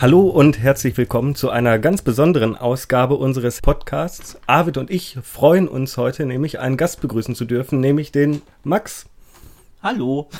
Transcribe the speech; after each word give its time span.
Hallo 0.00 0.22
und 0.22 0.58
herzlich 0.58 0.96
willkommen 0.96 1.34
zu 1.34 1.50
einer 1.50 1.78
ganz 1.78 2.00
besonderen 2.00 2.56
Ausgabe 2.56 3.16
unseres 3.16 3.60
Podcasts. 3.60 4.40
Arvid 4.46 4.78
und 4.78 4.90
ich 4.90 5.18
freuen 5.22 5.68
uns 5.68 5.98
heute 5.98 6.24
nämlich 6.24 6.58
einen 6.58 6.78
Gast 6.78 7.02
begrüßen 7.02 7.34
zu 7.34 7.44
dürfen, 7.44 7.80
nämlich 7.80 8.10
den 8.10 8.40
Max. 8.64 9.04
Hallo. 9.82 10.30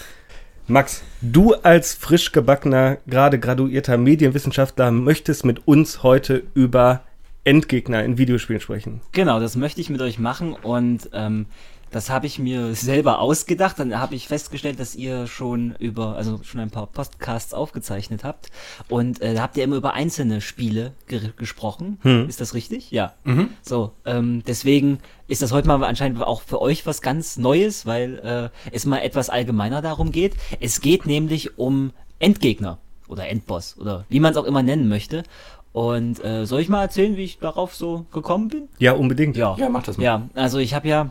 Max, 0.66 1.02
du 1.20 1.52
als 1.52 1.92
frisch 1.92 2.32
gebackener, 2.32 2.96
gerade 3.06 3.38
graduierter 3.38 3.98
Medienwissenschaftler 3.98 4.92
möchtest 4.92 5.44
mit 5.44 5.68
uns 5.68 6.02
heute 6.02 6.42
über 6.54 7.02
Endgegner 7.44 8.02
in 8.02 8.16
Videospielen 8.16 8.62
sprechen. 8.62 9.02
Genau, 9.12 9.40
das 9.40 9.56
möchte 9.56 9.82
ich 9.82 9.90
mit 9.90 10.00
euch 10.00 10.18
machen 10.18 10.54
und 10.54 11.10
ähm, 11.12 11.44
das 11.90 12.10
habe 12.10 12.26
ich 12.26 12.38
mir 12.38 12.74
selber 12.74 13.18
ausgedacht. 13.18 13.78
Dann 13.78 13.98
habe 13.98 14.14
ich 14.14 14.28
festgestellt, 14.28 14.78
dass 14.78 14.94
ihr 14.94 15.26
schon 15.26 15.74
über, 15.78 16.16
also 16.16 16.40
schon 16.42 16.60
ein 16.60 16.70
paar 16.70 16.86
Podcasts 16.86 17.52
aufgezeichnet 17.54 18.24
habt. 18.24 18.50
Und 18.88 19.20
äh, 19.20 19.34
da 19.34 19.42
habt 19.42 19.56
ihr 19.56 19.64
immer 19.64 19.76
über 19.76 19.94
einzelne 19.94 20.40
Spiele 20.40 20.92
ge 21.06 21.20
gesprochen. 21.36 21.98
Hm. 22.02 22.28
Ist 22.28 22.40
das 22.40 22.54
richtig? 22.54 22.90
Ja. 22.90 23.14
Mhm. 23.24 23.50
So, 23.62 23.92
ähm, 24.04 24.42
deswegen 24.46 24.98
ist 25.26 25.42
das 25.42 25.52
heute 25.52 25.68
mal 25.68 25.82
anscheinend 25.84 26.22
auch 26.22 26.42
für 26.42 26.60
euch 26.60 26.86
was 26.86 27.02
ganz 27.02 27.36
Neues, 27.36 27.86
weil 27.86 28.50
äh, 28.52 28.74
es 28.74 28.86
mal 28.86 28.98
etwas 28.98 29.30
allgemeiner 29.30 29.82
darum 29.82 30.12
geht. 30.12 30.34
Es 30.60 30.80
geht 30.80 31.06
nämlich 31.06 31.58
um 31.58 31.92
Endgegner 32.18 32.78
oder 33.08 33.28
Endboss 33.28 33.76
oder 33.78 34.04
wie 34.08 34.20
man 34.20 34.32
es 34.32 34.36
auch 34.36 34.44
immer 34.44 34.62
nennen 34.62 34.88
möchte. 34.88 35.24
Und 35.72 36.24
äh, 36.24 36.46
soll 36.46 36.60
ich 36.60 36.68
mal 36.68 36.82
erzählen, 36.82 37.16
wie 37.16 37.24
ich 37.24 37.38
darauf 37.38 37.74
so 37.74 38.06
gekommen 38.12 38.48
bin? 38.48 38.68
Ja, 38.78 38.92
unbedingt. 38.92 39.36
Ja, 39.36 39.56
ja 39.56 39.68
mach 39.68 39.84
das 39.84 39.98
mal. 39.98 40.04
Ja, 40.04 40.28
also 40.34 40.58
ich 40.58 40.74
habe 40.74 40.88
ja 40.88 41.10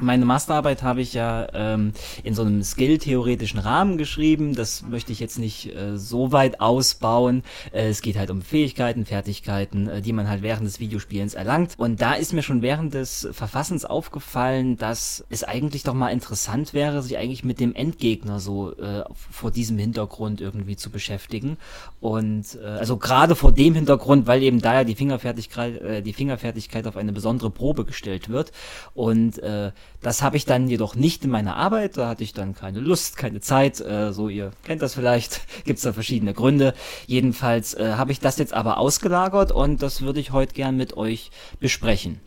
meine 0.00 0.24
Masterarbeit 0.24 0.82
habe 0.82 1.00
ich 1.00 1.14
ja 1.14 1.48
ähm, 1.54 1.92
in 2.22 2.34
so 2.34 2.42
einem 2.42 2.62
skill-theoretischen 2.62 3.58
Rahmen 3.58 3.98
geschrieben. 3.98 4.54
Das 4.54 4.82
möchte 4.82 5.12
ich 5.12 5.20
jetzt 5.20 5.38
nicht 5.38 5.74
äh, 5.74 5.96
so 5.96 6.32
weit 6.32 6.60
ausbauen. 6.60 7.42
Äh, 7.72 7.88
es 7.88 8.02
geht 8.02 8.18
halt 8.18 8.30
um 8.30 8.42
Fähigkeiten, 8.42 9.04
Fertigkeiten, 9.04 9.88
äh, 9.88 10.02
die 10.02 10.12
man 10.12 10.28
halt 10.28 10.42
während 10.42 10.66
des 10.66 10.80
Videospielens 10.80 11.34
erlangt. 11.34 11.74
Und 11.78 12.00
da 12.00 12.14
ist 12.14 12.32
mir 12.32 12.42
schon 12.42 12.62
während 12.62 12.94
des 12.94 13.28
Verfassens 13.32 13.84
aufgefallen, 13.84 14.76
dass 14.76 15.24
es 15.30 15.44
eigentlich 15.44 15.82
doch 15.82 15.94
mal 15.94 16.10
interessant 16.10 16.74
wäre, 16.74 17.02
sich 17.02 17.16
eigentlich 17.16 17.44
mit 17.44 17.60
dem 17.60 17.74
Endgegner 17.74 18.40
so 18.40 18.76
äh, 18.76 19.04
vor 19.30 19.50
diesem 19.50 19.78
Hintergrund 19.78 20.40
irgendwie 20.40 20.76
zu 20.76 20.90
beschäftigen. 20.90 21.56
Und 22.00 22.58
äh, 22.62 22.66
also 22.66 22.96
gerade 22.96 23.34
vor 23.34 23.52
dem 23.52 23.74
Hintergrund, 23.74 24.26
weil 24.26 24.42
eben 24.42 24.60
da 24.60 24.74
ja 24.74 24.84
die 24.84 24.94
Fingerfertigkeit, 24.94 25.80
äh, 25.80 26.02
die 26.02 26.12
Fingerfertigkeit 26.12 26.86
auf 26.86 26.96
eine 26.96 27.12
besondere 27.12 27.50
Probe 27.50 27.84
gestellt 27.84 28.28
wird. 28.28 28.52
Und 28.94 29.38
äh, 29.38 29.72
das 30.02 30.22
habe 30.22 30.36
ich 30.36 30.44
dann 30.44 30.68
jedoch 30.68 30.94
nicht 30.94 31.24
in 31.24 31.30
meiner 31.30 31.56
Arbeit. 31.56 31.96
Da 31.96 32.08
hatte 32.08 32.22
ich 32.22 32.32
dann 32.32 32.54
keine 32.54 32.80
Lust, 32.80 33.16
keine 33.16 33.40
Zeit. 33.40 33.80
Äh, 33.80 34.12
so, 34.12 34.28
ihr 34.28 34.52
kennt 34.64 34.82
das 34.82 34.94
vielleicht. 34.94 35.40
Gibt 35.64 35.78
es 35.78 35.82
da 35.82 35.92
verschiedene 35.92 36.34
Gründe. 36.34 36.74
Jedenfalls 37.06 37.74
äh, 37.74 37.94
habe 37.94 38.12
ich 38.12 38.20
das 38.20 38.38
jetzt 38.38 38.52
aber 38.52 38.78
ausgelagert 38.78 39.52
und 39.52 39.82
das 39.82 40.02
würde 40.02 40.20
ich 40.20 40.32
heute 40.32 40.54
gern 40.54 40.76
mit 40.76 40.96
euch 40.96 41.30
besprechen. 41.60 42.20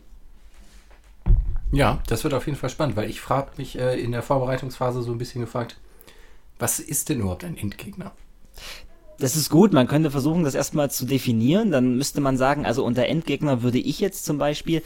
Ja, 1.72 2.02
das 2.08 2.24
wird 2.24 2.34
auf 2.34 2.46
jeden 2.46 2.58
Fall 2.58 2.70
spannend, 2.70 2.96
weil 2.96 3.08
ich 3.08 3.20
frage 3.20 3.52
mich 3.56 3.78
äh, 3.78 3.98
in 4.00 4.12
der 4.12 4.22
Vorbereitungsphase 4.22 5.02
so 5.02 5.12
ein 5.12 5.18
bisschen 5.18 5.40
gefragt, 5.40 5.78
was 6.58 6.80
ist 6.80 7.08
denn 7.08 7.20
überhaupt 7.20 7.44
ein 7.44 7.56
Endgegner? 7.56 8.12
Das 9.18 9.36
ist 9.36 9.50
gut, 9.50 9.72
man 9.72 9.86
könnte 9.86 10.10
versuchen, 10.10 10.44
das 10.44 10.54
erstmal 10.54 10.90
zu 10.90 11.04
definieren. 11.04 11.70
Dann 11.70 11.96
müsste 11.96 12.20
man 12.20 12.36
sagen, 12.36 12.66
also 12.66 12.84
unter 12.84 13.06
Endgegner 13.06 13.62
würde 13.62 13.78
ich 13.78 14.00
jetzt 14.00 14.24
zum 14.24 14.38
Beispiel 14.38 14.82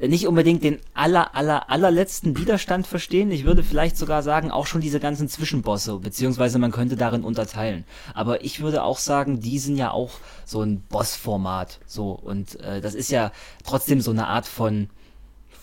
nicht 0.00 0.28
unbedingt 0.28 0.62
den 0.62 0.78
aller, 0.94 1.34
aller, 1.34 1.70
allerletzten 1.70 2.38
Widerstand 2.38 2.86
verstehen. 2.86 3.32
Ich 3.32 3.44
würde 3.44 3.64
vielleicht 3.64 3.96
sogar 3.96 4.22
sagen, 4.22 4.52
auch 4.52 4.66
schon 4.66 4.80
diese 4.80 5.00
ganzen 5.00 5.28
Zwischenbosse, 5.28 5.98
beziehungsweise 5.98 6.60
man 6.60 6.70
könnte 6.70 6.96
darin 6.96 7.24
unterteilen. 7.24 7.84
Aber 8.14 8.44
ich 8.44 8.60
würde 8.60 8.84
auch 8.84 8.98
sagen, 8.98 9.40
die 9.40 9.58
sind 9.58 9.76
ja 9.76 9.90
auch 9.90 10.12
so 10.44 10.62
ein 10.62 10.82
Bossformat. 10.82 11.80
So, 11.86 12.12
und 12.12 12.60
äh, 12.60 12.80
das 12.80 12.94
ist 12.94 13.10
ja 13.10 13.32
trotzdem 13.64 14.00
so 14.00 14.12
eine 14.12 14.28
Art 14.28 14.46
von, 14.46 14.88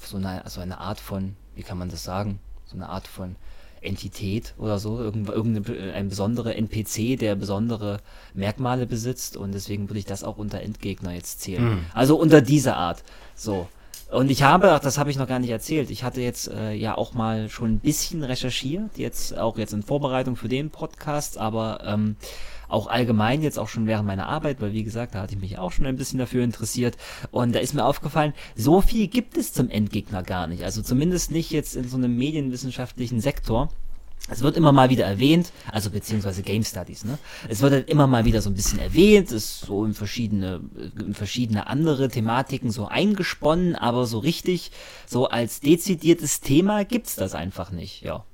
so 0.03 0.17
eine, 0.17 0.43
also 0.43 0.59
eine 0.59 0.79
Art 0.79 0.99
von, 0.99 1.37
wie 1.55 1.63
kann 1.63 1.77
man 1.77 1.89
das 1.89 2.03
sagen? 2.03 2.39
So 2.65 2.75
eine 2.75 2.89
Art 2.89 3.07
von 3.07 3.37
Entität 3.81 4.53
oder 4.57 4.79
so, 4.79 4.99
irgendein 4.99 5.93
ein 5.93 6.09
besonderer 6.09 6.55
NPC, 6.55 7.17
der 7.17 7.35
besondere 7.35 7.99
Merkmale 8.33 8.85
besitzt 8.85 9.37
und 9.37 9.53
deswegen 9.53 9.89
würde 9.89 9.99
ich 9.99 10.05
das 10.05 10.23
auch 10.23 10.37
unter 10.37 10.59
Endgegner 10.59 11.13
jetzt 11.13 11.39
zählen. 11.41 11.63
Mhm. 11.63 11.85
Also 11.93 12.17
unter 12.17 12.41
dieser 12.41 12.75
Art. 12.75 13.03
So. 13.35 13.69
Und 14.15 14.31
ich 14.31 14.43
habe, 14.43 14.71
ach, 14.71 14.79
das 14.79 14.97
habe 14.97 15.11
ich 15.11 15.17
noch 15.17 15.27
gar 15.27 15.39
nicht 15.39 15.49
erzählt, 15.49 15.89
ich 15.89 16.03
hatte 16.03 16.21
jetzt 16.21 16.47
äh, 16.47 16.73
ja 16.73 16.97
auch 16.97 17.13
mal 17.13 17.49
schon 17.49 17.73
ein 17.73 17.79
bisschen 17.79 18.23
recherchiert, 18.23 18.97
jetzt 18.97 19.37
auch 19.37 19.57
jetzt 19.57 19.73
in 19.73 19.83
Vorbereitung 19.83 20.37
für 20.37 20.47
den 20.47 20.69
Podcast, 20.69 21.37
aber 21.37 21.81
ähm, 21.85 22.15
auch 22.69 22.87
allgemein 22.87 23.41
jetzt 23.41 23.59
auch 23.59 23.67
schon 23.67 23.87
während 23.87 24.07
meiner 24.07 24.27
Arbeit, 24.27 24.61
weil 24.61 24.71
wie 24.71 24.85
gesagt, 24.85 25.15
da 25.15 25.21
hatte 25.21 25.35
ich 25.35 25.41
mich 25.41 25.59
auch 25.59 25.71
schon 25.71 25.85
ein 25.85 25.97
bisschen 25.97 26.17
dafür 26.17 26.43
interessiert 26.45 26.95
und 27.31 27.53
da 27.53 27.59
ist 27.59 27.73
mir 27.73 27.83
aufgefallen, 27.83 28.33
so 28.55 28.79
viel 28.79 29.07
gibt 29.07 29.37
es 29.37 29.51
zum 29.51 29.69
Endgegner 29.69 30.23
gar 30.23 30.47
nicht, 30.47 30.63
also 30.63 30.81
zumindest 30.81 31.31
nicht 31.31 31.51
jetzt 31.51 31.75
in 31.75 31.87
so 31.87 31.97
einem 31.97 32.15
medienwissenschaftlichen 32.15 33.19
Sektor. 33.19 33.69
Es 34.27 34.41
wird 34.41 34.57
immer 34.57 34.71
mal 34.71 34.89
wieder 34.89 35.05
erwähnt, 35.05 35.51
also 35.71 35.91
beziehungsweise 35.91 36.41
Game 36.41 36.63
Studies, 36.63 37.05
ne? 37.05 37.19
Es 37.47 37.61
wird 37.61 37.73
halt 37.73 37.89
immer 37.89 38.07
mal 38.07 38.25
wieder 38.25 38.41
so 38.41 38.49
ein 38.49 38.55
bisschen 38.55 38.79
erwähnt, 38.79 39.31
ist 39.31 39.61
so 39.61 39.85
in 39.85 39.93
verschiedene, 39.93 40.61
in 40.99 41.13
verschiedene 41.13 41.67
andere 41.67 42.09
Thematiken 42.09 42.71
so 42.71 42.87
eingesponnen, 42.87 43.75
aber 43.75 44.07
so 44.07 44.17
richtig, 44.17 44.71
so 45.05 45.27
als 45.27 45.59
dezidiertes 45.59 46.41
Thema 46.41 46.85
gibt's 46.85 47.15
das 47.15 47.35
einfach 47.35 47.69
nicht, 47.69 48.01
ja. 48.01 48.25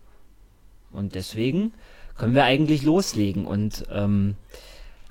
Und 0.91 1.15
deswegen 1.15 1.73
können 2.17 2.35
wir 2.35 2.45
eigentlich 2.45 2.83
loslegen 2.83 3.45
und 3.45 3.85
ähm, 3.91 4.35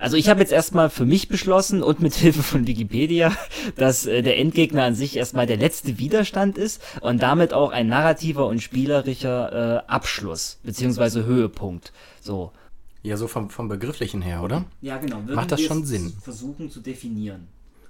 also 0.01 0.17
ich 0.17 0.29
habe 0.29 0.41
jetzt 0.41 0.51
erstmal 0.51 0.89
für 0.89 1.05
mich 1.05 1.29
beschlossen 1.29 1.83
und 1.83 2.01
mit 2.01 2.15
Hilfe 2.15 2.43
von 2.43 2.67
Wikipedia, 2.67 3.37
dass 3.77 4.07
äh, 4.07 4.23
der 4.23 4.39
Endgegner 4.39 4.85
an 4.85 4.95
sich 4.95 5.17
erstmal 5.17 5.47
der 5.47 5.59
letzte 5.59 5.99
Widerstand 5.99 6.57
ist 6.57 6.83
und 7.03 7.23
damit 7.23 7.53
auch 7.53 7.71
ein 7.71 7.87
narrativer 7.87 8.47
und 8.47 8.61
spielerischer 8.61 9.83
äh, 9.85 9.91
Abschluss 9.91 10.59
beziehungsweise 10.65 11.27
Höhepunkt. 11.27 11.93
So. 12.21 12.53
Ja, 13.03 13.17
so 13.17 13.29
vom, 13.29 13.51
vom 13.51 13.69
Begrifflichen 13.69 14.23
her, 14.23 14.43
oder? 14.43 14.65
Ja, 14.81 14.97
genau. 14.97 15.19
Würden 15.19 15.37
Macht 15.37 15.53
das 15.53 15.63
schon 15.63 15.85
Sinn? 15.85 16.13
Versuchen 16.23 16.71
zu 16.71 16.81
definieren. 16.81 17.49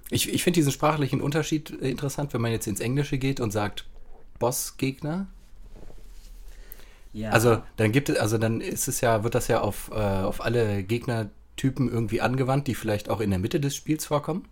Ich, 0.09 0.31
ich 0.31 0.43
finde 0.43 0.55
diesen 0.59 0.73
sprachlichen 0.73 1.21
Unterschied 1.21 1.81
äh, 1.81 1.89
interessant, 1.89 2.33
wenn 2.33 2.41
man 2.41 2.51
jetzt 2.51 2.67
ins 2.67 2.81
Englische 2.81 3.17
geht 3.17 3.39
und 3.39 3.51
sagt 3.51 3.85
Bossgegner. 4.37 5.27
Ja. 7.13 7.29
Also 7.31 7.61
dann 7.77 7.91
gibt 7.91 8.09
es, 8.09 8.17
also 8.17 8.37
dann 8.37 8.59
ist 8.59 8.87
es 8.87 9.01
ja, 9.01 9.23
wird 9.23 9.35
das 9.35 9.47
ja 9.47 9.61
auf, 9.61 9.89
äh, 9.93 9.95
auf 9.95 10.43
alle 10.43 10.83
Gegner 10.83 11.29
Typen 11.61 11.91
irgendwie 11.91 12.21
angewandt, 12.21 12.65
die 12.65 12.73
vielleicht 12.73 13.07
auch 13.07 13.21
in 13.21 13.29
der 13.29 13.37
Mitte 13.37 13.59
des 13.59 13.75
Spiels 13.75 14.03
vorkommen. 14.03 14.47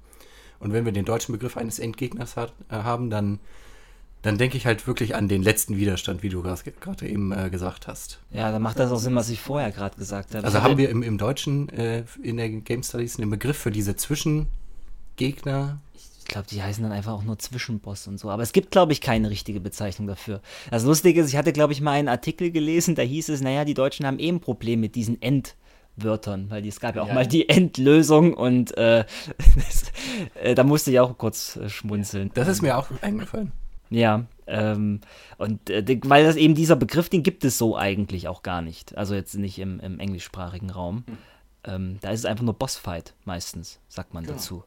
Und 0.59 0.73
wenn 0.73 0.85
wir 0.85 0.91
den 0.91 1.05
deutschen 1.05 1.31
Begriff 1.31 1.57
eines 1.57 1.79
Endgegners 1.79 2.35
hat, 2.35 2.53
äh, 2.69 2.75
haben, 2.75 3.09
dann, 3.09 3.39
dann 4.21 4.37
denke 4.37 4.57
ich 4.57 4.67
halt 4.67 4.85
wirklich 4.85 5.15
an 5.15 5.27
den 5.27 5.41
letzten 5.41 5.75
Widerstand, 5.77 6.21
wie 6.21 6.29
du 6.29 6.43
gerade 6.43 7.07
eben 7.07 7.31
äh, 7.31 7.49
gesagt 7.49 7.87
hast. 7.87 8.19
Ja, 8.29 8.51
dann 8.51 8.61
macht 8.61 8.77
das 8.77 8.91
auch 8.91 8.99
Sinn, 8.99 9.15
was 9.15 9.29
ich 9.29 9.41
vorher 9.41 9.71
gerade 9.71 9.97
gesagt 9.97 10.35
habe. 10.35 10.45
Also 10.45 10.61
haben 10.61 10.77
wir 10.77 10.89
im, 10.89 11.01
im 11.01 11.17
Deutschen 11.17 11.69
äh, 11.69 12.03
in 12.21 12.37
der 12.37 12.49
Game 12.49 12.83
Studies 12.83 13.17
einen 13.17 13.31
Begriff 13.31 13.57
für 13.57 13.71
diese 13.71 13.95
Zwischengegner? 13.95 15.79
Ich 15.95 16.25
glaube, 16.25 16.45
die 16.51 16.61
heißen 16.61 16.83
dann 16.83 16.91
einfach 16.91 17.13
auch 17.13 17.23
nur 17.23 17.39
Zwischenboss 17.39 18.05
und 18.05 18.19
so. 18.19 18.29
Aber 18.29 18.43
es 18.43 18.53
gibt, 18.53 18.69
glaube 18.69 18.91
ich, 18.91 19.01
keine 19.01 19.31
richtige 19.31 19.59
Bezeichnung 19.59 20.07
dafür. 20.07 20.41
Das 20.69 20.83
Lustige 20.83 21.21
ist, 21.21 21.29
ich 21.29 21.37
hatte, 21.37 21.53
glaube 21.53 21.73
ich, 21.73 21.81
mal 21.81 21.93
einen 21.93 22.07
Artikel 22.07 22.51
gelesen, 22.51 22.93
da 22.93 23.01
hieß 23.01 23.29
es, 23.29 23.41
naja, 23.41 23.65
die 23.65 23.73
Deutschen 23.73 24.05
haben 24.05 24.19
eh 24.19 24.29
ein 24.29 24.41
Problem 24.41 24.79
mit 24.79 24.93
diesen 24.93 25.19
End- 25.23 25.55
Wörtern, 25.95 26.49
weil 26.49 26.65
es 26.65 26.79
gab 26.79 26.95
ja 26.95 27.03
auch 27.03 27.07
ja, 27.07 27.13
mal 27.13 27.27
die 27.27 27.49
Endlösung 27.49 28.33
und 28.33 28.77
äh, 28.77 29.05
äh, 30.41 30.55
da 30.55 30.63
musste 30.63 30.91
ich 30.91 30.99
auch 30.99 31.17
kurz 31.17 31.57
äh, 31.57 31.69
schmunzeln. 31.69 32.31
Das 32.33 32.47
ist 32.47 32.61
mir 32.61 32.77
auch 32.77 32.87
eingefallen. 33.01 33.51
Ja, 33.89 34.25
ähm, 34.45 35.01
und 35.37 35.69
äh, 35.69 35.99
weil 36.03 36.23
das 36.23 36.35
eben 36.35 36.55
dieser 36.55 36.75
Begriff, 36.75 37.09
den 37.09 37.23
gibt 37.23 37.43
es 37.43 37.57
so 37.57 37.75
eigentlich 37.75 38.27
auch 38.27 38.43
gar 38.43 38.61
nicht. 38.61 38.97
Also 38.97 39.15
jetzt 39.15 39.35
nicht 39.35 39.59
im, 39.59 39.79
im 39.79 39.99
englischsprachigen 39.99 40.69
Raum. 40.69 41.03
Hm. 41.07 41.17
Ähm, 41.65 41.97
da 42.01 42.11
ist 42.11 42.19
es 42.19 42.25
einfach 42.25 42.43
nur 42.43 42.53
Bossfight 42.53 43.13
meistens, 43.25 43.79
sagt 43.87 44.13
man 44.13 44.23
genau. 44.23 44.35
dazu. 44.35 44.63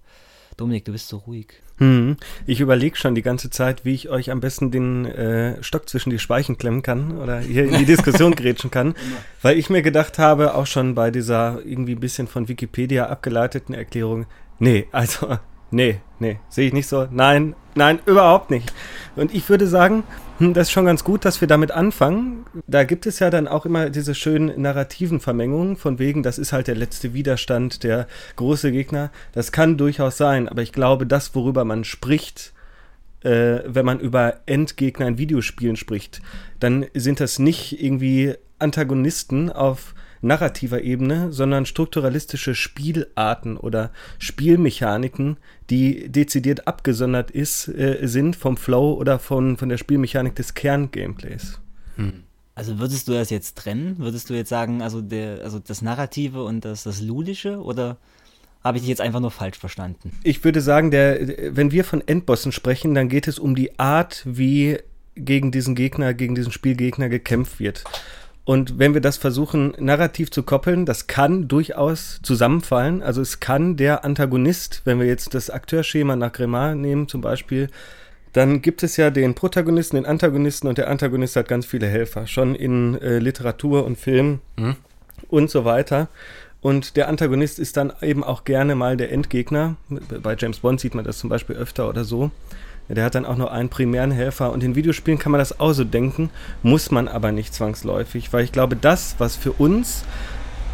Dominik, 0.57 0.85
du 0.85 0.93
bist 0.93 1.09
so 1.09 1.19
ruhig. 1.19 1.55
Hm, 1.83 2.17
ich 2.47 2.61
überlege 2.61 2.97
schon 2.97 3.17
die 3.17 3.23
ganze 3.23 3.51
Zeit, 3.51 3.85
wie 3.85 3.93
ich 3.93 4.09
euch 4.09 4.31
am 4.31 4.39
besten 4.39 4.71
den 4.71 5.05
äh, 5.05 5.61
Stock 5.65 5.89
zwischen 5.89 6.11
die 6.11 6.21
Speichen 6.21 6.57
klemmen 6.57 6.83
kann 6.83 7.19
oder 7.19 7.41
hier 7.41 7.65
in 7.65 7.77
die 7.77 7.85
Diskussion 7.85 8.35
grätschen 8.37 8.71
kann, 8.71 8.95
weil 9.43 9.59
ich 9.59 9.69
mir 9.69 9.83
gedacht 9.83 10.17
habe, 10.21 10.55
auch 10.55 10.67
schon 10.67 10.95
bei 10.95 11.11
dieser 11.11 11.59
irgendwie 11.65 11.97
ein 11.97 12.01
bisschen 12.01 12.29
von 12.29 12.47
Wikipedia 12.47 13.07
abgeleiteten 13.07 13.75
Erklärung, 13.75 14.27
nee, 14.61 14.87
also 14.93 15.39
Nee, 15.73 16.01
nee, 16.19 16.39
sehe 16.51 16.69
ich 16.69 16.75
nicht 16.75 16.87
so. 16.87 17.09
Nein, 17.11 17.57
nein, 17.75 17.99
überhaupt 18.05 18.51
nicht. 18.51 18.73
Und 19.17 19.35
ich 19.35 19.49
würde 19.49 19.67
sagen, 19.67 20.05
hm, 20.39 20.53
das 20.53 20.69
ist 20.69 20.73
schon 20.73 20.85
ganz 20.85 21.03
gut, 21.03 21.25
dass 21.25 21.41
wir 21.41 21.49
damit 21.49 21.71
anfangen. 21.71 22.45
Da 22.67 22.85
gibt 22.85 23.07
es 23.07 23.21
ja 23.21 23.31
dann 23.31 23.49
auch 23.49 23.65
immer 23.65 23.89
diese 23.89 24.15
schönen 24.15 24.61
narrativen 24.61 25.19
Vermengungen, 25.19 25.77
von 25.77 25.99
wegen, 25.99 26.23
das 26.23 26.39
ist 26.39 26.53
halt 26.53 26.69
der 26.69 26.75
letzte 26.75 27.15
Widerstand, 27.15 27.85
der 27.85 28.07
große 28.37 28.71
Gegner. 28.71 29.11
Das 29.33 29.51
kann 29.51 29.79
durchaus 29.79 30.19
sein, 30.19 30.47
aber 30.47 30.61
ich 30.61 30.73
glaube, 30.73 31.07
das, 31.07 31.35
worüber 31.35 31.65
man 31.65 31.85
spricht, 31.85 32.53
äh, 33.23 33.61
wenn 33.65 33.87
man 33.87 33.99
über 33.99 34.41
Endgegner 34.45 35.09
in 35.09 35.17
Videospielen 35.17 35.77
spricht, 35.77 36.21
dann 36.61 36.85
sind 36.93 37.19
das 37.19 37.39
nicht 37.39 37.83
irgendwie 37.83 38.35
Antagonisten 38.59 39.51
auf 39.51 39.95
narrativer 40.23 40.83
Ebene, 40.83 41.33
sondern 41.33 41.67
strukturalistische 41.67 42.55
Spielarten 42.55 43.57
oder 43.57 43.91
Spielmechaniken, 44.19 45.37
die 45.69 46.09
dezidiert 46.09 46.67
abgesondert 46.67 47.31
ist, 47.31 47.69
äh, 47.69 47.99
sind 48.03 48.37
vom 48.37 48.57
Flow 48.57 48.95
oder 48.95 49.19
von, 49.19 49.57
von 49.57 49.69
der 49.69 49.79
Spielmechanik 49.79 50.35
des 50.35 50.55
Kerngameplays. 50.55 51.61
Hm. 51.97 52.23
Also 52.55 52.79
würdest 52.79 53.09
du 53.09 53.13
das 53.13 53.31
jetzt 53.31 53.57
trennen? 53.57 53.99
Würdest 53.99 54.31
du 54.31 54.35
jetzt 54.35 54.51
sagen, 54.51 54.83
also, 54.83 55.01
der, 55.01 55.43
also 55.43 55.59
das 55.59 55.83
Narrative 55.83 56.45
und 56.45 56.65
das, 56.65 56.85
das 56.85 57.01
Ludische 57.01 57.63
oder 57.63 57.97
habe 58.63 58.77
ich 58.77 58.83
dich 58.83 58.91
jetzt 58.91 59.01
einfach 59.01 59.21
nur 59.21 59.31
falsch 59.31 59.59
verstanden? 59.59 60.13
Ich 60.23 60.45
würde 60.45 60.61
sagen, 60.61 60.91
der, 60.91 61.57
wenn 61.57 61.73
wir 61.73 61.85
von 61.85 62.07
Endbossen 62.07 62.53
sprechen, 62.53 62.95
dann 62.95 63.09
geht 63.09 63.27
es 63.27 63.39
um 63.39 63.55
die 63.55 63.79
Art, 63.79 64.23
wie 64.25 64.79
gegen 65.15 65.51
diesen 65.51 65.75
Gegner, 65.75 66.15
gegen 66.15 66.35
diesen 66.35 66.53
Spielgegner 66.53 67.09
gekämpft 67.09 67.59
wird. 67.59 67.85
Und 68.45 68.79
wenn 68.79 68.93
wir 68.95 69.01
das 69.01 69.17
versuchen, 69.17 69.75
narrativ 69.79 70.31
zu 70.31 70.43
koppeln, 70.43 70.85
das 70.85 71.07
kann 71.07 71.47
durchaus 71.47 72.21
zusammenfallen. 72.23 73.03
Also 73.03 73.23
es 73.23 73.39
kann 73.39 73.77
der 73.77 74.05
Antagonist, 74.05 74.83
wenn 74.85 74.99
wir 74.99 75.07
jetzt 75.07 75.35
das 75.35 75.49
Akteurschema 75.49 76.17
nach 76.17 76.33
Gremar 76.33 76.75
nehmen 76.75 77.07
zum 77.07 77.21
Beispiel, 77.21 77.69
dann 78.33 78.63
gibt 78.63 78.83
es 78.83 78.97
ja 78.97 79.11
den 79.11 79.35
Protagonisten, 79.35 79.97
den 79.97 80.07
Antagonisten 80.07 80.67
und 80.67 80.79
der 80.79 80.89
Antagonist 80.89 81.37
hat 81.37 81.49
ganz 81.49 81.67
viele 81.67 81.87
Helfer, 81.87 82.27
schon 82.27 82.55
in 82.55 83.01
äh, 83.01 83.19
Literatur 83.19 83.85
und 83.85 83.99
Film 83.99 84.41
mhm. 84.57 84.77
und 85.29 85.51
so 85.51 85.65
weiter. 85.65 86.09
Und 86.63 86.97
der 86.97 87.09
Antagonist 87.09 87.59
ist 87.59 87.77
dann 87.77 87.93
eben 88.01 88.25
auch 88.25 88.45
gerne 88.45 88.75
mal 88.75 88.97
der 88.97 89.13
Endgegner. 89.13 89.77
Bei 90.23 90.37
James 90.39 90.61
Bond 90.61 90.81
sieht 90.81 90.95
man 90.95 91.05
das 91.05 91.19
zum 91.19 91.29
Beispiel 91.29 91.57
öfter 91.57 91.89
oder 91.89 92.05
so. 92.05 92.31
Der 92.89 93.05
hat 93.05 93.15
dann 93.15 93.25
auch 93.25 93.37
nur 93.37 93.53
einen 93.53 93.69
primären 93.69 94.11
Helfer. 94.11 94.53
Und 94.53 94.63
in 94.63 94.75
Videospielen 94.75 95.19
kann 95.19 95.33
man 95.33 95.39
das 95.39 95.61
auch 95.61 95.73
so 95.73 95.85
denken, 95.85 96.31
muss 96.63 96.91
man 96.91 97.09
aber 97.09 97.33
nicht 97.33 97.55
zwangsläufig, 97.55 98.33
weil 98.33 98.45
ich 98.45 98.53
glaube, 98.53 98.77
das, 98.77 99.15
was 99.19 99.37
für 99.37 99.53
uns 99.53 100.05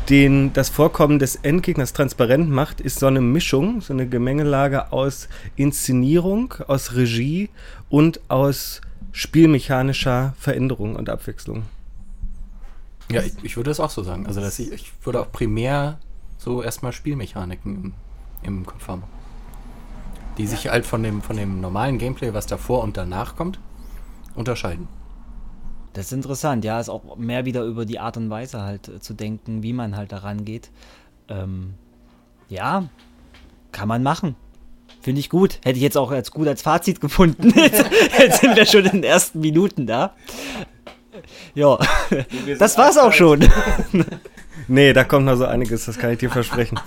den, 0.09 0.53
das 0.55 0.71
Vorkommen 0.71 1.19
des 1.19 1.37
Endgegners 1.37 1.93
transparent 1.93 2.49
macht, 2.49 2.81
ist 2.81 2.99
so 2.99 3.07
eine 3.07 3.21
Mischung, 3.21 3.83
so 3.83 3.93
eine 3.93 4.09
Gemengelage 4.09 4.91
aus 4.91 5.29
Inszenierung, 5.57 6.55
aus 6.67 6.95
Regie 6.95 7.51
und 7.91 8.21
aus 8.29 8.81
spielmechanischer 9.13 10.35
Veränderung 10.39 10.97
und 10.97 11.11
Abwechslung. 11.11 11.65
Ja, 13.11 13.23
ich, 13.23 13.33
ich 13.43 13.57
würde 13.57 13.71
das 13.71 13.81
auch 13.81 13.91
so 13.91 14.03
sagen. 14.03 14.27
Also 14.27 14.41
dass 14.41 14.59
ich, 14.59 14.73
ich 14.73 14.93
würde 15.03 15.21
auch 15.21 15.31
primär 15.31 15.99
so 16.39 16.63
erstmal 16.63 16.93
Spielmechaniken 16.93 17.77
im, 17.77 17.95
im 18.43 18.67
Kopf 18.67 18.89
haben 18.89 19.03
die 20.39 20.47
sich 20.47 20.69
halt 20.69 20.87
von 20.87 21.03
dem, 21.03 21.21
von 21.21 21.37
dem 21.37 21.61
normalen 21.61 21.99
Gameplay, 21.99 22.33
was 22.33 22.47
davor 22.47 22.83
und 22.83 22.97
danach 22.97 23.37
kommt, 23.37 23.59
unterscheiden. 24.35 24.89
Das 25.93 26.07
ist 26.07 26.13
interessant, 26.13 26.65
ja, 26.65 26.79
ist 26.79 26.89
auch 26.89 27.17
mehr 27.17 27.45
wieder 27.45 27.65
über 27.65 27.85
die 27.85 27.99
Art 27.99 28.17
und 28.17 28.31
Weise 28.31 28.63
halt 28.63 28.89
äh, 28.89 29.01
zu 29.01 29.15
denken, 29.15 29.63
wie 29.63 29.73
man 29.73 29.97
halt 29.97 30.13
daran 30.13 30.45
geht. 30.45 30.71
Ähm, 31.29 31.75
ja, 32.49 32.89
kann 33.73 33.89
man 33.89 34.03
machen. 34.03 34.37
Finde 35.01 35.21
ich 35.21 35.29
gut. 35.29 35.59
Hätte 35.65 35.77
ich 35.77 35.83
jetzt 35.83 35.97
auch 35.97 36.11
als 36.11 36.31
gut 36.31 36.47
als 36.47 36.63
Fazit 36.63 37.01
gefunden. 37.01 37.51
jetzt, 37.57 37.85
jetzt 38.19 38.41
sind 38.41 38.57
wir 38.57 38.67
schon 38.67 38.85
in 38.85 38.93
den 38.93 39.05
ersten 39.05 39.41
Minuten 39.41 39.87
da. 39.87 40.15
Ja, 41.55 41.79
das 42.59 42.79
war's 42.79 42.97
auch 42.97 43.13
schon. 43.13 43.49
nee, 44.69 44.93
da 44.93 45.05
kommt 45.05 45.27
noch 45.27 45.37
so 45.37 45.47
einiges, 45.47 45.87
das 45.87 45.99
kann 45.99 46.13
ich 46.13 46.19
dir 46.19 46.31
versprechen. 46.31 46.79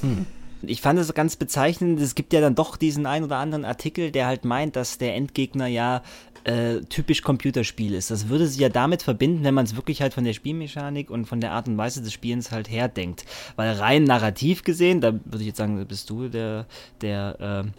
hm. 0.00 0.26
Ich 0.68 0.80
fand 0.80 0.98
es 0.98 1.12
ganz 1.14 1.36
bezeichnend, 1.36 2.00
es 2.00 2.14
gibt 2.14 2.32
ja 2.32 2.40
dann 2.40 2.54
doch 2.54 2.76
diesen 2.76 3.06
ein 3.06 3.24
oder 3.24 3.36
anderen 3.36 3.64
Artikel, 3.64 4.10
der 4.10 4.26
halt 4.26 4.44
meint, 4.44 4.76
dass 4.76 4.98
der 4.98 5.14
Endgegner 5.14 5.66
ja 5.66 6.02
äh, 6.44 6.80
typisch 6.88 7.22
Computerspiel 7.22 7.94
ist. 7.94 8.10
Das 8.10 8.28
würde 8.28 8.46
sich 8.46 8.60
ja 8.60 8.68
damit 8.68 9.02
verbinden, 9.02 9.44
wenn 9.44 9.54
man 9.54 9.64
es 9.64 9.76
wirklich 9.76 10.02
halt 10.02 10.14
von 10.14 10.24
der 10.24 10.34
Spielmechanik 10.34 11.10
und 11.10 11.26
von 11.26 11.40
der 11.40 11.52
Art 11.52 11.68
und 11.68 11.78
Weise 11.78 12.02
des 12.02 12.12
Spielens 12.12 12.50
halt 12.50 12.70
herdenkt. 12.70 13.24
Weil 13.56 13.72
rein 13.72 14.04
narrativ 14.04 14.62
gesehen, 14.62 15.00
da 15.00 15.12
würde 15.12 15.40
ich 15.40 15.46
jetzt 15.46 15.56
sagen, 15.56 15.84
bist 15.86 16.10
du 16.10 16.28
der, 16.28 16.66
der 17.00 17.64
äh, 17.64 17.70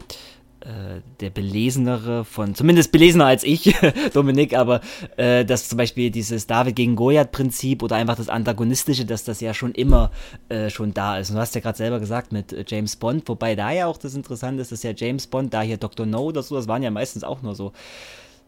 der 1.19 1.29
belesenere 1.29 2.25
von, 2.25 2.55
zumindest 2.55 2.91
belesener 2.91 3.25
als 3.25 3.43
ich, 3.43 3.75
Dominik, 4.13 4.57
aber 4.57 4.81
äh, 5.15 5.45
dass 5.45 5.69
zum 5.69 5.77
Beispiel 5.77 6.09
dieses 6.09 6.47
David 6.47 6.75
gegen 6.75 6.95
Goliath-Prinzip 6.95 7.83
oder 7.83 7.97
einfach 7.97 8.15
das 8.15 8.29
Antagonistische, 8.29 9.05
dass 9.05 9.23
das 9.23 9.41
ja 9.41 9.53
schon 9.53 9.73
immer 9.73 10.11
äh, 10.49 10.69
schon 10.69 10.93
da 10.93 11.17
ist. 11.17 11.29
Und 11.29 11.35
du 11.35 11.41
hast 11.41 11.53
ja 11.53 11.61
gerade 11.61 11.77
selber 11.77 11.99
gesagt 11.99 12.31
mit 12.31 12.51
äh, 12.51 12.65
James 12.67 12.95
Bond, 12.95 13.27
wobei 13.29 13.55
da 13.55 13.71
ja 13.71 13.85
auch 13.85 13.97
das 13.97 14.15
Interessante 14.15 14.61
ist, 14.61 14.71
dass 14.71 14.81
ja 14.81 14.91
James 14.95 15.27
Bond, 15.27 15.53
da 15.53 15.61
hier 15.61 15.77
Dr. 15.77 16.05
No 16.05 16.23
oder 16.23 16.41
so, 16.41 16.55
das 16.55 16.67
waren 16.67 16.81
ja 16.81 16.89
meistens 16.89 17.23
auch 17.23 17.41
nur 17.43 17.53
so 17.53 17.71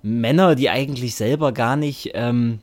Männer, 0.01 0.55
die 0.55 0.69
eigentlich 0.69 1.15
selber 1.15 1.51
gar 1.51 1.75
nicht 1.75 2.11
ähm, 2.13 2.59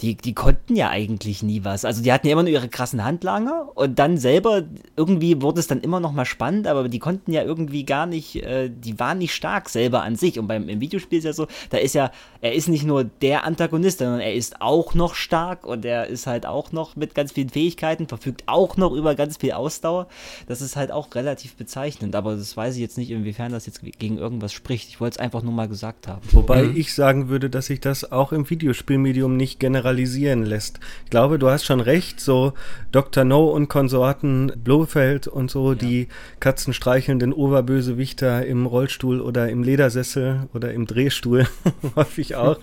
die, 0.00 0.14
die 0.14 0.34
konnten 0.34 0.76
ja 0.76 0.90
eigentlich 0.90 1.42
nie 1.42 1.64
was. 1.64 1.86
Also 1.86 2.02
die 2.02 2.12
hatten 2.12 2.26
ja 2.26 2.34
immer 2.34 2.42
nur 2.42 2.52
ihre 2.52 2.68
krassen 2.68 3.02
Handlanger 3.02 3.70
und 3.74 3.98
dann 3.98 4.18
selber, 4.18 4.62
irgendwie 4.94 5.40
wurde 5.40 5.60
es 5.60 5.68
dann 5.68 5.80
immer 5.80 6.00
noch 6.00 6.12
mal 6.12 6.26
spannend, 6.26 6.66
aber 6.66 6.88
die 6.88 6.98
konnten 6.98 7.32
ja 7.32 7.42
irgendwie 7.42 7.84
gar 7.84 8.04
nicht, 8.04 8.36
äh, 8.36 8.70
die 8.70 8.98
waren 8.98 9.18
nicht 9.18 9.34
stark 9.34 9.70
selber 9.70 10.02
an 10.02 10.16
sich. 10.16 10.38
Und 10.38 10.48
beim 10.48 10.68
im 10.68 10.80
Videospiel 10.80 11.18
ist 11.18 11.24
ja 11.24 11.32
so, 11.32 11.46
da 11.70 11.78
ist 11.78 11.94
ja, 11.94 12.10
er 12.42 12.54
ist 12.54 12.68
nicht 12.68 12.84
nur 12.84 13.04
der 13.04 13.44
Antagonist, 13.44 14.00
sondern 14.00 14.20
er 14.20 14.34
ist 14.34 14.60
auch 14.60 14.92
noch 14.92 15.14
stark 15.14 15.66
und 15.66 15.86
er 15.86 16.08
ist 16.08 16.26
halt 16.26 16.44
auch 16.44 16.72
noch 16.72 16.94
mit 16.94 17.14
ganz 17.14 17.32
vielen 17.32 17.48
Fähigkeiten, 17.48 18.06
verfügt 18.06 18.42
auch 18.46 18.76
noch 18.76 18.92
über 18.92 19.14
ganz 19.14 19.38
viel 19.38 19.52
Ausdauer. 19.52 20.08
Das 20.46 20.60
ist 20.60 20.76
halt 20.76 20.92
auch 20.92 21.14
relativ 21.14 21.56
bezeichnend, 21.56 22.14
aber 22.14 22.36
das 22.36 22.54
weiß 22.54 22.74
ich 22.74 22.82
jetzt 22.82 22.98
nicht, 22.98 23.10
inwiefern 23.10 23.52
das 23.52 23.64
jetzt 23.64 23.80
gegen 23.98 24.18
irgendwas 24.18 24.52
spricht. 24.52 24.90
Ich 24.90 25.00
wollte 25.00 25.14
es 25.14 25.20
einfach 25.20 25.42
nur 25.42 25.54
mal 25.54 25.68
gesagt 25.68 26.06
haben. 26.06 26.20
Wobei 26.32 26.64
mhm. 26.64 26.76
ich 26.76 26.92
sagen 26.92 27.30
würde, 27.30 27.48
dass 27.48 27.70
ich 27.70 27.80
das 27.80 28.12
auch 28.12 28.32
im 28.32 28.50
Videospielmedium 28.50 29.38
nicht 29.38 29.58
generell 29.58 29.85
generalisieren 29.86 30.44
lässt. 30.44 30.80
Ich 31.04 31.10
glaube, 31.10 31.38
du 31.38 31.48
hast 31.48 31.64
schon 31.64 31.80
recht, 31.80 32.20
so 32.20 32.52
Dr. 32.90 33.24
No 33.24 33.46
und 33.46 33.68
Konsorten, 33.68 34.52
Blofeld 34.56 35.28
und 35.28 35.50
so, 35.50 35.72
ja. 35.72 35.78
die 35.78 36.08
katzenstreichelnden 36.40 37.32
Oberbösewichter 37.32 38.44
im 38.44 38.66
Rollstuhl 38.66 39.20
oder 39.20 39.48
im 39.48 39.62
Ledersessel 39.62 40.48
oder 40.52 40.72
im 40.72 40.86
Drehstuhl, 40.86 41.46
häufig 41.96 42.34
auch, 42.34 42.58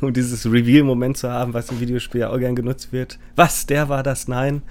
um 0.00 0.12
dieses 0.12 0.46
Reveal-Moment 0.46 1.16
zu 1.16 1.30
haben, 1.30 1.54
was 1.54 1.70
im 1.70 1.80
Videospiel 1.80 2.22
ja 2.22 2.30
auch 2.30 2.38
gern 2.38 2.56
genutzt 2.56 2.92
wird. 2.92 3.18
Was, 3.36 3.66
der 3.66 3.88
war 3.88 4.02
das? 4.02 4.26
Nein 4.26 4.62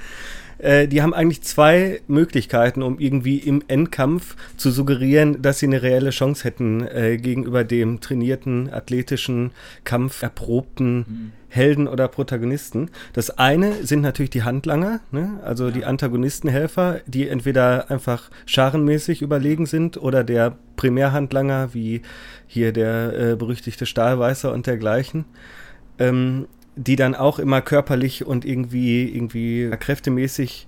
äh, 0.63 0.87
die 0.87 1.01
haben 1.01 1.13
eigentlich 1.13 1.41
zwei 1.41 2.01
Möglichkeiten, 2.07 2.81
um 2.81 2.99
irgendwie 2.99 3.37
im 3.37 3.61
Endkampf 3.67 4.35
zu 4.55 4.71
suggerieren, 4.71 5.41
dass 5.41 5.59
sie 5.59 5.67
eine 5.67 5.81
reelle 5.81 6.11
Chance 6.11 6.43
hätten 6.45 6.87
äh, 6.87 7.17
gegenüber 7.17 7.63
dem 7.63 7.99
trainierten, 7.99 8.71
athletischen, 8.71 9.51
kampferprobten 9.83 10.97
mhm. 10.97 11.31
Helden 11.53 11.87
oder 11.87 12.07
Protagonisten. 12.07 12.89
Das 13.13 13.37
eine 13.37 13.85
sind 13.85 14.01
natürlich 14.01 14.31
die 14.31 14.43
Handlanger, 14.43 15.01
ne? 15.11 15.39
also 15.43 15.69
die 15.69 15.85
Antagonistenhelfer, 15.85 17.01
die 17.05 17.27
entweder 17.27 17.91
einfach 17.91 18.31
scharenmäßig 18.47 19.21
überlegen 19.21 19.67
sind 19.67 19.97
oder 19.97 20.23
der 20.23 20.57
Primärhandlanger, 20.77 21.73
wie 21.73 22.01
hier 22.47 22.73
der 22.73 23.13
äh, 23.13 23.35
berüchtigte 23.35 23.85
Stahlweißer 23.85 24.51
und 24.51 24.65
dergleichen. 24.65 25.25
Ähm, 25.99 26.47
die 26.75 26.95
dann 26.95 27.13
auch 27.13 27.37
immer 27.37 27.61
körperlich 27.61 28.25
und 28.25 28.45
irgendwie, 28.45 29.07
irgendwie 29.07 29.69
kräftemäßig 29.79 30.67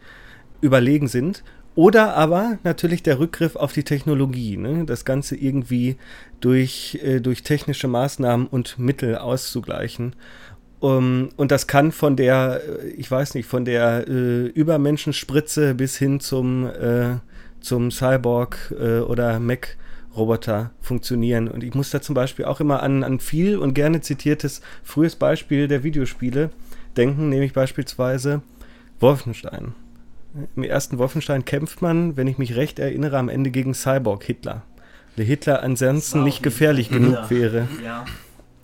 überlegen 0.61 1.07
sind. 1.07 1.43
Oder 1.73 2.15
aber 2.15 2.57
natürlich 2.63 3.03
der 3.03 3.19
Rückgriff 3.19 3.55
auf 3.57 3.73
die 3.73 3.83
Technologie, 3.83 4.55
ne? 4.55 4.85
das 4.85 5.03
Ganze 5.03 5.35
irgendwie 5.35 5.97
durch, 6.39 6.99
äh, 7.03 7.19
durch 7.19 7.43
technische 7.43 7.87
Maßnahmen 7.87 8.47
und 8.47 8.79
Mittel 8.79 9.17
auszugleichen. 9.17 10.15
Um, 10.79 11.29
und 11.37 11.51
das 11.51 11.67
kann 11.67 11.91
von 11.91 12.15
der, 12.15 12.61
äh, 12.67 12.87
ich 12.89 13.09
weiß 13.09 13.33
nicht, 13.35 13.47
von 13.47 13.65
der 13.65 14.07
äh, 14.07 14.47
Übermenschenspritze 14.47 15.73
bis 15.73 15.97
hin 15.97 16.19
zum, 16.19 16.67
äh, 16.67 17.15
zum 17.61 17.91
Cyborg 17.91 18.73
äh, 18.77 18.99
oder 18.99 19.39
Mac 19.39 19.77
Roboter 20.15 20.71
funktionieren. 20.81 21.47
Und 21.47 21.63
ich 21.63 21.73
muss 21.73 21.89
da 21.89 22.01
zum 22.01 22.15
Beispiel 22.15 22.45
auch 22.45 22.59
immer 22.59 22.83
an, 22.83 23.03
an 23.03 23.19
viel 23.19 23.57
und 23.57 23.73
gerne 23.73 24.01
zitiertes 24.01 24.61
frühes 24.83 25.15
Beispiel 25.15 25.67
der 25.67 25.83
Videospiele 25.83 26.51
denken, 26.95 27.29
nämlich 27.29 27.53
beispielsweise 27.53 28.41
Wolfenstein. 28.99 29.73
Im 30.55 30.63
ersten 30.63 30.97
Wolfenstein 30.97 31.45
kämpft 31.45 31.81
man, 31.81 32.17
wenn 32.17 32.27
ich 32.27 32.37
mich 32.37 32.55
recht 32.55 32.79
erinnere, 32.79 33.17
am 33.17 33.29
Ende 33.29 33.51
gegen 33.51 33.73
Cyborg 33.73 34.23
Hitler. 34.23 34.63
Der 35.17 35.25
Hitler 35.25 35.63
ansonsten 35.63 36.23
nicht 36.23 36.43
gefährlich 36.43 36.89
genug 36.89 37.13
ja. 37.13 37.29
wäre. 37.29 37.67
Ja. 37.83 38.05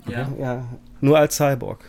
Ja. 0.07 0.31
ja. 0.39 0.65
Nur 0.99 1.17
als 1.17 1.37
Cyborg. 1.37 1.79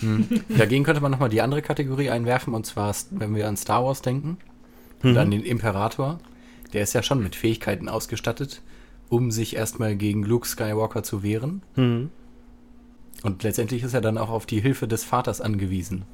Hm. 0.00 0.28
Dagegen 0.56 0.84
könnte 0.84 1.00
man 1.00 1.10
nochmal 1.10 1.28
die 1.28 1.40
andere 1.40 1.62
Kategorie 1.62 2.10
einwerfen, 2.10 2.54
und 2.54 2.66
zwar, 2.66 2.94
wenn 3.10 3.34
wir 3.34 3.48
an 3.48 3.56
Star 3.56 3.84
Wars 3.84 4.02
denken 4.02 4.38
und 5.02 5.12
mhm. 5.12 5.18
an 5.18 5.30
den 5.30 5.44
Imperator. 5.44 6.18
Der 6.72 6.82
ist 6.82 6.92
ja 6.92 7.02
schon 7.02 7.22
mit 7.22 7.34
Fähigkeiten 7.34 7.88
ausgestattet, 7.88 8.62
um 9.08 9.30
sich 9.30 9.56
erstmal 9.56 9.96
gegen 9.96 10.22
Luke 10.22 10.46
Skywalker 10.46 11.02
zu 11.02 11.22
wehren. 11.22 11.62
Mhm. 11.76 12.10
Und 13.22 13.42
letztendlich 13.42 13.82
ist 13.82 13.94
er 13.94 14.00
dann 14.00 14.18
auch 14.18 14.30
auf 14.30 14.46
die 14.46 14.60
Hilfe 14.60 14.86
des 14.86 15.04
Vaters 15.04 15.40
angewiesen. 15.40 16.04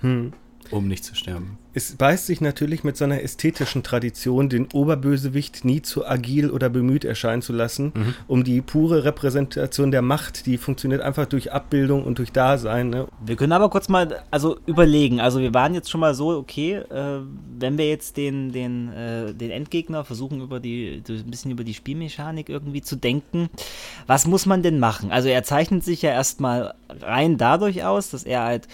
Mhm. 0.00 0.32
Um 0.70 0.88
nicht 0.88 1.04
zu 1.04 1.14
sterben. 1.14 1.58
Es 1.76 1.96
beißt 1.96 2.26
sich 2.26 2.40
natürlich 2.40 2.84
mit 2.84 2.96
so 2.96 3.04
einer 3.04 3.20
ästhetischen 3.22 3.82
Tradition, 3.82 4.48
den 4.48 4.68
Oberbösewicht 4.72 5.64
nie 5.64 5.82
zu 5.82 6.06
agil 6.06 6.50
oder 6.50 6.68
bemüht 6.70 7.04
erscheinen 7.04 7.42
zu 7.42 7.52
lassen, 7.52 7.92
mhm. 7.94 8.14
um 8.28 8.44
die 8.44 8.60
pure 8.60 9.04
Repräsentation 9.04 9.90
der 9.90 10.00
Macht, 10.00 10.46
die 10.46 10.56
funktioniert 10.56 11.00
einfach 11.00 11.26
durch 11.26 11.52
Abbildung 11.52 12.04
und 12.04 12.18
durch 12.18 12.30
Dasein. 12.30 12.90
Ne? 12.90 13.08
Wir 13.26 13.34
können 13.34 13.52
aber 13.52 13.70
kurz 13.70 13.88
mal 13.88 14.22
also 14.30 14.56
überlegen. 14.66 15.20
Also 15.20 15.40
wir 15.40 15.52
waren 15.52 15.74
jetzt 15.74 15.90
schon 15.90 16.00
mal 16.00 16.14
so, 16.14 16.28
okay, 16.28 16.74
äh, 16.74 17.20
wenn 17.58 17.76
wir 17.76 17.88
jetzt 17.88 18.16
den, 18.16 18.52
den, 18.52 18.92
äh, 18.92 19.34
den 19.34 19.50
Endgegner 19.50 20.04
versuchen, 20.04 20.40
über 20.42 20.60
die, 20.60 21.02
ein 21.08 21.30
bisschen 21.30 21.50
über 21.50 21.64
die 21.64 21.74
Spielmechanik 21.74 22.48
irgendwie 22.48 22.82
zu 22.82 22.94
denken, 22.94 23.50
was 24.06 24.28
muss 24.28 24.46
man 24.46 24.62
denn 24.62 24.78
machen? 24.78 25.10
Also 25.10 25.28
er 25.28 25.42
zeichnet 25.42 25.82
sich 25.82 26.02
ja 26.02 26.10
erstmal 26.10 26.74
rein 27.00 27.36
dadurch 27.36 27.84
aus, 27.84 28.10
dass 28.10 28.22
er 28.22 28.44
halt 28.44 28.68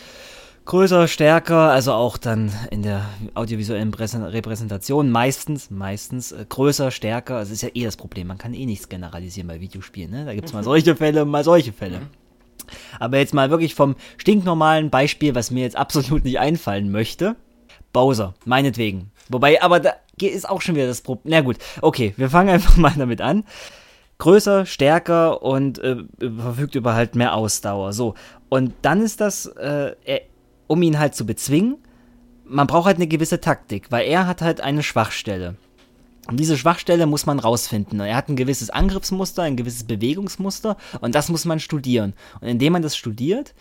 größer, 0.70 1.08
stärker, 1.08 1.72
also 1.72 1.92
auch 1.92 2.16
dann 2.16 2.52
in 2.70 2.82
der 2.82 3.04
audiovisuellen 3.34 3.92
Repräsentation 3.92 5.10
meistens, 5.10 5.68
meistens 5.68 6.30
äh, 6.30 6.46
größer, 6.48 6.92
stärker. 6.92 7.38
Also 7.38 7.52
ist 7.52 7.62
ja 7.62 7.70
eh 7.74 7.82
das 7.82 7.96
Problem. 7.96 8.28
Man 8.28 8.38
kann 8.38 8.54
eh 8.54 8.66
nichts 8.66 8.88
generalisieren 8.88 9.48
bei 9.48 9.60
Videospielen. 9.60 10.12
Ne? 10.12 10.24
Da 10.24 10.32
gibt 10.32 10.46
es 10.46 10.52
mal 10.54 10.62
solche 10.62 10.94
Fälle, 10.94 11.24
mal 11.24 11.42
solche 11.42 11.72
Fälle. 11.72 12.02
Aber 13.00 13.18
jetzt 13.18 13.34
mal 13.34 13.50
wirklich 13.50 13.74
vom 13.74 13.96
stinknormalen 14.16 14.90
Beispiel, 14.90 15.34
was 15.34 15.50
mir 15.50 15.64
jetzt 15.64 15.74
absolut 15.74 16.22
nicht 16.22 16.38
einfallen 16.38 16.92
möchte. 16.92 17.34
Bowser, 17.92 18.34
meinetwegen. 18.44 19.10
Wobei, 19.28 19.60
aber 19.60 19.80
da 19.80 19.94
ist 20.20 20.48
auch 20.48 20.60
schon 20.60 20.76
wieder 20.76 20.86
das 20.86 21.00
Problem. 21.00 21.32
Na 21.32 21.40
gut, 21.40 21.56
okay, 21.82 22.14
wir 22.16 22.30
fangen 22.30 22.48
einfach 22.48 22.76
mal 22.76 22.94
damit 22.96 23.20
an 23.20 23.42
größer, 24.18 24.66
stärker 24.66 25.42
und 25.42 25.80
äh, 25.80 25.96
verfügt 26.20 26.76
über 26.76 26.94
halt 26.94 27.16
mehr 27.16 27.34
Ausdauer. 27.34 27.92
So. 27.92 28.14
Und 28.50 28.74
dann 28.82 29.00
ist 29.00 29.20
das, 29.20 29.46
äh, 29.46 29.96
um 30.70 30.82
ihn 30.82 31.00
halt 31.00 31.16
zu 31.16 31.26
bezwingen, 31.26 31.78
man 32.44 32.68
braucht 32.68 32.86
halt 32.86 32.98
eine 32.98 33.08
gewisse 33.08 33.40
Taktik, 33.40 33.90
weil 33.90 34.06
er 34.06 34.28
hat 34.28 34.40
halt 34.40 34.60
eine 34.60 34.84
Schwachstelle. 34.84 35.56
Und 36.28 36.38
diese 36.38 36.56
Schwachstelle 36.56 37.06
muss 37.06 37.26
man 37.26 37.40
rausfinden. 37.40 37.98
Er 37.98 38.14
hat 38.14 38.28
ein 38.28 38.36
gewisses 38.36 38.70
Angriffsmuster, 38.70 39.42
ein 39.42 39.56
gewisses 39.56 39.82
Bewegungsmuster 39.82 40.76
und 41.00 41.16
das 41.16 41.28
muss 41.28 41.44
man 41.44 41.58
studieren. 41.58 42.14
Und 42.40 42.46
indem 42.46 42.74
man 42.74 42.82
das 42.82 42.96
studiert, 42.96 43.52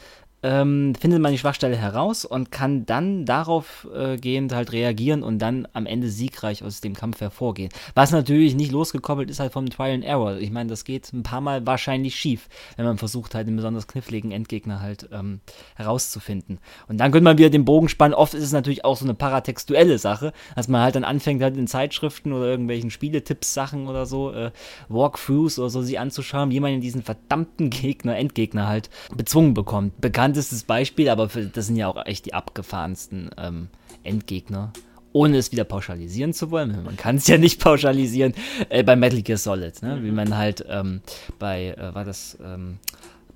ähm, 0.43 0.93
findet 0.95 1.21
man 1.21 1.31
die 1.31 1.37
Schwachstelle 1.37 1.75
heraus 1.75 2.25
und 2.25 2.51
kann 2.51 2.85
dann 2.85 3.25
darauf 3.25 3.87
äh, 3.93 4.17
gehend 4.17 4.53
halt 4.53 4.71
reagieren 4.71 5.23
und 5.23 5.39
dann 5.39 5.67
am 5.73 5.85
Ende 5.85 6.09
siegreich 6.09 6.63
aus 6.63 6.81
dem 6.81 6.93
Kampf 6.93 7.21
hervorgehen. 7.21 7.69
Was 7.95 8.11
natürlich 8.11 8.55
nicht 8.55 8.71
losgekoppelt 8.71 9.29
ist 9.29 9.39
halt 9.39 9.53
vom 9.53 9.69
Trial 9.69 9.93
and 9.95 10.05
Error. 10.05 10.37
Ich 10.37 10.51
meine, 10.51 10.69
das 10.69 10.85
geht 10.85 11.11
ein 11.13 11.23
paar 11.23 11.41
Mal 11.41 11.65
wahrscheinlich 11.65 12.15
schief, 12.15 12.47
wenn 12.77 12.85
man 12.85 12.97
versucht 12.97 13.35
halt 13.35 13.47
einen 13.47 13.57
besonders 13.57 13.87
kniffligen 13.87 14.31
Endgegner 14.31 14.81
halt 14.81 15.09
ähm, 15.11 15.41
herauszufinden. 15.75 16.59
Und 16.87 16.99
dann 16.99 17.11
könnte 17.11 17.25
man 17.25 17.37
wieder 17.37 17.49
den 17.49 17.65
Bogen 17.65 17.89
spannen. 17.89 18.13
Oft 18.13 18.33
ist 18.33 18.43
es 18.43 18.51
natürlich 18.51 18.85
auch 18.85 18.95
so 18.95 19.05
eine 19.05 19.13
paratextuelle 19.13 19.97
Sache, 19.97 20.33
dass 20.55 20.67
man 20.67 20.81
halt 20.81 20.95
dann 20.95 21.03
anfängt 21.03 21.43
halt 21.43 21.57
in 21.57 21.67
Zeitschriften 21.67 22.31
oder 22.31 22.45
irgendwelchen 22.45 22.91
Spieletipps 22.91 23.53
Sachen 23.53 23.87
oder 23.87 24.05
so, 24.05 24.31
äh, 24.31 24.51
Walkthroughs 24.87 25.59
oder 25.59 25.69
so 25.69 25.81
sie 25.81 25.97
anzuschauen, 25.97 26.51
wie 26.51 26.59
man 26.59 26.81
diesen 26.81 27.03
verdammten 27.03 27.69
Gegner, 27.69 28.17
Endgegner 28.17 28.67
halt 28.67 28.89
bezwungen 29.15 29.53
bekommt. 29.53 29.99
Bekannt 29.99 30.28
bekanntestes 30.29 30.63
Beispiel, 30.63 31.09
aber 31.09 31.27
für, 31.27 31.45
das 31.45 31.67
sind 31.67 31.75
ja 31.75 31.87
auch 31.87 32.05
echt 32.05 32.27
die 32.27 32.33
abgefahrensten 32.33 33.31
ähm, 33.37 33.67
Endgegner. 34.03 34.71
Ohne 35.11 35.37
es 35.37 35.51
wieder 35.51 35.63
pauschalisieren 35.63 36.33
zu 36.33 36.51
wollen, 36.51 36.83
man 36.83 36.95
kann 36.95 37.15
es 37.15 37.25
ja 37.25 37.39
nicht 37.39 37.59
pauschalisieren, 37.63 38.35
äh, 38.69 38.83
bei 38.83 38.95
Metal 38.95 39.23
Gear 39.23 39.39
Solid, 39.39 39.81
ne? 39.81 40.03
wie 40.03 40.11
man 40.11 40.37
halt 40.37 40.63
ähm, 40.69 41.01
bei, 41.39 41.69
äh, 41.69 41.95
war 41.95 42.05
das 42.05 42.37
ähm, 42.43 42.77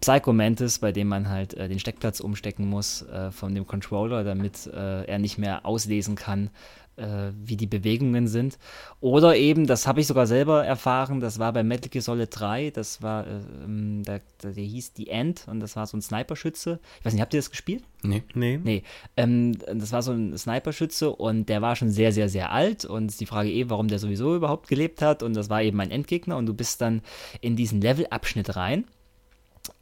Psycho 0.03 0.33
Mantis, 0.33 0.79
bei 0.79 0.91
dem 0.91 1.07
man 1.07 1.29
halt 1.29 1.53
äh, 1.53 1.69
den 1.69 1.79
Steckplatz 1.79 2.19
umstecken 2.19 2.67
muss 2.67 3.03
äh, 3.03 3.31
von 3.31 3.55
dem 3.55 3.65
Controller, 3.65 4.25
damit 4.25 4.67
äh, 4.67 5.05
er 5.05 5.17
nicht 5.17 5.37
mehr 5.37 5.65
auslesen 5.65 6.15
kann, 6.15 6.49
äh, 6.97 7.31
wie 7.41 7.55
die 7.55 7.67
Bewegungen 7.67 8.27
sind. 8.27 8.59
Oder 8.99 9.37
eben, 9.37 9.65
das 9.65 9.87
habe 9.87 10.01
ich 10.01 10.07
sogar 10.07 10.27
selber 10.27 10.65
erfahren, 10.65 11.21
das 11.21 11.39
war 11.39 11.53
bei 11.53 11.63
Metal 11.63 11.89
Gear 11.89 12.01
Solid 12.01 12.27
3, 12.31 12.71
das 12.71 13.01
war, 13.01 13.25
äh, 13.25 13.39
ähm, 13.63 14.03
der, 14.03 14.19
der, 14.43 14.51
der, 14.51 14.63
hieß 14.65 14.91
The 14.97 15.07
End 15.07 15.45
und 15.47 15.61
das 15.61 15.77
war 15.77 15.87
so 15.87 15.95
ein 15.95 16.01
Sniperschütze. 16.01 16.81
Ich 16.99 17.05
weiß 17.05 17.13
nicht, 17.13 17.21
habt 17.21 17.33
ihr 17.33 17.39
das 17.39 17.49
gespielt? 17.49 17.85
Nee. 18.01 18.23
Nee. 18.33 18.59
Nee. 18.61 18.83
Ähm, 19.15 19.57
das 19.73 19.93
war 19.93 20.01
so 20.01 20.11
ein 20.11 20.37
Sniperschütze 20.37 21.11
und 21.11 21.47
der 21.47 21.61
war 21.61 21.77
schon 21.77 21.89
sehr, 21.89 22.11
sehr, 22.11 22.27
sehr 22.27 22.51
alt 22.51 22.83
und 22.83 23.17
die 23.21 23.25
Frage 23.25 23.51
eben, 23.51 23.69
warum 23.69 23.87
der 23.87 23.99
sowieso 23.99 24.35
überhaupt 24.35 24.67
gelebt 24.67 25.01
hat 25.01 25.23
und 25.23 25.33
das 25.33 25.49
war 25.49 25.61
eben 25.61 25.79
ein 25.79 25.91
Endgegner 25.91 26.35
und 26.35 26.45
du 26.45 26.53
bist 26.53 26.81
dann 26.81 27.01
in 27.39 27.55
diesen 27.55 27.79
Levelabschnitt 27.79 28.57
rein 28.57 28.83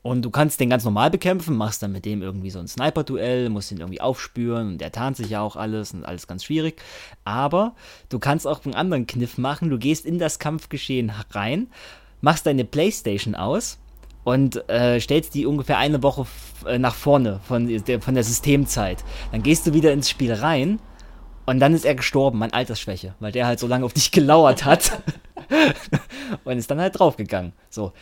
und 0.04 0.24
du 0.24 0.32
kannst 0.32 0.60
den 0.60 0.70
ganz 0.70 0.84
normal 0.84 1.12
bekämpfen, 1.12 1.56
machst 1.56 1.84
dann 1.84 1.92
mit 1.92 2.06
dem 2.06 2.24
irgendwie 2.24 2.50
so 2.50 2.60
ein 2.60 2.68
Sniper-Duell, 2.68 3.50
musst 3.50 3.72
ihn 3.72 3.80
irgendwie 3.80 4.02
aufspüren 4.02 4.70
und 4.70 4.78
der 4.80 4.92
tarnt 4.92 5.18
sich 5.18 5.30
ja 5.30 5.42
auch 5.42 5.56
alles 5.56 5.94
und 5.94 6.06
alles 6.06 6.26
ganz 6.28 6.44
schwierig. 6.44 6.82
Aber 7.24 7.76
du 8.10 8.18
kannst 8.18 8.48
auch 8.48 8.66
einen 8.66 8.74
anderen 8.74 9.06
Kniff 9.06 9.38
machen. 9.38 9.70
Du 9.70 9.78
gehst 9.78 10.06
in 10.06 10.18
das 10.18 10.40
Kampfgeschehen 10.40 11.12
rein, 11.32 11.68
machst 12.20 12.48
deine 12.48 12.66
Playstation 12.66 13.36
aus 13.36 13.78
und 14.24 14.68
äh, 14.70 15.00
stellst 15.00 15.36
die 15.36 15.46
ungefähr 15.46 15.78
eine 15.78 16.02
Woche 16.02 16.26
äh, 16.66 16.80
nach 16.80 16.96
vorne 16.96 17.40
von 17.44 17.68
der, 17.68 18.02
von 18.02 18.16
der 18.16 18.24
Systemzeit. 18.24 19.04
Dann 19.32 19.44
gehst 19.44 19.68
du 19.68 19.74
wieder 19.74 19.94
ins 19.94 20.10
Spiel 20.10 20.34
rein 20.34 20.80
und 21.46 21.60
dann 21.60 21.76
ist 21.76 21.86
er 21.86 21.96
gestorben 21.96 22.42
an 22.42 22.52
Altersschwäche, 22.52 23.14
weil 23.20 23.32
der 23.32 23.46
halt 23.46 23.60
so 23.60 23.68
lange 23.68 23.86
auf 23.86 23.94
dich 23.94 24.12
gelauert 24.12 24.66
hat. 24.66 25.02
und 26.44 26.58
ist 26.58 26.72
dann 26.72 26.80
halt 26.80 26.98
draufgegangen. 26.98 27.54
So, 27.70 27.94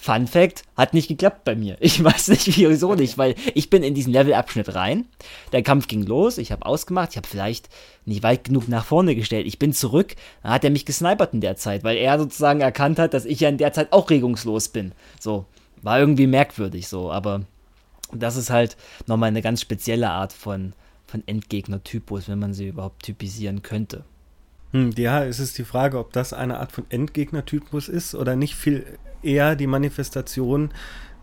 Fun 0.00 0.28
Fact, 0.28 0.62
hat 0.76 0.94
nicht 0.94 1.08
geklappt 1.08 1.42
bei 1.42 1.56
mir. 1.56 1.76
Ich 1.80 2.02
weiß 2.02 2.28
nicht, 2.28 2.46
wieso 2.56 2.94
nicht, 2.94 3.18
weil 3.18 3.34
ich 3.54 3.68
bin 3.68 3.82
in 3.82 3.94
diesen 3.94 4.12
Levelabschnitt 4.12 4.74
rein. 4.76 5.06
Der 5.50 5.64
Kampf 5.64 5.88
ging 5.88 6.04
los, 6.04 6.38
ich 6.38 6.52
habe 6.52 6.64
ausgemacht, 6.64 7.10
ich 7.10 7.16
habe 7.16 7.26
vielleicht 7.26 7.68
nicht 8.04 8.22
weit 8.22 8.44
genug 8.44 8.68
nach 8.68 8.84
vorne 8.84 9.16
gestellt. 9.16 9.48
Ich 9.48 9.58
bin 9.58 9.72
zurück, 9.72 10.14
dann 10.42 10.52
hat 10.52 10.62
er 10.62 10.70
mich 10.70 10.86
gesnipert 10.86 11.34
in 11.34 11.40
der 11.40 11.56
Zeit, 11.56 11.82
weil 11.82 11.96
er 11.96 12.16
sozusagen 12.16 12.60
erkannt 12.60 13.00
hat, 13.00 13.12
dass 13.12 13.24
ich 13.24 13.40
ja 13.40 13.48
in 13.48 13.58
der 13.58 13.72
Zeit 13.72 13.92
auch 13.92 14.08
regungslos 14.08 14.68
bin. 14.68 14.92
So, 15.18 15.46
war 15.82 15.98
irgendwie 15.98 16.28
merkwürdig 16.28 16.86
so, 16.86 17.10
aber 17.10 17.42
das 18.12 18.36
ist 18.36 18.50
halt 18.50 18.76
nochmal 19.08 19.28
eine 19.28 19.42
ganz 19.42 19.60
spezielle 19.60 20.10
Art 20.10 20.32
von, 20.32 20.74
von 21.06 21.26
Endgegner-Typus, 21.26 22.28
wenn 22.28 22.38
man 22.38 22.54
sie 22.54 22.68
überhaupt 22.68 23.02
typisieren 23.02 23.62
könnte. 23.62 24.04
Hm, 24.72 24.92
ja, 24.96 25.24
es 25.24 25.40
ist 25.40 25.56
die 25.58 25.64
Frage, 25.64 25.98
ob 25.98 26.12
das 26.12 26.32
eine 26.32 26.58
Art 26.58 26.72
von 26.72 26.84
Endgegner-Typus 26.88 27.88
ist 27.88 28.14
oder 28.14 28.36
nicht. 28.36 28.54
Viel 28.54 28.84
eher 29.22 29.56
die 29.56 29.66
Manifestation 29.66 30.70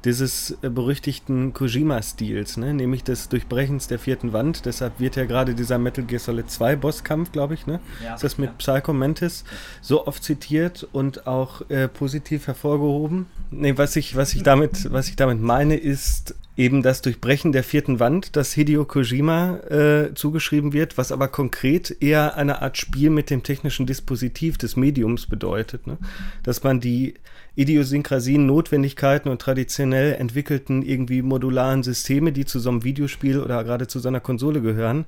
dieses 0.05 0.51
äh, 0.62 0.69
berüchtigten 0.69 1.53
Kojima-Stils, 1.53 2.57
ne? 2.57 2.74
nämlich 2.74 3.03
des 3.03 3.27
Durchbrechens 3.27 3.88
der 3.88 4.00
vierten 4.00 4.31
Wand. 4.31 4.65
Deshalb 4.65 5.00
wird 5.00 5.15
ja 5.15 5.25
gerade 5.25 5.55
dieser 5.55 5.77
Metal 5.77 6.05
Gear 6.05 6.19
Solid 6.19 6.50
2 6.50 6.75
Bosskampf, 6.75 7.31
glaube 7.31 7.55
ich, 7.55 7.65
ne? 7.65 7.79
Ja, 8.03 8.15
ist 8.15 8.24
das 8.24 8.38
mit 8.38 8.50
ja. 8.50 8.55
Psycho 8.57 8.93
Mantis 8.93 9.43
so 9.81 10.07
oft 10.07 10.24
zitiert 10.24 10.88
und 10.91 11.27
auch 11.27 11.67
äh, 11.69 11.88
positiv 11.88 12.47
hervorgehoben. 12.47 13.25
Nee, 13.51 13.77
was 13.77 13.95
ich, 13.95 14.15
was 14.15 14.33
ich 14.33 14.43
damit, 14.43 14.91
was 14.91 15.09
ich 15.09 15.15
damit 15.15 15.41
meine, 15.41 15.75
ist 15.75 16.35
eben 16.57 16.83
das 16.83 17.01
Durchbrechen 17.01 17.51
der 17.51 17.63
vierten 17.63 18.00
Wand, 18.00 18.35
das 18.35 18.53
Hideo 18.53 18.85
Kojima 18.85 19.57
äh, 19.69 20.13
zugeschrieben 20.13 20.71
wird, 20.71 20.97
was 20.97 21.12
aber 21.12 21.27
konkret 21.27 21.97
eher 22.00 22.38
eine 22.38 22.62
Art 22.62 22.77
Spiel 22.77 23.09
mit 23.09 23.29
dem 23.29 23.43
technischen 23.43 23.85
Dispositiv 23.85 24.57
des 24.57 24.75
Mediums 24.75 25.25
bedeutet. 25.25 25.85
Ne? 25.88 25.97
Dass 26.43 26.63
man 26.63 26.79
die 26.79 27.15
Idiosynkrasien, 27.55 28.45
Notwendigkeiten 28.45 29.29
und 29.29 29.41
traditionell 29.41 30.13
entwickelten 30.13 30.81
irgendwie 30.81 31.21
modularen 31.21 31.83
Systeme, 31.83 32.31
die 32.31 32.45
zu 32.45 32.59
so 32.59 32.69
einem 32.69 32.83
Videospiel 32.83 33.39
oder 33.39 33.63
gerade 33.63 33.88
zu 33.88 34.00
so 34.00 34.09
einer 34.09 34.19
Konsole 34.19 34.62
gehören, 34.62 35.05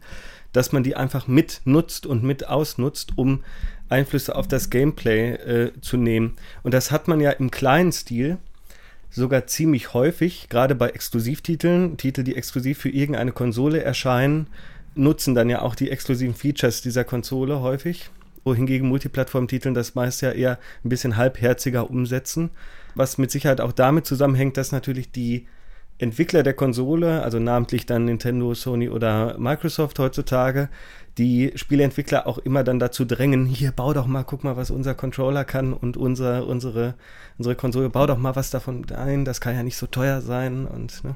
dass 0.53 0.71
man 0.71 0.83
die 0.83 0.95
einfach 0.95 1.27
mit 1.27 1.61
nutzt 1.65 2.05
und 2.05 2.23
mit 2.23 2.47
ausnutzt, 2.47 3.17
um 3.17 3.43
Einflüsse 3.89 4.35
auf 4.35 4.47
das 4.47 4.69
Gameplay 4.69 5.33
äh, 5.33 5.71
zu 5.81 5.97
nehmen. 5.97 6.35
Und 6.63 6.73
das 6.73 6.91
hat 6.91 7.07
man 7.07 7.19
ja 7.19 7.31
im 7.31 7.51
kleinen 7.51 7.91
Stil 7.91 8.37
sogar 9.09 9.47
ziemlich 9.47 9.93
häufig, 9.93 10.47
gerade 10.49 10.75
bei 10.75 10.89
Exklusivtiteln, 10.89 11.97
Titel, 11.97 12.23
die 12.23 12.35
exklusiv 12.35 12.77
für 12.77 12.89
irgendeine 12.89 13.31
Konsole 13.31 13.81
erscheinen, 13.81 14.47
nutzen 14.95 15.35
dann 15.35 15.49
ja 15.49 15.61
auch 15.61 15.75
die 15.75 15.91
exklusiven 15.91 16.35
Features 16.35 16.81
dieser 16.81 17.03
Konsole 17.03 17.59
häufig 17.61 18.09
wohingegen 18.47 18.87
Multiplattform-Titeln 18.87 19.75
das 19.75 19.93
meist 19.93 20.21
ja 20.21 20.31
eher 20.31 20.57
ein 20.83 20.89
bisschen 20.89 21.17
halbherziger 21.17 21.89
umsetzen, 21.89 22.49
was 22.95 23.17
mit 23.17 23.29
Sicherheit 23.29 23.61
auch 23.61 23.71
damit 23.71 24.05
zusammenhängt, 24.05 24.57
dass 24.57 24.71
natürlich 24.71 25.11
die 25.11 25.47
Entwickler 25.99 26.43
der 26.43 26.53
Konsole, 26.53 27.23
also 27.23 27.39
namentlich 27.39 27.85
dann 27.85 28.05
Nintendo, 28.05 28.53
Sony 28.53 28.89
oder 28.89 29.37
Microsoft 29.39 29.97
heutzutage, 29.99 30.69
die 31.17 31.51
Spieleentwickler 31.55 32.27
auch 32.27 32.37
immer 32.37 32.63
dann 32.63 32.77
dazu 32.77 33.03
drängen, 33.03 33.45
hier 33.45 33.71
bau 33.71 33.93
doch 33.93 34.05
mal, 34.05 34.23
guck 34.23 34.43
mal, 34.43 34.55
was 34.55 34.69
unser 34.69 34.93
Controller 34.93 35.43
kann 35.43 35.73
und 35.73 35.97
unser, 35.97 36.45
unsere, 36.45 36.93
unsere 37.39 37.55
Konsole, 37.55 37.89
bau 37.89 38.05
doch 38.05 38.17
mal 38.17 38.35
was 38.35 38.51
davon 38.51 38.85
ein, 38.91 39.25
das 39.25 39.41
kann 39.41 39.55
ja 39.55 39.63
nicht 39.63 39.77
so 39.77 39.87
teuer 39.87 40.21
sein 40.21 40.67
und 40.67 41.03
ne? 41.03 41.15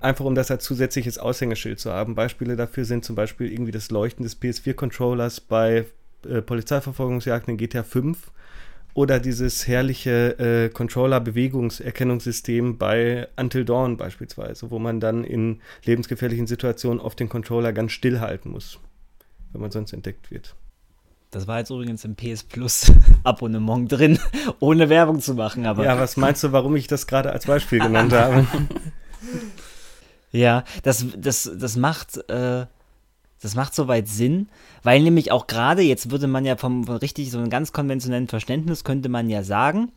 einfach 0.00 0.24
um 0.24 0.34
das 0.34 0.50
als 0.50 0.64
zusätzliches 0.64 1.18
Aushängeschild 1.18 1.78
zu 1.78 1.92
haben. 1.92 2.16
Beispiele 2.16 2.56
dafür 2.56 2.84
sind 2.84 3.04
zum 3.04 3.14
Beispiel 3.14 3.52
irgendwie 3.52 3.70
das 3.70 3.90
Leuchten 3.90 4.24
des 4.24 4.40
PS4-Controllers 4.40 5.40
bei 5.40 5.86
äh, 6.26 6.42
Polizeiverfolgungsjagden 6.42 7.52
in 7.52 7.58
GTA 7.58 7.82
5 7.82 8.30
oder 8.94 9.20
dieses 9.20 9.66
herrliche 9.66 10.38
äh, 10.38 10.68
Controller-Bewegungserkennungssystem 10.68 12.78
bei 12.78 13.28
Until 13.36 13.64
Dawn 13.64 13.96
beispielsweise, 13.96 14.70
wo 14.70 14.78
man 14.78 15.00
dann 15.00 15.24
in 15.24 15.60
lebensgefährlichen 15.84 16.46
Situationen 16.46 17.00
oft 17.00 17.18
den 17.18 17.28
Controller 17.28 17.72
ganz 17.72 17.92
still 17.92 18.20
halten 18.20 18.50
muss, 18.50 18.78
wenn 19.52 19.62
man 19.62 19.70
sonst 19.70 19.92
entdeckt 19.92 20.30
wird. 20.30 20.54
Das 21.30 21.46
war 21.46 21.60
jetzt 21.60 21.70
übrigens 21.70 22.04
im 22.04 22.14
PS 22.14 22.42
Plus 22.42 22.92
Abonnement 23.24 23.90
drin, 23.90 24.18
ohne 24.60 24.90
Werbung 24.90 25.20
zu 25.20 25.34
machen. 25.34 25.64
Aber 25.64 25.84
ja, 25.84 25.98
was 25.98 26.18
meinst 26.18 26.44
du, 26.44 26.52
warum 26.52 26.76
ich 26.76 26.86
das 26.86 27.06
gerade 27.06 27.32
als 27.32 27.46
Beispiel 27.46 27.78
genannt 27.82 28.12
habe? 28.12 28.46
Ja, 30.30 30.64
das, 30.82 31.06
das, 31.16 31.50
das 31.54 31.76
macht, 31.76 32.18
äh, 32.28 32.66
das 33.42 33.54
macht 33.54 33.74
soweit 33.74 34.08
Sinn, 34.08 34.48
weil 34.82 35.02
nämlich 35.02 35.32
auch 35.32 35.46
gerade, 35.46 35.82
jetzt 35.82 36.10
würde 36.10 36.26
man 36.26 36.44
ja 36.44 36.56
vom, 36.56 36.84
vom 36.84 36.96
richtig 36.96 37.30
so 37.30 37.38
einem 37.38 37.50
ganz 37.50 37.72
konventionellen 37.72 38.28
Verständnis, 38.28 38.84
könnte 38.84 39.08
man 39.08 39.28
ja 39.28 39.42
sagen, 39.42 39.92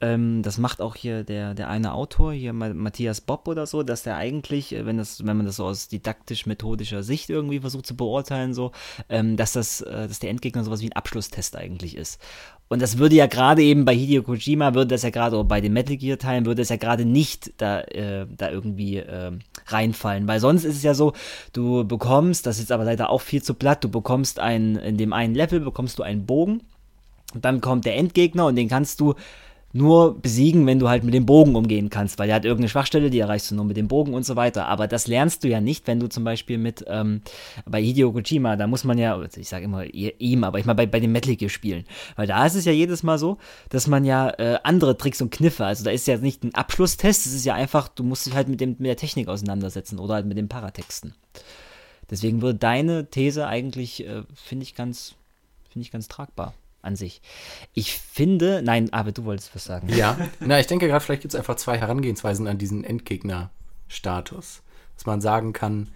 ähm, 0.00 0.42
das 0.42 0.58
macht 0.58 0.80
auch 0.80 0.94
hier 0.94 1.24
der, 1.24 1.54
der 1.54 1.68
eine 1.68 1.92
Autor, 1.92 2.32
hier 2.32 2.52
Matthias 2.52 3.20
Bob 3.20 3.48
oder 3.48 3.66
so, 3.66 3.82
dass 3.82 4.04
der 4.04 4.16
eigentlich, 4.16 4.72
äh, 4.74 4.86
wenn, 4.86 4.96
das, 4.96 5.26
wenn 5.26 5.36
man 5.36 5.46
das 5.46 5.56
so 5.56 5.64
aus 5.64 5.88
didaktisch-methodischer 5.88 7.02
Sicht 7.02 7.30
irgendwie 7.30 7.60
versucht 7.60 7.86
zu 7.86 7.96
beurteilen, 7.96 8.54
so, 8.54 8.72
ähm, 9.08 9.36
dass, 9.36 9.52
das, 9.52 9.80
äh, 9.80 10.06
dass 10.06 10.20
der 10.20 10.30
Endgegner 10.30 10.64
sowas 10.64 10.80
wie 10.80 10.88
ein 10.88 10.92
Abschlusstest 10.92 11.56
eigentlich 11.56 11.96
ist. 11.96 12.20
Und 12.68 12.82
das 12.82 12.98
würde 12.98 13.16
ja 13.16 13.26
gerade 13.26 13.62
eben 13.62 13.84
bei 13.84 13.94
Hideo 13.94 14.22
Kojima, 14.22 14.74
würde 14.74 14.88
das 14.88 15.02
ja 15.02 15.10
gerade, 15.10 15.36
oder 15.36 15.48
bei 15.48 15.60
den 15.60 15.72
Metal 15.72 15.96
Gear 15.96 16.18
Teilen, 16.18 16.44
würde 16.44 16.62
es 16.62 16.68
ja 16.68 16.76
gerade 16.76 17.06
nicht 17.06 17.52
da, 17.56 17.80
äh, 17.80 18.26
da 18.36 18.50
irgendwie 18.50 18.98
äh, 18.98 19.32
reinfallen. 19.66 20.28
Weil 20.28 20.40
sonst 20.40 20.64
ist 20.64 20.76
es 20.76 20.82
ja 20.82 20.92
so, 20.92 21.14
du 21.54 21.84
bekommst, 21.84 22.46
das 22.46 22.58
ist 22.58 22.70
aber 22.70 22.84
leider 22.84 23.08
auch 23.08 23.22
viel 23.22 23.42
zu 23.42 23.54
platt, 23.54 23.82
du 23.84 23.88
bekommst 23.88 24.38
ein, 24.38 24.76
in 24.76 24.98
dem 24.98 25.14
einen 25.14 25.34
Level 25.34 25.60
bekommst 25.60 25.98
du 25.98 26.02
einen 26.02 26.26
Bogen. 26.26 26.62
Und 27.34 27.44
dann 27.44 27.60
kommt 27.60 27.84
der 27.84 27.96
Endgegner 27.96 28.46
und 28.46 28.56
den 28.56 28.68
kannst 28.68 29.00
du 29.00 29.14
nur 29.72 30.18
besiegen, 30.20 30.66
wenn 30.66 30.78
du 30.78 30.88
halt 30.88 31.04
mit 31.04 31.12
dem 31.12 31.26
Bogen 31.26 31.54
umgehen 31.54 31.90
kannst, 31.90 32.18
weil 32.18 32.28
der 32.28 32.36
hat 32.36 32.44
irgendeine 32.44 32.70
Schwachstelle, 32.70 33.10
die 33.10 33.18
erreichst 33.18 33.50
du 33.50 33.54
nur 33.54 33.66
mit 33.66 33.76
dem 33.76 33.86
Bogen 33.86 34.14
und 34.14 34.24
so 34.24 34.34
weiter. 34.34 34.66
Aber 34.66 34.88
das 34.88 35.06
lernst 35.06 35.44
du 35.44 35.48
ja 35.48 35.60
nicht, 35.60 35.86
wenn 35.86 36.00
du 36.00 36.08
zum 36.08 36.24
Beispiel 36.24 36.56
mit 36.56 36.84
ähm, 36.88 37.20
bei 37.66 37.82
Hideo 37.82 38.12
Kojima, 38.12 38.56
da 38.56 38.66
muss 38.66 38.84
man 38.84 38.96
ja, 38.96 39.20
ich 39.36 39.48
sage 39.48 39.66
immer 39.66 39.84
ihm, 39.84 40.44
aber 40.44 40.58
ich 40.58 40.64
meine 40.64 40.76
bei, 40.76 40.86
bei 40.86 41.00
den 41.00 41.12
Metal 41.12 41.36
Gear 41.36 41.50
Spielen, 41.50 41.84
weil 42.16 42.26
da 42.26 42.46
ist 42.46 42.54
es 42.54 42.64
ja 42.64 42.72
jedes 42.72 43.02
Mal 43.02 43.18
so, 43.18 43.36
dass 43.68 43.86
man 43.86 44.04
ja 44.04 44.30
äh, 44.30 44.58
andere 44.62 44.96
Tricks 44.96 45.20
und 45.20 45.30
Kniffe, 45.30 45.66
also 45.66 45.84
da 45.84 45.90
ist 45.90 46.06
ja 46.06 46.16
nicht 46.16 46.44
ein 46.44 46.54
Abschlusstest, 46.54 47.26
es 47.26 47.34
ist 47.34 47.44
ja 47.44 47.54
einfach, 47.54 47.88
du 47.88 48.04
musst 48.04 48.24
dich 48.26 48.34
halt 48.34 48.48
mit, 48.48 48.60
dem, 48.60 48.70
mit 48.78 48.86
der 48.86 48.96
Technik 48.96 49.28
auseinandersetzen 49.28 49.98
oder 49.98 50.14
halt 50.14 50.26
mit 50.26 50.38
den 50.38 50.48
Paratexten. 50.48 51.14
Deswegen 52.10 52.40
würde 52.40 52.58
deine 52.58 53.10
These 53.10 53.46
eigentlich, 53.46 54.06
äh, 54.06 54.22
finde 54.34 54.62
ich 54.62 54.74
ganz, 54.74 55.14
finde 55.68 55.84
ich 55.84 55.90
ganz 55.90 56.08
tragbar 56.08 56.54
an 56.82 56.96
sich. 56.96 57.20
Ich 57.74 57.94
finde, 57.94 58.62
nein, 58.64 58.92
aber 58.92 59.12
du 59.12 59.24
wolltest 59.24 59.54
was 59.54 59.64
sagen. 59.64 59.88
Ja, 59.88 60.16
na, 60.40 60.60
ich 60.60 60.66
denke 60.66 60.86
gerade, 60.86 61.04
vielleicht 61.04 61.22
gibt 61.22 61.34
es 61.34 61.38
einfach 61.38 61.56
zwei 61.56 61.78
Herangehensweisen 61.78 62.46
an 62.46 62.58
diesen 62.58 62.84
Endgegner-Status. 62.84 64.62
Dass 64.94 65.06
man 65.06 65.20
sagen 65.20 65.52
kann, 65.52 65.90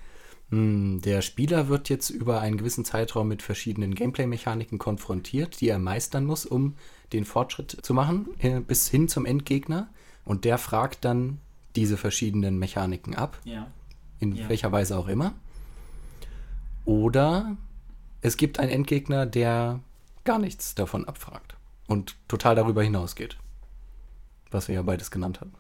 mh, 0.51 0.59
hm, 0.59 1.01
der 1.03 1.23
Spieler 1.23 1.69
wird 1.69 1.89
jetzt 1.89 2.11
über 2.11 2.41
einen 2.41 2.57
gewissen 2.57 2.85
Zeitraum 2.85 3.29
mit 3.29 3.43
verschiedenen 3.43 3.95
Gameplay-Mechaniken 3.95 4.79
konfrontiert, 4.79 5.61
die 5.61 5.69
er 5.69 5.79
meistern 5.79 6.25
muss, 6.25 6.47
um 6.47 6.77
den 7.13 7.25
Fortschritt 7.25 7.79
zu 7.83 7.95
machen, 7.95 8.29
bis 8.67 8.89
hin 8.89 9.09
zum 9.09 9.27
Endgegner. 9.27 9.89
Und 10.25 10.45
der 10.45 10.59
fragt 10.59 11.05
dann 11.05 11.39
diese 11.77 11.97
verschiedenen 11.97 12.59
Mechaniken 12.59 13.15
ab. 13.15 13.39
Ja. 13.45 13.67
In 14.21 14.37
ja. 14.37 14.49
welcher 14.49 14.71
Weise 14.73 14.97
auch 14.97 15.09
immer. 15.09 15.35
Oder 16.85 17.57
es 18.21 18.37
gibt 18.37 18.59
einen 18.59 18.71
Endgegner, 18.71 19.27
der 19.27 19.81
gar 20.25 20.39
nichts 20.39 20.75
davon 20.75 21.07
abfragt 21.07 21.57
und 21.87 22.17
total 22.29 22.55
darüber 22.55 22.83
hinausgeht. 22.83 23.39
Was 24.51 24.69
wir 24.69 24.75
ja 24.77 24.83
beides 24.83 25.11
genannt 25.11 25.41
haben. 25.41 25.55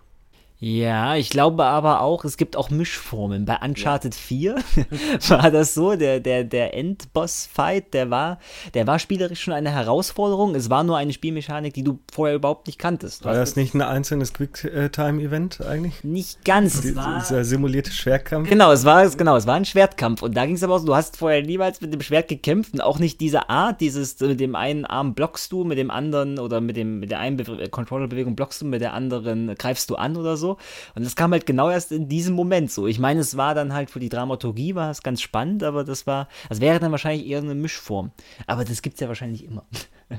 Ja, 0.65 1.17
ich 1.17 1.29
glaube 1.29 1.65
aber 1.65 2.03
auch, 2.03 2.25
es 2.25 2.37
gibt 2.37 2.57
auch 2.57 2.71
Mischformen. 2.71 3.47
Bei 3.47 3.57
Uncharted 3.65 4.15
ja. 4.15 4.21
4 4.21 4.55
war 5.29 5.51
das 5.51 5.75
so, 5.75 5.97
der, 5.97 6.21
der, 6.21 6.45
der 6.45 6.75
Endboss-Fight, 6.75 7.93
der 7.93 8.11
war, 8.11 8.39
der 8.73 8.87
war 8.87 9.01
spielerisch 9.01 9.43
schon 9.43 9.55
eine 9.55 9.73
Herausforderung. 9.73 10.55
Es 10.55 10.71
war 10.71 10.85
nur 10.85 10.97
eine 10.97 11.13
Spielmechanik, 11.13 11.75
die 11.75 11.83
du 11.83 11.99
vorher 12.13 12.37
überhaupt 12.37 12.69
nicht 12.69 12.79
kanntest. 12.79 13.25
War 13.25 13.35
das 13.35 13.57
nicht 13.57 13.75
ein 13.75 13.83
einzelnes 13.83 14.35
Quick-Time-Event 14.35 15.63
eigentlich? 15.63 16.05
Nicht 16.05 16.45
ganz. 16.45 16.81
Die, 16.81 16.95
dieser 16.95 17.43
simulierte 17.43 17.91
Schwertkampf? 17.91 18.49
Genau, 18.49 18.71
es 18.71 18.85
war, 18.85 19.05
genau, 19.11 19.35
es 19.35 19.49
war 19.49 19.57
ein 19.57 19.65
Schwertkampf. 19.65 20.23
Und 20.23 20.37
da 20.37 20.47
ging 20.47 20.55
es 20.55 20.63
aber 20.63 20.77
auch 20.77 20.79
so, 20.79 20.87
du 20.87 20.95
hast 20.95 21.17
vorher 21.17 21.43
niemals 21.43 21.81
mit 21.81 21.93
dem 21.93 22.03
Schwert 22.03 22.29
gekämpft 22.29 22.75
und 22.75 22.83
auch 22.83 23.01
nicht 23.01 23.21
diese 23.21 23.51
Art, 23.51 23.81
dieses, 23.81 24.21
mit 24.21 24.39
dem 24.39 24.55
einen 24.55 24.85
Arm 24.85 25.15
blockst 25.15 25.51
du, 25.51 25.65
mit 25.65 25.77
dem 25.77 25.91
anderen 25.91 26.39
oder 26.39 26.61
mit, 26.61 26.77
dem, 26.77 27.01
mit 27.01 27.11
der 27.11 27.19
einen 27.19 27.69
Controller-Bewegung 27.69 28.37
blockst 28.37 28.63
du, 28.63 28.67
mit 28.67 28.81
der 28.81 28.93
anderen 28.93 29.57
greifst 29.57 29.91
du 29.91 29.97
an 29.97 30.17
oder 30.17 30.37
so. 30.37 30.52
Und 30.95 31.05
das 31.05 31.17
kam 31.17 31.33
halt 31.33 31.47
genau 31.47 31.71
erst 31.71 31.93
in 31.93 32.09
diesem 32.09 32.35
Moment 32.35 32.71
so. 32.71 32.87
Ich 32.87 32.99
meine, 32.99 33.21
es 33.21 33.37
war 33.37 33.55
dann 33.55 33.73
halt 33.73 33.91
für 33.91 34.01
die 34.01 34.09
Dramaturgie 34.09 34.75
war 34.75 34.91
es 34.91 35.03
ganz 35.03 35.21
spannend, 35.21 35.63
aber 35.63 35.85
das 35.85 36.07
war, 36.07 36.29
das 36.49 36.61
wäre 36.61 36.79
dann 36.81 36.91
wahrscheinlich 36.91 37.27
eher 37.27 37.39
eine 37.39 37.55
Mischform. 37.55 38.13
Aber 38.47 38.65
das 38.65 38.83
gibt 38.83 38.95
es 38.95 39.01
ja 39.01 39.09
wahrscheinlich 39.09 39.45
immer. 39.45 39.65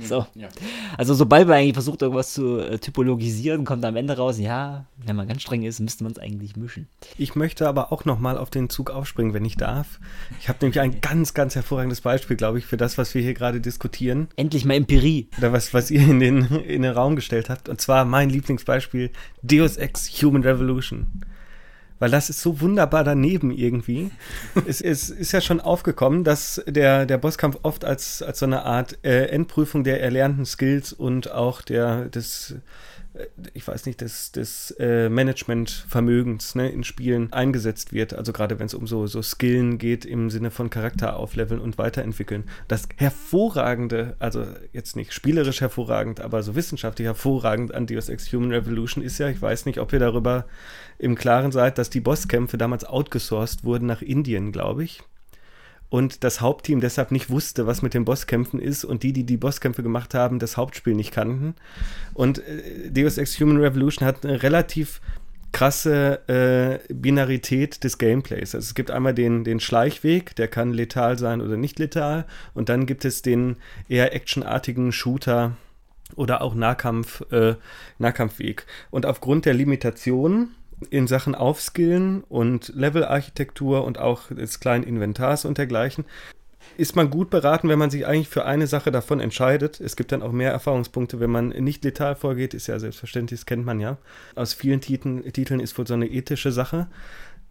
So. 0.02 0.26
Ja. 0.36 0.50
Also 0.98 1.14
sobald 1.14 1.48
man 1.48 1.58
eigentlich 1.58 1.74
versucht, 1.74 2.02
irgendwas 2.02 2.34
zu 2.34 2.60
äh, 2.60 2.80
typologisieren, 2.80 3.66
kommt 3.66 3.86
am 3.86 3.96
Ende 3.96 4.18
raus, 4.18 4.40
ja, 4.40 4.86
wenn 4.98 5.16
man 5.16 5.28
ganz 5.28 5.42
streng 5.42 5.64
ist, 5.64 5.80
müsste 5.80 6.04
man 6.04 6.14
es 6.14 6.20
eigentlich 6.20 6.56
mischen. 6.56 6.88
Ich 7.18 7.36
möchte 7.36 7.68
aber 7.68 7.92
auch 7.92 8.06
nochmal 8.06 8.38
auf 8.38 8.50
den 8.50 8.70
Zug 8.70 8.90
aufspringen, 8.90 9.34
wenn 9.34 9.46
ich 9.46 9.56
darf. 9.56 10.00
Ich 10.40 10.50
habe 10.50 10.60
nämlich 10.62 10.80
ein 10.80 11.02
ganz, 11.02 11.34
ganz 11.34 11.56
hervorragendes 11.56 12.02
Beispiel, 12.02 12.36
glaube 12.36 12.60
ich, 12.60 12.66
für 12.66 12.78
das, 12.78 12.98
was 12.98 13.14
wir 13.16 13.22
hier 13.22 13.34
gerade 13.34 13.62
diskutieren. 13.62 14.28
Endlich 14.36 14.66
mal 14.66 14.76
Empirie. 14.76 15.30
Oder 15.38 15.54
was, 15.54 15.74
was 15.74 15.92
ihr 15.92 16.02
in 16.02 16.20
den, 16.20 16.46
in 16.46 16.82
den 16.82 16.92
Raum 16.92 17.16
gestellt 17.16 17.50
habt. 17.50 17.70
Und 17.70 17.82
zwar 17.82 18.06
mein 18.06 18.30
Lieblingsbeispiel, 18.30 19.12
Deus 19.42 19.78
Ex 19.78 20.10
Human 20.22 20.44
Revolution 20.44 21.24
weil 22.04 22.12
das 22.12 22.30
ist 22.30 22.42
so 22.42 22.60
wunderbar 22.60 23.06
daneben 23.06 23.50
irgendwie. 23.50 24.12
es, 24.68 24.82
es, 24.82 25.10
ist 25.10 25.32
ja 25.32 25.40
schon 25.40 25.62
aufgekommen, 25.62 26.26
dass 26.26 26.62
der, 26.68 27.06
der 27.06 27.18
Bosskampf 27.18 27.60
oft 27.64 27.86
als, 27.86 28.22
als 28.22 28.40
so 28.40 28.46
eine 28.46 28.66
Art 28.66 28.98
äh, 29.06 29.28
Endprüfung 29.28 29.86
der 29.86 30.02
erlernten 30.02 30.46
Skills 30.46 30.92
und 30.92 31.32
auch 31.32 31.62
der, 31.62 32.10
des 32.10 32.56
ich 33.54 33.68
weiß 33.68 33.86
nicht, 33.86 34.02
des, 34.02 34.32
des 34.32 34.72
äh, 34.80 35.08
Managementvermögens 35.08 36.56
ne, 36.56 36.70
in 36.70 36.84
Spielen 36.84 37.32
eingesetzt 37.32 37.94
wird. 37.94 38.14
Also 38.14 38.34
gerade 38.34 38.58
wenn 38.58 38.66
es 38.66 38.74
um 38.74 38.88
so, 38.88 39.06
so 39.06 39.22
Skillen 39.22 39.78
geht 39.78 40.04
im 40.04 40.30
Sinne 40.30 40.50
von 40.50 40.70
Charakter 40.70 41.16
aufleveln 41.18 41.62
und 41.62 41.78
weiterentwickeln. 41.78 42.46
Das 42.68 42.88
hervorragende, 42.98 44.16
also 44.20 44.46
jetzt 44.72 44.96
nicht 44.96 45.14
spielerisch 45.14 45.62
hervorragend, 45.62 46.22
aber 46.22 46.42
so 46.42 46.56
wissenschaftlich 46.56 47.06
hervorragend 47.06 47.74
an 47.74 47.86
Deus 47.86 48.10
Ex 48.10 48.32
Human 48.34 48.52
Revolution 48.52 49.04
ist 49.04 49.20
ja, 49.20 49.30
ich 49.30 49.42
weiß 49.42 49.68
nicht, 49.68 49.80
ob 49.80 49.94
ihr 49.94 50.00
darüber 50.00 50.46
im 50.98 51.16
Klaren 51.16 51.52
seid, 51.52 51.78
dass 51.78 51.92
die 51.92 52.02
Bosskämpfe 52.02 52.58
damals 52.58 52.84
outgesourced 52.84 53.64
wurden 53.64 53.86
nach 53.86 54.02
Indien, 54.02 54.52
glaube 54.52 54.84
ich 54.84 55.04
und 55.90 56.24
das 56.24 56.42
Hauptteam 56.42 56.82
deshalb 56.82 57.12
nicht 57.12 57.30
wusste, 57.30 57.68
was 57.68 57.82
mit 57.82 57.94
den 57.94 58.06
Bosskämpfen 58.06 58.60
ist 58.60 58.84
und 58.84 59.04
die, 59.04 59.14
die 59.14 59.26
die 59.26 59.38
Bosskämpfe 59.38 59.84
gemacht 59.84 60.14
haben, 60.14 60.40
das 60.40 60.58
Hauptspiel 60.58 60.96
nicht 60.96 61.12
kannten. 61.12 61.56
Und 62.14 62.40
äh, 62.40 62.90
Deus 62.90 63.18
Ex 63.18 63.40
Human 63.40 63.58
Revolution 63.58 64.08
hat 64.08 64.26
eine 64.26 64.42
relativ 64.42 65.02
krasse 65.54 66.28
äh, 66.28 66.94
Binarität 66.94 67.84
des 67.84 67.98
Gameplays. 67.98 68.56
Also 68.56 68.66
es 68.66 68.76
gibt 68.76 68.92
einmal 68.92 69.14
den, 69.14 69.44
den 69.44 69.60
Schleichweg, 69.60 70.36
der 70.36 70.50
kann 70.50 70.74
letal 70.74 71.18
sein 71.18 71.40
oder 71.40 71.56
nicht 71.56 71.80
letal. 71.80 72.26
Und 72.54 72.68
dann 72.70 72.86
gibt 72.86 73.06
es 73.06 73.22
den 73.22 73.58
eher 73.88 74.14
actionartigen 74.14 74.92
Shooter 74.92 75.56
oder 76.16 76.42
auch 76.42 76.56
Nahkampf, 76.56 77.22
äh, 77.32 77.56
Nahkampfweg. 78.00 78.66
Und 78.90 79.06
aufgrund 79.06 79.46
der 79.46 79.54
Limitationen 79.54 80.56
in 80.90 81.08
Sachen 81.08 81.36
Aufskillen 81.36 82.24
und 82.24 82.72
Levelarchitektur 82.76 83.84
und 83.84 84.00
auch 84.00 84.28
des 84.30 84.60
kleinen 84.60 84.84
Inventars 84.84 85.46
und 85.46 85.58
dergleichen 85.58 86.06
ist 86.78 86.96
man 86.96 87.10
gut 87.10 87.30
beraten, 87.30 87.70
wenn 87.70 87.80
man 87.80 87.90
sich 87.90 88.08
eigentlich 88.08 88.30
für 88.30 88.46
eine 88.46 88.68
Sache 88.68 88.92
davon 88.92 89.20
entscheidet. 89.20 89.80
Es 89.80 89.96
gibt 89.96 90.12
dann 90.12 90.24
auch 90.24 90.32
mehr 90.32 90.52
Erfahrungspunkte, 90.52 91.20
wenn 91.20 91.30
man 91.30 91.50
nicht 91.50 91.84
letal 91.84 92.16
vorgeht, 92.16 92.54
ist 92.54 92.68
ja 92.68 92.80
selbstverständlich, 92.80 93.42
das 93.42 93.46
kennt 93.46 93.66
man 93.66 93.80
ja. 93.80 93.98
Aus 94.36 94.54
vielen 94.54 94.82
Titeln, 94.82 95.24
Titeln 95.34 95.60
ist 95.60 95.78
wohl 95.78 95.88
so 95.88 95.94
eine 95.94 96.08
ethische 96.08 96.52
Sache. 96.52 96.88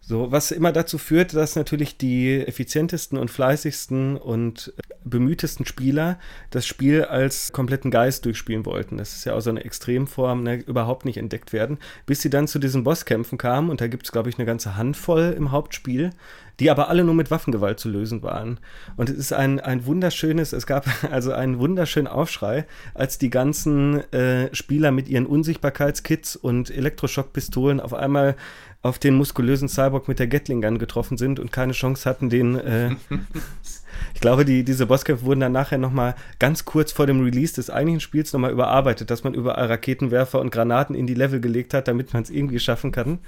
So, 0.04 0.32
was 0.32 0.50
immer 0.50 0.72
dazu 0.72 0.98
führt, 0.98 1.32
dass 1.32 1.54
natürlich 1.54 1.96
die 1.96 2.44
effizientesten 2.44 3.16
und 3.16 3.30
fleißigsten 3.30 4.16
und 4.16 4.72
bemühtesten 5.04 5.64
Spieler 5.64 6.18
das 6.50 6.66
Spiel 6.66 7.04
als 7.04 7.52
kompletten 7.52 7.92
Geist 7.92 8.24
durchspielen 8.24 8.66
wollten. 8.66 8.96
Das 8.96 9.14
ist 9.14 9.24
ja 9.24 9.34
auch 9.34 9.40
so 9.40 9.50
eine 9.50 9.64
Extremform, 9.64 10.42
ne, 10.42 10.56
überhaupt 10.56 11.04
nicht 11.04 11.18
entdeckt 11.18 11.52
werden, 11.52 11.78
bis 12.04 12.20
sie 12.20 12.30
dann 12.30 12.48
zu 12.48 12.58
diesen 12.58 12.82
Bosskämpfen 12.82 13.38
kamen 13.38 13.70
und 13.70 13.80
da 13.80 13.86
gibt 13.86 14.04
es, 14.04 14.10
glaube 14.10 14.28
ich, 14.28 14.38
eine 14.38 14.44
ganze 14.44 14.76
Handvoll 14.76 15.34
im 15.36 15.52
Hauptspiel, 15.52 16.10
die 16.58 16.70
aber 16.70 16.88
alle 16.88 17.04
nur 17.04 17.14
mit 17.14 17.30
Waffengewalt 17.30 17.78
zu 17.78 17.88
lösen 17.88 18.22
waren. 18.22 18.58
Und 18.96 19.08
es 19.08 19.16
ist 19.16 19.32
ein, 19.32 19.60
ein 19.60 19.86
wunderschönes, 19.86 20.52
es 20.52 20.66
gab 20.66 20.84
also 21.12 21.32
einen 21.32 21.60
wunderschönen 21.60 22.08
Aufschrei, 22.08 22.66
als 22.94 23.18
die 23.18 23.30
ganzen 23.30 24.00
äh, 24.12 24.52
Spieler 24.52 24.90
mit 24.90 25.08
ihren 25.08 25.26
Unsichtbarkeitskits 25.26 26.34
und 26.34 26.70
Elektroschockpistolen 26.70 27.80
auf 27.80 27.94
einmal 27.94 28.34
auf 28.82 28.98
den 28.98 29.14
muskulösen 29.14 29.68
Cyborg 29.68 30.08
mit 30.08 30.18
der 30.18 30.26
Gatling 30.26 30.60
Gun 30.60 30.78
getroffen 30.78 31.16
sind 31.16 31.38
und 31.38 31.52
keine 31.52 31.72
Chance 31.72 32.08
hatten, 32.08 32.28
den, 32.30 32.56
äh, 32.56 32.90
Ich 34.14 34.20
glaube, 34.20 34.44
die, 34.44 34.64
diese 34.64 34.86
Bosskämpfe 34.86 35.24
wurden 35.24 35.40
dann 35.40 35.52
nachher 35.52 35.78
nochmal 35.78 36.14
ganz 36.38 36.64
kurz 36.64 36.92
vor 36.92 37.06
dem 37.06 37.22
Release 37.22 37.54
des 37.54 37.70
eigentlichen 37.70 38.00
Spiels 38.00 38.32
nochmal 38.32 38.52
überarbeitet, 38.52 39.10
dass 39.10 39.24
man 39.24 39.34
überall 39.34 39.66
Raketenwerfer 39.66 40.40
und 40.40 40.50
Granaten 40.50 40.94
in 40.94 41.06
die 41.06 41.14
Level 41.14 41.40
gelegt 41.40 41.74
hat, 41.74 41.88
damit 41.88 42.12
man 42.12 42.22
es 42.22 42.30
irgendwie 42.30 42.60
schaffen 42.60 42.92
kann. 42.92 43.18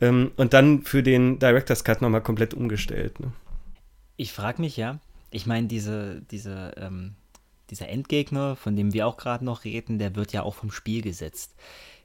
Ähm, 0.00 0.32
und 0.36 0.52
dann 0.52 0.82
für 0.82 1.02
den 1.02 1.38
Director's 1.38 1.84
Cut 1.84 2.02
nochmal 2.02 2.22
komplett 2.22 2.54
umgestellt. 2.54 3.18
Ne? 3.20 3.32
Ich 4.16 4.32
frage 4.32 4.60
mich 4.60 4.76
ja, 4.76 4.98
ich 5.30 5.46
meine, 5.46 5.66
diese, 5.66 6.22
diese, 6.30 6.72
ähm, 6.76 7.14
dieser 7.70 7.88
Endgegner, 7.88 8.56
von 8.56 8.76
dem 8.76 8.92
wir 8.92 9.06
auch 9.06 9.16
gerade 9.16 9.44
noch 9.44 9.64
reden, 9.64 9.98
der 9.98 10.14
wird 10.14 10.32
ja 10.32 10.42
auch 10.42 10.54
vom 10.54 10.70
Spiel 10.70 11.02
gesetzt. 11.02 11.54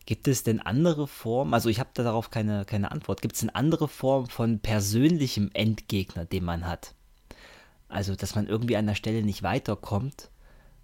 Gibt 0.06 0.28
es 0.28 0.44
denn 0.44 0.60
andere 0.60 1.08
Formen, 1.08 1.54
also 1.54 1.70
ich 1.70 1.80
habe 1.80 1.92
da 1.94 2.04
darauf 2.04 2.32
keine, 2.32 2.66
keine 2.66 2.92
Antwort, 2.92 3.22
gibt 3.22 3.36
es 3.36 3.42
denn 3.42 3.52
andere 3.52 3.88
Formen 3.88 4.28
von 4.28 4.60
persönlichem 4.60 5.52
Endgegner, 5.54 6.26
den 6.26 6.44
man 6.44 6.68
hat? 6.68 6.96
Also, 7.88 8.16
dass 8.16 8.36
man 8.36 8.48
irgendwie 8.48 8.78
an 8.78 8.88
der 8.88 8.96
Stelle 8.96 9.22
nicht 9.22 9.44
weiterkommt 9.44 10.32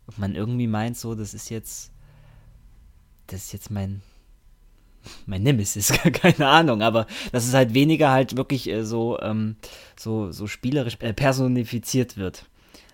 und 0.05 0.19
man 0.19 0.35
irgendwie 0.35 0.67
meint, 0.67 0.97
so, 0.97 1.15
das 1.15 1.33
ist 1.33 1.49
jetzt, 1.49 1.91
das 3.27 3.45
ist 3.45 3.53
jetzt 3.53 3.71
mein, 3.71 4.01
mein 5.25 5.41
Nemesis, 5.41 5.91
keine 6.13 6.47
Ahnung, 6.47 6.81
aber 6.81 7.07
das 7.31 7.47
ist 7.47 7.53
halt 7.53 7.73
weniger 7.73 8.11
halt 8.11 8.37
wirklich 8.37 8.69
äh, 8.69 8.85
so, 8.85 9.19
ähm, 9.21 9.55
so, 9.97 10.31
so 10.31 10.47
spielerisch 10.47 10.97
äh, 10.99 11.13
personifiziert 11.13 12.17
wird. 12.17 12.45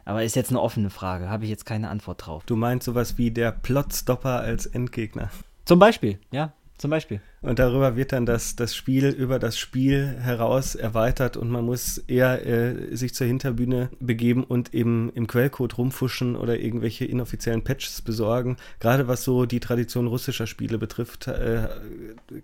Aber 0.05 0.23
ist 0.23 0.35
jetzt 0.35 0.49
eine 0.49 0.61
offene 0.61 0.89
Frage, 0.89 1.29
habe 1.29 1.45
ich 1.45 1.49
jetzt 1.49 1.65
keine 1.65 1.89
Antwort 1.89 2.25
drauf. 2.25 2.43
Du 2.45 2.55
meinst 2.55 2.85
sowas 2.85 3.17
wie 3.17 3.31
der 3.31 3.51
Plotstopper 3.51 4.41
als 4.41 4.65
Endgegner? 4.65 5.29
Zum 5.65 5.79
Beispiel, 5.79 6.19
ja, 6.31 6.53
zum 6.77 6.89
Beispiel. 6.91 7.21
Und 7.41 7.59
darüber 7.59 7.95
wird 7.95 8.11
dann 8.11 8.25
das, 8.25 8.55
das 8.55 8.75
Spiel 8.75 9.07
über 9.07 9.39
das 9.39 9.57
Spiel 9.57 10.17
heraus 10.19 10.75
erweitert 10.75 11.37
und 11.37 11.49
man 11.49 11.63
muss 11.63 11.97
eher 11.97 12.45
äh, 12.45 12.95
sich 12.95 13.13
zur 13.13 13.27
Hinterbühne 13.27 13.89
begeben 13.99 14.43
und 14.43 14.73
eben 14.73 15.11
im 15.13 15.27
Quellcode 15.27 15.77
rumfuschen 15.77 16.35
oder 16.35 16.59
irgendwelche 16.59 17.05
inoffiziellen 17.05 17.63
Patches 17.63 18.01
besorgen. 18.01 18.57
Gerade 18.79 19.07
was 19.07 19.23
so 19.23 19.45
die 19.45 19.59
Tradition 19.59 20.07
russischer 20.07 20.47
Spiele 20.47 20.77
betrifft, 20.77 21.27
äh, 21.27 21.69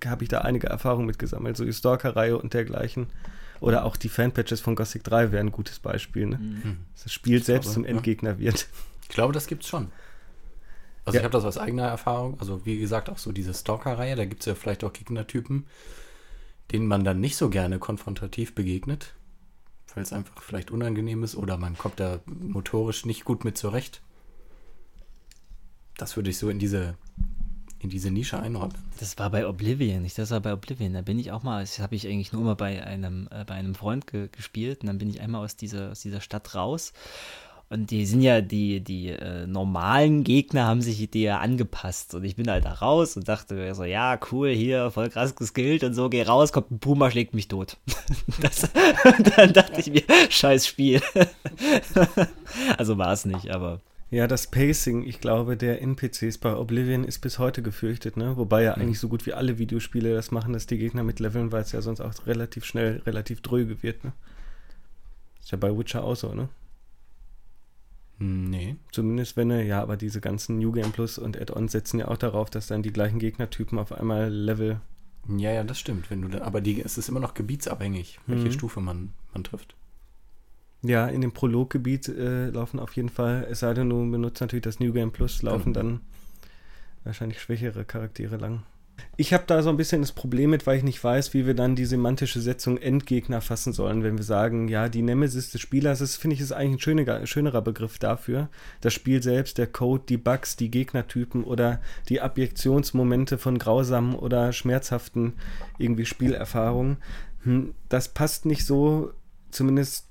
habe 0.05 0.23
ich 0.23 0.29
da 0.29 0.39
einige 0.39 0.67
Erfahrungen 0.67 1.07
mitgesammelt, 1.07 1.57
so 1.57 1.65
die 1.65 1.73
Stalker-Reihe 1.73 2.37
und 2.37 2.53
dergleichen. 2.53 3.07
Oder 3.61 3.83
auch 3.83 3.97
die 3.97 4.09
Fanpatches 4.09 4.61
von 4.61 4.75
Gothic 4.75 5.03
3 5.03 5.33
wären 5.33 5.47
ein 5.47 5.51
gutes 5.51 5.79
Beispiel. 5.79 6.27
Ne? 6.27 6.37
Mhm. 6.37 6.77
Das 7.03 7.11
Spiel 7.11 7.43
selbst 7.43 7.73
glaube, 7.73 7.73
zum 7.73 7.85
Endgegner 7.85 8.31
ja. 8.31 8.39
wird. 8.39 8.67
Ich 9.03 9.09
glaube, 9.09 9.33
das 9.33 9.47
gibt's 9.47 9.67
schon. 9.67 9.91
Also 11.09 11.17
ja. 11.17 11.21
ich 11.21 11.23
habe 11.25 11.33
das 11.33 11.45
aus 11.45 11.57
eigener 11.57 11.87
Erfahrung. 11.87 12.39
Also 12.39 12.67
wie 12.67 12.77
gesagt, 12.77 13.09
auch 13.09 13.17
so 13.17 13.31
diese 13.31 13.55
Stalker-Reihe, 13.55 14.15
da 14.15 14.25
gibt 14.25 14.41
es 14.41 14.45
ja 14.45 14.53
vielleicht 14.53 14.83
auch 14.83 14.93
Gegnertypen, 14.93 15.65
denen 16.71 16.85
man 16.85 17.03
dann 17.03 17.19
nicht 17.19 17.35
so 17.35 17.49
gerne 17.49 17.79
konfrontativ 17.79 18.53
begegnet, 18.53 19.15
weil 19.95 20.03
es 20.03 20.13
einfach 20.13 20.39
vielleicht 20.43 20.69
unangenehm 20.69 21.23
ist 21.23 21.35
oder 21.35 21.57
man 21.57 21.75
kommt 21.79 21.99
da 21.99 22.19
motorisch 22.27 23.07
nicht 23.07 23.25
gut 23.25 23.43
mit 23.43 23.57
zurecht. 23.57 24.03
Das 25.97 26.15
würde 26.15 26.29
ich 26.29 26.37
so 26.37 26.51
in 26.51 26.59
diese 26.59 26.93
in 27.79 27.89
diese 27.89 28.11
Nische 28.11 28.37
einordnen. 28.37 28.83
Das 28.99 29.17
war 29.17 29.29
bei 29.29 29.47
Oblivion, 29.47 30.01
nicht? 30.01 30.17
Das 30.17 30.31
war 30.31 30.41
bei 30.41 30.51
Oblivion. 30.51 30.93
Da 30.93 31.01
bin 31.01 31.17
ich 31.17 31.31
auch 31.31 31.43
mal, 31.43 31.61
das 31.61 31.79
habe 31.79 31.95
ich 31.95 32.05
eigentlich 32.05 32.33
nur 32.33 32.43
mal 32.43 32.55
bei 32.55 32.83
einem, 32.83 33.29
äh, 33.31 33.45
bei 33.45 33.55
einem 33.55 33.73
Freund 33.73 34.05
ge 34.05 34.27
gespielt 34.29 34.81
und 34.81 34.87
dann 34.87 34.97
bin 34.97 35.09
ich 35.09 35.21
einmal 35.21 35.45
aus 35.45 35.55
dieser, 35.55 35.91
aus 35.91 36.01
dieser 36.01 36.19
Stadt 36.19 36.55
raus 36.55 36.91
und 37.71 37.91
die 37.91 38.07
sind 38.07 38.21
ja, 38.21 38.41
die, 38.41 38.79
die 38.79 39.09
äh, 39.09 39.45
normalen 39.45 40.23
Gegner 40.23 40.65
haben 40.65 40.81
sich 40.81 41.07
die 41.11 41.21
ja 41.21 41.37
angepasst. 41.37 42.15
Und 42.15 42.23
ich 42.23 42.35
bin 42.35 42.49
halt 42.49 42.65
da 42.65 42.73
raus 42.73 43.15
und 43.15 43.27
dachte 43.27 43.53
mir 43.53 43.75
so, 43.75 43.83
ja, 43.83 44.19
cool, 44.31 44.49
hier, 44.49 44.89
voll 44.89 45.09
krass 45.09 45.35
geskillt 45.35 45.83
und 45.83 45.93
so, 45.93 46.09
geh 46.09 46.23
raus, 46.23 46.51
kommt 46.51 46.71
ein 46.71 46.79
Puma, 46.79 47.11
schlägt 47.11 47.35
mich 47.35 47.47
tot. 47.47 47.77
das, 48.41 48.67
dann 49.35 49.53
dachte 49.53 49.81
ich 49.81 49.91
mir, 49.91 50.01
scheiß 50.29 50.65
Spiel. 50.65 50.99
also 52.77 52.97
war 52.97 53.13
es 53.13 53.25
nicht, 53.25 53.51
aber. 53.51 53.81
Ja, 54.09 54.25
das 54.25 54.47
Pacing, 54.47 55.03
ich 55.03 55.21
glaube, 55.21 55.55
der 55.55 55.83
NPCs 55.83 56.39
bei 56.39 56.55
Oblivion 56.55 57.03
ist 57.03 57.19
bis 57.19 57.37
heute 57.37 57.61
gefürchtet, 57.61 58.17
ne? 58.17 58.35
Wobei 58.35 58.63
ja 58.63 58.75
mhm. 58.75 58.81
eigentlich 58.81 58.99
so 58.99 59.09
gut 59.09 59.27
wie 59.27 59.33
alle 59.33 59.59
Videospiele 59.59 60.15
das 60.15 60.31
machen, 60.31 60.53
dass 60.53 60.65
die 60.65 60.79
Gegner 60.79 61.03
mitleveln, 61.03 61.51
weil 61.51 61.61
es 61.61 61.71
ja 61.71 61.83
sonst 61.83 62.01
auch 62.01 62.13
relativ 62.25 62.65
schnell, 62.65 63.03
relativ 63.05 63.41
dröge 63.41 63.83
wird, 63.83 64.03
ne? 64.03 64.13
Ist 65.39 65.51
ja 65.51 65.59
bei 65.59 65.77
Witcher 65.77 66.03
auch 66.03 66.15
so, 66.15 66.33
ne? 66.33 66.49
Nee. 68.19 68.75
Zumindest 68.91 69.37
wenn 69.37 69.49
er, 69.49 69.63
ja, 69.63 69.81
aber 69.81 69.95
diese 69.95 70.19
ganzen 70.19 70.59
New 70.59 70.73
Game 70.73 70.91
Plus 70.91 71.17
und 71.17 71.39
Add-ons 71.39 71.71
setzen 71.71 71.99
ja 71.99 72.09
auch 72.09 72.17
darauf, 72.17 72.49
dass 72.49 72.67
dann 72.67 72.83
die 72.83 72.91
gleichen 72.91 73.17
Gegnertypen 73.17 73.79
auf 73.79 73.93
einmal 73.93 74.29
Level. 74.29 74.81
Ja, 75.37 75.51
ja, 75.51 75.63
das 75.63 75.79
stimmt. 75.79 76.09
Wenn 76.09 76.21
du 76.21 76.27
da, 76.27 76.41
aber 76.41 76.59
die, 76.59 76.81
es 76.81 76.97
ist 76.97 77.07
immer 77.07 77.21
noch 77.21 77.33
gebietsabhängig, 77.33 78.19
welche 78.27 78.45
mhm. 78.45 78.51
Stufe 78.51 78.81
man, 78.81 79.13
man 79.33 79.43
trifft. 79.43 79.75
Ja, 80.81 81.07
in 81.07 81.21
dem 81.21 81.31
Prologgebiet 81.31 82.07
äh, 82.09 82.49
laufen 82.49 82.79
auf 82.79 82.95
jeden 82.95 83.09
Fall, 83.09 83.47
es 83.49 83.59
sei 83.59 83.73
denn, 83.73 83.89
du 83.89 84.09
benutzt 84.09 84.41
natürlich 84.41 84.63
das 84.63 84.79
New 84.79 84.93
Game 84.93 85.11
Plus, 85.11 85.41
laufen 85.41 85.73
genau. 85.73 85.85
dann 85.85 86.01
wahrscheinlich 87.03 87.41
schwächere 87.41 87.85
Charaktere 87.85 88.37
lang. 88.37 88.63
Ich 89.17 89.33
habe 89.33 89.43
da 89.47 89.61
so 89.61 89.69
ein 89.69 89.77
bisschen 89.77 90.01
das 90.01 90.11
Problem 90.11 90.51
mit, 90.51 90.65
weil 90.65 90.77
ich 90.77 90.83
nicht 90.83 91.03
weiß, 91.03 91.33
wie 91.33 91.45
wir 91.45 91.53
dann 91.53 91.75
die 91.75 91.85
semantische 91.85 92.41
Setzung 92.41 92.77
Endgegner 92.77 93.41
fassen 93.41 93.73
sollen, 93.73 94.03
wenn 94.03 94.17
wir 94.17 94.23
sagen, 94.23 94.67
ja, 94.67 94.89
die 94.89 95.01
Nemesis 95.01 95.51
des 95.51 95.61
Spielers, 95.61 95.99
das 95.99 96.15
finde 96.15 96.35
ich 96.35 96.41
ist 96.41 96.51
eigentlich 96.51 96.75
ein 96.75 96.79
schöner, 96.79 97.25
schönerer 97.25 97.61
Begriff 97.61 97.99
dafür. 97.99 98.49
Das 98.81 98.93
Spiel 98.93 99.21
selbst, 99.21 99.57
der 99.57 99.67
Code, 99.67 100.03
die 100.07 100.17
Bugs, 100.17 100.55
die 100.55 100.71
Gegnertypen 100.71 101.43
oder 101.43 101.81
die 102.07 102.21
Abjektionsmomente 102.21 103.37
von 103.37 103.57
grausamen 103.57 104.15
oder 104.15 104.53
schmerzhaften 104.53 105.33
irgendwie 105.77 106.05
Spielerfahrungen. 106.05 106.97
Hm, 107.43 107.73
das 107.89 108.09
passt 108.09 108.45
nicht 108.45 108.65
so, 108.65 109.13
zumindest 109.51 110.09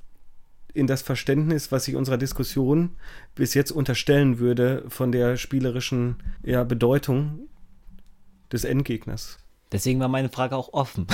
in 0.74 0.86
das 0.86 1.02
Verständnis, 1.02 1.72
was 1.72 1.88
ich 1.88 1.96
unserer 1.96 2.18
Diskussion 2.18 2.90
bis 3.34 3.54
jetzt 3.54 3.70
unterstellen 3.70 4.38
würde 4.38 4.84
von 4.88 5.12
der 5.12 5.36
spielerischen 5.36 6.16
ja, 6.44 6.64
Bedeutung 6.64 7.47
des 8.52 8.64
Endgegners. 8.64 9.38
Deswegen 9.70 10.00
war 10.00 10.08
meine 10.08 10.30
Frage 10.30 10.56
auch 10.56 10.72
offen. 10.72 11.06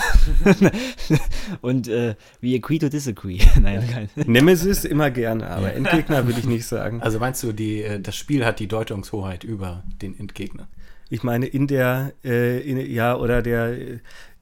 Und 1.60 1.88
äh, 1.88 2.14
we 2.40 2.54
agree 2.54 2.78
to 2.78 2.88
disagree. 2.88 3.40
Nein, 3.60 3.88
kein. 3.90 4.08
Nemesis 4.14 4.84
immer 4.84 5.10
gerne, 5.10 5.50
aber 5.50 5.74
Endgegner 5.74 6.26
würde 6.26 6.38
ich 6.38 6.46
nicht 6.46 6.66
sagen. 6.66 7.02
Also 7.02 7.18
meinst 7.18 7.42
du, 7.42 7.52
die, 7.52 7.82
äh, 7.82 8.00
das 8.00 8.14
Spiel 8.14 8.44
hat 8.44 8.60
die 8.60 8.68
Deutungshoheit 8.68 9.42
über 9.42 9.82
den 10.00 10.16
Endgegner? 10.16 10.68
Ich 11.10 11.22
meine, 11.22 11.46
in 11.46 11.66
der, 11.66 12.12
äh, 12.24 12.60
in, 12.60 12.78
ja, 12.90 13.16
oder 13.16 13.42
der, 13.42 13.76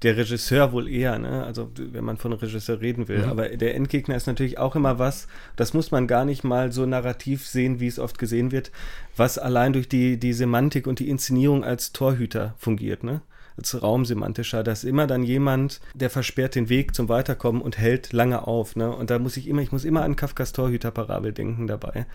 der 0.02 0.16
Regisseur 0.16 0.72
wohl 0.72 0.88
eher, 0.88 1.18
ne? 1.18 1.44
Also 1.44 1.70
wenn 1.76 2.04
man 2.04 2.16
von 2.16 2.32
Regisseur 2.32 2.80
reden 2.80 3.08
will. 3.08 3.24
Mhm. 3.24 3.30
Aber 3.30 3.48
der 3.48 3.74
Endgegner 3.74 4.16
ist 4.16 4.26
natürlich 4.26 4.58
auch 4.58 4.76
immer 4.76 4.98
was, 4.98 5.28
das 5.56 5.74
muss 5.74 5.90
man 5.90 6.06
gar 6.06 6.24
nicht 6.24 6.44
mal 6.44 6.72
so 6.72 6.86
narrativ 6.86 7.46
sehen, 7.46 7.80
wie 7.80 7.86
es 7.86 7.98
oft 7.98 8.18
gesehen 8.18 8.52
wird, 8.52 8.70
was 9.16 9.38
allein 9.38 9.72
durch 9.72 9.88
die, 9.88 10.18
die 10.18 10.32
Semantik 10.32 10.86
und 10.86 10.98
die 10.98 11.08
Inszenierung 11.08 11.64
als 11.64 11.92
Torhüter 11.92 12.54
fungiert, 12.58 13.04
ne? 13.04 13.22
Als 13.56 13.82
raumsemantischer, 13.82 14.62
dass 14.62 14.82
immer 14.82 15.06
dann 15.06 15.24
jemand, 15.24 15.80
der 15.94 16.08
versperrt 16.10 16.54
den 16.54 16.70
Weg 16.70 16.94
zum 16.94 17.08
Weiterkommen 17.08 17.60
und 17.60 17.76
hält 17.76 18.12
lange 18.12 18.46
auf, 18.46 18.76
ne? 18.76 18.94
Und 18.94 19.10
da 19.10 19.18
muss 19.18 19.36
ich 19.36 19.46
immer, 19.46 19.62
ich 19.62 19.72
muss 19.72 19.84
immer 19.84 20.02
an 20.02 20.16
Kafkas 20.16 20.52
Torhüterparabel 20.52 21.32
denken 21.32 21.66
dabei. 21.66 22.06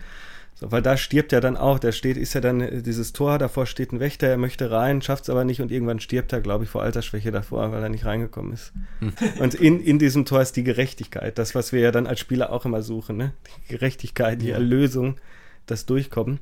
So, 0.60 0.72
weil 0.72 0.82
da 0.82 0.98
stirbt 0.98 1.34
er 1.34 1.40
dann 1.40 1.56
auch, 1.56 1.78
der 1.78 1.92
steht, 1.92 2.18
ist 2.18 2.34
ja 2.34 2.42
dann 2.42 2.62
äh, 2.62 2.82
dieses 2.82 3.14
Tor, 3.14 3.38
davor 3.38 3.68
steht 3.68 3.92
ein 3.92 4.00
Wächter, 4.00 4.26
er 4.26 4.38
möchte 4.38 4.72
rein, 4.72 5.04
schafft 5.04 5.26
es 5.26 5.30
aber 5.30 5.46
nicht 5.46 5.62
und 5.62 5.72
irgendwann 5.72 6.00
stirbt 6.00 6.34
er, 6.34 6.42
glaube 6.42 6.64
ich, 6.64 6.70
vor 6.72 6.82
Altersschwäche 6.82 7.32
davor, 7.32 7.72
weil 7.72 7.84
er 7.84 7.90
nicht 7.90 8.06
reingekommen 8.06 8.54
ist. 8.54 8.74
Hm. 9.00 9.14
Und 9.40 9.54
in, 9.54 9.80
in 9.80 10.00
diesem 10.00 10.26
Tor 10.26 10.42
ist 10.42 10.56
die 10.56 10.64
Gerechtigkeit, 10.64 11.38
das, 11.38 11.54
was 11.54 11.74
wir 11.74 11.82
ja 11.82 11.92
dann 11.92 12.08
als 12.08 12.20
Spieler 12.20 12.52
auch 12.52 12.66
immer 12.66 12.82
suchen, 12.82 13.18
ne? 13.18 13.34
Die 13.46 13.74
Gerechtigkeit, 13.74 14.42
die 14.42 14.48
ja. 14.48 14.56
Erlösung, 14.56 15.20
das 15.68 15.86
Durchkommen. 15.86 16.40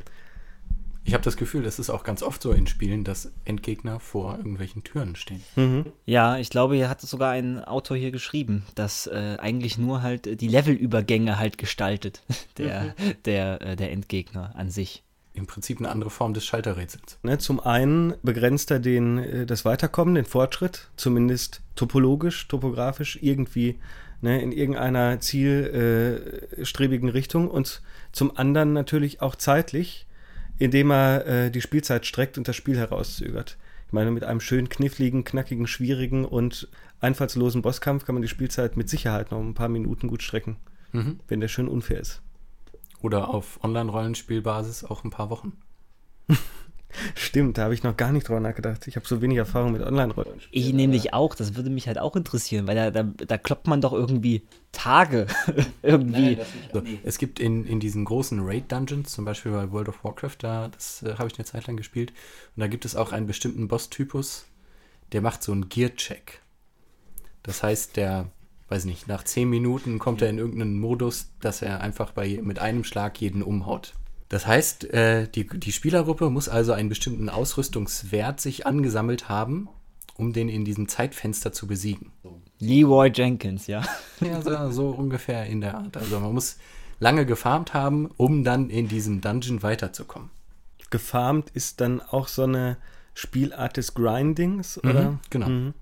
Ich 1.07 1.13
habe 1.13 1.23
das 1.23 1.37
Gefühl, 1.37 1.61
das 1.61 1.77
ist 1.77 1.91
auch 1.91 2.03
ganz 2.03 2.23
oft 2.23 2.41
so 2.41 2.51
in 2.51 2.65
Spielen, 2.65 3.03
dass 3.03 3.31
Endgegner 3.45 3.99
vor 3.99 4.37
irgendwelchen 4.37 4.83
Türen 4.83 5.15
stehen. 5.15 5.43
Mhm. 5.55 5.85
Ja, 6.05 6.37
ich 6.37 6.49
glaube, 6.49 6.75
hier 6.75 6.89
hat 6.89 6.99
sogar 6.99 7.31
ein 7.31 7.63
Autor 7.63 7.95
hier 7.95 8.09
geschrieben, 8.09 8.65
dass 8.73 9.05
äh, 9.05 9.37
eigentlich 9.39 9.77
nur 9.77 10.01
halt 10.01 10.41
die 10.41 10.47
Levelübergänge 10.47 11.37
halt 11.37 11.59
gestaltet, 11.59 12.23
der, 12.57 12.83
mhm. 12.83 13.13
der, 13.25 13.61
äh, 13.61 13.75
der 13.75 13.91
Endgegner 13.91 14.55
an 14.55 14.71
sich. 14.71 15.03
Im 15.35 15.45
Prinzip 15.45 15.77
eine 15.77 15.89
andere 15.89 16.09
Form 16.09 16.33
des 16.33 16.43
Schalterrätsels. 16.43 17.19
Ne, 17.21 17.37
zum 17.37 17.59
einen 17.59 18.15
begrenzt 18.23 18.71
er 18.71 18.79
den, 18.79 19.19
äh, 19.19 19.45
das 19.45 19.63
Weiterkommen, 19.63 20.15
den 20.15 20.25
Fortschritt, 20.25 20.89
zumindest 20.95 21.61
topologisch, 21.75 22.47
topografisch, 22.47 23.19
irgendwie 23.21 23.77
ne, 24.21 24.41
in 24.41 24.51
irgendeiner 24.51 25.19
zielstrebigen 25.19 27.09
Richtung 27.09 27.47
und 27.47 27.83
zum 28.11 28.35
anderen 28.35 28.73
natürlich 28.73 29.21
auch 29.21 29.35
zeitlich 29.35 30.07
indem 30.57 30.91
er 30.91 31.25
äh, 31.25 31.51
die 31.51 31.61
Spielzeit 31.61 32.05
streckt 32.05 32.37
und 32.37 32.47
das 32.47 32.55
Spiel 32.55 32.77
herauszögert. 32.77 33.57
Ich 33.87 33.93
meine, 33.93 34.11
mit 34.11 34.23
einem 34.23 34.39
schön 34.39 34.69
kniffligen, 34.69 35.23
knackigen, 35.23 35.67
schwierigen 35.67 36.25
und 36.25 36.67
einfallslosen 36.99 37.61
Bosskampf 37.61 38.05
kann 38.05 38.15
man 38.15 38.21
die 38.21 38.27
Spielzeit 38.27 38.77
mit 38.77 38.89
Sicherheit 38.89 39.31
noch 39.31 39.39
ein 39.39 39.53
paar 39.53 39.69
Minuten 39.69 40.07
gut 40.07 40.23
strecken, 40.23 40.57
mhm. 40.91 41.19
wenn 41.27 41.39
der 41.39 41.47
schön 41.47 41.67
unfair 41.67 41.99
ist. 41.99 42.21
Oder 43.01 43.29
auf 43.29 43.63
Online-Rollenspielbasis 43.63 44.83
auch 44.83 45.03
ein 45.03 45.11
paar 45.11 45.29
Wochen. 45.29 45.53
Stimmt, 47.15 47.57
da 47.57 47.63
habe 47.63 47.73
ich 47.73 47.83
noch 47.83 47.97
gar 47.97 48.11
nicht 48.11 48.27
drüber 48.27 48.39
nachgedacht. 48.39 48.87
Ich 48.87 48.95
habe 48.95 49.07
so 49.07 49.21
wenig 49.21 49.37
Erfahrung 49.37 49.71
mit 49.71 49.81
Online-Rollen. 49.81 50.41
Ich 50.51 50.73
nämlich 50.73 51.13
auch, 51.13 51.35
das 51.35 51.55
würde 51.55 51.69
mich 51.69 51.87
halt 51.87 51.97
auch 51.97 52.15
interessieren, 52.15 52.67
weil 52.67 52.75
da, 52.75 52.91
da, 52.91 53.03
da 53.03 53.37
kloppt 53.37 53.67
man 53.67 53.81
doch 53.81 53.93
irgendwie 53.93 54.43
Tage 54.71 55.27
irgendwie. 55.81 56.35
Nein, 56.35 56.45
so, 56.73 56.81
es 57.03 57.17
gibt 57.17 57.39
in, 57.39 57.65
in 57.65 57.79
diesen 57.79 58.05
großen 58.05 58.39
Raid-Dungeons, 58.41 59.11
zum 59.11 59.25
Beispiel 59.25 59.51
bei 59.51 59.71
World 59.71 59.89
of 59.89 60.03
Warcraft, 60.03 60.37
da, 60.39 60.67
das 60.69 61.03
äh, 61.03 61.15
habe 61.17 61.27
ich 61.29 61.37
eine 61.37 61.45
Zeit 61.45 61.67
lang 61.67 61.77
gespielt, 61.77 62.11
und 62.55 62.61
da 62.61 62.67
gibt 62.67 62.85
es 62.85 62.95
auch 62.95 63.11
einen 63.11 63.27
bestimmten 63.27 63.67
Boss-Typus, 63.67 64.45
der 65.11 65.21
macht 65.21 65.43
so 65.43 65.51
einen 65.51 65.69
Gear-Check. 65.69 66.41
Das 67.43 67.63
heißt, 67.63 67.95
der, 67.95 68.31
weiß 68.69 68.85
nicht, 68.85 69.07
nach 69.07 69.23
10 69.23 69.49
Minuten 69.49 69.99
kommt 69.99 70.21
er 70.21 70.29
in 70.29 70.39
irgendeinen 70.39 70.79
Modus, 70.79 71.29
dass 71.39 71.61
er 71.61 71.81
einfach 71.81 72.11
bei, 72.11 72.39
mit 72.41 72.59
einem 72.59 72.83
Schlag 72.83 73.21
jeden 73.21 73.43
umhaut. 73.43 73.93
Das 74.29 74.47
heißt, 74.47 74.85
äh, 74.85 75.27
die, 75.27 75.47
die 75.47 75.71
Spielergruppe 75.71 76.29
muss 76.29 76.49
also 76.49 76.73
einen 76.73 76.89
bestimmten 76.89 77.29
Ausrüstungswert 77.29 78.41
sich 78.41 78.65
angesammelt 78.65 79.29
haben, 79.29 79.69
um 80.17 80.33
den 80.33 80.49
in 80.49 80.65
diesem 80.65 80.87
Zeitfenster 80.87 81.51
zu 81.51 81.67
besiegen. 81.67 82.11
Leroy 82.59 83.11
Jenkins, 83.13 83.67
ja. 83.67 83.83
Ja, 84.21 84.41
so, 84.41 84.71
so 84.71 84.89
ungefähr 84.89 85.45
in 85.45 85.61
der 85.61 85.75
Art. 85.75 85.97
Also 85.97 86.19
man 86.19 86.33
muss 86.33 86.57
lange 86.99 87.25
gefarmt 87.25 87.73
haben, 87.73 88.09
um 88.17 88.43
dann 88.43 88.69
in 88.69 88.87
diesem 88.87 89.21
Dungeon 89.21 89.61
weiterzukommen. 89.61 90.29
Gefarmt 90.89 91.49
ist 91.53 91.81
dann 91.81 92.01
auch 92.01 92.27
so 92.27 92.43
eine 92.43 92.77
Spielart 93.13 93.77
des 93.77 93.93
Grindings, 93.93 94.77
oder? 94.83 95.11
Mhm, 95.11 95.19
genau. 95.29 95.49
Mhm. 95.49 95.73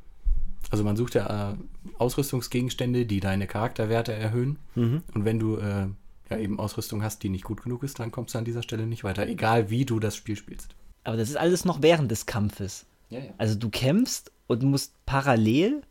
Also 0.72 0.84
man 0.84 0.96
sucht 0.96 1.14
ja 1.16 1.52
äh, 1.52 1.56
Ausrüstungsgegenstände, 1.98 3.06
die 3.06 3.20
deine 3.20 3.48
Charakterwerte 3.48 4.14
erhöhen. 4.14 4.58
Mhm. 4.76 5.04
Und 5.14 5.26
wenn 5.26 5.40
du 5.40 5.58
äh, 5.58 5.88
ja 6.30 6.38
eben 6.38 6.60
Ausrüstung 6.60 7.04
hast, 7.04 7.24
die 7.24 7.30
nicht 7.30 7.44
gut 7.44 7.64
genug 7.64 7.84
ist, 7.84 8.00
dann 8.00 8.12
kommst 8.12 8.34
du 8.34 8.40
an 8.40 8.46
dieser 8.46 8.64
Stelle 8.64 8.88
nicht 8.88 9.04
weiter, 9.04 9.28
egal 9.28 9.70
wie 9.70 9.86
du 9.86 10.00
das 10.00 10.16
Spiel 10.16 10.36
spielst. 10.36 10.76
Aber 11.04 11.18
das 11.18 11.30
ist 11.30 11.38
alles 11.38 11.66
noch 11.66 11.82
während 11.82 12.12
des 12.12 12.26
Kampfes. 12.26 12.86
Ja, 13.10 13.20
ja. 13.20 13.34
Also 13.38 13.56
du 13.56 13.70
kämpfst 13.70 14.32
und 14.48 14.64
musst 14.64 14.94
parallel 15.06 15.82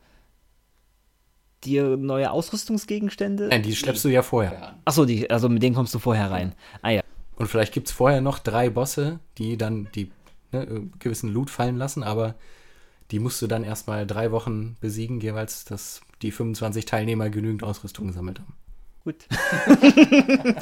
dir 1.64 1.96
neue 1.96 2.30
Ausrüstungsgegenstände. 2.30 3.48
Nein, 3.48 3.62
die 3.62 3.76
schleppst 3.76 4.04
du 4.04 4.08
ja 4.08 4.22
vorher. 4.22 4.76
Achso, 4.84 5.06
also 5.28 5.48
mit 5.48 5.62
denen 5.62 5.76
kommst 5.76 5.94
du 5.94 5.98
vorher 5.98 6.30
rein. 6.30 6.54
Ah 6.80 6.90
ja. 6.90 7.02
Und 7.36 7.46
vielleicht 7.46 7.72
gibt 7.72 7.88
es 7.88 7.92
vorher 7.92 8.20
noch 8.20 8.38
drei 8.38 8.70
Bosse, 8.70 9.20
die 9.38 9.56
dann 9.56 9.88
die 9.94 10.10
ne, 10.50 10.88
gewissen 10.98 11.30
Loot 11.30 11.50
fallen 11.50 11.76
lassen, 11.76 12.02
aber 12.02 12.34
die 13.10 13.20
musst 13.20 13.40
du 13.42 13.46
dann 13.46 13.62
erstmal 13.62 14.06
drei 14.06 14.32
Wochen 14.32 14.76
besiegen, 14.80 15.20
jeweils, 15.20 15.64
dass 15.64 16.00
die 16.22 16.32
25 16.32 16.86
Teilnehmer 16.86 17.30
genügend 17.30 17.62
Ausrüstung 17.62 18.08
gesammelt 18.08 18.40
haben 18.40 18.54
gut. 19.04 19.16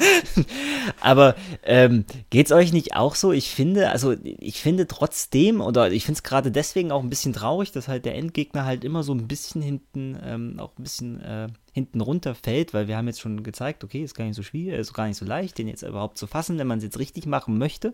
Aber 1.01 1.35
ähm, 1.63 2.05
geht 2.29 2.47
es 2.47 2.51
euch 2.51 2.73
nicht 2.73 2.95
auch 2.95 3.15
so? 3.15 3.31
Ich 3.31 3.49
finde, 3.49 3.89
also 3.89 4.15
ich 4.23 4.61
finde 4.61 4.87
trotzdem, 4.87 5.61
oder 5.61 5.91
ich 5.91 6.05
finde 6.05 6.17
es 6.17 6.23
gerade 6.23 6.51
deswegen 6.51 6.91
auch 6.91 7.03
ein 7.03 7.09
bisschen 7.09 7.33
traurig, 7.33 7.71
dass 7.71 7.87
halt 7.87 8.05
der 8.05 8.15
Endgegner 8.15 8.65
halt 8.65 8.83
immer 8.83 9.03
so 9.03 9.13
ein 9.13 9.27
bisschen 9.27 9.61
hinten, 9.61 10.17
ähm, 10.23 10.59
auch 10.59 10.71
ein 10.77 10.83
bisschen 10.83 11.21
äh, 11.21 11.47
hinten 11.71 12.01
runterfällt, 12.01 12.73
weil 12.73 12.87
wir 12.87 12.97
haben 12.97 13.07
jetzt 13.07 13.21
schon 13.21 13.43
gezeigt, 13.43 13.83
okay, 13.83 14.03
ist 14.03 14.13
gar 14.13 14.25
nicht 14.25 14.35
so 14.35 14.43
schwierig, 14.43 14.79
ist 14.79 14.93
gar 14.93 15.07
nicht 15.07 15.17
so 15.17 15.25
leicht, 15.25 15.57
den 15.57 15.67
jetzt 15.67 15.83
überhaupt 15.83 16.17
zu 16.17 16.27
fassen, 16.27 16.57
wenn 16.57 16.67
man 16.67 16.79
es 16.79 16.83
jetzt 16.83 16.99
richtig 16.99 17.25
machen 17.25 17.57
möchte. 17.57 17.93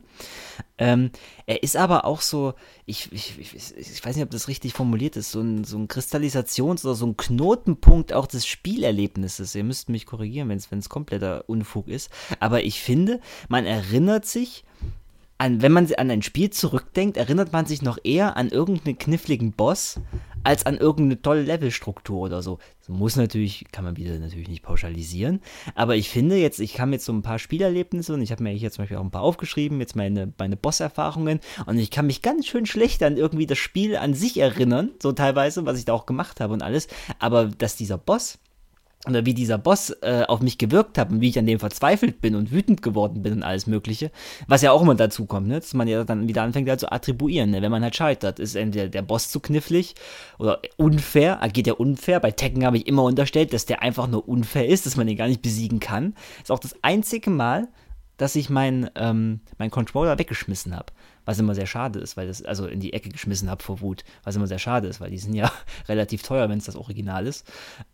Ähm, 0.77 1.11
er 1.45 1.61
ist 1.61 1.75
aber 1.77 2.05
auch 2.05 2.21
so, 2.21 2.55
ich, 2.85 3.11
ich, 3.11 3.37
ich, 3.39 4.05
weiß 4.05 4.15
nicht, 4.15 4.25
ob 4.25 4.31
das 4.31 4.47
richtig 4.47 4.73
formuliert 4.73 5.15
ist, 5.15 5.31
so 5.31 5.41
ein, 5.41 5.63
so 5.63 5.77
ein 5.77 5.87
Kristallisations- 5.87 6.85
oder 6.85 6.95
so 6.95 7.05
ein 7.05 7.17
Knotenpunkt 7.17 8.13
auch 8.13 8.25
des 8.25 8.47
Spielerlebnisses. 8.47 9.53
Ihr 9.53 9.63
müsst 9.63 9.89
mich 9.89 10.05
korrigieren, 10.05 10.49
wenn 10.49 10.79
es 10.79 10.89
kompletter 10.89 11.47
Unfug 11.47 11.87
ist. 11.87 12.09
Aber 12.39 12.63
ich 12.63 12.81
finde, 12.81 13.19
man 13.47 13.65
erinnert 13.65 14.25
sich 14.25 14.63
an, 15.37 15.61
wenn 15.61 15.71
man 15.71 15.91
an 15.93 16.09
ein 16.09 16.21
Spiel 16.21 16.49
zurückdenkt, 16.49 17.17
erinnert 17.17 17.53
man 17.53 17.65
sich 17.65 17.81
noch 17.81 17.97
eher 18.03 18.37
an 18.37 18.49
irgendeinen 18.49 18.97
kniffligen 18.97 19.51
Boss 19.51 19.99
als 20.43 20.65
an 20.65 20.77
irgendeine 20.77 21.21
tolle 21.21 21.41
Levelstruktur 21.41 22.19
oder 22.19 22.41
so. 22.41 22.59
Das 22.79 22.87
muss 22.87 23.17
natürlich, 23.17 23.65
kann 23.71 23.83
man 23.83 23.97
wieder 23.97 24.17
natürlich 24.17 24.47
nicht 24.47 24.63
pauschalisieren, 24.63 25.41
aber 25.75 25.97
ich 25.97 26.09
finde 26.09 26.37
jetzt, 26.37 26.59
ich 26.59 26.79
habe 26.79 26.91
jetzt 26.93 27.03
so 27.03 27.11
ein 27.11 27.21
paar 27.21 27.37
Spielerlebnisse 27.37 28.13
und 28.13 28.21
ich 28.21 28.31
habe 28.31 28.43
mir 28.43 28.51
hier 28.51 28.71
zum 28.71 28.83
Beispiel 28.83 28.97
auch 28.97 29.03
ein 29.03 29.11
paar 29.11 29.23
aufgeschrieben, 29.23 29.81
jetzt 29.81 29.97
meine, 29.97 30.31
meine 30.37 30.55
Boss-Erfahrungen. 30.55 31.41
Und 31.65 31.77
ich 31.77 31.91
kann 31.91 32.07
mich 32.07 32.21
ganz 32.21 32.47
schön 32.47 32.65
schlecht 32.65 33.03
an 33.03 33.17
irgendwie 33.17 33.45
das 33.45 33.57
Spiel 33.57 33.97
an 33.97 34.13
sich 34.13 34.39
erinnern, 34.39 34.91
so 35.01 35.11
teilweise, 35.11 35.65
was 35.65 35.79
ich 35.79 35.85
da 35.85 35.93
auch 35.93 36.05
gemacht 36.05 36.39
habe 36.39 36.53
und 36.53 36.61
alles, 36.61 36.87
aber 37.19 37.47
dass 37.47 37.75
dieser 37.75 37.97
Boss 37.97 38.39
oder 39.05 39.25
wie 39.25 39.33
dieser 39.33 39.57
Boss 39.57 39.91
äh, 40.01 40.23
auf 40.27 40.41
mich 40.41 40.57
gewirkt 40.57 40.97
hat 40.97 41.11
und 41.11 41.21
wie 41.21 41.29
ich 41.29 41.39
an 41.39 41.45
dem 41.45 41.59
verzweifelt 41.59 42.19
bin 42.19 42.35
und 42.35 42.51
wütend 42.51 42.81
geworden 42.81 43.21
bin 43.21 43.33
und 43.33 43.43
alles 43.43 43.67
Mögliche, 43.67 44.11
was 44.47 44.61
ja 44.61 44.71
auch 44.71 44.81
immer 44.81 44.95
dazu 44.95 45.25
kommt, 45.25 45.47
ne? 45.47 45.59
dass 45.59 45.73
man 45.73 45.87
ja 45.87 46.03
dann 46.03 46.27
wieder 46.27 46.43
anfängt 46.43 46.67
halt 46.69 46.79
zu 46.79 46.91
attribuieren, 46.91 47.51
ne? 47.51 47.61
wenn 47.61 47.71
man 47.71 47.83
halt 47.83 47.95
scheitert, 47.95 48.39
ist 48.39 48.55
entweder 48.55 48.89
der 48.89 49.03
Boss 49.03 49.29
zu 49.29 49.39
knifflig 49.39 49.95
oder 50.39 50.61
unfair, 50.77 51.41
agiert 51.43 51.67
er 51.67 51.79
unfair, 51.79 52.19
bei 52.19 52.31
Tekken 52.31 52.65
habe 52.65 52.77
ich 52.77 52.87
immer 52.87 53.03
unterstellt, 53.03 53.53
dass 53.53 53.65
der 53.65 53.81
einfach 53.81 54.07
nur 54.07 54.27
unfair 54.27 54.67
ist, 54.67 54.85
dass 54.85 54.97
man 54.97 55.07
ihn 55.07 55.17
gar 55.17 55.27
nicht 55.27 55.41
besiegen 55.41 55.79
kann, 55.79 56.15
ist 56.41 56.51
auch 56.51 56.59
das 56.59 56.75
einzige 56.81 57.29
Mal, 57.29 57.67
dass 58.17 58.35
ich 58.35 58.49
meinen 58.49 58.89
ähm, 58.95 59.41
mein 59.59 59.69
Controller 59.69 60.17
weggeschmissen 60.17 60.75
habe 60.75 60.91
was 61.27 61.39
immer 61.39 61.55
sehr 61.55 61.67
schade 61.67 61.99
ist, 61.99 62.15
weil 62.15 62.27
das, 62.27 62.41
also 62.41 62.67
in 62.67 62.79
die 62.79 62.93
Ecke 62.93 63.09
geschmissen 63.09 63.49
habe 63.49 63.61
vor 63.61 63.81
Wut, 63.81 64.05
was 64.23 64.37
immer 64.37 64.47
sehr 64.47 64.59
schade 64.59 64.87
ist, 64.87 65.01
weil 65.01 65.11
die 65.11 65.17
sind 65.17 65.33
ja 65.33 65.51
relativ 65.89 66.23
teuer, 66.23 66.47
wenn 66.47 66.57
es 66.57 66.63
das 66.63 66.77
Original 66.77 67.27
ist. 67.27 67.45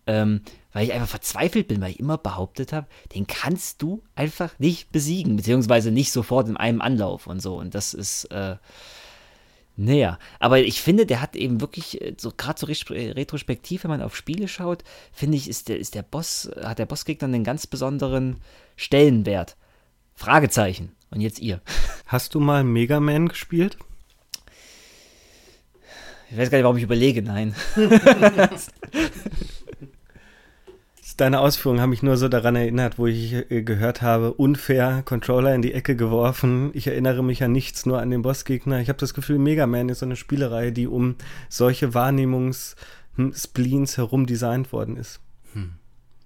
Ähm, 0.06 0.42
weil 0.72 0.86
ich 0.86 0.94
einfach 0.94 1.08
verzweifelt 1.08 1.68
bin, 1.68 1.82
weil 1.82 1.90
ich 1.90 2.00
immer 2.00 2.20
behauptet 2.20 2.74
habe, 2.74 2.86
den 3.16 3.26
kannst 3.26 3.82
du 3.82 4.04
einfach 4.14 4.52
nicht 4.60 4.92
besiegen, 4.92 5.36
beziehungsweise 5.36 5.90
nicht 5.90 6.12
sofort 6.12 6.48
in 6.48 6.58
einem 6.58 6.80
Anlauf 6.80 7.26
und 7.26 7.42
so. 7.42 7.58
Und 7.58 7.74
das 7.74 7.96
ist, 7.96 8.26
äh, 8.26 8.58
naja, 9.76 10.20
aber 10.40 10.60
ich 10.60 10.84
finde, 10.84 11.08
der 11.08 11.20
hat 11.20 11.36
eben 11.36 11.60
wirklich, 11.60 12.00
äh, 12.04 12.14
so 12.20 12.32
gerade 12.38 12.60
so 12.60 12.68
retrospektiv, 12.68 13.84
wenn 13.84 13.92
man 13.92 14.04
auf 14.04 14.16
Spiele 14.16 14.48
schaut, 14.48 14.84
finde 15.12 15.38
ich, 15.38 15.50
ist 15.50 15.70
der, 15.70 15.80
ist 15.80 15.96
der 15.96 16.04
Boss, 16.04 16.52
hat 16.62 16.78
der 16.78 16.86
Bossgegner 16.86 17.28
einen 17.28 17.44
ganz 17.44 17.66
besonderen 17.66 18.38
Stellenwert. 18.76 19.58
Fragezeichen. 20.14 20.92
Und 21.14 21.22
jetzt 21.22 21.40
ihr. 21.40 21.62
Hast 22.08 22.34
du 22.34 22.40
mal 22.40 22.64
Mega 22.64 23.00
Man 23.00 23.28
gespielt? 23.28 23.78
Ich 26.32 26.38
weiß 26.38 26.50
gar 26.50 26.58
nicht, 26.58 26.64
warum 26.64 26.78
ich 26.78 26.84
überlege, 26.84 27.22
nein. 27.22 27.54
Deine 31.18 31.42
Ausführungen 31.42 31.80
haben 31.80 31.92
mich 31.92 32.02
nur 32.02 32.18
so 32.18 32.28
daran 32.28 32.56
erinnert, 32.56 32.98
wo 32.98 33.06
ich 33.06 33.34
äh, 33.52 33.62
gehört 33.62 34.02
habe, 34.02 34.34
unfair, 34.34 35.04
Controller 35.06 35.54
in 35.54 35.62
die 35.62 35.74
Ecke 35.74 35.96
geworfen. 35.96 36.72
Ich 36.74 36.88
erinnere 36.88 37.24
mich 37.24 37.44
an 37.44 37.52
nichts, 37.52 37.86
nur 37.86 38.02
an 38.02 38.10
den 38.10 38.24
Bossgegner. 38.24 38.80
Ich 38.80 38.90
habe 38.90 38.98
das 38.98 39.14
Gefühl, 39.14 39.38
Mega 39.38 39.68
Man 39.68 39.90
ist 39.90 40.00
so 40.00 40.08
eine 40.08 40.16
Spielerei, 40.16 40.72
die 40.72 40.88
um 40.88 41.18
solche 41.50 41.94
Wahrnehmungs-Spleens 41.94 43.98
herum 43.98 44.26
designt 44.26 44.74
worden 44.74 44.98
ist. 44.98 45.20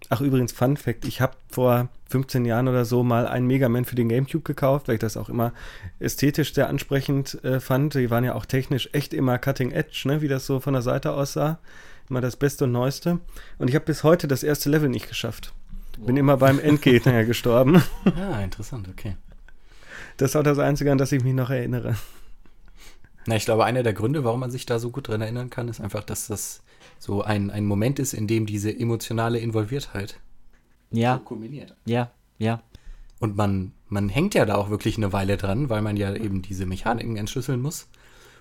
Ach, 0.10 0.22
übrigens, 0.22 0.52
Fun 0.52 0.78
Fact: 0.78 1.06
Ich 1.06 1.22
habe 1.22 1.34
vor 1.50 1.90
15 2.10 2.46
Jahren 2.46 2.68
oder 2.68 2.86
so 2.86 3.04
mal 3.04 3.28
einen 3.28 3.48
Mega 3.48 3.68
Man 3.68 3.86
für 3.86 3.96
den 3.96 4.10
Gamecube 4.10 4.44
gekauft, 4.44 4.88
weil 4.88 4.96
ich 4.96 5.02
das 5.02 5.18
auch 5.18 5.30
immer 5.30 5.54
ästhetisch 6.00 6.54
sehr 6.54 6.70
ansprechend 6.70 7.44
äh, 7.44 7.60
fand. 7.60 7.94
Die 7.96 8.10
waren 8.10 8.24
ja 8.24 8.36
auch 8.36 8.46
technisch 8.46 8.90
echt 8.94 9.14
immer 9.14 9.38
Cutting 9.38 9.72
Edge, 9.72 10.04
ne, 10.06 10.22
wie 10.22 10.28
das 10.28 10.46
so 10.46 10.60
von 10.60 10.74
der 10.74 10.82
Seite 10.82 11.14
aussah. 11.14 11.60
Immer 12.10 12.22
das 12.22 12.38
Beste 12.38 12.64
und 12.64 12.72
Neueste. 12.72 13.20
Und 13.58 13.68
ich 13.68 13.76
habe 13.76 13.86
bis 13.86 14.04
heute 14.04 14.30
das 14.30 14.44
erste 14.44 14.70
Level 14.70 14.88
nicht 14.88 15.10
geschafft. 15.10 15.54
Bin 15.98 16.16
wow. 16.16 16.20
immer 16.20 16.38
beim 16.38 16.60
Endgegner 16.60 17.24
gestorben. 17.26 17.84
Ah, 18.06 18.42
interessant, 18.42 18.88
okay. 18.88 19.18
Das 20.16 20.32
ist 20.32 20.36
auch 20.38 20.44
das 20.44 20.60
Einzige, 20.60 20.92
an 20.92 20.98
das 20.98 21.12
ich 21.12 21.24
mich 21.24 21.34
noch 21.34 21.50
erinnere. 21.50 21.96
Na, 23.26 23.36
ich 23.36 23.46
glaube, 23.46 23.66
einer 23.66 23.84
der 23.84 23.94
Gründe, 23.94 24.24
warum 24.24 24.40
man 24.40 24.52
sich 24.52 24.66
da 24.66 24.80
so 24.80 24.90
gut 24.90 25.10
dran 25.10 25.22
erinnern 25.22 25.50
kann, 25.50 25.68
ist 25.68 25.82
einfach, 25.82 26.04
dass 26.04 26.28
das 26.28 26.62
so 27.00 27.22
ein, 27.22 27.50
ein 27.52 27.66
Moment 27.66 28.00
ist, 28.00 28.14
in 28.14 28.28
dem 28.28 28.46
diese 28.46 28.78
emotionale 28.78 29.40
Involviertheit 29.40 30.20
ja. 30.92 31.18
so 31.18 31.24
kombiniert. 31.24 31.76
Ja, 31.86 32.12
ja. 32.38 32.62
Und 33.20 33.36
man, 33.36 33.74
man 33.90 34.10
hängt 34.10 34.36
ja 34.36 34.46
da 34.46 34.56
auch 34.56 34.70
wirklich 34.70 34.98
eine 34.98 35.14
Weile 35.14 35.38
dran, 35.38 35.70
weil 35.70 35.82
man 35.82 35.98
ja 35.98 36.14
eben 36.16 36.42
diese 36.42 36.66
Mechaniken 36.66 37.18
entschlüsseln 37.18 37.62
muss 37.62 37.88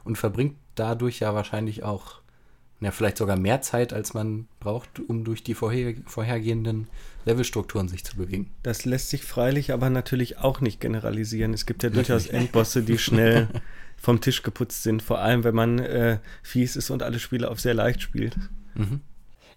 und 0.05 0.17
verbringt 0.17 0.57
dadurch 0.75 1.21
ja 1.21 1.35
wahrscheinlich 1.35 1.83
auch, 1.83 2.21
ja, 2.81 2.91
vielleicht 2.91 3.17
sogar 3.17 3.37
mehr 3.37 3.63
Zeit, 3.63 3.95
als 3.95 4.13
man 4.13 4.49
braucht, 4.61 5.01
um 5.01 5.25
durch 5.25 5.43
die 5.43 5.55
vorher, 5.55 5.95
vorhergehenden 6.05 6.89
Levelstrukturen 7.25 7.89
sich 7.89 8.05
zu 8.05 8.17
bewegen. 8.17 8.51
Das 8.63 8.85
lässt 8.85 9.09
sich 9.09 9.25
freilich 9.25 9.73
aber 9.73 9.89
natürlich 9.89 10.39
auch 10.39 10.61
nicht 10.61 10.79
generalisieren. 10.81 11.55
Es 11.55 11.65
gibt 11.65 11.83
ja 11.83 11.91
durchaus 11.91 12.27
Endbosse, 12.27 12.83
die 12.83 12.99
schnell 12.99 13.49
vom 14.07 14.21
Tisch 14.21 14.45
geputzt 14.45 14.85
sind, 14.85 15.03
vor 15.03 15.19
allem 15.19 15.43
wenn 15.43 15.57
man 15.57 15.81
äh, 15.81 16.19
fies 16.45 16.77
ist 16.77 16.91
und 16.91 17.03
alle 17.03 17.19
Spiele 17.19 17.51
auf 17.51 17.59
sehr 17.59 17.75
leicht 17.75 18.01
spielt. 18.01 18.37
Mhm. 18.77 19.01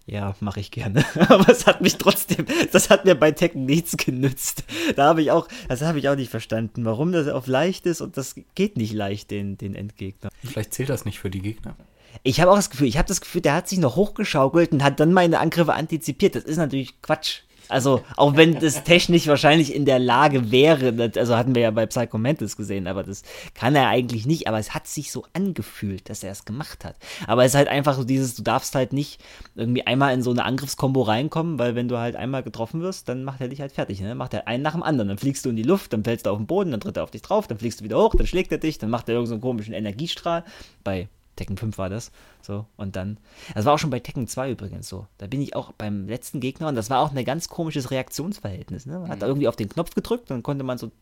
Ja, 0.06 0.34
mache 0.40 0.58
ich 0.58 0.72
gerne. 0.72 1.04
Aber 1.28 1.48
es 1.48 1.68
hat 1.68 1.80
mich 1.82 1.98
trotzdem, 1.98 2.46
das 2.72 2.90
hat 2.90 3.04
mir 3.04 3.14
bei 3.14 3.30
Tekken 3.30 3.64
nichts 3.64 3.96
genützt. 3.96 4.64
Da 4.96 5.04
habe 5.04 5.22
ich 5.22 5.30
auch, 5.30 5.46
das 5.68 5.82
habe 5.82 6.00
ich 6.00 6.08
auch 6.08 6.16
nicht 6.16 6.32
verstanden, 6.32 6.84
warum 6.84 7.12
das 7.12 7.28
auf 7.28 7.46
leicht 7.46 7.86
ist 7.86 8.00
und 8.00 8.16
das 8.16 8.34
geht 8.56 8.76
nicht 8.76 8.92
leicht, 8.92 9.30
den, 9.30 9.56
den 9.56 9.76
Endgegner. 9.76 10.30
Vielleicht 10.42 10.74
zählt 10.74 10.88
das 10.88 11.04
nicht 11.04 11.20
für 11.20 11.30
die 11.30 11.42
Gegner. 11.42 11.76
Ich 12.24 12.40
habe 12.40 12.50
auch 12.50 12.56
das 12.56 12.70
Gefühl, 12.70 12.88
ich 12.88 12.98
habe 12.98 13.06
das 13.06 13.20
Gefühl, 13.20 13.42
der 13.42 13.54
hat 13.54 13.68
sich 13.68 13.78
noch 13.78 13.94
hochgeschaukelt 13.94 14.72
und 14.72 14.82
hat 14.82 14.98
dann 14.98 15.12
meine 15.12 15.38
Angriffe 15.38 15.74
antizipiert. 15.74 16.34
Das 16.34 16.42
ist 16.42 16.56
natürlich 16.56 17.00
Quatsch. 17.02 17.42
Also, 17.70 18.02
auch 18.16 18.36
wenn 18.36 18.58
das 18.58 18.84
technisch 18.84 19.26
wahrscheinlich 19.26 19.74
in 19.74 19.84
der 19.84 19.98
Lage 19.98 20.50
wäre, 20.50 21.12
also 21.16 21.36
hatten 21.36 21.54
wir 21.54 21.62
ja 21.62 21.70
bei 21.70 21.86
Psycho 21.86 22.18
Mantis 22.18 22.56
gesehen, 22.56 22.86
aber 22.86 23.02
das 23.02 23.22
kann 23.54 23.74
er 23.74 23.88
eigentlich 23.88 24.26
nicht, 24.26 24.48
aber 24.48 24.58
es 24.58 24.74
hat 24.74 24.86
sich 24.86 25.12
so 25.12 25.24
angefühlt, 25.32 26.08
dass 26.08 26.22
er 26.22 26.32
es 26.32 26.44
gemacht 26.44 26.84
hat. 26.84 26.96
Aber 27.26 27.44
es 27.44 27.52
ist 27.52 27.56
halt 27.56 27.68
einfach 27.68 27.94
so 27.94 28.04
dieses, 28.04 28.34
du 28.34 28.42
darfst 28.42 28.74
halt 28.74 28.92
nicht 28.92 29.20
irgendwie 29.54 29.86
einmal 29.86 30.14
in 30.14 30.22
so 30.22 30.30
eine 30.30 30.44
Angriffskombo 30.44 31.02
reinkommen, 31.02 31.58
weil 31.58 31.74
wenn 31.74 31.88
du 31.88 31.98
halt 31.98 32.16
einmal 32.16 32.42
getroffen 32.42 32.80
wirst, 32.80 33.08
dann 33.08 33.24
macht 33.24 33.40
er 33.40 33.48
dich 33.48 33.60
halt 33.60 33.72
fertig, 33.72 34.00
ne? 34.00 34.14
Macht 34.14 34.34
er 34.34 34.48
einen 34.48 34.62
nach 34.62 34.72
dem 34.72 34.82
anderen, 34.82 35.08
dann 35.08 35.18
fliegst 35.18 35.44
du 35.44 35.50
in 35.50 35.56
die 35.56 35.62
Luft, 35.62 35.92
dann 35.92 36.04
fällst 36.04 36.26
du 36.26 36.30
auf 36.30 36.38
den 36.38 36.46
Boden, 36.46 36.70
dann 36.70 36.80
tritt 36.80 36.96
er 36.96 37.04
auf 37.04 37.10
dich 37.10 37.22
drauf, 37.22 37.46
dann 37.46 37.58
fliegst 37.58 37.80
du 37.80 37.84
wieder 37.84 37.98
hoch, 37.98 38.14
dann 38.14 38.26
schlägt 38.26 38.52
er 38.52 38.58
dich, 38.58 38.78
dann 38.78 38.90
macht 38.90 39.08
er 39.08 39.14
irgendeinen 39.14 39.40
so 39.40 39.46
komischen 39.46 39.74
Energiestrahl. 39.74 40.44
Bei 40.84 41.08
Tekken 41.40 41.56
5 41.56 41.78
war 41.78 41.88
das. 41.88 42.12
So, 42.42 42.66
und 42.76 42.96
dann. 42.96 43.16
Das 43.54 43.64
war 43.64 43.72
auch 43.72 43.78
schon 43.78 43.88
bei 43.88 43.98
Tekken 43.98 44.28
2 44.28 44.50
übrigens 44.50 44.88
so. 44.88 45.06
Da 45.16 45.26
bin 45.26 45.40
ich 45.40 45.56
auch 45.56 45.72
beim 45.72 46.06
letzten 46.06 46.38
Gegner 46.40 46.68
und 46.68 46.74
das 46.74 46.90
war 46.90 47.00
auch 47.00 47.14
ein 47.14 47.24
ganz 47.24 47.48
komisches 47.48 47.90
Reaktionsverhältnis. 47.90 48.84
Ne? 48.84 48.98
Man 48.98 49.08
hat 49.08 49.20
mhm. 49.20 49.26
irgendwie 49.26 49.48
auf 49.48 49.56
den 49.56 49.70
Knopf 49.70 49.94
gedrückt 49.94 50.30
und 50.30 50.36
dann 50.36 50.42
konnte 50.42 50.64
man 50.64 50.76
so 50.76 50.92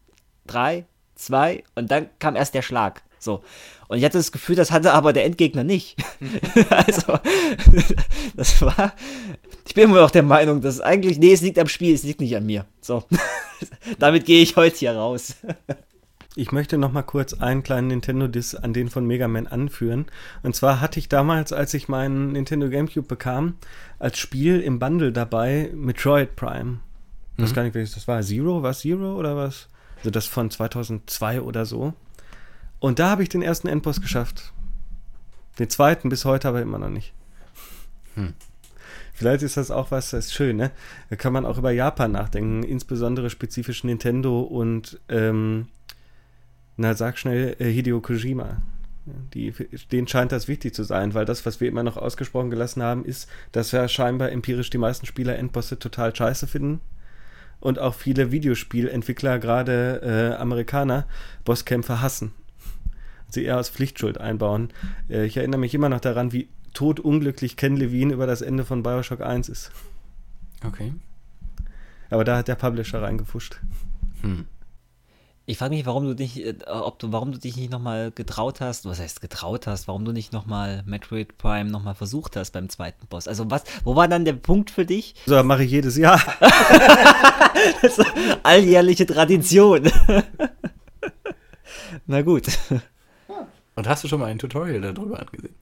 drei, 0.47 0.87
zwei 1.17 1.65
und 1.75 1.91
dann 1.91 2.09
kam 2.21 2.37
erst 2.37 2.55
der 2.55 2.63
Schlag. 2.63 3.03
So. 3.19 3.43
Und 3.89 3.99
ich 3.99 4.05
hatte 4.05 4.19
das 4.19 4.31
Gefühl, 4.31 4.55
das 4.55 4.71
hatte 4.71 4.93
aber 4.95 5.13
der 5.13 5.25
Endgegner 5.25 5.65
nicht. 5.65 5.97
also, 6.71 7.19
das 8.37 8.63
war. 8.63 8.93
Ich 9.67 9.75
bin 9.75 9.85
immer 9.85 10.01
noch 10.01 10.13
der 10.13 10.23
Meinung, 10.23 10.61
dass 10.61 10.81
eigentlich, 10.81 11.19
nee, 11.19 11.33
es 11.33 11.41
liegt 11.41 11.59
am 11.59 11.67
Spiel, 11.67 11.93
es 11.93 12.05
liegt 12.05 12.21
nicht 12.21 12.37
an 12.37 12.47
mir. 12.47 12.65
So. 12.81 13.03
Damit 13.99 14.25
gehe 14.25 14.41
ich 14.41 14.55
heute 14.55 14.77
hier 14.77 14.95
raus. 14.95 15.35
Ich 16.35 16.53
möchte 16.53 16.79
noch 16.79 16.93
mal 16.93 17.03
kurz 17.03 17.35
einen 17.35 17.63
kleinen 17.63 17.89
Nintendo-Diss 17.89 18.55
an 18.55 18.73
den 18.73 18.91
von 18.91 19.07
Mega 19.07 19.27
Man 19.29 19.47
anführen. 19.47 20.07
Und 20.43 20.55
zwar 20.55 20.81
hatte 20.81 21.01
ich 21.01 21.09
damals, 21.09 21.53
als 21.53 21.75
ich 21.75 21.89
meinen 21.89 22.33
Nintendo 22.33 22.69
GameCube 22.69 23.09
bekam, 23.09 23.55
als 23.99 24.19
Spiel 24.19 24.61
im 24.61 24.79
Bundle 24.79 25.13
dabei 25.13 25.71
Metroid 25.75 26.37
Prime. 26.37 26.81
Ich 27.37 27.43
weiß 27.43 27.51
mhm. 27.51 27.55
gar 27.55 27.63
nicht, 27.65 27.75
welches 27.75 27.95
das 27.95 28.09
war. 28.09 28.23
Zero? 28.23 28.63
Was 28.63 28.81
Zero 28.81 29.17
oder 29.17 29.37
was? 29.37 29.69
Also 29.99 30.11
das 30.11 30.27
von 30.27 30.51
2002 30.51 31.41
oder 31.41 31.65
so. 31.65 31.95
Und 32.79 32.99
da 32.99 33.11
habe 33.11 33.23
ich 33.23 33.29
den 33.29 33.43
ersten 33.43 33.69
Endboss 33.69 34.01
geschafft. 34.01 34.53
Den 35.59 35.71
zweiten 35.71 36.09
bis 36.09 36.25
heute 36.25 36.49
aber 36.49 36.63
immer 36.63 36.79
noch 36.79 36.91
nicht. 36.91 37.13
Hm. 38.15 38.35
Vielleicht 39.13 39.43
ist 39.43 39.57
das 39.57 39.73
auch 39.73 39.91
was, 39.91 40.11
das 40.11 40.27
ist 40.27 40.35
schön, 40.35 40.57
ne? 40.57 40.71
Da 41.11 41.17
kann 41.17 41.33
man 41.33 41.45
auch 41.45 41.59
über 41.59 41.73
Japan 41.73 42.13
nachdenken, 42.13 42.63
insbesondere 42.63 43.31
spezifisch 43.31 43.83
Nintendo 43.83 44.43
und 44.43 45.01
ähm, 45.09 45.67
na, 46.79 46.95
sag 46.95 47.19
schnell 47.19 47.57
äh, 47.59 47.71
Hideo 47.71 48.01
Kojima. 48.01 48.63
Die, 49.35 49.53
denen 49.91 50.07
scheint 50.07 50.33
das 50.33 50.49
wichtig 50.49 50.75
zu 50.75 50.85
sein, 50.85 51.15
weil 51.15 51.25
das, 51.25 51.45
was 51.45 51.61
wir 51.61 51.69
immer 51.69 51.83
noch 51.83 51.97
ausgesprochen 51.97 52.51
gelassen 52.51 52.83
haben, 52.83 53.05
ist, 53.05 53.29
dass 53.53 53.73
ja 53.73 53.89
scheinbar 53.89 54.31
empirisch 54.31 54.71
die 54.71 54.79
meisten 54.79 55.07
Spieler 55.07 55.39
Endbosse 55.39 55.79
total 55.79 56.15
scheiße 56.15 56.47
finden. 56.47 56.81
Und 57.61 57.79
auch 57.79 57.95
viele 57.95 58.31
Videospielentwickler, 58.31 59.39
gerade 59.39 60.03
äh, 60.37 60.41
Amerikaner, 60.41 61.07
Bosskämpfe 61.45 62.01
hassen. 62.01 62.33
Sie 63.29 63.45
eher 63.45 63.59
aus 63.59 63.71
Pflichtschuld 63.71 64.19
einbauen. 64.19 64.73
Äh, 65.09 65.25
ich 65.25 65.37
erinnere 65.37 65.61
mich 65.61 65.75
immer 65.75 65.89
noch 65.89 66.01
daran, 66.01 66.33
wie 66.33 66.49
todunglücklich 66.73 67.57
Ken 67.57 67.77
Levine 67.77 68.15
über 68.15 68.27
das 68.27 68.43
Ende 68.43 68.65
von 68.65 68.85
Bioshock 68.85 69.21
1 69.21 69.49
ist. 69.49 69.73
Okay. 70.65 70.93
Aber 72.11 72.25
da 72.25 72.37
hat 72.37 72.47
der 72.47 72.55
Publisher 72.55 73.03
reingefuscht. 73.03 73.61
Hm. 74.23 74.47
Ich 75.51 75.57
frage 75.57 75.75
mich, 75.75 75.87
warum 75.87 76.05
du 76.05 76.13
dich, 76.15 76.45
äh, 76.45 76.57
ob 76.67 76.99
du, 76.99 77.11
warum 77.11 77.33
du 77.33 77.39
dich 77.39 77.57
nicht 77.57 77.71
nochmal 77.71 78.11
getraut 78.11 78.61
hast, 78.61 78.85
was 78.85 79.01
heißt 79.01 79.23
getraut 79.23 79.67
hast, 79.67 79.89
warum 79.89 80.05
du 80.05 80.13
nicht 80.13 80.31
nochmal 80.31 80.83
Metroid 80.85 81.39
Prime 81.39 81.71
nochmal 81.71 81.95
versucht 81.95 82.37
hast 82.37 82.51
beim 82.51 82.69
zweiten 82.69 83.07
Boss. 83.07 83.27
Also 83.27 83.51
was, 83.51 83.65
wo 83.83 83.97
war 83.97 84.09
dann 84.09 84.27
der 84.27 84.35
Punkt 84.35 84.71
für 84.71 84.85
dich? 84.85 85.15
So, 85.25 85.43
mache 85.43 85.65
ich 85.65 85.71
jedes 85.71 85.97
Jahr. 85.97 86.21
das 87.81 87.97
ist 87.97 88.07
alljährliche 88.43 89.07
Tradition. 89.07 89.91
Na 92.07 92.21
gut. 92.21 92.45
Und 93.75 93.89
hast 93.89 94.05
du 94.05 94.09
schon 94.09 94.21
mal 94.21 94.27
ein 94.27 94.39
Tutorial 94.39 94.83
darüber 94.83 95.19
angesehen? 95.19 95.55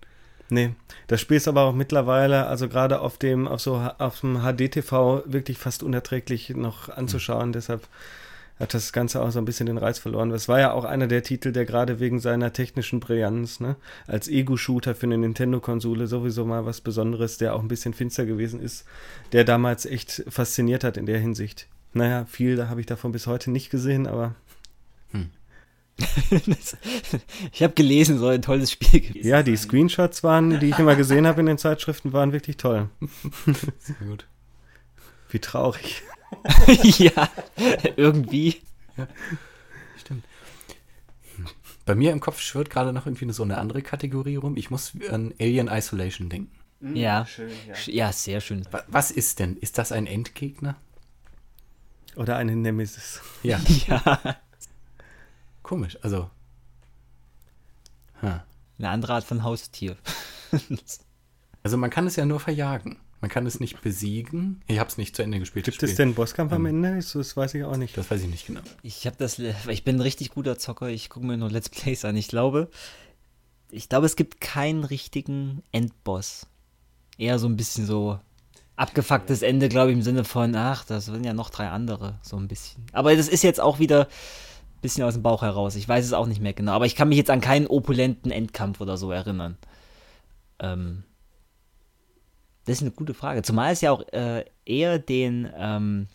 Nee, 0.49 0.75
das 1.07 1.21
Spiel 1.21 1.37
ist 1.37 1.47
aber 1.47 1.63
auch 1.63 1.75
mittlerweile, 1.75 2.49
also 2.49 2.69
gerade 2.69 3.01
auf 3.01 3.19
dem, 3.19 3.47
auf 3.47 3.61
so 3.61 3.77
auf 3.99 4.19
dem 4.23 4.41
HD-TV 4.41 5.23
wirklich 5.27 5.59
fast 5.59 5.85
unerträglich 5.85 6.51
noch 6.51 6.89
anzuschauen. 6.89 7.51
Mhm. 7.51 7.53
Deshalb 7.53 7.87
hat 8.59 8.73
das 8.73 8.93
Ganze 8.93 9.23
auch 9.23 9.31
so 9.31 9.39
ein 9.39 9.45
bisschen 9.45 9.67
den 9.67 9.79
Reiz 9.79 9.99
verloren. 9.99 10.31
Es 10.31 10.49
war 10.49 10.59
ja 10.59 10.73
auch 10.73 10.85
einer 10.85 11.07
der 11.07 11.23
Titel, 11.23 11.53
der 11.53 11.67
gerade 11.67 12.01
wegen 12.01 12.21
seiner 12.21 12.53
technischen 12.53 13.01
Brillanz, 13.01 13.61
ne, 13.61 13.77
als 14.07 14.29
Ego-Shooter 14.29 14.95
für 14.95 15.07
eine 15.07 15.19
Nintendo-Konsole 15.19 16.07
sowieso 16.07 16.45
mal 16.45 16.65
was 16.65 16.81
Besonderes, 16.81 17.39
der 17.39 17.55
auch 17.55 17.61
ein 17.61 17.69
bisschen 17.69 17.93
finster 17.93 18.25
gewesen 18.25 18.61
ist, 18.61 18.87
der 19.33 19.45
damals 19.45 19.85
echt 19.85 20.25
fasziniert 20.29 20.85
hat 20.85 20.97
in 20.97 21.07
der 21.07 21.19
Hinsicht. 21.19 21.69
Naja, 21.93 22.25
viel 22.27 22.57
da 22.57 22.69
habe 22.69 22.81
ich 22.81 22.87
davon 22.87 23.13
bis 23.13 23.27
heute 23.27 23.51
nicht 23.51 23.71
gesehen, 23.71 24.07
aber. 24.07 24.35
Hm. 25.13 25.31
ich 27.53 27.63
habe 27.63 27.73
gelesen, 27.73 28.19
so 28.19 28.29
ein 28.29 28.43
tolles 28.43 28.71
Spiel 28.71 29.01
gewesen. 29.01 29.27
Ja, 29.27 29.43
die 29.43 29.57
Screenshots 29.57 30.23
waren, 30.23 30.61
die 30.61 30.69
ich 30.69 30.79
immer 30.79 30.95
gesehen 30.95 31.27
habe 31.27 31.41
in 31.41 31.47
den 31.47 31.59
Zeitschriften, 31.59 32.13
waren 32.13 32.33
wirklich 32.33 32.59
toll. 32.59 32.91
Sehr 33.79 34.07
gut. 34.07 34.27
Wie 35.31 35.39
traurig. 35.39 36.03
ja, 36.83 37.29
irgendwie. 37.97 38.63
Ja, 38.97 39.09
stimmt. 39.99 40.25
Bei 41.85 41.95
mir 41.95 42.13
im 42.13 42.21
Kopf 42.21 42.41
schwirrt 42.41 42.71
gerade 42.71 42.93
noch 42.93 43.07
irgendwie 43.07 43.33
so 43.33 43.43
eine 43.43 43.59
andere 43.59 43.83
Kategorie 43.83 44.37
rum. 44.37 44.57
Ich 44.57 44.71
muss 44.71 44.93
an 45.11 45.33
Alien 45.39 45.69
Isolation 45.69 46.29
denken. 46.29 46.57
Mhm, 46.81 46.97
ja. 46.97 47.27
Schön, 47.27 47.51
ja. 47.69 47.75
ja, 47.87 48.13
sehr 48.13 48.41
schön. 48.41 48.67
Was 48.89 49.11
ist 49.11 49.39
denn? 49.39 49.57
Ist 49.57 49.79
das 49.79 49.93
ein 49.93 50.07
Endgegner? 50.07 50.77
Oder 52.17 52.37
eine 52.37 52.57
Nemesis? 52.57 53.21
Ja. 53.43 53.61
ja. 53.87 54.37
Komisch, 55.63 55.99
also. 56.03 56.31
Huh. 58.23 58.41
Eine 58.79 58.89
andere 58.89 59.15
Art 59.15 59.25
von 59.25 59.43
Haustier. 59.43 59.97
also 61.63 61.77
man 61.77 61.91
kann 61.91 62.07
es 62.07 62.17
ja 62.17 62.27
nur 62.27 62.41
verjagen. 62.41 62.99
Man 63.21 63.31
kann 63.31 63.47
es 63.47 63.61
nicht 63.61 63.81
besiegen. 63.81 64.63
Ich 64.67 64.79
habe 64.79 64.91
es 64.91 64.99
nicht 64.99 65.17
zu 65.17 65.23
Ende 65.23 65.39
gespielt. 65.39 65.65
Gibt 65.65 65.83
es 65.83 65.95
denn 65.95 66.15
Bosskampf 66.15 66.53
am 66.53 66.67
ähm, 66.67 66.85
Ende? 66.85 66.97
Das 66.97 67.37
weiß 67.37 67.55
ich 67.55 67.65
auch 67.65 67.77
nicht. 67.77 67.97
Das 67.97 68.11
weiß 68.11 68.23
ich 68.23 68.29
nicht 68.29 68.47
genau. 68.47 68.61
Ich 68.83 69.07
habe 69.07 69.17
das, 69.19 69.39
ich 69.39 69.85
bin 69.85 69.97
ein 69.97 70.03
richtig 70.03 70.31
guter 70.31 70.59
Zocker. 70.59 70.89
Ich 70.89 71.09
gucke 71.09 71.27
mir 71.27 71.37
nur 71.37 71.51
Let's 71.51 71.71
Plays 71.71 72.05
an. 72.05 72.15
Ich 72.17 72.29
glaube, 72.29 72.69
ich 73.71 73.89
glaube, 73.89 74.07
es 74.07 74.17
gibt 74.17 74.41
keinen 74.41 74.85
richtigen 74.85 75.63
Endboss. 75.73 76.47
Eher 77.19 77.39
so 77.39 77.49
ein 77.49 77.57
bisschen 77.57 77.87
so 77.87 78.19
abgefucktes 78.77 79.43
Ende, 79.43 79.69
glaube 79.69 79.91
ich, 79.91 79.97
im 79.97 80.03
Sinne 80.03 80.25
von, 80.25 80.55
ach, 80.55 80.85
das 80.85 81.07
sind 81.07 81.25
ja 81.25 81.33
noch 81.33 81.51
drei 81.51 81.69
andere, 81.69 82.19
so 82.23 82.37
ein 82.37 82.47
bisschen. 82.47 82.85
Aber 82.93 83.17
das 83.17 83.29
ist 83.29 83.43
jetzt 83.43 83.61
auch 83.61 83.79
wieder 83.79 84.03
ein 84.03 84.81
bisschen 84.83 85.05
aus 85.05 85.15
dem 85.15 85.23
Bauch 85.23 85.43
heraus. 85.43 85.77
Ich 85.77 85.89
weiß 85.89 86.05
es 86.05 86.13
auch 86.13 86.27
nicht 86.27 86.43
mehr 86.43 86.53
genau. 86.53 86.73
Aber 86.73 86.87
ich 86.87 86.95
kann 86.95 87.09
mich 87.09 87.19
jetzt 87.19 87.31
an 87.31 87.41
keinen 87.41 87.67
opulenten 87.67 88.31
Endkampf 88.31 88.81
oder 88.81 88.99
so 88.99 89.11
erinnern. 89.11 89.57
Ähm, 90.59 91.05
das 92.67 92.77
ist 92.77 92.83
eine 92.83 92.91
gute 92.91 93.15
Frage. 93.15 93.43
Zumal 93.43 93.73
es 93.73 93.81
ja 93.81 93.93
auch 93.93 94.03
äh, 94.13 94.45
eher 94.65 94.99
den, 94.99 95.49
ähm, 95.57 96.09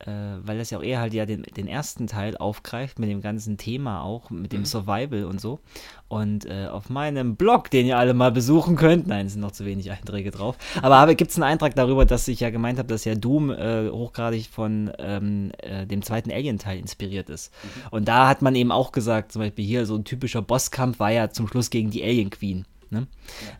äh, 0.00 0.10
weil 0.42 0.58
das 0.58 0.70
ja 0.70 0.78
auch 0.78 0.82
eher 0.82 1.00
halt 1.00 1.14
ja 1.14 1.24
den, 1.24 1.42
den 1.42 1.66
ersten 1.66 2.06
Teil 2.06 2.36
aufgreift 2.36 2.98
mit 2.98 3.08
dem 3.08 3.22
ganzen 3.22 3.56
Thema 3.56 4.02
auch, 4.02 4.28
mit 4.28 4.52
dem 4.52 4.60
mhm. 4.60 4.66
Survival 4.66 5.24
und 5.24 5.40
so. 5.40 5.60
Und 6.08 6.44
äh, 6.44 6.66
auf 6.66 6.90
meinem 6.90 7.36
Blog, 7.36 7.70
den 7.70 7.86
ihr 7.86 7.96
alle 7.96 8.12
mal 8.12 8.30
besuchen 8.30 8.76
könnt, 8.76 9.06
nein, 9.06 9.26
es 9.26 9.32
sind 9.32 9.40
noch 9.40 9.52
zu 9.52 9.64
wenig 9.64 9.90
Einträge 9.90 10.30
drauf, 10.30 10.56
aber 10.82 11.14
gibt 11.14 11.30
es 11.30 11.38
einen 11.38 11.44
Eintrag 11.44 11.74
darüber, 11.74 12.04
dass 12.04 12.28
ich 12.28 12.40
ja 12.40 12.50
gemeint 12.50 12.78
habe, 12.78 12.88
dass 12.88 13.06
ja 13.06 13.14
Doom 13.14 13.50
äh, 13.50 13.88
hochgradig 13.88 14.48
von 14.48 14.90
ähm, 14.98 15.50
äh, 15.58 15.86
dem 15.86 16.02
zweiten 16.02 16.30
Alien-Teil 16.30 16.78
inspiriert 16.78 17.30
ist. 17.30 17.52
Mhm. 17.62 17.68
Und 17.90 18.08
da 18.08 18.28
hat 18.28 18.42
man 18.42 18.54
eben 18.54 18.72
auch 18.72 18.92
gesagt, 18.92 19.32
zum 19.32 19.40
Beispiel 19.40 19.64
hier 19.64 19.86
so 19.86 19.96
ein 19.96 20.04
typischer 20.04 20.42
Bosskampf 20.42 20.98
war 20.98 21.10
ja 21.10 21.30
zum 21.30 21.48
Schluss 21.48 21.70
gegen 21.70 21.90
die 21.90 22.02
Alien 22.02 22.28
Queen. 22.28 22.66
Ne? 22.90 23.06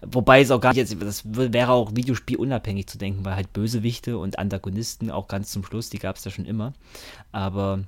Ja. 0.02 0.08
Wobei 0.12 0.40
es 0.40 0.50
auch 0.50 0.60
gar 0.60 0.70
nicht, 0.70 0.78
jetzt, 0.78 0.96
das 1.00 1.22
wäre 1.24 1.70
auch 1.70 1.94
Videospiel 1.94 2.36
unabhängig 2.36 2.88
zu 2.88 2.98
denken, 2.98 3.24
weil 3.24 3.36
halt 3.36 3.52
Bösewichte 3.52 4.18
und 4.18 4.38
Antagonisten 4.38 5.10
auch 5.10 5.28
ganz 5.28 5.52
zum 5.52 5.64
Schluss, 5.64 5.88
die 5.88 5.98
gab 5.98 6.16
es 6.16 6.22
da 6.22 6.30
schon 6.30 6.46
immer. 6.46 6.72
Aber 7.30 7.84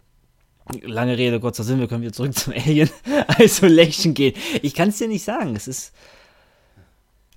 lange 0.83 1.19
Rede, 1.19 1.41
kurzer 1.41 1.65
Sinn, 1.65 1.81
wir 1.81 1.89
können 1.89 2.03
wieder 2.03 2.13
zurück 2.13 2.35
zum 2.39 2.53
Alien 2.53 2.91
Isolation 3.39 4.15
gehen. 4.15 4.35
Ich 4.63 4.75
kann 4.75 4.91
es 4.91 4.99
dir 4.99 5.09
nicht 5.09 5.25
sagen, 5.25 5.57
es 5.57 5.69
ist. 5.69 5.93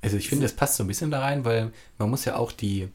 Also 0.02 0.18
ich 0.18 0.30
finde, 0.30 0.44
das 0.44 0.54
passt 0.54 0.76
so 0.76 0.84
ein 0.84 0.88
bisschen 0.88 1.10
da 1.10 1.22
rein, 1.22 1.46
weil 1.46 1.72
man 1.98 2.12
muss 2.12 2.26
ja 2.26 2.36
auch 2.36 2.52
die, 2.52 2.90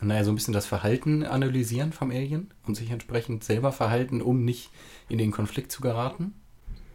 naja, 0.00 0.22
so 0.22 0.30
ein 0.30 0.36
bisschen 0.36 0.54
das 0.54 0.66
Verhalten 0.66 1.24
analysieren 1.24 1.92
vom 1.92 2.12
Alien 2.12 2.52
und 2.64 2.76
sich 2.76 2.92
entsprechend 2.92 3.42
selber 3.42 3.72
verhalten, 3.72 4.22
um 4.22 4.44
nicht 4.44 4.70
in 5.08 5.18
den 5.18 5.32
Konflikt 5.32 5.72
zu 5.72 5.80
geraten. 5.80 6.34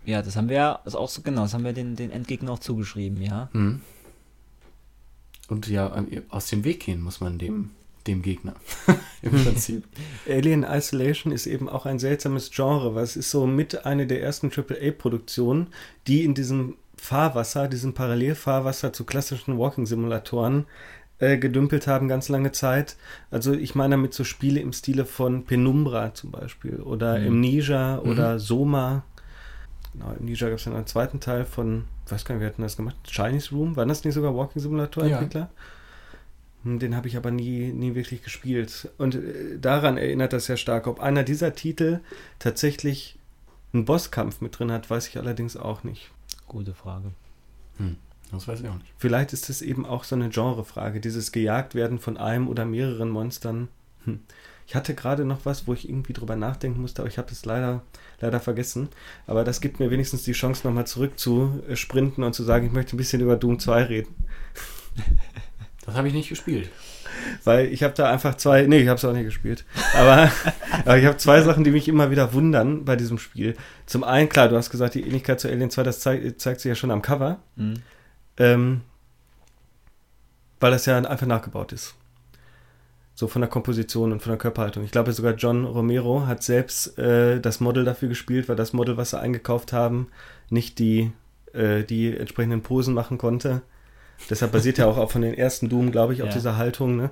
Ja, 0.08 0.22
das 0.22 0.38
haben 0.38 0.47
wir 0.47 0.55
ja, 0.55 0.80
das 0.86 0.95
auch 0.95 1.10
so 1.10 1.22
genau, 1.22 1.41
das 1.41 1.53
haben 1.53 1.66
wir 1.66 1.74
den, 1.74 1.97
den 1.97 2.12
Endgegner 2.12 2.53
auch 2.53 2.60
zugeschrieben, 2.60 3.22
ja. 3.22 3.49
Mhm. 3.51 3.82
Und 5.49 5.68
ja, 5.68 6.01
aus 6.30 6.47
dem 6.47 6.64
Weg 6.64 6.80
gehen 6.86 7.01
muss 7.01 7.20
man 7.20 7.38
dem, 7.38 7.72
dem 8.08 8.22
Gegner. 8.22 8.55
Im 9.22 9.32
Prinzip. 9.32 9.84
Alien 10.30 10.64
Isolation 10.64 11.34
ist 11.34 11.45
eben 11.45 11.68
auch 11.68 11.86
ein 11.86 11.99
seltsames 11.99 12.51
Genre, 12.51 12.95
weil 12.95 13.03
es 13.03 13.18
ist 13.18 13.32
so 13.32 13.45
mit 13.45 13.86
eine 13.86 14.08
der 14.08 14.24
ersten 14.24 14.49
AAA-Produktionen, 14.49 15.68
die 16.08 16.24
in 16.24 16.34
diesem 16.34 16.76
Fahrwasser, 16.95 17.68
diesem 17.68 17.93
Parallelfahrwasser 17.93 18.93
zu 18.93 19.03
klassischen 19.03 19.58
Walking-Simulatoren 19.58 20.68
äh, 21.20 21.38
gedümpelt 21.38 21.86
haben, 21.86 22.08
ganz 22.08 22.30
lange 22.30 22.53
Zeit. 22.53 22.95
Also 23.30 23.51
ich 23.51 23.76
meine 23.76 23.95
damit 23.95 24.14
so 24.14 24.24
Spiele 24.24 24.62
im 24.62 24.72
Stile 24.72 25.03
von 25.03 25.43
Penumbra 25.43 26.14
zum 26.14 26.32
Beispiel 26.32 26.78
oder 26.78 27.20
mhm. 27.20 27.28
Amnesia 27.28 27.99
oder 27.99 28.36
mhm. 28.36 28.39
Soma. 28.39 29.03
Genau, 29.98 30.12
Amnesia 30.12 30.50
gab 30.50 30.58
es 30.58 30.66
dann 30.66 30.76
einen 30.76 30.86
zweiten 30.86 31.20
Teil 31.20 31.45
von, 31.45 31.86
weiß 32.08 32.24
gar 32.24 32.36
nicht, 32.36 32.41
wer 32.41 32.50
hat 32.50 32.58
denn 32.58 32.64
das 32.64 32.78
gemacht? 32.78 32.95
Chinese 33.04 33.50
Room? 33.52 33.76
Waren 33.76 33.89
das 33.89 34.04
nicht 34.04 34.14
sogar 34.14 34.36
Walking 34.36 34.62
Simulator 34.62 35.04
Entwickler? 35.04 35.41
Ja. 35.41 35.50
Hm, 36.64 36.80
den 36.80 36.95
habe 36.95 37.08
ich 37.08 37.18
aber 37.18 37.32
nie, 37.32 37.72
nie 37.72 37.95
wirklich 37.95 38.24
gespielt. 38.24 38.89
Und 38.98 39.16
äh, 39.16 39.58
daran 39.60 39.98
erinnert 39.98 40.34
das 40.34 40.45
sehr 40.45 40.58
stark. 40.58 40.88
Ob 40.88 41.00
einer 41.00 41.24
dieser 41.24 41.54
Titel 41.56 42.00
tatsächlich 42.39 43.18
einen 43.74 43.86
Bosskampf 43.86 44.41
mit 44.41 44.58
drin 44.58 44.72
hat, 44.72 44.89
weiß 44.89 45.08
ich 45.08 45.18
allerdings 45.18 45.58
auch 45.58 45.84
nicht. 45.84 46.12
Gute 46.48 46.74
Frage. 46.74 47.12
Hm, 47.78 47.98
das 48.32 48.48
weiß 48.48 48.62
ich 48.62 48.68
auch 48.68 48.76
nicht. 48.76 48.93
Vielleicht 48.98 49.34
ist 49.34 49.50
es 49.50 49.62
eben 49.62 49.86
auch 49.86 50.04
so 50.04 50.16
eine 50.16 50.30
Genrefrage, 50.30 51.00
dieses 51.00 51.32
Gejagtwerden 51.32 52.00
von 52.00 52.18
einem 52.18 52.48
oder 52.48 52.66
mehreren 52.66 53.10
Monstern. 53.10 53.68
Hm. 54.06 54.20
Ich 54.68 54.76
hatte 54.76 54.93
gerade 54.93 55.24
noch 55.24 55.45
was, 55.45 55.65
wo 55.65 55.74
ich 55.74 55.88
irgendwie 55.88 56.11
drüber 56.11 56.36
nachdenken 56.36 56.82
musste, 56.82 57.01
aber 57.01 57.09
ich 57.09 57.18
habe 57.18 57.32
es 57.32 57.45
leider, 57.45 57.84
leider 58.20 58.41
vergessen. 58.41 58.89
Aber 59.26 59.45
das 59.45 59.61
gibt 59.61 59.80
mir 59.80 59.89
wenigstens 59.89 60.24
die 60.24 60.34
Chance, 60.34 60.68
nochmal 60.68 60.86
zurück 60.86 61.18
zu 61.18 61.63
äh, 61.70 61.78
sprinten 61.78 62.22
und 62.22 62.34
zu 62.34 62.43
sagen, 62.43 62.68
ich 62.68 62.74
möchte 62.74 62.95
ein 62.95 62.97
bisschen 62.97 63.22
über 63.22 63.38
Doom 63.38 63.59
2 63.59 63.84
reden. 63.84 64.15
Das 65.86 65.95
habe 65.95 66.09
ich 66.09 66.13
nicht 66.13 66.28
gespielt. 66.28 66.70
Weil 67.45 67.72
ich 67.72 67.82
habe 67.82 67.93
da 67.93 68.11
einfach 68.11 68.36
zwei, 68.36 68.63
nee, 68.63 68.80
ich 68.80 68.89
habe 68.89 68.97
es 68.97 69.05
auch 69.05 69.13
nicht 69.13 69.24
gespielt. 69.24 69.63
Aber, 69.95 70.30
aber 70.84 70.97
ich 70.97 71.05
habe 71.05 71.15
zwei 71.15 71.41
Sachen, 71.41 71.63
die 71.63 71.72
mich 71.72 71.88
immer 71.88 72.11
wieder 72.11 72.34
wundern 72.34 72.84
bei 72.84 72.97
diesem 72.97 73.18
Spiel. 73.18 73.55
Zum 73.86 74.03
einen, 74.03 74.28
klar, 74.28 74.49
du 74.49 74.57
hast 74.57 74.70
gesagt, 74.70 74.95
die 74.95 75.03
Ähnlichkeit 75.03 75.39
zu 75.39 75.47
Alien 75.47 75.72
2, 75.72 75.84
das 75.84 76.01
zeigt, 76.01 76.41
zeigt 76.41 76.59
sich 76.59 76.68
ja 76.68 76.76
schon 76.76 76.91
am 76.91 77.01
Cover. 77.01 77.39
Mhm. 77.55 77.76
Ähm, 78.36 78.82
weil 80.59 80.72
das 80.72 80.86
ja 80.86 80.97
einfach 80.97 81.26
nachgebaut 81.26 81.72
ist. 81.72 81.95
So 83.20 83.26
von 83.28 83.41
der 83.41 83.49
Komposition 83.49 84.11
und 84.11 84.22
von 84.22 84.30
der 84.30 84.38
Körperhaltung. 84.38 84.84
Ich 84.84 84.91
glaube 84.91 85.11
sogar 85.11 85.34
John 85.34 85.65
Romero 85.65 86.28
hat 86.28 86.43
selbst 86.43 86.99
äh, 86.99 87.39
das 87.39 87.59
Model 87.59 87.84
dafür 87.84 88.09
gespielt, 88.09 88.47
weil 88.47 88.55
das 88.55 88.74
Model, 88.74 88.95
was 88.95 89.09
sie 89.09 89.20
eingekauft 89.20 89.74
haben, 89.74 90.09
nicht 90.51 90.78
die, 90.78 91.11
äh, 91.51 91.84
die 91.84 92.15
entsprechenden 92.15 92.61
Posen 92.61 92.93
machen 92.93 93.18
konnte. 93.18 93.63
Deshalb 94.30 94.51
basiert 94.51 94.78
ja 94.78 94.86
auch 94.86 95.11
von 95.11 95.24
den 95.24 95.34
ersten 95.34 95.68
Doom, 95.68 95.91
glaube 95.91 96.13
ich, 96.13 96.22
auf 96.22 96.28
ja. 96.28 96.36
dieser 96.36 96.57
Haltung. 96.57 96.95
Ne? 96.95 97.09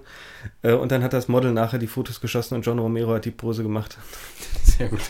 Äh, 0.61 0.73
und 0.73 0.91
dann 0.91 1.01
hat 1.01 1.11
das 1.11 1.27
Model 1.27 1.51
nachher 1.53 1.79
die 1.79 1.87
Fotos 1.87 2.21
geschossen 2.21 2.53
und 2.53 2.61
John 2.61 2.77
Romero 2.77 3.15
hat 3.15 3.25
die 3.25 3.31
Pose 3.31 3.63
gemacht. 3.63 3.97
Sehr 4.63 4.89
gut. 4.89 5.01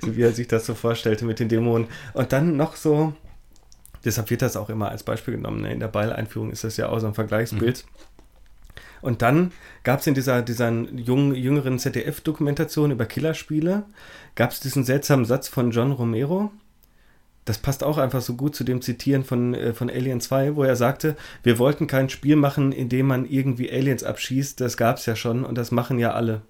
so 0.00 0.16
wie 0.16 0.22
er 0.22 0.32
sich 0.32 0.48
das 0.48 0.66
so 0.66 0.74
vorstellte 0.74 1.24
mit 1.24 1.38
den 1.38 1.48
Dämonen. 1.48 1.86
Und 2.14 2.32
dann 2.32 2.56
noch 2.56 2.74
so, 2.74 3.12
deshalb 4.04 4.28
wird 4.30 4.42
das 4.42 4.56
auch 4.56 4.70
immer 4.70 4.88
als 4.88 5.04
Beispiel 5.04 5.36
genommen. 5.36 5.60
Ne? 5.60 5.72
In 5.72 5.78
der 5.78 5.86
Ball-Einführung 5.86 6.50
ist 6.50 6.64
das 6.64 6.76
ja 6.78 6.88
auch 6.88 6.98
so 6.98 7.06
ein 7.06 7.14
Vergleichsbild. 7.14 7.84
Mhm. 7.86 8.15
Und 9.02 9.22
dann 9.22 9.52
gab 9.84 10.00
es 10.00 10.06
in 10.06 10.14
dieser, 10.14 10.42
dieser 10.42 10.70
jungen, 10.70 11.34
jüngeren 11.34 11.78
ZDF-Dokumentation 11.78 12.90
über 12.90 13.06
Killerspiele, 13.06 13.84
gab 14.34 14.50
es 14.50 14.60
diesen 14.60 14.84
seltsamen 14.84 15.24
Satz 15.24 15.48
von 15.48 15.70
John 15.70 15.92
Romero, 15.92 16.50
das 17.46 17.58
passt 17.58 17.84
auch 17.84 17.96
einfach 17.96 18.20
so 18.20 18.34
gut 18.34 18.56
zu 18.56 18.64
dem 18.64 18.82
Zitieren 18.82 19.24
von, 19.24 19.54
äh, 19.54 19.72
von 19.72 19.88
Alien 19.88 20.20
2, 20.20 20.56
wo 20.56 20.64
er 20.64 20.76
sagte, 20.76 21.16
wir 21.44 21.58
wollten 21.58 21.86
kein 21.86 22.10
Spiel 22.10 22.36
machen, 22.36 22.72
in 22.72 22.88
dem 22.88 23.06
man 23.06 23.24
irgendwie 23.24 23.70
Aliens 23.70 24.02
abschießt, 24.02 24.60
das 24.60 24.76
gab 24.76 24.96
es 24.96 25.06
ja 25.06 25.16
schon 25.16 25.44
und 25.44 25.56
das 25.56 25.70
machen 25.70 25.98
ja 25.98 26.12
alle. 26.12 26.42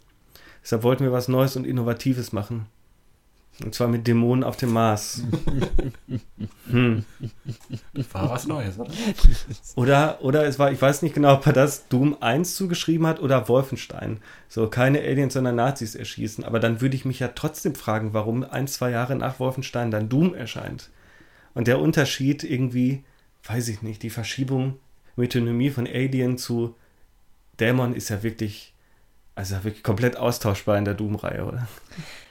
Deshalb 0.62 0.82
wollten 0.82 1.04
wir 1.04 1.12
was 1.12 1.28
Neues 1.28 1.54
und 1.54 1.66
Innovatives 1.66 2.32
machen. 2.32 2.66
Und 3.64 3.74
zwar 3.74 3.88
mit 3.88 4.06
Dämonen 4.06 4.44
auf 4.44 4.56
dem 4.56 4.72
Mars. 4.72 5.22
hm. 6.70 7.04
War 8.12 8.30
was 8.30 8.46
Neues, 8.46 8.78
oder? 8.78 8.90
Oder, 9.76 10.18
oder 10.22 10.44
es 10.44 10.58
war, 10.58 10.70
ich 10.70 10.80
weiß 10.80 11.00
nicht 11.02 11.14
genau, 11.14 11.34
ob 11.34 11.46
er 11.46 11.54
das 11.54 11.88
Doom 11.88 12.18
1 12.20 12.54
zugeschrieben 12.54 13.06
hat 13.06 13.20
oder 13.20 13.48
Wolfenstein. 13.48 14.18
So, 14.48 14.68
keine 14.68 15.00
Aliens, 15.00 15.32
sondern 15.32 15.56
Nazis 15.56 15.94
erschießen. 15.94 16.44
Aber 16.44 16.60
dann 16.60 16.82
würde 16.82 16.96
ich 16.96 17.06
mich 17.06 17.18
ja 17.18 17.28
trotzdem 17.28 17.74
fragen, 17.74 18.12
warum 18.12 18.44
ein, 18.44 18.68
zwei 18.68 18.90
Jahre 18.90 19.16
nach 19.16 19.40
Wolfenstein 19.40 19.90
dann 19.90 20.10
Doom 20.10 20.34
erscheint. 20.34 20.90
Und 21.54 21.66
der 21.66 21.80
Unterschied 21.80 22.44
irgendwie, 22.44 23.04
weiß 23.44 23.68
ich 23.68 23.80
nicht, 23.80 24.02
die 24.02 24.10
Verschiebung, 24.10 24.78
Metonymie 25.16 25.70
von 25.70 25.86
Alien 25.86 26.36
zu 26.36 26.74
Dämon 27.58 27.94
ist 27.94 28.10
ja 28.10 28.22
wirklich, 28.22 28.74
also 29.34 29.64
wirklich 29.64 29.82
komplett 29.82 30.18
austauschbar 30.18 30.76
in 30.76 30.84
der 30.84 30.92
Doom-Reihe, 30.92 31.46
oder? 31.46 31.66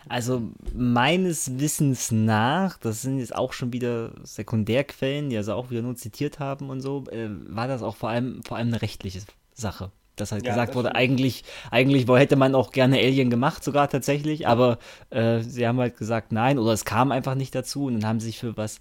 Also 0.07 0.43
meines 0.73 1.59
Wissens 1.59 2.11
nach, 2.11 2.77
das 2.77 3.01
sind 3.01 3.19
jetzt 3.19 3.35
auch 3.35 3.53
schon 3.53 3.73
wieder 3.73 4.11
Sekundärquellen, 4.23 5.29
die 5.29 5.37
also 5.37 5.53
auch 5.53 5.71
wieder 5.71 5.81
nur 5.81 5.95
zitiert 5.95 6.39
haben 6.39 6.69
und 6.69 6.81
so, 6.81 7.05
äh, 7.11 7.29
war 7.29 7.67
das 7.67 7.81
auch 7.81 7.95
vor 7.95 8.09
allem, 8.09 8.43
vor 8.43 8.57
allem 8.57 8.67
eine 8.67 8.81
rechtliche 8.81 9.21
Sache. 9.53 9.91
Dass 10.15 10.31
halt 10.31 10.45
ja, 10.45 10.53
gesagt 10.53 10.75
wurde, 10.75 10.89
stimmt. 10.89 10.97
eigentlich, 10.97 11.43
eigentlich 11.71 12.07
hätte 12.07 12.37
man 12.37 12.55
auch 12.55 12.71
gerne 12.71 12.97
Alien 12.97 13.29
gemacht, 13.29 13.63
sogar 13.63 13.89
tatsächlich, 13.89 14.47
aber 14.47 14.79
äh, 15.09 15.41
sie 15.41 15.67
haben 15.67 15.79
halt 15.79 15.97
gesagt, 15.97 16.31
nein, 16.31 16.57
oder 16.57 16.71
es 16.71 16.85
kam 16.85 17.11
einfach 17.11 17.35
nicht 17.35 17.53
dazu 17.53 17.85
und 17.85 17.95
dann 17.95 18.05
haben 18.07 18.19
sie 18.21 18.27
sich 18.27 18.39
für 18.39 18.55
was 18.55 18.79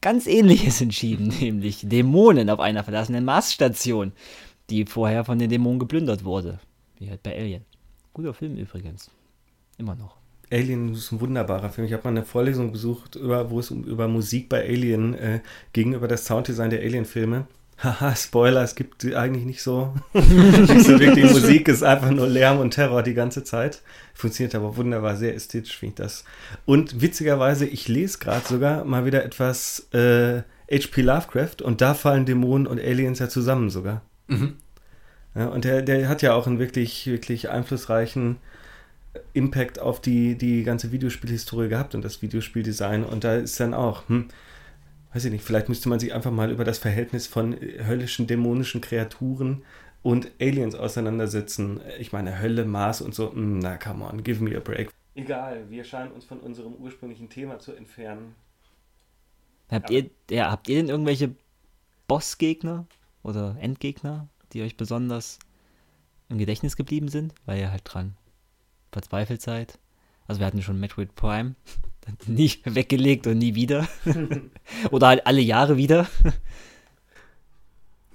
ganz 0.00 0.28
ähnliches 0.28 0.80
entschieden, 0.80 1.34
nämlich 1.40 1.80
Dämonen 1.88 2.50
auf 2.50 2.60
einer 2.60 2.84
verlassenen 2.84 3.24
Marsstation, 3.24 4.12
die 4.70 4.84
vorher 4.84 5.24
von 5.24 5.40
den 5.40 5.50
Dämonen 5.50 5.80
geplündert 5.80 6.22
wurde. 6.22 6.60
Wie 6.98 7.10
halt 7.10 7.22
bei 7.22 7.36
Alien. 7.36 7.64
Guter 8.14 8.32
Film 8.32 8.56
übrigens. 8.56 9.10
Immer 9.78 9.96
noch. 9.96 10.16
Alien 10.50 10.92
ist 10.92 11.12
ein 11.12 11.20
wunderbarer 11.20 11.70
Film. 11.70 11.86
Ich 11.86 11.92
habe 11.92 12.04
mal 12.04 12.10
eine 12.10 12.24
Vorlesung 12.24 12.72
besucht, 12.72 13.16
über, 13.16 13.50
wo 13.50 13.60
es 13.60 13.70
um, 13.70 13.84
über 13.84 14.06
Musik 14.08 14.48
bei 14.48 14.62
Alien 14.62 15.14
äh, 15.14 15.40
gegenüber 15.72 16.08
das 16.08 16.26
Sounddesign 16.26 16.70
der 16.70 16.80
Alien-Filme. 16.80 17.46
Haha, 17.78 18.16
Spoiler, 18.16 18.62
es 18.62 18.74
gibt 18.74 19.04
eigentlich 19.14 19.44
nicht 19.44 19.62
so, 19.62 19.92
nicht 20.14 20.26
so 20.86 20.98
wirklich 20.98 21.30
Musik, 21.30 21.68
ist 21.68 21.82
einfach 21.82 22.10
nur 22.10 22.26
Lärm 22.26 22.58
und 22.58 22.70
Terror 22.70 23.02
die 23.02 23.12
ganze 23.12 23.44
Zeit. 23.44 23.82
Funktioniert 24.14 24.54
aber 24.54 24.76
wunderbar, 24.76 25.16
sehr 25.16 25.34
ästhetisch 25.34 25.76
finde 25.76 25.90
ich 25.90 25.96
das. 25.96 26.24
Und 26.64 27.02
witzigerweise, 27.02 27.66
ich 27.66 27.86
lese 27.86 28.18
gerade 28.18 28.46
sogar 28.46 28.84
mal 28.84 29.04
wieder 29.04 29.24
etwas 29.24 29.88
äh, 29.92 30.42
H.P. 30.70 31.02
Lovecraft 31.02 31.60
und 31.62 31.82
da 31.82 31.92
fallen 31.92 32.24
Dämonen 32.24 32.66
und 32.66 32.80
Aliens 32.80 33.18
ja 33.18 33.28
zusammen 33.28 33.68
sogar. 33.68 34.00
Mhm. 34.28 34.54
Ja, 35.34 35.48
und 35.48 35.66
der, 35.66 35.82
der 35.82 36.08
hat 36.08 36.22
ja 36.22 36.32
auch 36.32 36.46
einen 36.46 36.58
wirklich, 36.58 37.06
wirklich 37.06 37.50
einflussreichen 37.50 38.36
Impact 39.32 39.78
auf 39.78 40.00
die, 40.00 40.36
die 40.36 40.62
ganze 40.62 40.92
Videospielhistorie 40.92 41.68
gehabt 41.68 41.94
und 41.94 42.04
das 42.04 42.22
Videospieldesign. 42.22 43.04
Und 43.04 43.24
da 43.24 43.36
ist 43.36 43.58
dann 43.60 43.74
auch, 43.74 44.08
hm, 44.08 44.28
weiß 45.12 45.24
ich 45.24 45.32
nicht, 45.32 45.44
vielleicht 45.44 45.68
müsste 45.68 45.88
man 45.88 46.00
sich 46.00 46.12
einfach 46.14 46.30
mal 46.30 46.50
über 46.50 46.64
das 46.64 46.78
Verhältnis 46.78 47.26
von 47.26 47.54
höllischen, 47.60 48.26
dämonischen 48.26 48.80
Kreaturen 48.80 49.62
und 50.02 50.30
Aliens 50.40 50.74
auseinandersetzen. 50.74 51.80
Ich 51.98 52.12
meine, 52.12 52.40
Hölle, 52.40 52.64
Mars 52.64 53.00
und 53.00 53.14
so, 53.14 53.32
hm, 53.32 53.58
na 53.58 53.76
come 53.76 54.04
on, 54.04 54.22
give 54.22 54.42
me 54.42 54.56
a 54.56 54.60
break. 54.60 54.90
Egal, 55.14 55.70
wir 55.70 55.84
scheinen 55.84 56.12
uns 56.12 56.24
von 56.24 56.40
unserem 56.40 56.74
ursprünglichen 56.74 57.30
Thema 57.30 57.58
zu 57.58 57.72
entfernen. 57.72 58.34
Habt 59.70 59.90
ihr, 59.90 60.10
ja, 60.30 60.50
habt 60.50 60.68
ihr 60.68 60.76
denn 60.76 60.88
irgendwelche 60.88 61.34
Bossgegner 62.06 62.86
oder 63.22 63.56
Endgegner, 63.58 64.28
die 64.52 64.62
euch 64.62 64.76
besonders 64.76 65.38
im 66.28 66.38
Gedächtnis 66.38 66.76
geblieben 66.76 67.08
sind? 67.08 67.34
Weil 67.46 67.58
ihr 67.58 67.72
halt 67.72 67.82
dran 67.84 68.14
verzweifelt 68.96 69.42
seid. 69.42 69.78
Also 70.26 70.40
wir 70.40 70.46
hatten 70.46 70.62
schon 70.62 70.80
Metroid 70.80 71.14
Prime, 71.14 71.54
nie 72.26 72.52
weggelegt 72.64 73.26
und 73.26 73.38
nie 73.38 73.54
wieder. 73.54 73.86
Oder 74.90 75.08
halt 75.08 75.26
alle 75.26 75.40
Jahre 75.40 75.76
wieder. 75.76 76.08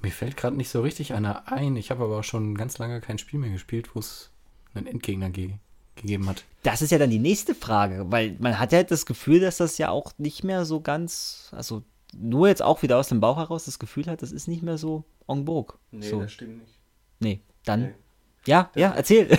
Mir 0.02 0.12
fällt 0.12 0.36
gerade 0.36 0.58
nicht 0.58 0.70
so 0.70 0.82
richtig 0.82 1.14
einer 1.14 1.52
ein. 1.52 1.76
Ich 1.76 1.92
habe 1.92 2.04
aber 2.04 2.20
auch 2.20 2.24
schon 2.24 2.56
ganz 2.56 2.80
lange 2.80 3.00
kein 3.02 3.20
Spiel 3.20 3.40
mehr 3.40 3.52
gespielt, 3.52 3.96
wo 3.96 4.00
es 4.00 4.32
einen 4.74 4.88
Endgegner 4.88 5.30
ge 5.30 5.54
gegeben 5.96 6.28
hat. 6.30 6.46
Das 6.64 6.82
ist 6.82 6.92
ja 6.92 6.98
dann 6.98 7.10
die 7.10 7.20
nächste 7.20 7.54
Frage, 7.54 8.06
weil 8.10 8.38
man 8.40 8.58
hat 8.58 8.72
ja 8.72 8.82
das 8.82 9.06
Gefühl, 9.06 9.42
dass 9.42 9.58
das 9.58 9.78
ja 9.78 9.90
auch 9.90 10.14
nicht 10.18 10.44
mehr 10.44 10.64
so 10.64 10.80
ganz, 10.80 11.50
also 11.52 11.84
nur 12.18 12.48
jetzt 12.48 12.62
auch 12.62 12.82
wieder 12.82 12.98
aus 12.98 13.10
dem 13.10 13.20
Bauch 13.20 13.38
heraus 13.38 13.66
das 13.66 13.78
Gefühl 13.78 14.06
hat, 14.08 14.22
das 14.22 14.32
ist 14.32 14.48
nicht 14.48 14.64
mehr 14.64 14.78
so 14.78 15.04
en 15.28 15.46
vogue. 15.46 15.78
Nee, 15.92 16.10
so. 16.10 16.22
das 16.22 16.32
stimmt 16.32 16.60
nicht. 16.60 16.80
Nee, 17.20 17.42
dann 17.66 17.82
nee. 17.82 17.94
Ja, 18.48 18.70
das, 18.74 18.82
ja, 18.82 18.92
erzähl. 18.92 19.28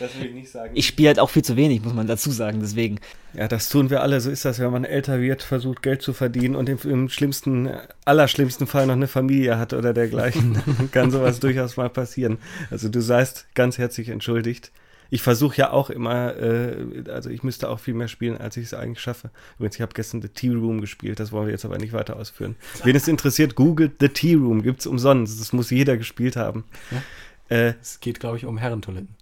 Das 0.00 0.18
will 0.18 0.26
ich 0.26 0.34
nicht 0.34 0.50
sagen. 0.50 0.72
Ich 0.74 0.88
spiele 0.88 1.06
halt 1.08 1.20
auch 1.20 1.30
viel 1.30 1.44
zu 1.44 1.56
wenig, 1.56 1.82
muss 1.84 1.94
man 1.94 2.08
dazu 2.08 2.32
sagen, 2.32 2.58
deswegen. 2.60 2.98
Ja, 3.32 3.46
das 3.46 3.68
tun 3.68 3.90
wir 3.90 4.02
alle. 4.02 4.20
So 4.20 4.28
ist 4.28 4.44
das, 4.44 4.58
wenn 4.58 4.72
man 4.72 4.84
älter 4.84 5.20
wird, 5.20 5.42
versucht 5.42 5.82
Geld 5.82 6.02
zu 6.02 6.12
verdienen 6.12 6.56
und 6.56 6.68
im, 6.68 6.78
im 6.82 7.08
schlimmsten, 7.08 7.70
allerschlimmsten 8.04 8.66
Fall 8.66 8.88
noch 8.88 8.94
eine 8.94 9.06
Familie 9.06 9.56
hat 9.56 9.72
oder 9.72 9.94
dergleichen. 9.94 10.60
Dann 10.78 10.90
kann 10.90 11.12
sowas 11.12 11.38
durchaus 11.38 11.76
mal 11.76 11.90
passieren. 11.90 12.38
Also 12.72 12.88
du 12.88 13.00
seist 13.00 13.46
ganz 13.54 13.78
herzlich 13.78 14.08
entschuldigt. 14.08 14.72
Ich 15.10 15.22
versuche 15.22 15.56
ja 15.58 15.70
auch 15.70 15.90
immer, 15.90 16.36
äh, 16.36 17.04
also 17.08 17.30
ich 17.30 17.44
müsste 17.44 17.68
auch 17.68 17.78
viel 17.78 17.94
mehr 17.94 18.08
spielen, 18.08 18.36
als 18.36 18.56
ich 18.56 18.64
es 18.64 18.74
eigentlich 18.74 19.00
schaffe. 19.00 19.30
Übrigens, 19.56 19.76
ich 19.76 19.82
habe 19.82 19.94
gestern 19.94 20.22
The 20.22 20.28
Tea 20.28 20.54
Room 20.54 20.80
gespielt, 20.80 21.20
das 21.20 21.30
wollen 21.30 21.46
wir 21.46 21.52
jetzt 21.52 21.64
aber 21.64 21.78
nicht 21.78 21.92
weiter 21.92 22.16
ausführen. 22.16 22.56
Wen 22.82 22.96
es 22.96 23.06
interessiert, 23.06 23.54
googelt 23.54 23.92
The 24.00 24.08
Tea 24.08 24.34
Room, 24.34 24.62
gibt 24.62 24.80
es 24.80 24.88
umsonst. 24.88 25.40
Das 25.40 25.52
muss 25.52 25.70
jeder 25.70 25.96
gespielt 25.96 26.34
haben. 26.34 26.64
Ja? 26.90 27.00
Äh, 27.48 27.74
es 27.80 28.00
geht, 28.00 28.20
glaube 28.20 28.36
ich, 28.36 28.46
um 28.46 28.58
Herrentoiletten. 28.58 29.16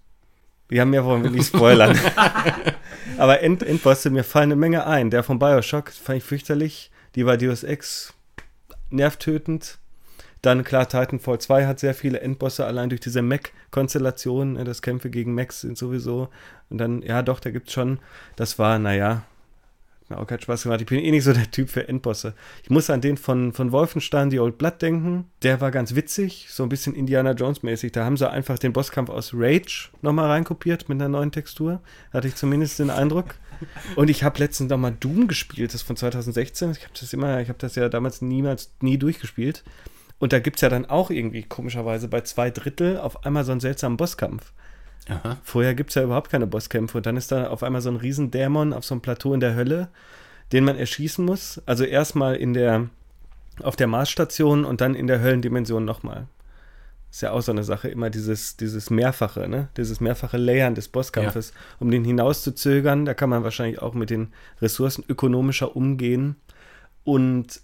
Ja, 0.70 0.85
mehr 0.85 1.05
wollen 1.05 1.23
wir 1.23 1.31
nicht 1.31 1.49
spoilern. 1.49 1.99
Aber 3.18 3.41
End 3.41 3.62
Endbosse, 3.62 4.11
mir 4.11 4.25
fallen 4.25 4.53
eine 4.53 4.57
Menge 4.57 4.87
ein. 4.87 5.11
Der 5.11 5.23
von 5.23 5.39
Bioshock 5.39 5.91
fand 5.91 6.18
ich 6.18 6.25
fürchterlich. 6.25 6.91
Die 7.14 7.27
war 7.27 7.37
Deus 7.37 7.62
Ex 7.62 8.14
nervtötend. 8.91 9.79
Dann 10.41 10.64
klar, 10.64 10.89
Titanfall 10.89 11.39
2 11.39 11.66
hat 11.66 11.79
sehr 11.79 11.95
viele 11.95 12.20
Endbosse, 12.20 12.66
allein 12.66 12.89
durch 12.89 13.01
diese 13.01 13.23
Mech-Konstellation. 13.23 14.64
Das 14.64 14.83
Kämpfe 14.83 15.11
gegen 15.11 15.35
Mechs 15.35 15.61
sind 15.61 15.79
sowieso. 15.79 16.31
Und 16.70 16.79
dann, 16.79 17.03
ja 17.03 17.23
doch, 17.23 17.39
da 17.39 17.51
gibt 17.51 17.68
es 17.68 17.75
schon, 17.75 18.01
das 18.35 18.59
war, 18.59 18.79
naja, 18.79 19.25
mir 20.12 20.18
auch 20.20 20.26
keinen 20.26 20.40
Spaß 20.40 20.62
gemacht. 20.62 20.80
Ich 20.80 20.86
bin 20.86 21.00
eh 21.00 21.10
nicht 21.10 21.24
so 21.24 21.32
der 21.32 21.50
Typ 21.50 21.68
für 21.68 21.88
Endbosse. 21.88 22.34
Ich 22.62 22.70
muss 22.70 22.90
an 22.90 23.00
den 23.00 23.16
von, 23.16 23.52
von 23.52 23.72
Wolfenstein, 23.72 24.30
die 24.30 24.40
Old 24.40 24.58
Blood, 24.58 24.80
denken. 24.80 25.26
Der 25.42 25.60
war 25.60 25.70
ganz 25.70 25.94
witzig, 25.94 26.46
so 26.50 26.62
ein 26.62 26.68
bisschen 26.68 26.94
Indiana 26.94 27.32
Jones-mäßig. 27.32 27.92
Da 27.92 28.04
haben 28.04 28.16
sie 28.16 28.30
einfach 28.30 28.58
den 28.58 28.72
Bosskampf 28.72 29.10
aus 29.10 29.32
Rage 29.34 29.90
nochmal 30.00 30.30
reinkopiert 30.30 30.88
mit 30.88 31.00
einer 31.00 31.08
neuen 31.08 31.32
Textur. 31.32 31.80
Hatte 32.12 32.28
ich 32.28 32.34
zumindest 32.34 32.78
den 32.78 32.90
Eindruck. 32.90 33.34
Und 33.96 34.10
ich 34.10 34.24
habe 34.24 34.38
letztens 34.38 34.70
nochmal 34.70 34.96
Doom 34.98 35.28
gespielt, 35.28 35.72
das 35.72 35.82
von 35.82 35.96
2016. 35.96 36.72
Ich 36.72 36.82
habe 36.82 36.94
das 36.98 37.12
immer, 37.12 37.40
ich 37.40 37.48
habe 37.48 37.58
das 37.58 37.76
ja 37.76 37.88
damals 37.88 38.22
niemals, 38.22 38.72
nie 38.80 38.98
durchgespielt. 38.98 39.62
Und 40.18 40.32
da 40.32 40.38
gibt 40.38 40.56
es 40.56 40.62
ja 40.62 40.68
dann 40.68 40.86
auch 40.86 41.10
irgendwie 41.10 41.42
komischerweise 41.42 42.08
bei 42.08 42.20
zwei 42.20 42.50
Drittel 42.50 42.98
auf 42.98 43.24
einmal 43.26 43.44
so 43.44 43.52
einen 43.52 43.60
seltsamen 43.60 43.96
Bosskampf. 43.96 44.52
Aha. 45.09 45.38
Vorher 45.42 45.74
gibt 45.74 45.90
es 45.90 45.96
ja 45.96 46.03
überhaupt 46.03 46.30
keine 46.30 46.46
Bosskämpfe 46.46 46.98
und 46.98 47.07
dann 47.07 47.16
ist 47.16 47.32
da 47.32 47.48
auf 47.48 47.62
einmal 47.62 47.80
so 47.80 47.90
ein 47.90 47.96
Riesendämon 47.96 48.72
auf 48.72 48.84
so 48.84 48.94
einem 48.94 49.03
Plateau 49.03 49.34
in 49.34 49.40
der 49.40 49.55
Hölle, 49.55 49.88
den 50.53 50.64
man 50.64 50.76
erschießen 50.76 51.24
muss. 51.24 51.61
Also 51.66 51.84
erstmal 51.84 52.36
in 52.36 52.55
der, 52.55 52.88
auf 53.62 53.76
der 53.76 53.88
Marsstation 53.88 54.64
und 54.64 54.80
dann 54.80 54.94
in 54.94 55.07
der 55.07 55.20
Höllendimension 55.20 55.84
nochmal. 55.84 56.28
Ist 57.11 57.20
ja 57.20 57.32
auch 57.32 57.42
so 57.42 57.53
eine 57.53 57.64
Sache, 57.64 57.88
immer 57.88 58.09
dieses, 58.09 58.57
dieses 58.57 58.88
mehrfache, 58.88 59.46
ne? 59.46 59.68
Dieses 59.76 60.00
mehrfache 60.00 60.38
Layern 60.38 60.74
des 60.74 60.88
Bosskampfes, 60.88 61.50
ja. 61.50 61.57
um 61.78 61.90
den 61.90 62.05
hinauszuzögern. 62.05 63.05
Da 63.05 63.12
kann 63.12 63.28
man 63.28 63.44
wahrscheinlich 63.44 63.82
auch 63.82 63.92
mit 63.92 64.09
den 64.09 64.32
Ressourcen 64.62 65.05
ökonomischer 65.07 65.76
umgehen. 65.76 66.36
Und 67.05 67.61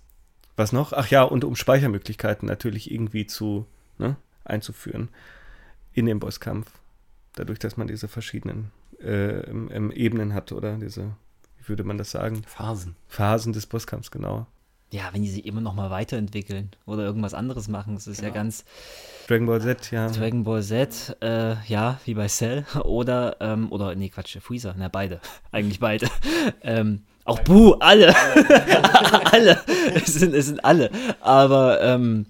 was 0.57 0.73
noch? 0.73 0.93
Ach 0.93 1.07
ja, 1.07 1.23
und 1.23 1.45
um 1.45 1.57
Speichermöglichkeiten 1.57 2.47
natürlich 2.47 2.91
irgendwie 2.91 3.27
zu 3.27 3.65
ne, 3.97 4.17
einzuführen 4.45 5.09
in 5.95 6.05
den 6.05 6.21
Bosskampf. 6.21 6.71
Dadurch, 7.39 7.61
dass 7.61 7.77
man 7.77 7.87
diese 7.87 8.09
verschiedenen 8.09 8.73
äh, 9.01 9.49
Ebenen 9.95 10.35
hat 10.35 10.51
oder 10.51 10.77
diese, 10.77 11.13
wie 11.59 11.69
würde 11.69 11.85
man 11.85 11.97
das 11.97 12.11
sagen? 12.11 12.43
Phasen. 12.47 12.97
Phasen 13.07 13.53
des 13.53 13.67
Bosskampfs, 13.67 14.11
genau. 14.11 14.47
Ja, 14.91 15.11
wenn 15.13 15.23
die 15.23 15.29
sich 15.29 15.47
immer 15.47 15.61
noch 15.61 15.75
mal 15.75 15.91
weiterentwickeln 15.91 16.71
oder 16.85 17.05
irgendwas 17.05 17.35
anderes 17.35 17.69
machen, 17.69 17.95
das 17.95 18.09
ist 18.09 18.23
genau. 18.23 18.29
ja 18.31 18.35
ganz. 18.35 18.65
Dragon 19.29 19.47
Ball 19.47 19.61
Z, 19.61 19.91
ja. 19.93 20.09
Dragon 20.11 20.43
Ball 20.43 20.63
Z, 20.65 21.17
äh, 21.21 21.63
ja, 21.67 22.01
wie 22.07 22.15
bei 22.15 22.27
Cell. 22.27 22.65
Oder, 22.85 23.37
ähm, 23.41 23.71
oder, 23.71 23.95
nee, 23.95 24.09
Quatsch, 24.09 24.37
Freezer, 24.41 24.75
na, 24.77 24.89
beide. 24.89 25.21
Eigentlich 25.53 25.79
beide. 25.79 26.09
ähm, 26.63 27.03
auch 27.25 27.39
Buh, 27.41 27.75
alle. 27.75 28.13
alle. 29.31 29.61
Es 29.95 30.15
sind, 30.15 30.35
es 30.35 30.47
sind 30.47 30.65
alle. 30.65 30.91
Aber, 31.21 31.81
ähm, 31.83 32.27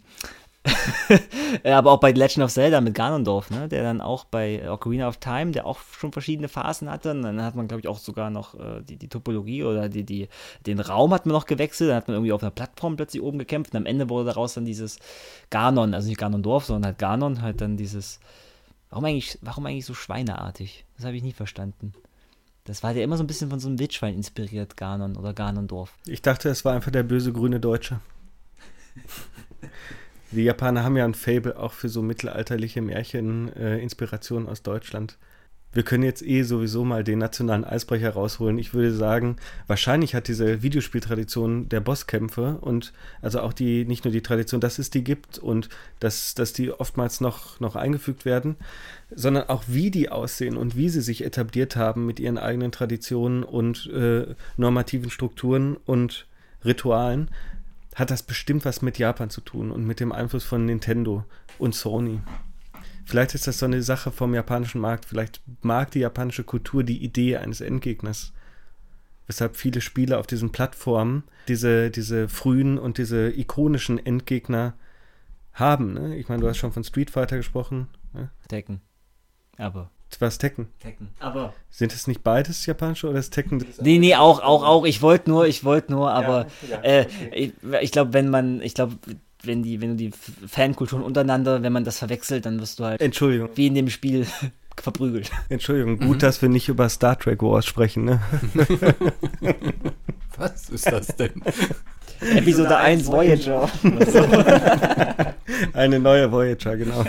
aber 1.64 1.92
auch 1.92 2.00
bei 2.00 2.12
Legend 2.12 2.44
of 2.44 2.52
Zelda 2.52 2.80
mit 2.80 2.94
Ganondorf, 2.94 3.50
ne? 3.50 3.68
der 3.68 3.82
dann 3.82 4.00
auch 4.00 4.24
bei 4.24 4.70
Ocarina 4.70 5.08
of 5.08 5.18
Time, 5.18 5.52
der 5.52 5.66
auch 5.66 5.78
schon 5.98 6.12
verschiedene 6.12 6.48
Phasen 6.48 6.90
hatte. 6.90 7.10
Und 7.12 7.22
dann 7.22 7.42
hat 7.42 7.54
man, 7.54 7.68
glaube 7.68 7.80
ich, 7.80 7.88
auch 7.88 7.98
sogar 7.98 8.30
noch 8.30 8.54
äh, 8.54 8.82
die, 8.82 8.96
die 8.96 9.08
Topologie 9.08 9.64
oder 9.64 9.88
die, 9.88 10.04
die, 10.04 10.28
den 10.66 10.80
Raum 10.80 11.12
hat 11.14 11.26
man 11.26 11.34
noch 11.34 11.46
gewechselt. 11.46 11.90
Dann 11.90 11.96
hat 11.96 12.08
man 12.08 12.16
irgendwie 12.16 12.32
auf 12.32 12.42
einer 12.42 12.50
Plattform 12.50 12.96
plötzlich 12.96 13.22
oben 13.22 13.38
gekämpft. 13.38 13.72
Und 13.72 13.78
am 13.78 13.86
Ende 13.86 14.08
wurde 14.08 14.26
daraus 14.26 14.54
dann 14.54 14.64
dieses 14.64 14.98
Ganon, 15.50 15.94
also 15.94 16.08
nicht 16.08 16.18
Ganondorf, 16.18 16.64
sondern 16.64 16.86
halt 16.86 16.98
Ganon, 16.98 17.42
halt 17.42 17.60
dann 17.60 17.76
dieses. 17.76 18.20
Warum 18.90 19.04
eigentlich, 19.04 19.38
warum 19.42 19.66
eigentlich 19.66 19.86
so 19.86 19.94
schweineartig? 19.94 20.84
Das 20.96 21.04
habe 21.04 21.16
ich 21.16 21.22
nie 21.22 21.32
verstanden. 21.32 21.92
Das 22.64 22.82
war 22.82 22.92
ja 22.92 23.02
immer 23.02 23.16
so 23.16 23.24
ein 23.24 23.26
bisschen 23.26 23.50
von 23.50 23.60
so 23.60 23.68
einem 23.68 23.78
Wildschwein 23.78 24.14
inspiriert, 24.14 24.76
Ganon 24.76 25.16
oder 25.16 25.32
Ganondorf. 25.32 25.94
Ich 26.06 26.20
dachte, 26.20 26.50
es 26.50 26.64
war 26.64 26.74
einfach 26.74 26.90
der 26.90 27.02
böse 27.02 27.32
grüne 27.32 27.60
Deutsche. 27.60 28.00
Die 30.30 30.44
Japaner 30.44 30.84
haben 30.84 30.96
ja 30.96 31.04
ein 31.04 31.14
Fable 31.14 31.58
auch 31.58 31.72
für 31.72 31.88
so 31.88 32.02
mittelalterliche 32.02 32.82
Märchen-Inspirationen 32.82 34.46
äh, 34.46 34.50
aus 34.50 34.62
Deutschland. 34.62 35.16
Wir 35.72 35.82
können 35.82 36.02
jetzt 36.02 36.22
eh 36.22 36.42
sowieso 36.44 36.82
mal 36.82 37.04
den 37.04 37.18
nationalen 37.18 37.64
Eisbrecher 37.64 38.10
rausholen. 38.10 38.58
Ich 38.58 38.72
würde 38.72 38.92
sagen, 38.92 39.36
wahrscheinlich 39.66 40.14
hat 40.14 40.26
diese 40.26 40.62
Videospieltradition 40.62 41.68
der 41.68 41.80
Bosskämpfe 41.80 42.56
und 42.60 42.94
also 43.20 43.40
auch 43.40 43.52
die, 43.52 43.84
nicht 43.84 44.04
nur 44.04 44.12
die 44.12 44.22
Tradition, 44.22 44.62
dass 44.62 44.78
es 44.78 44.88
die 44.88 45.04
gibt 45.04 45.38
und 45.38 45.68
dass, 46.00 46.34
dass 46.34 46.54
die 46.54 46.72
oftmals 46.72 47.20
noch, 47.20 47.60
noch 47.60 47.76
eingefügt 47.76 48.24
werden, 48.24 48.56
sondern 49.14 49.50
auch 49.50 49.64
wie 49.66 49.90
die 49.90 50.08
aussehen 50.08 50.56
und 50.56 50.74
wie 50.74 50.88
sie 50.88 51.02
sich 51.02 51.22
etabliert 51.22 51.76
haben 51.76 52.06
mit 52.06 52.18
ihren 52.18 52.38
eigenen 52.38 52.72
Traditionen 52.72 53.42
und 53.44 53.90
äh, 53.92 54.34
normativen 54.56 55.10
Strukturen 55.10 55.76
und 55.76 56.26
Ritualen, 56.64 57.30
hat 57.98 58.12
das 58.12 58.22
bestimmt 58.22 58.64
was 58.64 58.80
mit 58.80 58.98
Japan 58.98 59.28
zu 59.28 59.40
tun 59.40 59.72
und 59.72 59.84
mit 59.84 59.98
dem 59.98 60.12
Einfluss 60.12 60.44
von 60.44 60.64
Nintendo 60.64 61.24
und 61.58 61.74
Sony. 61.74 62.20
Vielleicht 63.04 63.34
ist 63.34 63.48
das 63.48 63.58
so 63.58 63.66
eine 63.66 63.82
Sache 63.82 64.12
vom 64.12 64.34
japanischen 64.34 64.80
Markt. 64.80 65.06
Vielleicht 65.06 65.42
mag 65.62 65.90
die 65.90 66.00
japanische 66.00 66.44
Kultur 66.44 66.84
die 66.84 67.02
Idee 67.02 67.38
eines 67.38 67.60
Endgegners. 67.60 68.32
Weshalb 69.26 69.56
viele 69.56 69.80
Spiele 69.80 70.18
auf 70.18 70.26
diesen 70.26 70.52
Plattformen 70.52 71.24
diese, 71.48 71.90
diese 71.90 72.28
frühen 72.28 72.78
und 72.78 72.98
diese 72.98 73.30
ikonischen 73.30 73.98
Endgegner 73.98 74.74
haben. 75.52 75.94
Ne? 75.94 76.16
Ich 76.16 76.28
meine, 76.28 76.40
du 76.40 76.48
hast 76.48 76.58
schon 76.58 76.72
von 76.72 76.84
Street 76.84 77.10
Fighter 77.10 77.36
gesprochen. 77.36 77.88
Ne? 78.12 78.30
Tekken. 78.46 78.80
Aber 79.56 79.90
was 80.20 80.38
Tekken? 80.38 80.68
Tekken. 80.80 81.08
Aber. 81.20 81.52
Sind 81.70 81.92
es 81.92 82.06
nicht 82.06 82.22
beides 82.22 82.66
japanische 82.66 83.08
oder 83.08 83.18
ist 83.18 83.30
Tekken? 83.30 83.64
Nee, 83.80 83.98
nee, 83.98 84.14
auch, 84.16 84.40
auch, 84.42 84.64
auch. 84.64 84.84
Ich 84.84 85.02
wollte 85.02 85.30
nur, 85.30 85.46
ich 85.46 85.64
wollte 85.64 85.92
nur, 85.92 86.10
aber 86.10 86.46
ja, 86.68 86.76
ja, 86.76 86.82
äh, 86.82 87.06
ich, 87.32 87.52
ich 87.80 87.92
glaube, 87.92 88.12
wenn 88.12 88.30
man, 88.30 88.60
ich 88.62 88.74
glaube, 88.74 88.96
wenn 89.42 89.62
die, 89.62 89.80
wenn 89.80 89.90
du 89.90 89.96
die 89.96 90.10
Fankulturen 90.46 91.02
untereinander, 91.02 91.62
wenn 91.62 91.72
man 91.72 91.84
das 91.84 91.98
verwechselt, 91.98 92.46
dann 92.46 92.60
wirst 92.60 92.80
du 92.80 92.84
halt. 92.84 93.00
Entschuldigung. 93.00 93.50
Wie 93.54 93.66
in 93.66 93.74
dem 93.74 93.90
Spiel 93.90 94.26
verprügelt. 94.76 95.30
Entschuldigung, 95.48 95.98
gut, 95.98 96.16
mhm. 96.16 96.18
dass 96.18 96.42
wir 96.42 96.48
nicht 96.48 96.68
über 96.68 96.88
Star 96.88 97.18
Trek 97.18 97.42
Wars 97.42 97.66
sprechen, 97.66 98.04
ne? 98.04 98.20
Was 100.36 100.68
ist 100.70 100.90
das 100.90 101.08
denn? 101.08 101.42
Episode 102.20 102.76
1 102.76 103.06
Voyager. 103.06 103.68
Eine 105.72 105.98
neue 105.98 106.30
Voyager, 106.30 106.76
genau. 106.76 107.04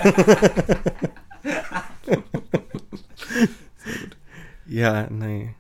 Ja, 4.70 5.10
nee. 5.10 5.56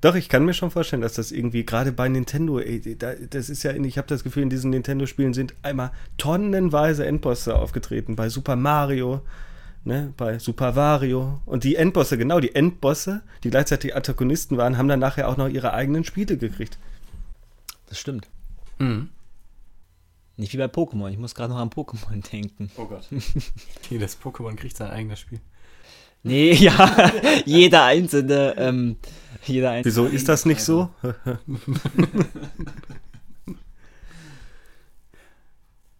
Doch, 0.00 0.14
ich 0.14 0.28
kann 0.28 0.44
mir 0.44 0.54
schon 0.54 0.70
vorstellen, 0.70 1.02
dass 1.02 1.14
das 1.14 1.32
irgendwie 1.32 1.64
gerade 1.64 1.92
bei 1.92 2.08
Nintendo, 2.08 2.58
ey, 2.58 2.96
da, 2.96 3.14
das 3.14 3.48
ist 3.48 3.62
ja, 3.62 3.72
ich 3.72 3.96
habe 3.96 4.08
das 4.08 4.22
Gefühl, 4.22 4.42
in 4.42 4.50
diesen 4.50 4.70
Nintendo-Spielen 4.70 5.32
sind 5.32 5.54
einmal 5.62 5.92
tonnenweise 6.18 7.06
Endbosse 7.06 7.56
aufgetreten. 7.56 8.16
Bei 8.16 8.28
Super 8.28 8.56
Mario, 8.56 9.22
ne, 9.84 10.12
bei 10.16 10.38
Super 10.38 10.76
Wario. 10.76 11.40
Und 11.46 11.64
die 11.64 11.76
Endbosse, 11.76 12.18
genau, 12.18 12.40
die 12.40 12.54
Endbosse, 12.54 13.22
die 13.44 13.50
gleichzeitig 13.50 13.96
Antagonisten 13.96 14.58
waren, 14.58 14.76
haben 14.76 14.88
dann 14.88 15.00
nachher 15.00 15.28
auch 15.28 15.36
noch 15.36 15.48
ihre 15.48 15.72
eigenen 15.72 16.04
Spiele 16.04 16.36
gekriegt. 16.36 16.78
Das 17.88 17.98
stimmt. 17.98 18.28
Mhm. 18.78 19.08
Nicht 20.36 20.52
wie 20.52 20.58
bei 20.58 20.66
Pokémon. 20.66 21.10
Ich 21.10 21.18
muss 21.18 21.34
gerade 21.34 21.52
noch 21.52 21.60
an 21.60 21.70
Pokémon 21.70 22.30
denken. 22.30 22.70
Oh 22.76 22.86
Gott. 22.86 23.08
Jedes 23.90 24.20
Pokémon 24.20 24.56
kriegt 24.56 24.76
sein 24.76 24.90
eigenes 24.90 25.20
Spiel. 25.20 25.40
Nee, 26.24 26.52
ja, 26.58 27.12
jeder 27.44 27.84
einzelne. 27.84 28.54
Ähm, 28.58 28.96
jeder 29.44 29.70
einzelne 29.70 29.94
Wieso 29.94 30.06
ist 30.06 30.28
das 30.28 30.46
nicht 30.46 30.62
so? 30.62 30.88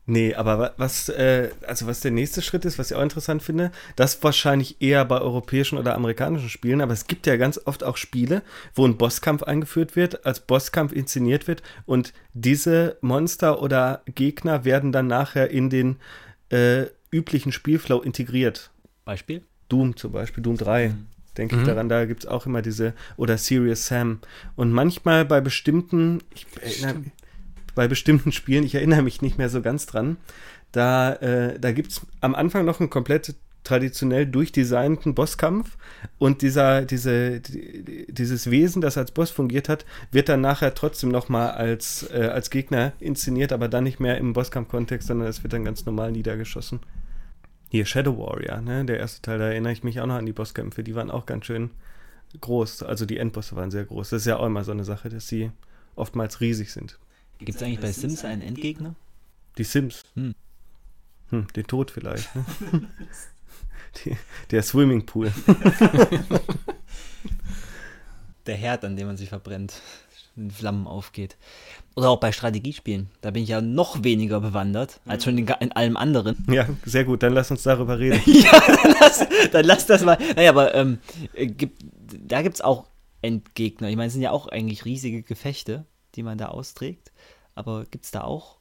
nee, 0.06 0.34
aber 0.34 0.72
was, 0.78 1.10
äh, 1.10 1.50
also 1.66 1.86
was 1.86 2.00
der 2.00 2.10
nächste 2.10 2.40
Schritt 2.40 2.64
ist, 2.64 2.78
was 2.78 2.90
ich 2.90 2.96
auch 2.96 3.02
interessant 3.02 3.42
finde, 3.42 3.70
das 3.96 4.22
wahrscheinlich 4.22 4.80
eher 4.80 5.04
bei 5.04 5.20
europäischen 5.20 5.76
oder 5.76 5.94
amerikanischen 5.94 6.48
Spielen, 6.48 6.80
aber 6.80 6.94
es 6.94 7.06
gibt 7.06 7.26
ja 7.26 7.36
ganz 7.36 7.60
oft 7.66 7.84
auch 7.84 7.98
Spiele, 7.98 8.40
wo 8.74 8.86
ein 8.86 8.96
Bosskampf 8.96 9.42
eingeführt 9.42 9.94
wird, 9.94 10.24
als 10.24 10.40
Bosskampf 10.40 10.92
inszeniert 10.92 11.46
wird 11.46 11.62
und 11.84 12.14
diese 12.32 12.96
Monster 13.02 13.60
oder 13.60 14.00
Gegner 14.06 14.64
werden 14.64 14.90
dann 14.90 15.06
nachher 15.06 15.50
in 15.50 15.68
den 15.68 15.96
äh, 16.48 16.86
üblichen 17.10 17.52
Spielflow 17.52 18.00
integriert. 18.00 18.70
Beispiel? 19.04 19.42
Doom 19.68 19.96
zum 19.96 20.12
Beispiel, 20.12 20.42
Doom 20.42 20.56
3, 20.56 20.88
mhm. 20.88 21.06
denke 21.36 21.56
ich 21.56 21.62
mhm. 21.62 21.66
daran, 21.66 21.88
da 21.88 22.04
gibt 22.04 22.24
es 22.24 22.30
auch 22.30 22.46
immer 22.46 22.62
diese, 22.62 22.94
oder 23.16 23.38
Serious 23.38 23.86
Sam. 23.86 24.20
Und 24.56 24.72
manchmal 24.72 25.24
bei 25.24 25.40
bestimmten, 25.40 26.20
ich 26.34 26.46
erinnere, 26.60 27.04
bei 27.74 27.88
bestimmten 27.88 28.32
Spielen, 28.32 28.64
ich 28.64 28.74
erinnere 28.74 29.02
mich 29.02 29.22
nicht 29.22 29.38
mehr 29.38 29.48
so 29.48 29.62
ganz 29.62 29.86
dran, 29.86 30.16
da, 30.72 31.14
äh, 31.14 31.58
da 31.58 31.72
gibt 31.72 31.92
es 31.92 32.00
am 32.20 32.34
Anfang 32.34 32.64
noch 32.64 32.80
einen 32.80 32.90
komplett 32.90 33.34
traditionell 33.64 34.26
durchdesignten 34.26 35.14
Bosskampf 35.14 35.76
und 36.18 36.42
dieser, 36.42 36.82
diese, 36.82 37.40
die, 37.40 38.06
dieses 38.12 38.50
Wesen, 38.50 38.82
das 38.82 38.98
als 38.98 39.10
Boss 39.10 39.30
fungiert 39.30 39.68
hat, 39.68 39.86
wird 40.12 40.28
dann 40.28 40.42
nachher 40.42 40.74
trotzdem 40.74 41.08
nochmal 41.10 41.52
als, 41.52 42.08
äh, 42.12 42.28
als 42.32 42.50
Gegner 42.50 42.92
inszeniert, 43.00 43.52
aber 43.52 43.68
dann 43.68 43.84
nicht 43.84 44.00
mehr 44.00 44.18
im 44.18 44.34
Bosskampf-Kontext, 44.34 45.08
sondern 45.08 45.28
es 45.28 45.42
wird 45.42 45.54
dann 45.54 45.64
ganz 45.64 45.86
normal 45.86 46.12
niedergeschossen. 46.12 46.80
Hier 47.74 47.86
Shadow 47.86 48.16
Warrior, 48.16 48.60
ne? 48.60 48.84
Der 48.84 49.00
erste 49.00 49.20
Teil, 49.20 49.40
da 49.40 49.48
erinnere 49.48 49.72
ich 49.72 49.82
mich 49.82 50.00
auch 50.00 50.06
noch 50.06 50.14
an 50.14 50.26
die 50.26 50.32
Bosskämpfe, 50.32 50.84
die 50.84 50.94
waren 50.94 51.10
auch 51.10 51.26
ganz 51.26 51.46
schön 51.46 51.70
groß. 52.40 52.84
Also 52.84 53.04
die 53.04 53.18
Endbosse 53.18 53.56
waren 53.56 53.72
sehr 53.72 53.84
groß. 53.84 54.10
Das 54.10 54.22
ist 54.22 54.26
ja 54.26 54.36
auch 54.36 54.46
immer 54.46 54.62
so 54.62 54.70
eine 54.70 54.84
Sache, 54.84 55.08
dass 55.08 55.26
sie 55.26 55.50
oftmals 55.96 56.40
riesig 56.40 56.70
sind. 56.70 57.00
Gibt 57.40 57.56
es 57.56 57.62
eigentlich 57.64 57.80
bei 57.80 57.90
Sims 57.90 58.24
einen 58.24 58.42
Endgegner? 58.42 58.94
Die 59.58 59.64
Sims? 59.64 60.04
Hm. 60.14 60.36
Hm, 61.30 61.48
den 61.56 61.66
Tod 61.66 61.90
vielleicht. 61.90 62.32
Ne? 62.36 62.44
Die, 64.04 64.16
der 64.52 64.62
Swimmingpool. 64.62 65.32
der 68.46 68.54
Herd, 68.54 68.84
an 68.84 68.94
dem 68.94 69.08
man 69.08 69.16
sich 69.16 69.30
verbrennt, 69.30 69.82
in 70.36 70.50
Flammen 70.50 70.86
aufgeht. 70.86 71.36
Oder 71.96 72.10
auch 72.10 72.18
bei 72.18 72.32
Strategiespielen. 72.32 73.08
Da 73.20 73.30
bin 73.30 73.44
ich 73.44 73.50
ja 73.50 73.60
noch 73.60 74.02
weniger 74.02 74.40
bewandert 74.40 75.00
als 75.06 75.24
schon 75.24 75.38
in, 75.38 75.46
in 75.46 75.72
allem 75.72 75.96
anderen. 75.96 76.44
Ja, 76.50 76.68
sehr 76.84 77.04
gut. 77.04 77.22
Dann 77.22 77.32
lass 77.32 77.50
uns 77.50 77.62
darüber 77.62 77.98
reden. 77.98 78.20
ja, 78.26 78.60
dann 78.66 78.96
lass, 79.00 79.26
dann 79.52 79.64
lass 79.64 79.86
das 79.86 80.04
mal. 80.04 80.18
Naja, 80.34 80.50
aber 80.50 80.74
ähm, 80.74 80.98
gibt, 81.34 81.84
da 82.26 82.42
gibt 82.42 82.56
es 82.56 82.60
auch 82.60 82.86
Endgegner. 83.22 83.88
Ich 83.88 83.96
meine, 83.96 84.08
es 84.08 84.12
sind 84.12 84.22
ja 84.22 84.32
auch 84.32 84.48
eigentlich 84.48 84.84
riesige 84.84 85.22
Gefechte, 85.22 85.86
die 86.14 86.22
man 86.22 86.38
da 86.38 86.48
austrägt. 86.48 87.12
Aber 87.54 87.84
gibt 87.84 88.04
es 88.04 88.10
da 88.10 88.22
auch? 88.22 88.58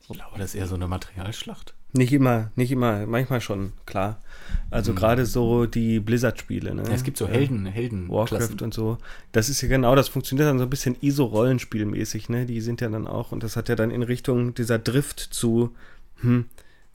Ich 0.00 0.08
glaube, 0.08 0.38
das 0.38 0.54
ist 0.54 0.54
eher 0.56 0.66
so 0.66 0.74
eine 0.74 0.88
Materialschlacht. 0.88 1.74
Nicht 1.96 2.12
immer, 2.12 2.50
nicht 2.56 2.72
immer, 2.72 3.06
manchmal 3.06 3.40
schon, 3.40 3.72
klar. 3.86 4.20
Also 4.68 4.90
mhm. 4.90 4.96
gerade 4.96 5.26
so 5.26 5.64
die 5.64 6.00
Blizzard-Spiele. 6.00 6.74
Ne? 6.74 6.82
Ja, 6.88 6.90
es 6.92 7.04
gibt 7.04 7.16
so 7.16 7.28
Helden, 7.28 7.66
Helden. 7.66 8.08
Warcraft 8.08 8.62
und 8.62 8.74
so. 8.74 8.98
Das 9.30 9.48
ist 9.48 9.60
ja 9.60 9.68
genau, 9.68 9.94
das 9.94 10.08
funktioniert 10.08 10.48
dann 10.48 10.58
so 10.58 10.64
ein 10.64 10.70
bisschen 10.70 10.96
ISO-Rollenspielmäßig, 11.00 12.28
ne? 12.28 12.46
Die 12.46 12.60
sind 12.60 12.80
ja 12.80 12.88
dann 12.88 13.06
auch, 13.06 13.30
und 13.30 13.44
das 13.44 13.56
hat 13.56 13.68
ja 13.68 13.76
dann 13.76 13.92
in 13.92 14.02
Richtung 14.02 14.54
dieser 14.54 14.80
Drift 14.80 15.20
zu, 15.20 15.72
hm, 16.16 16.46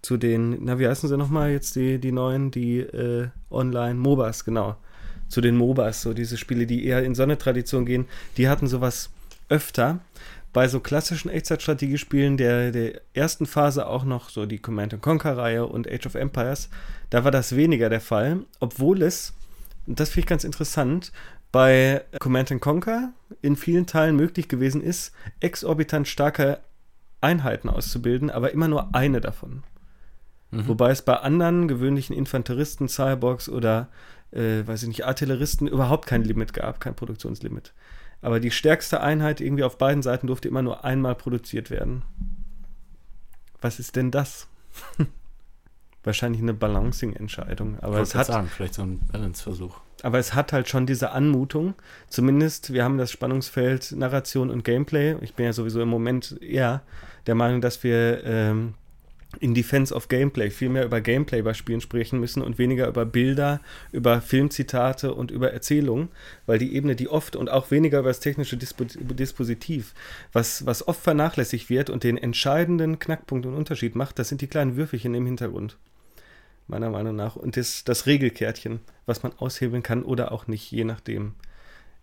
zu 0.02 0.18
den, 0.18 0.66
na, 0.66 0.80
wie 0.80 0.88
heißen 0.88 1.08
sie 1.08 1.18
nochmal 1.18 1.52
jetzt, 1.52 1.78
die, 1.78 1.98
die 1.98 2.12
neuen, 2.12 2.52
die 2.52 2.80
äh, 2.80 3.30
Online-MOBAs, 3.50 4.44
genau. 4.44 4.76
Zu 5.30 5.40
den 5.40 5.56
MOBAs, 5.56 6.02
so 6.02 6.14
diese 6.14 6.36
Spiele, 6.36 6.66
die 6.66 6.86
eher 6.86 7.04
in 7.04 7.16
so 7.16 7.24
eine 7.24 7.38
Tradition 7.38 7.86
gehen, 7.86 8.06
die 8.36 8.50
hatten 8.50 8.68
sowas 8.68 9.12
öfter 9.48 10.00
bei 10.52 10.68
so 10.68 10.80
klassischen 10.80 11.30
Echtzeitstrategiespielen 11.30 12.38
der, 12.38 12.72
der 12.72 13.02
ersten 13.14 13.46
Phase 13.46 13.88
auch 13.88 14.04
noch 14.04 14.30
so 14.30 14.46
die 14.46 14.60
Command 14.60 15.00
Conquer-Reihe 15.02 15.66
und 15.66 15.88
Age 15.88 16.08
of 16.08 16.16
Empires, 16.16 16.70
da 17.10 17.24
war 17.24 17.32
das 17.32 17.56
weniger 17.56 17.90
der 17.90 18.02
Fall, 18.02 18.46
obwohl 18.60 19.04
es, 19.04 19.34
und 19.86 20.00
das 20.00 20.10
finde 20.10 20.22
ich 20.22 20.28
ganz 20.28 20.44
interessant, 20.44 21.12
bei 21.52 22.04
Command 22.20 22.60
Conquer 22.62 23.12
in 23.42 23.56
vielen 23.56 23.88
Teilen 23.88 24.16
möglich 24.16 24.48
gewesen 24.48 24.82
ist, 24.82 25.14
exorbitant 25.40 26.08
starke 26.08 26.60
Einheiten 27.22 27.70
auszubilden, 27.70 28.30
aber 28.30 28.52
immer 28.52 28.68
nur 28.68 28.94
eine 28.96 29.22
davon. 29.22 29.64
Mhm. 30.52 30.68
Wobei 30.68 30.92
es 30.92 31.02
bei 31.02 31.16
anderen 31.16 31.68
gewöhnlichen 31.68 32.16
Infanteristen, 32.16 32.88
Cyborgs 32.88 33.50
oder, 33.50 33.90
äh, 34.32 34.66
weiß 34.66 34.84
ich 34.84 34.88
nicht, 34.90 35.06
Artilleristen 35.06 35.68
überhaupt 35.68 36.08
kein 36.08 36.24
Limit 36.24 36.54
gab, 36.54 36.80
kein 36.80 36.96
Produktionslimit. 36.96 37.74
Aber 38.22 38.40
die 38.40 38.52
stärkste 38.52 39.02
Einheit 39.02 39.42
irgendwie 39.42 39.64
auf 39.64 39.78
beiden 39.78 40.04
Seiten 40.04 40.28
durfte 40.28 40.48
immer 40.48 40.62
nur 40.62 40.84
einmal 40.84 41.16
produziert 41.16 41.70
werden. 41.70 42.04
Was 43.62 43.80
ist 43.80 43.96
denn 43.96 44.12
das? 44.12 44.48
Wahrscheinlich 46.04 46.42
eine 46.42 46.54
Balancing-Entscheidung. 46.54 47.80
Aber 47.80 48.00
es 48.00 48.16
hat 48.16 48.28
sagen, 48.28 48.48
vielleicht 48.48 48.74
so 48.74 48.84
ein 48.84 49.00
Balance-Versuch. 49.12 49.80
Aber 50.02 50.18
es 50.18 50.34
hat 50.34 50.54
halt 50.54 50.70
schon 50.70 50.86
diese 50.86 51.12
Anmutung. 51.12 51.76
Zumindest, 52.08 52.72
wir 52.72 52.86
haben 52.86 52.98
das 52.98 53.12
Spannungsfeld 53.12 53.92
Narration 53.92 54.50
und 54.50 54.64
Gameplay. 54.64 55.18
Ich 55.22 55.36
bin 55.36 55.46
ja 55.46 55.54
sowieso 55.54 55.82
im 55.82 55.90
Moment 55.90 56.42
eher 56.42 56.82
der 57.28 57.36
Meinung, 57.36 57.60
dass 57.60 57.84
wir 57.84 58.24
ähm, 58.24 58.76
in 59.40 59.54
Defense 59.54 59.94
of 59.94 60.08
Gameplay 60.08 60.50
viel 60.50 60.70
mehr 60.70 60.86
über 60.86 61.02
Gameplay 61.02 61.42
bei 61.42 61.54
Spielen 61.54 61.82
sprechen 61.82 62.20
müssen 62.20 62.42
und 62.42 62.58
weniger 62.58 62.88
über 62.88 63.06
Bilder, 63.06 63.62
über 63.92 64.22
Filmzitate 64.22 65.14
und 65.14 65.30
über 65.30 65.54
Erzählungen, 65.54 66.10
weil 66.48 66.58
die 66.58 66.76
Ebene, 66.76 66.96
die 66.96 67.10
oft 67.10 67.36
und 67.36 67.50
auch 67.50 67.70
weniger 67.70 68.00
über 68.00 68.10
das 68.10 68.20
technische 68.20 68.58
Dispo 68.58 68.86
Dispositiv, 68.86 69.94
was, 70.34 70.66
was 70.66 70.88
oft 70.88 71.02
vernachlässigt 71.02 71.70
wird 71.70 71.90
und 71.90 72.04
den 72.04 72.18
entscheidenden 72.18 72.98
Knackpunkt 72.98 73.46
und 73.46 73.54
Unterschied 73.54 73.96
macht, 73.96 74.18
das 74.18 74.30
sind 74.30 74.42
die 74.42 74.48
kleinen 74.48 74.76
Würfelchen 74.76 75.14
im 75.14 75.28
Hintergrund. 75.28 75.78
Meiner 76.68 76.90
Meinung 76.90 77.16
nach. 77.16 77.36
Und 77.36 77.58
das, 77.58 77.84
das 77.84 78.06
Regelkärtchen, 78.06 78.80
was 79.06 79.24
man 79.24 79.34
aushebeln 79.38 79.84
kann 79.84 80.04
oder 80.04 80.32
auch 80.32 80.48
nicht, 80.48 80.72
je 80.72 80.84
nachdem. 80.84 81.34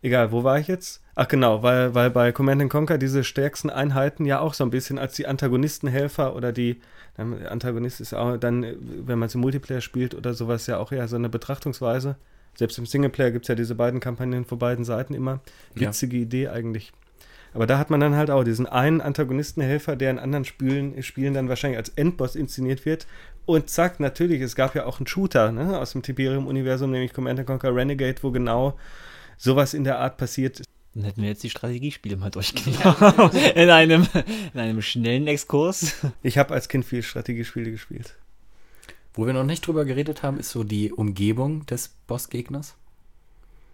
Egal, 0.02 0.32
wo 0.32 0.44
war 0.44 0.58
ich 0.58 0.68
jetzt? 0.68 1.02
Ach 1.18 1.26
genau, 1.26 1.62
weil, 1.62 1.94
weil 1.94 2.10
bei 2.10 2.30
Command 2.30 2.68
Conquer 2.68 2.98
diese 2.98 3.24
stärksten 3.24 3.70
Einheiten 3.70 4.26
ja 4.26 4.38
auch 4.38 4.52
so 4.52 4.64
ein 4.64 4.70
bisschen 4.70 4.98
als 4.98 5.14
die 5.14 5.26
Antagonistenhelfer 5.26 6.36
oder 6.36 6.52
die, 6.52 6.78
der 7.16 7.50
Antagonist 7.50 8.02
ist 8.02 8.12
auch 8.12 8.36
dann, 8.36 8.66
wenn 9.06 9.18
man 9.18 9.28
es 9.28 9.34
im 9.34 9.40
Multiplayer 9.40 9.80
spielt 9.80 10.14
oder 10.14 10.34
sowas, 10.34 10.66
ja 10.66 10.76
auch 10.76 10.92
eher 10.92 11.08
so 11.08 11.16
eine 11.16 11.30
Betrachtungsweise. 11.30 12.16
Selbst 12.54 12.76
im 12.76 12.84
Singleplayer 12.84 13.30
gibt 13.30 13.46
es 13.46 13.48
ja 13.48 13.54
diese 13.54 13.74
beiden 13.74 13.98
Kampagnen 13.98 14.44
von 14.44 14.58
beiden 14.58 14.84
Seiten 14.84 15.14
immer. 15.14 15.40
Witzige 15.74 16.18
ja. 16.18 16.22
Idee 16.22 16.48
eigentlich. 16.48 16.92
Aber 17.54 17.66
da 17.66 17.78
hat 17.78 17.88
man 17.88 18.00
dann 18.00 18.14
halt 18.14 18.30
auch 18.30 18.44
diesen 18.44 18.66
einen 18.66 19.00
Antagonistenhelfer, 19.00 19.96
der 19.96 20.10
in 20.10 20.18
anderen 20.18 20.44
Spielen, 20.44 21.02
Spielen 21.02 21.32
dann 21.32 21.48
wahrscheinlich 21.48 21.78
als 21.78 21.88
Endboss 21.88 22.36
inszeniert 22.36 22.84
wird. 22.84 23.06
Und 23.46 23.70
zack, 23.70 24.00
natürlich, 24.00 24.42
es 24.42 24.54
gab 24.54 24.74
ja 24.74 24.84
auch 24.84 25.00
einen 25.00 25.06
Shooter 25.06 25.50
ne, 25.50 25.78
aus 25.78 25.92
dem 25.92 26.02
Tiberium-Universum, 26.02 26.90
nämlich 26.90 27.14
Command 27.14 27.46
Conquer 27.46 27.74
Renegade, 27.74 28.22
wo 28.22 28.30
genau 28.30 28.76
sowas 29.38 29.72
in 29.72 29.84
der 29.84 29.98
Art 29.98 30.18
passiert. 30.18 30.60
Dann 30.96 31.04
hätten 31.04 31.20
wir 31.20 31.28
jetzt 31.28 31.42
die 31.42 31.50
Strategiespiele 31.50 32.16
mal 32.16 32.30
durchgenommen. 32.30 33.30
in, 33.54 33.68
einem, 33.68 34.08
in 34.54 34.58
einem 34.58 34.80
schnellen 34.80 35.26
Exkurs. 35.26 35.94
Ich 36.22 36.38
habe 36.38 36.54
als 36.54 36.70
Kind 36.70 36.86
viel 36.86 37.02
Strategiespiele 37.02 37.70
gespielt. 37.70 38.14
Wo 39.12 39.26
wir 39.26 39.34
noch 39.34 39.44
nicht 39.44 39.66
drüber 39.66 39.84
geredet 39.84 40.22
haben, 40.22 40.38
ist 40.38 40.48
so 40.48 40.64
die 40.64 40.90
Umgebung 40.90 41.66
des 41.66 41.88
Bossgegners. 42.06 42.76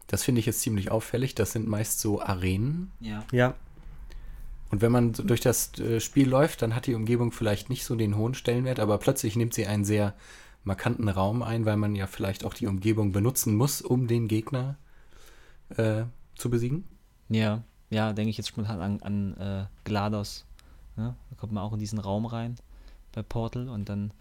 Das 0.09 0.25
finde 0.25 0.41
ich 0.41 0.47
jetzt 0.47 0.63
ziemlich 0.63 0.91
auffällig. 0.91 1.37
Das 1.37 1.53
sind 1.53 1.69
meist 1.69 2.01
so 2.01 2.21
Arenen. 2.21 2.91
Ja. 2.99 3.25
Ja. 3.31 3.55
Und 4.73 4.83
wenn 4.83 4.91
man 4.91 5.13
durch 5.13 5.41
das 5.41 5.79
äh, 5.79 6.01
Spiel 6.01 6.29
läuft, 6.29 6.61
dann 6.63 6.75
hat 6.75 6.89
die 6.89 6.95
Umgebung 6.95 7.31
vielleicht 7.31 7.71
nicht 7.71 7.85
so 7.85 7.95
den 7.95 8.17
hohen 8.17 8.35
Stellenwert, 8.35 8.81
aber 8.81 8.99
plötzlich 8.99 9.37
nimmt 9.37 9.55
sie 9.55 9.67
einen 9.67 9.85
sehr 9.85 10.17
markanten 10.65 11.09
Raum 11.09 11.45
ein, 11.45 11.67
weil 11.67 11.77
man 11.77 11.95
ja 11.95 12.09
vielleicht 12.09 12.45
auch 12.45 12.55
die 12.55 12.67
Umgebung 12.67 13.13
benutzen 13.13 13.55
muss, 13.55 13.81
um 13.81 14.09
den 14.09 14.27
Gegner 14.27 14.77
äh, 15.77 16.03
zu 16.35 16.51
besiegen. 16.51 16.89
Ja, 17.35 17.63
ja, 17.91 18.13
denke 18.13 18.31
ich 18.31 18.37
jetzt 18.37 18.49
spontan 18.49 18.81
an, 18.81 19.03
an 19.03 19.37
äh, 19.39 19.65
GLaDOS. 19.85 20.47
Ja, 20.97 21.15
da 21.31 21.37
kommt 21.37 21.53
man 21.53 21.63
auch 21.63 21.73
in 21.73 21.79
diesen 21.79 21.99
Raum 21.99 22.27
rein 22.27 22.57
bei 23.13 23.23
Portal 23.23 23.69
und 23.69 23.89
dann 23.89 24.13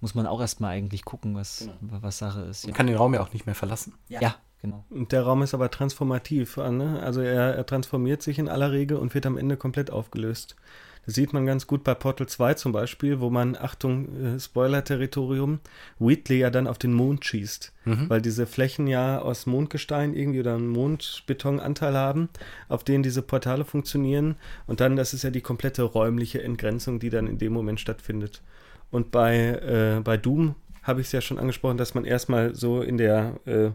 muss 0.00 0.14
man 0.14 0.26
auch 0.26 0.40
erstmal 0.40 0.72
eigentlich 0.72 1.04
gucken, 1.04 1.34
was, 1.34 1.68
genau. 1.80 2.02
was 2.02 2.18
Sache 2.18 2.40
ist. 2.42 2.64
Ja. 2.64 2.68
Man 2.68 2.76
kann 2.76 2.86
den 2.88 2.96
Raum 2.96 3.14
ja 3.14 3.20
auch 3.20 3.32
nicht 3.32 3.46
mehr 3.46 3.54
verlassen. 3.54 3.94
Ja, 4.08 4.20
ja 4.20 4.34
genau. 4.60 4.84
Und 4.90 5.12
der 5.12 5.22
Raum 5.22 5.42
ist 5.42 5.54
aber 5.54 5.70
transformativ. 5.70 6.56
Ne? 6.56 7.00
Also 7.02 7.20
er, 7.20 7.54
er 7.54 7.66
transformiert 7.66 8.22
sich 8.22 8.38
in 8.38 8.48
aller 8.48 8.72
Regel 8.72 8.96
und 8.96 9.14
wird 9.14 9.26
am 9.26 9.38
Ende 9.38 9.56
komplett 9.56 9.90
aufgelöst. 9.90 10.56
Das 11.04 11.16
sieht 11.16 11.32
man 11.32 11.46
ganz 11.46 11.66
gut 11.66 11.82
bei 11.82 11.94
Portal 11.94 12.28
2 12.28 12.54
zum 12.54 12.72
Beispiel, 12.72 13.20
wo 13.20 13.28
man, 13.28 13.56
Achtung, 13.56 14.36
äh, 14.36 14.40
Spoiler-Territorium, 14.40 15.60
Wheatley 15.98 16.38
ja 16.38 16.50
dann 16.50 16.68
auf 16.68 16.78
den 16.78 16.92
Mond 16.92 17.24
schießt. 17.24 17.72
Mhm. 17.84 18.08
Weil 18.08 18.22
diese 18.22 18.46
Flächen 18.46 18.86
ja 18.86 19.20
aus 19.20 19.46
Mondgestein 19.46 20.14
irgendwie 20.14 20.40
oder 20.40 20.54
einen 20.54 20.68
Mondbetonanteil 20.68 21.96
haben, 21.96 22.28
auf 22.68 22.84
denen 22.84 23.02
diese 23.02 23.22
Portale 23.22 23.64
funktionieren. 23.64 24.36
Und 24.66 24.80
dann, 24.80 24.94
das 24.94 25.12
ist 25.12 25.24
ja 25.24 25.30
die 25.30 25.40
komplette 25.40 25.82
räumliche 25.82 26.42
Entgrenzung, 26.42 27.00
die 27.00 27.10
dann 27.10 27.26
in 27.26 27.38
dem 27.38 27.52
Moment 27.52 27.80
stattfindet. 27.80 28.42
Und 28.90 29.10
bei, 29.10 29.36
äh, 29.36 30.00
bei 30.04 30.16
Doom 30.16 30.54
habe 30.82 31.00
ich 31.00 31.08
es 31.08 31.12
ja 31.12 31.20
schon 31.20 31.38
angesprochen, 31.38 31.78
dass 31.78 31.94
man 31.94 32.04
erstmal 32.04 32.54
so 32.54 32.80
in 32.82 32.98
der 32.98 33.40
äh, 33.46 33.70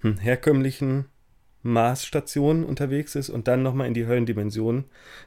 hm, 0.00 0.18
herkömmlichen 0.18 1.06
Marsstation 1.62 2.64
unterwegs 2.64 3.14
ist 3.14 3.30
und 3.30 3.48
dann 3.48 3.62
nochmal 3.62 3.88
in 3.88 3.94
die 3.94 4.06
Höllendimension 4.06 4.84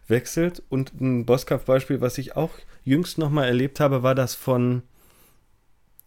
wechselt. 0.08 0.64
Und 0.70 1.00
ein 1.00 1.26
Bosskampfbeispiel, 1.26 2.02
was 2.02 2.18
ich 2.18 2.36
auch 2.36 2.52
jüngst 2.84 3.18
nochmal 3.18 3.48
erlebt 3.48 3.80
habe, 3.80 4.04
war 4.04 4.16
das 4.16 4.36
von 4.36 4.84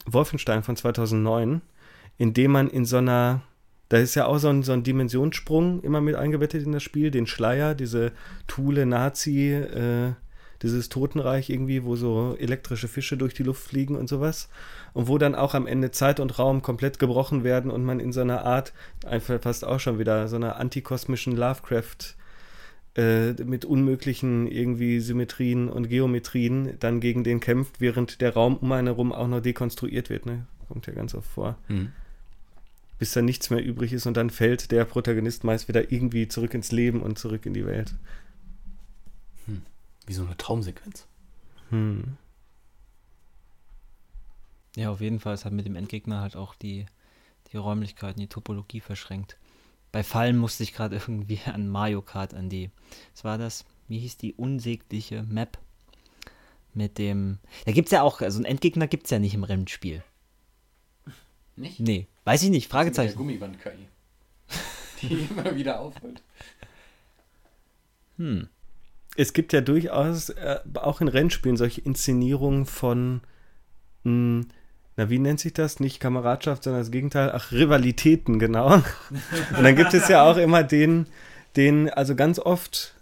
Wolfenstein 0.06 0.62
von 0.62 0.76
2009, 0.76 1.62
in 2.18 2.34
dem 2.34 2.50
man 2.50 2.68
in 2.68 2.84
so 2.84 2.98
einer, 2.98 3.42
da 3.88 3.98
ist 3.98 4.14
ja 4.14 4.26
auch 4.26 4.38
so 4.38 4.48
ein, 4.48 4.62
so 4.62 4.72
ein 4.72 4.82
Dimensionssprung 4.82 5.82
immer 5.82 6.00
mit 6.00 6.14
eingebettet 6.14 6.64
in 6.64 6.72
das 6.72 6.82
Spiel, 6.82 7.10
den 7.10 7.26
Schleier, 7.26 7.74
diese 7.74 8.12
Thule 8.46 8.86
Nazi, 8.86 9.52
äh, 9.52 10.12
dieses 10.64 10.88
Totenreich 10.88 11.50
irgendwie, 11.50 11.84
wo 11.84 11.94
so 11.94 12.36
elektrische 12.40 12.88
Fische 12.88 13.16
durch 13.16 13.34
die 13.34 13.44
Luft 13.44 13.62
fliegen 13.62 13.94
und 13.94 14.08
sowas. 14.08 14.48
Und 14.94 15.06
wo 15.06 15.18
dann 15.18 15.36
auch 15.36 15.54
am 15.54 15.68
Ende 15.68 15.92
Zeit 15.92 16.18
und 16.18 16.38
Raum 16.38 16.62
komplett 16.62 16.98
gebrochen 16.98 17.44
werden 17.44 17.70
und 17.70 17.84
man 17.84 18.00
in 18.00 18.12
so 18.12 18.22
einer 18.22 18.44
Art, 18.44 18.72
einfach 19.06 19.40
fast 19.40 19.64
auch 19.64 19.78
schon 19.78 19.98
wieder, 20.00 20.26
so 20.26 20.36
einer 20.36 20.56
antikosmischen 20.56 21.36
Lovecraft- 21.36 22.16
äh, 22.96 23.32
mit 23.44 23.64
unmöglichen 23.64 24.46
irgendwie 24.46 25.00
Symmetrien 25.00 25.68
und 25.68 25.88
Geometrien 25.88 26.74
dann 26.78 27.00
gegen 27.00 27.24
den 27.24 27.40
kämpft, 27.40 27.80
während 27.80 28.20
der 28.20 28.34
Raum 28.34 28.56
um 28.56 28.70
einen 28.70 28.86
herum 28.86 29.12
auch 29.12 29.26
noch 29.26 29.40
dekonstruiert 29.40 30.10
wird. 30.10 30.26
Ne? 30.26 30.46
Kommt 30.68 30.86
ja 30.86 30.92
ganz 30.92 31.14
oft 31.14 31.28
vor. 31.28 31.58
Mhm. 31.68 31.90
Bis 33.00 33.12
dann 33.12 33.24
nichts 33.24 33.50
mehr 33.50 33.64
übrig 33.64 33.92
ist 33.92 34.06
und 34.06 34.16
dann 34.16 34.30
fällt 34.30 34.70
der 34.70 34.84
Protagonist 34.84 35.42
meist 35.42 35.66
wieder 35.66 35.90
irgendwie 35.90 36.28
zurück 36.28 36.54
ins 36.54 36.70
Leben 36.70 37.02
und 37.02 37.18
zurück 37.18 37.46
in 37.46 37.52
die 37.52 37.66
Welt. 37.66 37.94
Wie 40.06 40.12
so 40.12 40.24
eine 40.24 40.36
Traumsequenz. 40.36 41.06
Hm. 41.70 42.16
Ja, 44.76 44.90
auf 44.90 45.00
jeden 45.00 45.20
Fall 45.20 45.34
ist 45.34 45.44
halt 45.44 45.54
mit 45.54 45.66
dem 45.66 45.76
Endgegner 45.76 46.20
halt 46.20 46.36
auch 46.36 46.54
die, 46.54 46.86
die 47.52 47.56
Räumlichkeiten, 47.56 48.20
die 48.20 48.28
Topologie 48.28 48.80
verschränkt. 48.80 49.38
Bei 49.92 50.02
Fallen 50.02 50.36
musste 50.36 50.64
ich 50.64 50.74
gerade 50.74 50.96
irgendwie 51.08 51.40
an 51.46 51.68
Mario 51.68 52.02
Kart, 52.02 52.34
an 52.34 52.48
die, 52.48 52.70
was 53.12 53.24
war 53.24 53.38
das? 53.38 53.64
Wie 53.88 53.98
hieß 53.98 54.16
die 54.16 54.34
unsägliche 54.34 55.22
Map? 55.22 55.58
Mit 56.76 56.98
dem. 56.98 57.38
Da 57.66 57.72
gibt 57.72 57.86
es 57.86 57.92
ja 57.92 58.02
auch, 58.02 58.20
also 58.20 58.38
einen 58.38 58.46
Endgegner 58.46 58.88
gibt 58.88 59.04
es 59.04 59.10
ja 59.10 59.20
nicht 59.20 59.34
im 59.34 59.44
Rennspiel. 59.44 60.02
Nicht? 61.54 61.78
Nee, 61.78 62.08
weiß 62.24 62.42
ich 62.42 62.50
nicht, 62.50 62.68
Fragezeichen. 62.68 63.16
Gummiband-KI. 63.16 63.86
Die 65.02 65.28
immer 65.30 65.54
wieder 65.54 65.78
aufholt. 65.78 66.20
Hm. 68.16 68.48
Es 69.16 69.32
gibt 69.32 69.52
ja 69.52 69.60
durchaus 69.60 70.30
äh, 70.30 70.58
auch 70.74 71.00
in 71.00 71.08
Rennspielen 71.08 71.56
solche 71.56 71.80
Inszenierungen 71.80 72.66
von, 72.66 73.20
mh, 74.02 74.46
na, 74.96 75.10
wie 75.10 75.18
nennt 75.18 75.40
sich 75.40 75.52
das? 75.52 75.80
Nicht 75.80 76.00
Kameradschaft, 76.00 76.62
sondern 76.62 76.82
das 76.82 76.90
Gegenteil. 76.90 77.32
Ach, 77.32 77.50
Rivalitäten, 77.50 78.38
genau. 78.38 78.74
Und 78.74 78.84
dann 79.62 79.76
gibt 79.76 79.92
es 79.94 80.08
ja 80.08 80.22
auch 80.22 80.36
immer 80.36 80.62
den, 80.62 81.06
den, 81.56 81.90
also 81.90 82.14
ganz 82.14 82.38
oft, 82.38 82.94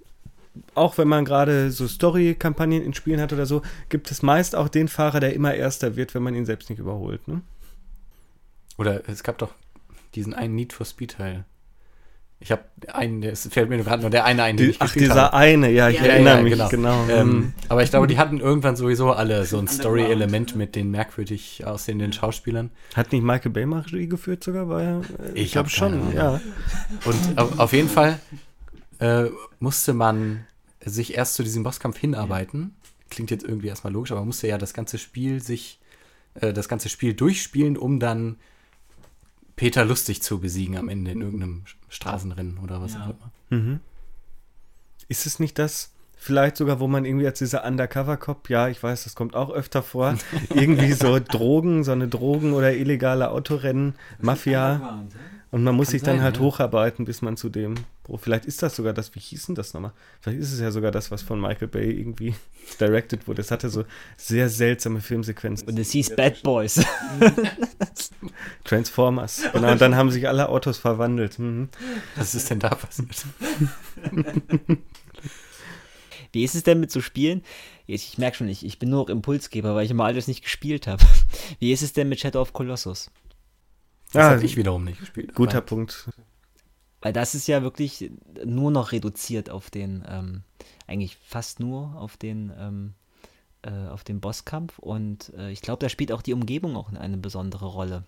auch 0.74 0.96
wenn 0.96 1.08
man 1.08 1.24
gerade 1.24 1.70
so 1.70 1.86
Story-Kampagnen 1.86 2.82
in 2.82 2.94
Spielen 2.94 3.20
hat 3.20 3.32
oder 3.32 3.46
so, 3.46 3.62
gibt 3.90 4.10
es 4.10 4.22
meist 4.22 4.56
auch 4.56 4.68
den 4.68 4.88
Fahrer, 4.88 5.20
der 5.20 5.34
immer 5.34 5.54
Erster 5.54 5.96
wird, 5.96 6.14
wenn 6.14 6.22
man 6.22 6.34
ihn 6.34 6.46
selbst 6.46 6.70
nicht 6.70 6.78
überholt. 6.78 7.26
Ne? 7.28 7.42
Oder 8.78 9.06
es 9.08 9.22
gab 9.22 9.38
doch 9.38 9.54
diesen 10.14 10.34
einen 10.34 10.54
Need 10.54 10.72
for 10.72 10.86
Speed-Teil. 10.86 11.44
Ich 12.43 12.51
habe 12.51 12.62
einen, 12.93 13.20
der 13.20 13.32
ist, 13.32 13.53
fällt 13.53 13.68
mir 13.68 13.78
gerade 13.78 14.03
nur 14.03 14.11
der 14.11 14.24
eine 14.24 14.43
ein, 14.43 14.57
den 14.57 14.66
Die, 14.66 14.70
ich 14.72 14.80
ach, 14.80 14.93
dieser 14.93 15.14
habe. 15.26 15.34
eine, 15.36 15.70
ja, 15.70 15.88
ich 15.88 15.99
Ja, 15.99 16.07
erinnere 16.07 16.38
ja, 16.38 16.43
mich, 16.43 16.53
genau. 16.53 16.68
genau. 16.68 17.07
Ähm, 17.09 17.53
aber 17.68 17.84
ich 17.84 17.90
glaube, 17.90 18.09
die 18.09 18.18
hatten 18.18 18.40
irgendwann 18.40 18.74
sowieso 18.74 19.12
alle 19.12 19.45
so 19.47 19.59
ein 19.59 19.68
Story-Element 19.68 20.57
mit 20.57 20.74
den 20.74 20.90
merkwürdig 20.90 21.64
aussehenden 21.64 22.12
Schauspielern. 22.12 22.70
Hat 22.97 23.12
nicht 23.12 23.22
Michael 23.22 23.53
Bay 23.53 23.64
mal 23.64 23.80
Regie 23.82 24.09
geführt 24.09 24.43
sogar? 24.43 24.68
War 24.68 24.82
er, 24.82 25.01
äh, 25.34 25.38
Ich 25.38 25.53
glaub 25.53 25.66
hab 25.66 25.72
keine 25.72 25.97
Ahnung. 25.97 26.12
ja. 26.16 26.40
Und 27.05 27.38
auf, 27.38 27.59
auf 27.61 27.72
jeden 27.72 27.88
Fall 27.88 28.18
äh, 28.99 29.26
musste 29.61 29.95
man 29.95 30.45
sich 30.84 31.16
erst 31.16 31.34
zu 31.34 31.45
diesem 31.45 31.62
Bosskampf 31.62 31.99
hinarbeiten. 31.99 32.74
Klingt 33.09 33.30
jetzt 33.30 33.45
irgendwie 33.45 33.68
erstmal 33.68 33.93
logisch, 33.93 34.11
aber 34.11 34.20
man 34.22 34.28
musste 34.28 34.49
ja 34.49 34.59
das 34.59 34.74
ganze 34.74 34.99
Spiel 34.99 35.40
sich, 35.40 35.78
äh, 36.40 36.53
das 36.53 36.68
ganze 36.68 36.88
Spiel 36.88 37.14
durchspielen, 37.14 37.76
um 37.76 38.01
dann 38.01 38.36
Peter 39.62 39.84
Lustig 39.84 40.22
zu 40.22 40.40
besiegen 40.40 40.76
am 40.76 40.88
Ende 40.88 41.12
in 41.12 41.20
irgendeinem 41.20 41.62
Straßenrennen 41.88 42.58
oder 42.58 42.82
was 42.82 42.94
Ja. 42.94 43.02
auch 43.02 43.10
immer. 43.10 43.30
Mhm. 43.62 43.80
Ist 45.08 45.24
es 45.24 45.38
nicht 45.38 45.56
das, 45.58 45.92
vielleicht 46.16 46.56
sogar, 46.56 46.80
wo 46.80 46.88
man 46.88 47.04
irgendwie 47.04 47.26
als 47.28 47.38
dieser 47.38 47.64
Undercover-Cop, 47.64 48.48
ja, 48.50 48.66
ich 48.68 48.82
weiß, 48.82 49.04
das 49.04 49.14
kommt 49.14 49.36
auch 49.36 49.50
öfter 49.50 49.82
vor, 49.84 50.16
irgendwie 50.54 50.92
so 50.94 51.18
Drogen, 51.20 51.84
so 51.84 51.92
eine 51.92 52.08
Drogen- 52.08 52.54
oder 52.54 52.74
illegale 52.74 53.30
Autorennen, 53.30 53.94
Mafia. 54.20 55.04
Und 55.52 55.62
man 55.62 55.76
muss 55.76 55.88
Kann 55.88 55.92
sich 55.92 56.02
dann 56.02 56.22
halt 56.22 56.38
ja. 56.38 56.42
hocharbeiten, 56.42 57.04
bis 57.04 57.22
man 57.22 57.36
zu 57.36 57.48
dem. 57.48 57.74
Pro- 58.05 58.16
Vielleicht 58.16 58.46
ist 58.46 58.62
das 58.62 58.74
sogar 58.76 58.92
das, 58.92 59.14
wie 59.14 59.20
hieß 59.20 59.46
denn 59.46 59.55
das 59.55 59.74
nochmal? 59.74 59.92
Vielleicht 60.20 60.40
ist 60.40 60.53
es 60.53 60.61
ja 60.61 60.70
sogar 60.70 60.90
das, 60.90 61.11
was 61.11 61.22
von 61.22 61.40
Michael 61.40 61.68
Bay 61.68 61.90
irgendwie 61.92 62.34
directed 62.80 63.26
wurde. 63.28 63.40
Es 63.42 63.50
hatte 63.50 63.68
so 63.70 63.84
sehr 64.16 64.48
seltsame 64.48 65.00
Filmsequenzen. 65.00 65.68
Und 65.68 65.78
es 65.78 65.92
hieß 65.92 66.16
Bad 66.16 66.42
Boys. 66.42 66.84
Transformers. 68.64 69.42
Genau, 69.53 69.72
und 69.72 69.80
dann 69.80 69.96
haben 69.96 70.11
sich 70.11 70.28
alle 70.28 70.48
Autos 70.48 70.78
verwandelt. 70.78 71.38
Mhm. 71.38 71.68
Was 72.16 72.34
ist 72.34 72.50
denn 72.50 72.59
da 72.61 72.70
passiert? 72.70 73.24
Wie 76.32 76.44
ist 76.44 76.55
es 76.55 76.62
denn 76.62 76.80
mit 76.80 76.90
so 76.90 77.00
Spielen? 77.00 77.42
Ich, 77.86 78.16
merke 78.16 78.38
schon, 78.38 78.48
ich, 78.48 78.64
ich 78.64 78.78
bin 78.78 78.88
nur 78.90 79.03
noch 79.03 79.09
Impulsgeber, 79.11 79.74
weil 79.74 79.84
ich 79.84 79.90
immer 79.90 80.05
alles 80.05 80.28
nicht 80.28 80.42
gespielt 80.42 80.86
habe. 80.86 81.05
Wie 81.59 81.72
ist 81.72 81.82
es 81.82 81.92
denn 81.92 82.09
mit 82.09 82.20
Shadow 82.20 82.40
of 82.40 82.53
Colossus? 82.53 83.11
Das 84.12 84.24
Ah, 84.26 84.30
habe 84.30 84.44
ich 84.44 84.57
wiederum 84.57 84.84
nicht 84.84 84.98
gespielt. 85.00 85.34
Guter 85.34 85.59
aber 85.59 85.66
Punkt. 85.66 86.09
Weil 87.03 87.12
das 87.12 87.34
ist 87.34 87.48
ja 87.48 87.62
wirklich 87.62 88.11
nur 88.44 88.70
noch 88.70 88.92
reduziert 88.92 89.50
auf 89.50 89.70
den, 89.70 90.05
ähm, 90.09 90.42
eigentlich 90.86 91.16
fast 91.16 91.61
nur 91.61 91.96
auf 91.96 92.16
den, 92.16 92.53
ähm, 92.57 92.94
äh, 93.62 93.88
auf 93.88 94.05
den 94.05 94.20
Bosskampf. 94.20 94.78
Und 94.78 95.32
äh, 95.36 95.50
ich 95.50 95.61
glaube, 95.62 95.80
da 95.80 95.88
spielt 95.88 96.12
auch 96.12 96.22
die 96.22 96.32
Umgebung 96.32 96.76
auch 96.76 96.92
eine 96.92 97.18
besondere 97.18 97.66
Rolle. 97.66 98.05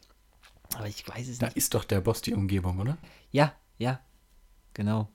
Aber 0.76 0.86
ich 0.86 1.06
weiß 1.06 1.28
es 1.28 1.38
Da 1.38 1.46
nicht. 1.46 1.56
ist 1.56 1.74
doch 1.74 1.84
der 1.84 2.00
Boss 2.00 2.22
die 2.22 2.34
Umgebung, 2.34 2.78
oder? 2.78 2.96
Ja, 3.30 3.52
ja, 3.78 4.00
genau. 4.72 5.08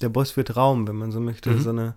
Der 0.00 0.08
Boss 0.08 0.36
wird 0.36 0.56
Raum, 0.56 0.88
wenn 0.88 0.96
man 0.96 1.12
so 1.12 1.20
möchte. 1.20 1.50
Mhm. 1.50 1.60
So 1.60 1.70
eine, 1.70 1.94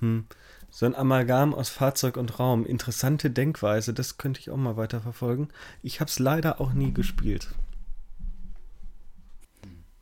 hm, 0.00 0.26
so 0.70 0.86
ein 0.86 0.94
Amalgam 0.94 1.54
aus 1.54 1.68
Fahrzeug 1.70 2.16
und 2.16 2.38
Raum. 2.38 2.64
Interessante 2.64 3.30
Denkweise, 3.30 3.92
das 3.94 4.18
könnte 4.18 4.40
ich 4.40 4.50
auch 4.50 4.56
mal 4.56 4.76
weiter 4.76 5.00
verfolgen. 5.00 5.48
Ich 5.82 6.00
habe 6.00 6.10
es 6.10 6.18
leider 6.18 6.60
auch 6.60 6.72
nie 6.72 6.92
gespielt. 6.92 7.48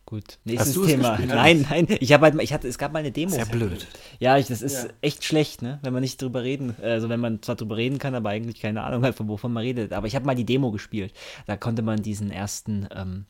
Gut. 0.06 0.38
Nächstes 0.44 0.74
Thema. 0.86 1.18
Nein, 1.18 1.66
nein. 1.68 1.86
Ich 2.00 2.12
habe 2.12 2.24
halt, 2.24 2.34
mal- 2.34 2.42
ich 2.42 2.52
hatte, 2.52 2.68
es 2.68 2.76
gab 2.76 2.92
mal 2.92 2.98
eine 2.98 3.10
Demo. 3.10 3.30
Sehr 3.34 3.46
blöd. 3.46 3.86
Ja, 4.20 4.36
ich, 4.36 4.46
das 4.48 4.60
ist 4.60 4.88
echt 5.00 5.24
schlecht, 5.24 5.62
ne? 5.62 5.78
Wenn 5.82 5.92
man 5.94 6.02
nicht 6.02 6.20
drüber 6.20 6.42
reden, 6.42 6.76
also 6.82 7.08
wenn 7.08 7.20
man 7.20 7.40
zwar 7.42 7.56
drüber 7.56 7.76
reden 7.76 7.98
kann, 7.98 8.14
aber 8.14 8.28
eigentlich 8.28 8.60
keine 8.60 8.82
Ahnung 8.84 9.02
hat, 9.04 9.14
von 9.14 9.28
wovon 9.28 9.52
man 9.52 9.62
redet. 9.62 9.92
Aber 9.94 10.06
ich 10.06 10.14
habe 10.14 10.26
mal 10.26 10.34
die 10.34 10.44
Demo 10.44 10.70
gespielt. 10.72 11.14
Da 11.46 11.56
konnte 11.56 11.80
man 11.82 12.02
diesen 12.02 12.30
ersten 12.30 12.86
ähm, 12.94 13.24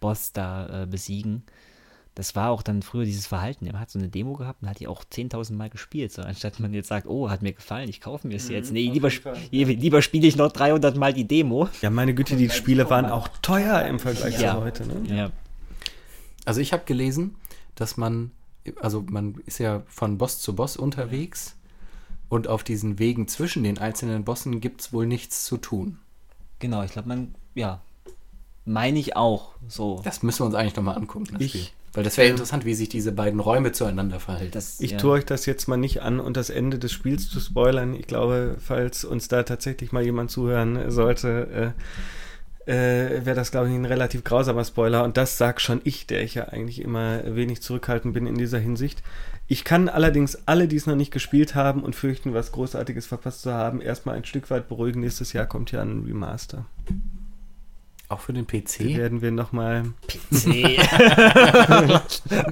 Boss 0.00 0.32
da 0.32 0.82
äh, 0.82 0.86
besiegen. 0.86 1.44
Das 2.16 2.36
war 2.36 2.50
auch 2.50 2.62
dann 2.62 2.82
früher 2.82 3.04
dieses 3.04 3.26
Verhalten. 3.26 3.64
Man 3.66 3.78
hat 3.80 3.90
so 3.90 3.98
eine 3.98 4.08
Demo 4.08 4.34
gehabt 4.34 4.62
und 4.62 4.68
hat 4.68 4.78
die 4.78 4.86
auch 4.86 5.02
10.000 5.04 5.52
Mal 5.54 5.68
gespielt. 5.70 6.12
So, 6.12 6.22
anstatt 6.22 6.60
man 6.60 6.72
jetzt 6.74 6.88
sagt, 6.88 7.06
oh, 7.08 7.28
hat 7.30 7.42
mir 7.42 7.52
gefallen, 7.52 7.88
ich 7.88 8.00
kaufe 8.00 8.26
mir 8.28 8.36
es 8.36 8.48
jetzt. 8.48 8.72
Nee, 8.72 8.88
lieber, 8.90 9.08
sp- 9.10 9.34
lieber 9.50 10.00
spiele 10.02 10.26
ich 10.28 10.36
noch 10.36 10.52
300 10.52 10.96
Mal 10.96 11.12
die 11.12 11.26
Demo. 11.26 11.68
Ja, 11.82 11.90
meine 11.90 12.14
Güte, 12.14 12.36
die 12.36 12.50
Spiele 12.50 12.88
waren 12.90 13.06
auch 13.06 13.26
teuer 13.42 13.82
im 13.86 13.98
Vergleich 13.98 14.40
Ja. 14.40 14.54
zu 14.54 14.60
heute. 14.62 14.86
Ne? 14.86 15.16
Ja. 15.16 15.30
Also 16.44 16.60
ich 16.60 16.72
habe 16.72 16.84
gelesen, 16.84 17.36
dass 17.74 17.96
man, 17.96 18.30
also 18.80 19.04
man 19.08 19.36
ist 19.46 19.58
ja 19.58 19.82
von 19.86 20.18
Boss 20.18 20.40
zu 20.40 20.54
Boss 20.54 20.76
unterwegs 20.76 21.56
und 22.28 22.48
auf 22.48 22.64
diesen 22.64 22.98
Wegen 22.98 23.28
zwischen 23.28 23.62
den 23.64 23.78
einzelnen 23.78 24.24
Bossen 24.24 24.60
gibt 24.60 24.80
es 24.82 24.92
wohl 24.92 25.06
nichts 25.06 25.44
zu 25.44 25.56
tun. 25.56 25.98
Genau, 26.58 26.82
ich 26.82 26.92
glaube, 26.92 27.08
man, 27.08 27.34
ja, 27.54 27.80
meine 28.64 28.98
ich 28.98 29.16
auch 29.16 29.52
so. 29.68 30.00
Das 30.04 30.22
müssen 30.22 30.40
wir 30.40 30.46
uns 30.46 30.54
eigentlich 30.54 30.76
nochmal 30.76 30.96
angucken, 30.96 31.28
das 31.32 31.42
Ich- 31.42 31.50
Spiel. 31.50 31.66
Weil 31.96 32.02
das 32.02 32.16
wäre 32.16 32.28
interessant, 32.28 32.64
wie 32.64 32.74
sich 32.74 32.88
diese 32.88 33.12
beiden 33.12 33.38
Räume 33.38 33.70
zueinander 33.70 34.18
verhalten. 34.18 34.50
Das, 34.50 34.80
Ich 34.80 34.90
ja. 34.90 34.98
tue 34.98 35.12
euch 35.12 35.24
das 35.26 35.46
jetzt 35.46 35.68
mal 35.68 35.76
nicht 35.76 36.02
an 36.02 36.18
und 36.18 36.36
das 36.36 36.50
Ende 36.50 36.80
des 36.80 36.90
Spiels 36.90 37.30
zu 37.30 37.38
spoilern. 37.38 37.94
Ich 37.94 38.08
glaube, 38.08 38.56
falls 38.58 39.04
uns 39.04 39.28
da 39.28 39.44
tatsächlich 39.44 39.92
mal 39.92 40.02
jemand 40.02 40.32
zuhören 40.32 40.90
sollte, 40.90 41.72
äh, 41.76 41.80
äh, 42.66 43.24
wäre 43.24 43.34
das, 43.34 43.50
glaube 43.50 43.68
ich, 43.68 43.74
ein 43.74 43.84
relativ 43.84 44.24
grausamer 44.24 44.64
Spoiler. 44.64 45.04
Und 45.04 45.16
das 45.16 45.38
sag 45.38 45.60
schon 45.60 45.80
ich, 45.84 46.06
der 46.06 46.22
ich 46.22 46.34
ja 46.34 46.44
eigentlich 46.44 46.80
immer 46.80 47.34
wenig 47.34 47.62
zurückhaltend 47.62 48.14
bin 48.14 48.26
in 48.26 48.36
dieser 48.36 48.58
Hinsicht. 48.58 49.02
Ich 49.46 49.64
kann 49.64 49.88
allerdings 49.88 50.38
alle, 50.46 50.68
die 50.68 50.76
es 50.76 50.86
noch 50.86 50.96
nicht 50.96 51.10
gespielt 51.10 51.54
haben 51.54 51.82
und 51.82 51.94
fürchten, 51.94 52.32
was 52.32 52.52
Großartiges 52.52 53.06
verpasst 53.06 53.42
zu 53.42 53.52
haben, 53.52 53.80
erstmal 53.80 54.16
ein 54.16 54.24
Stück 54.24 54.50
weit 54.50 54.68
beruhigen. 54.68 55.00
Nächstes 55.00 55.34
Jahr 55.34 55.46
kommt 55.46 55.70
ja 55.72 55.82
ein 55.82 56.04
Remaster. 56.06 56.64
Auch 58.08 58.20
für 58.20 58.32
den 58.32 58.46
PC. 58.46 58.96
werden 58.96 59.22
wir 59.22 59.30
nochmal 59.30 59.84
Nee. 60.30 60.78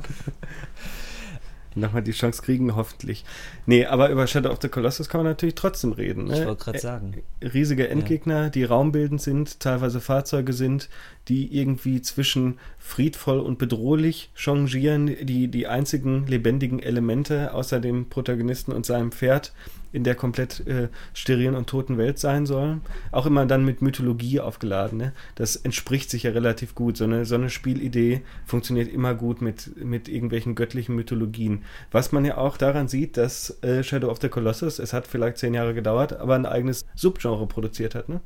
noch 1.75 1.93
mal 1.93 2.03
die 2.03 2.13
Chance 2.13 2.43
kriegen, 2.43 2.77
hoffentlich. 2.77 3.25
Nee, 3.67 3.87
aber 3.87 4.11
über 4.11 4.27
Shadow 4.27 4.51
of 4.51 4.59
the 4.61 4.69
Colossus 4.69 5.09
kann 5.09 5.21
man 5.21 5.33
natürlich 5.33 5.55
trotzdem 5.55 5.93
reden. 5.93 6.25
Ne? 6.25 6.41
Ich 6.41 6.47
wollte 6.47 6.65
gerade 6.65 6.79
sagen. 6.79 7.23
riesige 7.43 7.89
Endgegner, 7.89 8.51
die 8.51 8.65
raumbildend 8.65 9.21
sind, 9.21 9.61
teilweise 9.61 10.01
Fahrzeuge 10.01 10.53
sind, 10.53 10.89
die 11.29 11.57
irgendwie 11.57 12.03
zwischen 12.03 12.59
friedvoll 12.79 13.41
und 13.41 13.59
bedrohlich 13.59 14.31
changieren, 14.35 15.07
die 15.07 15.49
die 15.49 15.67
einzigen 15.67 16.27
lebendigen 16.27 16.81
Elemente 16.81 17.55
außer 17.55 17.81
dem 17.81 18.09
Protagonisten 18.09 18.73
und 18.73 18.87
seinem 18.87 19.13
Pferd 19.13 19.53
in 19.93 20.05
der 20.05 20.15
komplett 20.15 20.67
äh, 20.67 20.89
sterilen 21.15 21.55
und 21.55 21.69
toten 21.69 21.99
Welt 21.99 22.19
sein 22.19 22.47
sollen. 22.47 22.83
Auch 23.11 23.27
immer 23.27 23.47
dann 23.47 23.65
mit 23.65 23.83
Mythologie 23.83 24.41
aufgeladen. 24.41 24.99
Ne? 24.99 25.13
Das 25.35 25.57
entspricht 25.57 26.11
sich 26.11 26.25
ja 26.25 26.33
relativ 26.33 26.75
gut. 26.75 26.97
So 26.97 27.05
eine, 27.05 27.25
so 27.25 27.35
eine 27.35 27.51
Spielidee 27.51 28.23
funktioniert 28.47 28.93
immer 28.93 29.15
gut 29.15 29.43
mit, 29.43 29.77
mit 29.83 30.09
irgendwelchen 30.09 30.55
göttlichen 30.55 30.95
Mythologien. 30.95 31.65
Was 31.91 32.13
man 32.13 32.25
ja 32.25 32.39
auch 32.39 32.57
daran 32.57 32.89
sieht, 32.89 33.17
dass 33.17 33.63
äh, 33.63 33.83
Shadow 33.83 34.09
of 34.09 34.21
the 34.21 34.29
Colossus, 34.29 34.79
es 34.79 34.93
hat 34.93 35.07
vielleicht 35.07 35.39
zehn 35.39 35.55
Jahre 35.55 35.75
gedauert, 35.75 36.15
aber 36.15 36.35
ein 36.35 36.47
eigenes 36.47 36.85
Subgenre 36.95 37.47
produziert 37.47 37.95
hat. 37.95 38.09
Ne? 38.09 38.21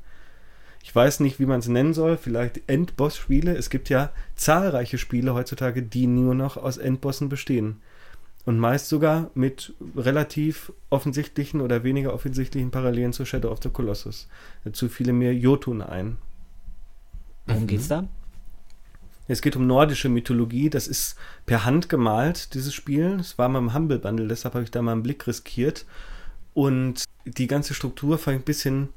Ich 0.87 0.95
weiß 0.95 1.19
nicht, 1.19 1.41
wie 1.41 1.47
man 1.47 1.59
es 1.59 1.67
nennen 1.67 1.95
soll, 1.95 2.17
vielleicht 2.17 2.69
Endboss-Spiele. 2.69 3.57
Es 3.57 3.71
gibt 3.71 3.89
ja 3.89 4.13
zahlreiche 4.37 4.99
Spiele 4.99 5.35
heutzutage, 5.35 5.83
die 5.83 6.07
nur 6.07 6.37
noch 6.37 6.57
aus 6.57 6.79
Endbossen 6.79 7.29
bestehen. 7.29 7.83
Und 8.47 8.59
meist 8.59 8.89
sogar 8.89 9.31
mit 9.35 9.75
relativ 9.97 10.73
offensichtlichen 10.89 11.61
oder 11.61 11.83
weniger 11.83 12.15
offensichtlichen 12.15 12.71
Parallelen 12.71 13.13
zu 13.13 13.27
Shadow 13.27 13.51
of 13.51 13.59
the 13.63 13.69
Colossus. 13.69 14.29
Dazu 14.65 14.89
fiele 14.89 15.13
mir 15.13 15.35
Jotun 15.35 15.83
ein. 15.83 16.17
Worum 17.47 17.67
geht's 17.67 17.89
da? 17.89 18.09
Es 19.29 19.43
geht 19.43 19.57
um 19.57 19.67
nordische 19.67 20.09
Mythologie. 20.09 20.71
Das 20.71 20.87
ist 20.87 21.17
per 21.45 21.65
Hand 21.65 21.89
gemalt, 21.89 22.55
dieses 22.55 22.73
Spiel. 22.73 23.19
Es 23.21 23.37
war 23.37 23.49
mal 23.49 23.59
im 23.59 23.75
Humble 23.75 23.99
Bundle, 23.99 24.29
deshalb 24.29 24.55
habe 24.55 24.65
ich 24.65 24.71
da 24.71 24.81
mal 24.81 24.93
einen 24.93 25.03
Blick 25.03 25.27
riskiert. 25.27 25.85
Und 26.55 27.05
die 27.25 27.49
ganze 27.49 27.75
Struktur 27.75 28.19
fand 28.19 28.37
ich 28.37 28.43
ein 28.43 28.45
bisschen, 28.45 28.89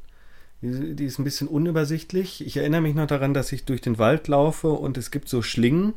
die 0.62 1.06
ist 1.06 1.20
ein 1.20 1.24
bisschen 1.24 1.47
unübersichtlich. 1.47 2.45
Ich 2.45 2.58
erinnere 2.58 2.82
mich 2.82 2.95
noch 2.95 3.08
daran, 3.08 3.34
dass 3.34 3.52
ich 3.52 3.66
durch 3.66 3.82
den 3.82 3.97
Wald 3.97 4.28
laufe 4.28 4.70
und 4.70 4.97
es 4.97 5.10
gibt 5.10 5.28
so 5.28 5.41
Schlingen, 5.41 5.93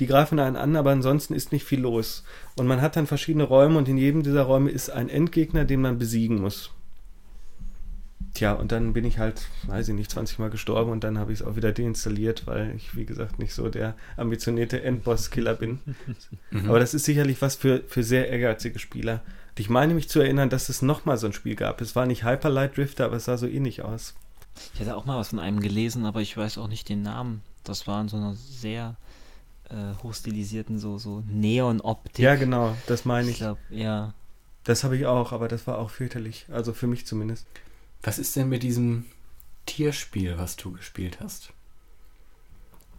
Die 0.00 0.06
greifen 0.06 0.38
einen 0.38 0.56
an, 0.56 0.76
aber 0.76 0.90
ansonsten 0.90 1.34
ist 1.34 1.52
nicht 1.52 1.64
viel 1.64 1.80
los. 1.80 2.24
Und 2.56 2.66
man 2.66 2.80
hat 2.80 2.96
dann 2.96 3.06
verschiedene 3.06 3.44
Räume 3.44 3.78
und 3.78 3.88
in 3.88 3.96
jedem 3.96 4.22
dieser 4.22 4.42
Räume 4.42 4.70
ist 4.70 4.90
ein 4.90 5.08
Endgegner, 5.08 5.64
den 5.64 5.80
man 5.80 5.98
besiegen 5.98 6.40
muss. 6.40 6.70
Tja, 8.34 8.52
und 8.52 8.70
dann 8.70 8.92
bin 8.92 9.06
ich 9.06 9.18
halt, 9.18 9.46
weiß 9.66 9.88
ich 9.88 9.94
nicht, 9.94 10.10
20 10.10 10.38
Mal 10.38 10.50
gestorben 10.50 10.90
und 10.90 11.02
dann 11.04 11.18
habe 11.18 11.32
ich 11.32 11.40
es 11.40 11.46
auch 11.46 11.56
wieder 11.56 11.72
deinstalliert, 11.72 12.46
weil 12.46 12.74
ich, 12.76 12.94
wie 12.94 13.06
gesagt, 13.06 13.38
nicht 13.38 13.54
so 13.54 13.70
der 13.70 13.94
ambitionierte 14.18 14.82
Endboss-Killer 14.82 15.54
bin. 15.54 15.80
Mhm. 16.50 16.68
Aber 16.68 16.78
das 16.78 16.94
ist 16.94 17.04
sicherlich 17.04 17.42
was 17.42 17.56
für, 17.56 17.82
für 17.88 18.04
sehr 18.04 18.28
ehrgeizige 18.28 18.78
Spieler. 18.78 19.22
Und 19.50 19.60
ich 19.60 19.68
meine 19.68 19.94
mich 19.94 20.08
zu 20.08 20.20
erinnern, 20.20 20.48
dass 20.48 20.68
es 20.68 20.80
nochmal 20.80 21.16
so 21.16 21.26
ein 21.26 21.32
Spiel 21.32 21.56
gab. 21.56 21.80
Es 21.80 21.96
war 21.96 22.06
nicht 22.06 22.24
Hyper 22.24 22.50
Light 22.50 22.76
Drifter, 22.76 23.06
aber 23.06 23.16
es 23.16 23.24
sah 23.24 23.36
so 23.36 23.48
ähnlich 23.48 23.82
aus. 23.82 24.14
Ich 24.74 24.80
hatte 24.80 24.96
auch 24.96 25.06
mal 25.06 25.18
was 25.18 25.30
von 25.30 25.40
einem 25.40 25.60
gelesen, 25.60 26.06
aber 26.06 26.20
ich 26.20 26.36
weiß 26.36 26.58
auch 26.58 26.68
nicht 26.68 26.88
den 26.88 27.02
Namen. 27.02 27.42
Das 27.64 27.86
war 27.86 28.00
in 28.00 28.08
so 28.08 28.16
einer 28.16 28.34
sehr 28.34 28.96
äh, 29.70 30.02
hochstilisierten, 30.02 30.78
so, 30.78 30.98
so 30.98 31.22
Neon-Optik. 31.28 32.24
Ja, 32.24 32.34
genau, 32.36 32.76
das 32.86 33.04
meine 33.04 33.28
ich. 33.28 33.34
Ich 33.34 33.38
glaube, 33.38 33.60
ja. 33.70 34.14
Das 34.64 34.84
habe 34.84 34.96
ich 34.96 35.06
auch, 35.06 35.32
aber 35.32 35.48
das 35.48 35.66
war 35.66 35.78
auch 35.78 35.90
fürchterlich. 35.90 36.46
Also 36.50 36.72
für 36.72 36.86
mich 36.86 37.06
zumindest. 37.06 37.46
Was 38.02 38.18
ist 38.18 38.34
denn 38.36 38.48
mit 38.48 38.62
diesem 38.62 39.06
Tierspiel, 39.66 40.38
was 40.38 40.56
du 40.56 40.72
gespielt 40.72 41.18
hast? 41.20 41.52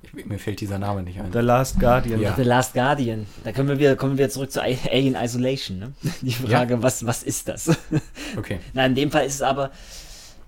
Ich, 0.01 0.25
mir 0.25 0.39
fällt 0.39 0.61
dieser 0.61 0.79
Name 0.79 1.03
nicht 1.03 1.19
ein. 1.19 1.31
The 1.31 1.39
Last 1.39 1.79
Guardian. 1.79 2.21
Ja. 2.21 2.35
The 2.35 2.43
Last 2.43 2.73
Guardian. 2.73 3.25
Da 3.43 3.51
können 3.51 3.67
wir 3.67 3.79
wieder, 3.79 3.95
kommen 3.95 4.17
wir 4.17 4.29
zurück 4.29 4.51
zu 4.51 4.61
Alien 4.61 5.15
Isolation. 5.15 5.79
Ne? 5.79 5.93
Die 6.21 6.31
Frage, 6.31 6.75
ja. 6.75 6.83
was, 6.83 7.05
was 7.05 7.23
ist 7.23 7.47
das? 7.47 7.77
Okay. 8.37 8.59
Na, 8.73 8.85
in 8.85 8.93
dem 8.93 9.09
Fall 9.09 9.25
ist 9.25 9.35
es 9.35 9.41
aber 9.41 9.71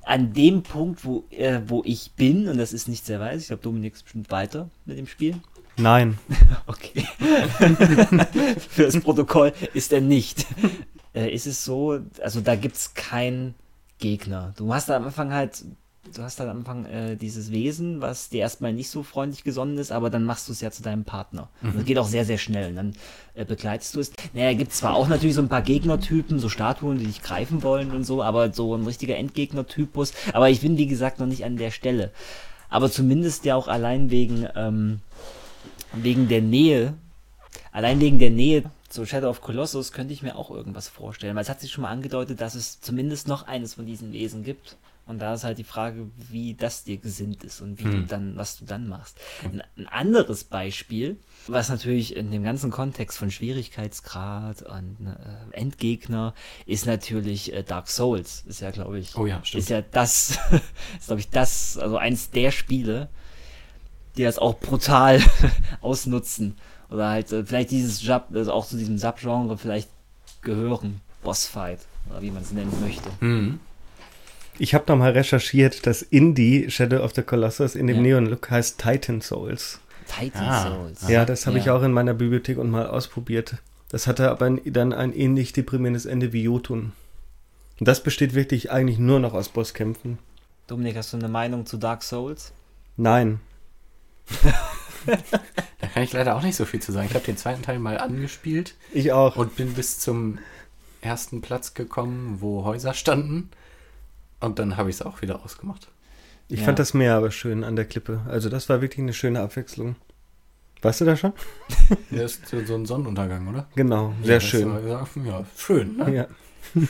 an 0.04 0.34
dem 0.34 0.64
Punkt, 0.64 1.06
wo, 1.06 1.24
äh, 1.30 1.62
wo 1.68 1.82
ich 1.86 2.12
bin, 2.12 2.48
und 2.48 2.58
das 2.58 2.74
ist 2.74 2.88
nicht 2.88 3.06
sehr 3.06 3.20
weit, 3.20 3.40
ich 3.40 3.48
glaube, 3.48 3.64
Dominik 3.64 3.94
ist 3.94 4.04
bestimmt 4.04 4.30
weiter 4.32 4.70
mit 4.86 4.98
dem 4.98 5.08
Spiel. 5.08 5.36
Nein. 5.80 6.20
okay. 6.68 7.08
Für 8.70 8.84
das 8.84 9.00
Protokoll 9.00 9.54
ist 9.74 9.94
er 9.94 10.02
nicht. 10.02 10.46
Äh, 11.16 11.34
ist 11.34 11.48
es 11.48 11.64
so, 11.64 12.00
also 12.22 12.42
da 12.42 12.56
gibt 12.56 12.76
es 12.76 12.94
kein 12.94 13.56
Gegner. 13.98 14.54
Du 14.58 14.74
hast 14.74 14.90
da 14.90 14.98
am 14.98 15.06
Anfang 15.06 15.34
halt, 15.34 15.64
du 16.14 16.22
hast 16.22 16.40
da 16.40 16.50
am 16.50 16.58
Anfang 16.58 16.86
äh, 16.86 17.16
dieses 17.16 17.52
Wesen, 17.52 18.02
was 18.02 18.30
dir 18.30 18.42
erstmal 18.42 18.74
nicht 18.74 18.90
so 18.90 19.04
freundlich 19.04 19.44
gesonnen 19.44 19.78
ist, 19.78 19.92
aber 19.92 20.10
dann 20.10 20.24
machst 20.26 20.48
du 20.48 20.52
es 20.52 20.62
ja 20.62 20.70
zu 20.70 20.84
deinem 20.84 21.06
Partner. 21.06 21.50
Mhm. 21.62 21.74
Das 21.76 21.86
geht 21.86 21.98
auch 21.98 22.08
sehr, 22.08 22.26
sehr 22.26 22.38
schnell. 22.38 22.70
Und 22.70 22.76
dann 22.76 22.94
äh, 23.34 23.46
begleitest 23.46 23.96
du 23.96 24.02
es. 24.02 24.12
Naja, 24.34 24.54
gibt 24.54 24.74
zwar 24.74 24.96
auch 24.96 25.08
natürlich 25.08 25.36
so 25.36 25.42
ein 25.42 25.50
paar 25.50 25.62
Gegnertypen, 25.62 26.40
so 26.40 26.50
Statuen, 26.50 27.00
die 27.00 27.06
dich 27.06 27.22
greifen 27.22 27.64
wollen 27.64 27.92
und 27.92 28.04
so, 28.04 28.22
aber 28.22 28.54
so 28.54 28.76
ein 28.76 28.86
richtiger 28.86 29.16
Endgegnertypus. 29.16 30.14
Aber 30.34 30.50
ich 30.50 30.62
bin, 30.62 30.78
wie 30.78 30.88
gesagt, 30.88 31.20
noch 31.20 31.28
nicht 31.28 31.46
an 31.46 31.58
der 31.58 31.72
Stelle. 31.72 32.12
Aber 32.70 32.92
zumindest 32.92 33.46
ja 33.46 33.56
auch 33.56 33.68
allein 33.68 34.12
wegen, 34.12 34.48
ähm, 34.56 35.00
wegen 35.94 36.28
der 36.28 36.42
Nähe, 36.42 36.94
allein 37.72 38.00
wegen 38.00 38.20
der 38.20 38.30
Nähe 38.30 38.64
zu 38.90 39.06
Shadow 39.06 39.30
of 39.30 39.42
Colossus 39.42 39.92
könnte 39.92 40.14
ich 40.14 40.24
mir 40.24 40.36
auch 40.36 40.50
irgendwas 40.50 40.88
vorstellen, 40.88 41.36
weil 41.36 41.44
es 41.44 41.50
hat 41.50 41.62
sich 41.62 41.72
schon 41.72 41.84
mal 41.84 41.92
angedeutet, 41.92 42.42
dass 42.42 42.56
es 42.56 42.82
zumindest 42.82 43.28
noch 43.28 43.48
eines 43.48 43.76
von 43.76 43.86
diesen 43.86 44.12
Wesen 44.12 44.44
gibt. 44.44 44.78
Und 45.06 45.18
da 45.18 45.34
ist 45.34 45.44
halt 45.44 45.58
die 45.58 45.64
Frage, 45.64 46.12
wie 46.30 46.54
das 46.54 46.84
dir 46.84 46.98
gesinnt 46.98 47.44
ist 47.44 47.62
und 47.62 47.80
wie 47.80 47.86
hm. 47.86 47.92
du 47.92 48.04
dann, 48.04 48.38
was 48.38 48.60
du 48.60 48.66
dann 48.66 48.88
machst. 48.88 49.18
Ein, 49.44 49.64
ein, 49.76 49.88
anderes 49.88 50.44
Beispiel, 50.44 51.18
was 51.48 51.70
natürlich 51.70 52.16
in 52.16 52.30
dem 52.30 52.44
ganzen 52.44 52.70
Kontext 52.70 53.18
von 53.18 53.32
Schwierigkeitsgrad 53.32 54.62
und 54.62 54.98
äh, 55.08 55.58
Endgegner 55.58 56.36
ist 56.68 56.86
natürlich 56.86 57.52
äh, 57.54 57.64
Dark 57.64 57.88
Souls. 57.88 58.44
Ist 58.46 58.62
ja, 58.62 58.70
glaube 58.70 59.00
ich, 59.00 59.18
oh 59.18 59.26
ja, 59.26 59.44
stimmt. 59.44 59.64
ist 59.64 59.70
ja 59.70 59.82
das, 59.82 60.38
ist 61.00 61.08
glaube 61.08 61.22
ich 61.22 61.30
das, 61.32 61.80
also 61.80 61.98
eins 61.98 62.30
der 62.30 62.52
Spiele, 62.52 63.10
die 64.18 64.24
das 64.24 64.40
auch 64.40 64.60
brutal 64.60 65.22
ausnutzen 65.82 66.58
oder 66.90 67.10
halt 67.10 67.32
äh, 67.32 67.46
vielleicht 67.46 67.72
dieses 67.72 68.04
Jab, 68.04 68.34
also 68.34 68.52
auch 68.52 68.66
zu 68.66 68.78
diesem 68.78 68.98
Subgenre 68.98 69.58
vielleicht 69.58 69.90
gehören. 70.42 71.02
Bossfight, 71.24 71.80
oder 72.10 72.22
wie 72.22 72.32
man 72.32 72.44
es 72.44 72.52
nennen 72.52 72.74
möchte. 72.82 73.10
Mhm. 73.20 73.60
Ich 74.58 74.74
habe 74.74 74.86
nochmal 74.88 75.12
recherchiert, 75.12 75.86
dass 75.86 76.02
Indie 76.02 76.70
Shadow 76.70 77.04
of 77.04 77.14
the 77.14 77.22
Colossus 77.22 77.76
in 77.76 77.88
dem 77.88 77.98
ja. 77.98 78.02
Neon-Look 78.04 78.50
heißt 78.50 78.80
Titan 78.80 79.22
Souls. 79.22 79.80
Titan 80.08 80.44
ah, 80.44 80.64
Souls. 80.64 81.08
Ja, 81.08 81.26
das 81.26 81.46
habe 81.46 81.58
ja. 81.58 81.64
ich 81.64 81.70
auch 81.70 81.84
in 81.84 81.94
meiner 81.94 82.14
Bibliothek 82.14 82.58
und 82.58 82.70
mal 82.70 82.88
ausprobiert. 82.88 83.58
Das 83.90 84.06
hatte 84.06 84.30
aber 84.30 84.50
dann 84.50 84.94
ein 84.94 85.14
ähnlich 85.14 85.54
deprimierendes 85.54 86.06
Ende 86.06 86.34
wie 86.34 86.44
Jotun. 86.44 86.92
Und 87.80 87.88
das 87.88 88.04
besteht 88.04 88.34
wirklich 88.34 88.72
eigentlich 88.72 89.00
nur 89.00 89.20
noch 89.20 89.34
aus 89.34 89.50
Bosskämpfen. 89.50 90.20
Dominik, 90.68 90.98
hast 90.98 91.14
du 91.14 91.18
eine 91.18 91.30
Meinung 91.30 91.66
zu 91.66 91.78
Dark 91.78 92.04
Souls? 92.04 92.52
Nein. 92.98 93.40
Da 95.06 95.88
kann 95.88 96.04
ich 96.04 96.14
leider 96.14 96.36
auch 96.36 96.44
nicht 96.44 96.56
so 96.56 96.66
viel 96.66 96.82
zu 96.82 96.92
sagen. 96.92 97.08
Ich 97.10 97.16
habe 97.16 97.26
den 97.26 97.38
zweiten 97.38 97.62
Teil 97.62 97.80
mal 97.80 97.98
angespielt. 97.98 98.76
Ich 98.94 99.12
auch. 99.12 99.36
Und 99.36 99.56
bin 99.56 99.74
bis 99.74 100.00
zum 100.00 100.40
ersten 101.02 101.42
Platz 101.42 101.74
gekommen, 101.74 102.38
wo 102.40 102.64
Häuser 102.66 102.94
standen. 102.94 103.50
Und 104.40 104.60
dann 104.60 104.78
habe 104.78 104.90
ich 104.90 104.98
es 104.98 105.02
auch 105.02 105.22
wieder 105.22 105.44
ausgemacht. 105.44 105.88
Ich 106.48 106.60
ja. 106.60 106.66
fand 106.66 106.80
das 106.80 106.94
Meer 106.94 107.16
aber 107.16 107.32
schön 107.32 107.64
an 107.64 107.76
der 107.76 107.86
Klippe. 107.86 108.22
Also 108.28 108.50
das 108.50 108.70
war 108.70 108.82
wirklich 108.82 109.00
eine 109.00 109.14
schöne 109.14 109.42
Abwechslung. 109.42 109.96
Weißt 110.82 111.02
du 111.02 111.06
das 111.06 111.20
schon? 111.20 111.34
Der 112.10 112.24
ist 112.24 112.48
so 112.48 112.58
ein 112.58 112.86
Sonnenuntergang, 112.86 113.48
oder? 113.50 113.68
Genau, 113.76 114.14
sehr 114.24 114.36
ja, 114.36 114.40
schön. 114.40 114.88
Ja, 114.88 115.46
schön, 115.58 115.98
ne? 115.98 116.16
Ja. 116.16 116.28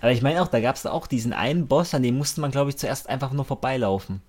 aber 0.00 0.10
ich 0.12 0.20
meine 0.20 0.42
auch, 0.42 0.48
da 0.48 0.60
gab 0.60 0.76
es 0.76 0.84
auch 0.84 1.06
diesen 1.06 1.32
einen 1.32 1.66
Boss, 1.66 1.94
an 1.94 2.02
dem 2.02 2.18
musste 2.18 2.42
man, 2.42 2.50
glaube 2.50 2.70
ich, 2.70 2.76
zuerst 2.76 3.08
einfach 3.08 3.32
nur 3.32 3.46
vorbeilaufen. 3.46 4.20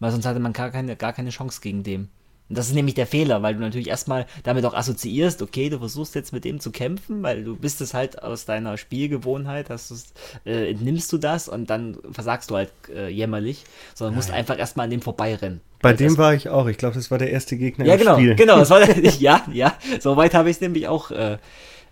Weil 0.00 0.10
sonst 0.10 0.26
hatte 0.26 0.40
man 0.40 0.52
gar 0.52 0.70
keine, 0.70 0.96
gar 0.96 1.12
keine 1.12 1.30
Chance 1.30 1.60
gegen 1.62 1.82
dem. 1.82 2.08
Und 2.48 2.58
das 2.58 2.68
ist 2.68 2.74
nämlich 2.74 2.94
der 2.94 3.06
Fehler, 3.06 3.42
weil 3.42 3.54
du 3.54 3.60
natürlich 3.60 3.88
erstmal 3.88 4.26
damit 4.42 4.66
auch 4.66 4.74
assoziierst, 4.74 5.40
okay, 5.40 5.70
du 5.70 5.78
versuchst 5.78 6.14
jetzt 6.14 6.34
mit 6.34 6.44
dem 6.44 6.60
zu 6.60 6.72
kämpfen, 6.72 7.22
weil 7.22 7.42
du 7.42 7.56
bist 7.56 7.80
es 7.80 7.94
halt 7.94 8.22
aus 8.22 8.44
deiner 8.44 8.76
Spielgewohnheit, 8.76 9.70
hast 9.70 10.12
äh, 10.44 10.70
entnimmst 10.70 11.10
du 11.10 11.16
das 11.16 11.48
und 11.48 11.70
dann 11.70 11.96
versagst 12.10 12.50
du 12.50 12.56
halt 12.56 12.70
äh, 12.94 13.08
jämmerlich, 13.08 13.64
sondern 13.94 14.12
ja, 14.12 14.16
musst 14.16 14.28
ja. 14.28 14.34
einfach 14.34 14.58
erstmal 14.58 14.84
an 14.84 14.90
dem 14.90 15.00
vorbeirennen. 15.00 15.62
Bei 15.80 15.94
dem 15.94 16.18
war 16.18 16.34
ich 16.34 16.50
auch. 16.50 16.66
Ich 16.66 16.76
glaube, 16.76 16.94
das 16.94 17.10
war 17.10 17.18
der 17.18 17.30
erste 17.30 17.56
Gegner 17.56 17.86
ja, 17.86 17.94
im 17.94 18.00
genau, 18.00 18.14
Spiel. 18.14 18.34
Genau, 18.34 18.58
das 18.58 18.68
war 18.68 18.80
der, 18.80 18.98
ja, 19.18 19.42
ja. 19.50 19.74
Soweit 20.00 20.34
habe 20.34 20.50
ich 20.50 20.56
es 20.56 20.60
nämlich 20.60 20.86
auch 20.86 21.10
äh, 21.10 21.38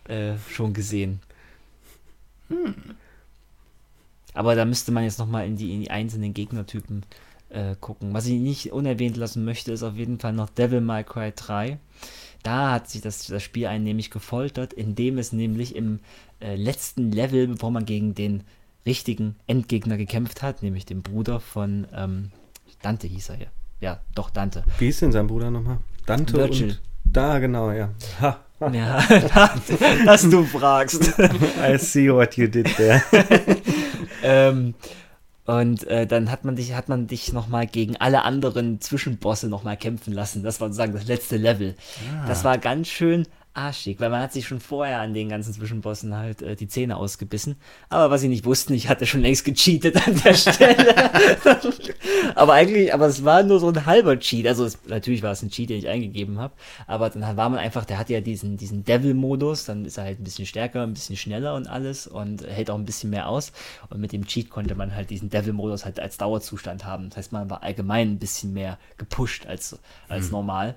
äh, 0.08 0.34
schon 0.50 0.74
gesehen. 0.74 1.20
Hm. 2.48 2.74
Aber 4.34 4.54
da 4.54 4.64
müsste 4.64 4.92
man 4.92 5.04
jetzt 5.04 5.18
nochmal 5.18 5.46
in 5.46 5.56
die, 5.56 5.74
in 5.74 5.80
die 5.80 5.90
einzelnen 5.90 6.34
Gegnertypen 6.34 7.04
äh, 7.52 7.76
gucken. 7.80 8.12
Was 8.14 8.26
ich 8.26 8.40
nicht 8.40 8.72
unerwähnt 8.72 9.16
lassen 9.16 9.44
möchte, 9.44 9.72
ist 9.72 9.82
auf 9.82 9.96
jeden 9.96 10.18
Fall 10.18 10.32
noch 10.32 10.50
Devil 10.50 10.80
May 10.80 11.04
Cry 11.04 11.32
3. 11.34 11.78
Da 12.42 12.72
hat 12.72 12.88
sich 12.88 13.02
das, 13.02 13.26
das 13.26 13.42
Spiel 13.42 13.66
einen 13.66 13.84
nämlich 13.84 14.10
gefoltert, 14.10 14.72
indem 14.72 15.18
es 15.18 15.32
nämlich 15.32 15.76
im 15.76 16.00
äh, 16.40 16.56
letzten 16.56 17.12
Level, 17.12 17.48
bevor 17.48 17.70
man 17.70 17.84
gegen 17.84 18.14
den 18.14 18.42
richtigen 18.84 19.36
Endgegner 19.46 19.96
gekämpft 19.96 20.42
hat, 20.42 20.62
nämlich 20.62 20.86
den 20.86 21.02
Bruder 21.02 21.38
von 21.38 21.86
ähm, 21.94 22.32
Dante 22.82 23.06
hieß 23.06 23.30
er 23.30 23.40
ja. 23.40 23.46
Ja, 23.80 24.00
doch, 24.14 24.30
Dante. 24.30 24.64
Wie 24.78 24.88
ist 24.88 25.02
denn 25.02 25.12
sein 25.12 25.26
Bruder 25.26 25.50
nochmal? 25.50 25.78
Dante 26.06 26.34
Virgil. 26.34 26.70
und... 26.70 26.80
Da, 27.04 27.38
genau, 27.38 27.72
ja. 27.72 27.90
Ha. 28.20 28.38
Ja, 28.72 29.02
dass 30.06 30.22
du 30.22 30.44
fragst. 30.44 31.18
I 31.18 31.76
see 31.78 32.12
what 32.12 32.36
you 32.36 32.46
did 32.46 32.68
there. 32.76 33.02
ähm, 34.22 34.74
und 35.44 35.84
äh, 35.88 36.06
dann 36.06 36.30
hat 36.30 36.44
man 36.44 36.54
dich, 36.54 36.74
hat 36.74 36.88
man 36.88 37.08
dich 37.08 37.32
nochmal 37.32 37.66
gegen 37.66 37.96
alle 37.96 38.22
anderen 38.22 38.80
Zwischenbosse 38.80 39.48
nochmal 39.48 39.76
kämpfen 39.76 40.12
lassen. 40.12 40.42
Das 40.42 40.60
war 40.60 40.68
sozusagen 40.68 40.92
das 40.92 41.06
letzte 41.06 41.36
Level. 41.36 41.74
Ah. 42.14 42.26
Das 42.28 42.44
war 42.44 42.58
ganz 42.58 42.88
schön 42.88 43.26
arschig, 43.54 44.00
weil 44.00 44.10
man 44.10 44.20
hat 44.20 44.32
sich 44.32 44.46
schon 44.46 44.60
vorher 44.60 45.00
an 45.00 45.12
den 45.12 45.28
ganzen 45.28 45.52
Zwischenbossen 45.52 46.16
halt 46.16 46.42
äh, 46.42 46.56
die 46.56 46.68
Zähne 46.68 46.96
ausgebissen. 46.96 47.56
Aber 47.88 48.10
was 48.10 48.22
sie 48.22 48.28
nicht 48.28 48.44
wussten, 48.44 48.72
ich 48.72 48.88
hatte 48.88 49.06
schon 49.06 49.20
längst 49.20 49.44
gecheatet 49.44 50.06
an 50.06 50.20
der 50.24 50.34
Stelle. 50.34 51.10
aber 52.34 52.54
eigentlich, 52.54 52.94
aber 52.94 53.06
es 53.06 53.24
war 53.24 53.42
nur 53.42 53.60
so 53.60 53.68
ein 53.68 53.86
halber 53.86 54.18
Cheat. 54.18 54.46
Also 54.46 54.64
es, 54.64 54.78
natürlich 54.86 55.22
war 55.22 55.32
es 55.32 55.42
ein 55.42 55.50
Cheat, 55.50 55.70
den 55.70 55.78
ich 55.78 55.88
eingegeben 55.88 56.38
habe. 56.38 56.54
Aber 56.86 57.10
dann 57.10 57.36
war 57.36 57.48
man 57.48 57.58
einfach, 57.58 57.84
der 57.84 57.98
hat 57.98 58.08
ja 58.08 58.20
diesen, 58.20 58.56
diesen 58.56 58.84
Devil-Modus, 58.84 59.66
dann 59.66 59.84
ist 59.84 59.98
er 59.98 60.04
halt 60.04 60.20
ein 60.20 60.24
bisschen 60.24 60.46
stärker, 60.46 60.82
ein 60.82 60.94
bisschen 60.94 61.16
schneller 61.16 61.54
und 61.54 61.66
alles 61.66 62.06
und 62.06 62.46
hält 62.46 62.70
auch 62.70 62.78
ein 62.78 62.86
bisschen 62.86 63.10
mehr 63.10 63.28
aus. 63.28 63.52
Und 63.90 64.00
mit 64.00 64.12
dem 64.12 64.26
Cheat 64.26 64.50
konnte 64.50 64.74
man 64.74 64.94
halt 64.94 65.10
diesen 65.10 65.28
Devil-Modus 65.28 65.84
halt 65.84 66.00
als 66.00 66.16
Dauerzustand 66.16 66.84
haben. 66.84 67.10
Das 67.10 67.18
heißt, 67.18 67.32
man 67.32 67.50
war 67.50 67.62
allgemein 67.62 68.12
ein 68.12 68.18
bisschen 68.18 68.54
mehr 68.54 68.78
gepusht 68.96 69.46
als, 69.46 69.78
als 70.08 70.26
mhm. 70.26 70.32
normal. 70.32 70.74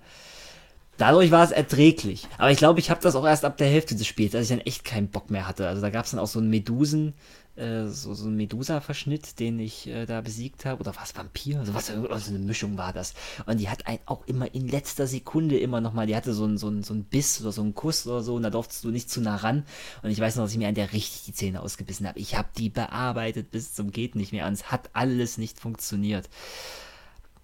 Dadurch 0.97 1.31
war 1.31 1.43
es 1.43 1.51
erträglich. 1.51 2.27
Aber 2.37 2.51
ich 2.51 2.57
glaube, 2.57 2.79
ich 2.79 2.89
habe 2.89 3.01
das 3.01 3.15
auch 3.15 3.25
erst 3.25 3.43
ab 3.43 3.57
der 3.57 3.67
Hälfte 3.67 3.95
des 3.95 4.07
Spiels, 4.07 4.33
als 4.33 4.49
ich 4.49 4.57
dann 4.57 4.65
echt 4.65 4.85
keinen 4.85 5.09
Bock 5.09 5.29
mehr 5.29 5.47
hatte. 5.47 5.67
Also 5.67 5.81
da 5.81 5.89
gab 5.89 6.05
es 6.05 6.11
dann 6.11 6.19
auch 6.19 6.27
so 6.27 6.39
einen 6.39 6.49
Medusen, 6.49 7.13
äh, 7.57 7.87
so, 7.87 8.13
so 8.13 8.27
einen 8.27 8.37
Medusa-Verschnitt, 8.37 9.39
den 9.39 9.59
ich 9.59 9.87
äh, 9.87 10.05
da 10.05 10.21
besiegt 10.21 10.65
habe. 10.65 10.79
Oder 10.79 10.95
was, 10.95 11.15
Vampir? 11.15 11.59
Also 11.59 11.73
was, 11.73 11.89
also 11.89 12.29
eine 12.29 12.39
Mischung 12.39 12.77
war 12.77 12.93
das. 12.93 13.13
Und 13.45 13.59
die 13.59 13.69
hat 13.69 13.87
einen 13.87 13.99
auch 14.05 14.25
immer 14.25 14.53
in 14.53 14.67
letzter 14.67 15.05
Sekunde 15.07 15.57
immer 15.57 15.81
nochmal, 15.81 16.07
die 16.07 16.15
hatte 16.15 16.33
so 16.33 16.45
einen 16.45 16.57
so 16.57 16.71
so 16.81 16.93
ein 16.93 17.03
Biss 17.03 17.41
oder 17.41 17.51
so 17.51 17.61
einen 17.61 17.75
Kuss 17.75 18.07
oder 18.07 18.21
so 18.21 18.35
und 18.35 18.43
da 18.43 18.49
durftest 18.49 18.83
du 18.83 18.89
nicht 18.89 19.09
zu 19.09 19.21
nah 19.21 19.35
ran. 19.35 19.65
Und 20.01 20.11
ich 20.11 20.19
weiß 20.19 20.35
noch, 20.35 20.43
dass 20.45 20.51
ich 20.53 20.57
mir 20.57 20.69
an 20.69 20.75
der 20.75 20.93
richtig 20.93 21.23
die 21.25 21.33
Zähne 21.33 21.61
ausgebissen 21.61 22.07
habe. 22.07 22.19
Ich 22.19 22.35
habe 22.35 22.49
die 22.57 22.69
bearbeitet 22.69 23.51
bis 23.51 23.73
zum 23.73 23.91
geht 23.91 24.15
nicht 24.15 24.31
mehr 24.31 24.47
und 24.47 24.53
es 24.53 24.71
hat 24.71 24.89
alles 24.93 25.37
nicht 25.37 25.59
funktioniert. 25.59 26.29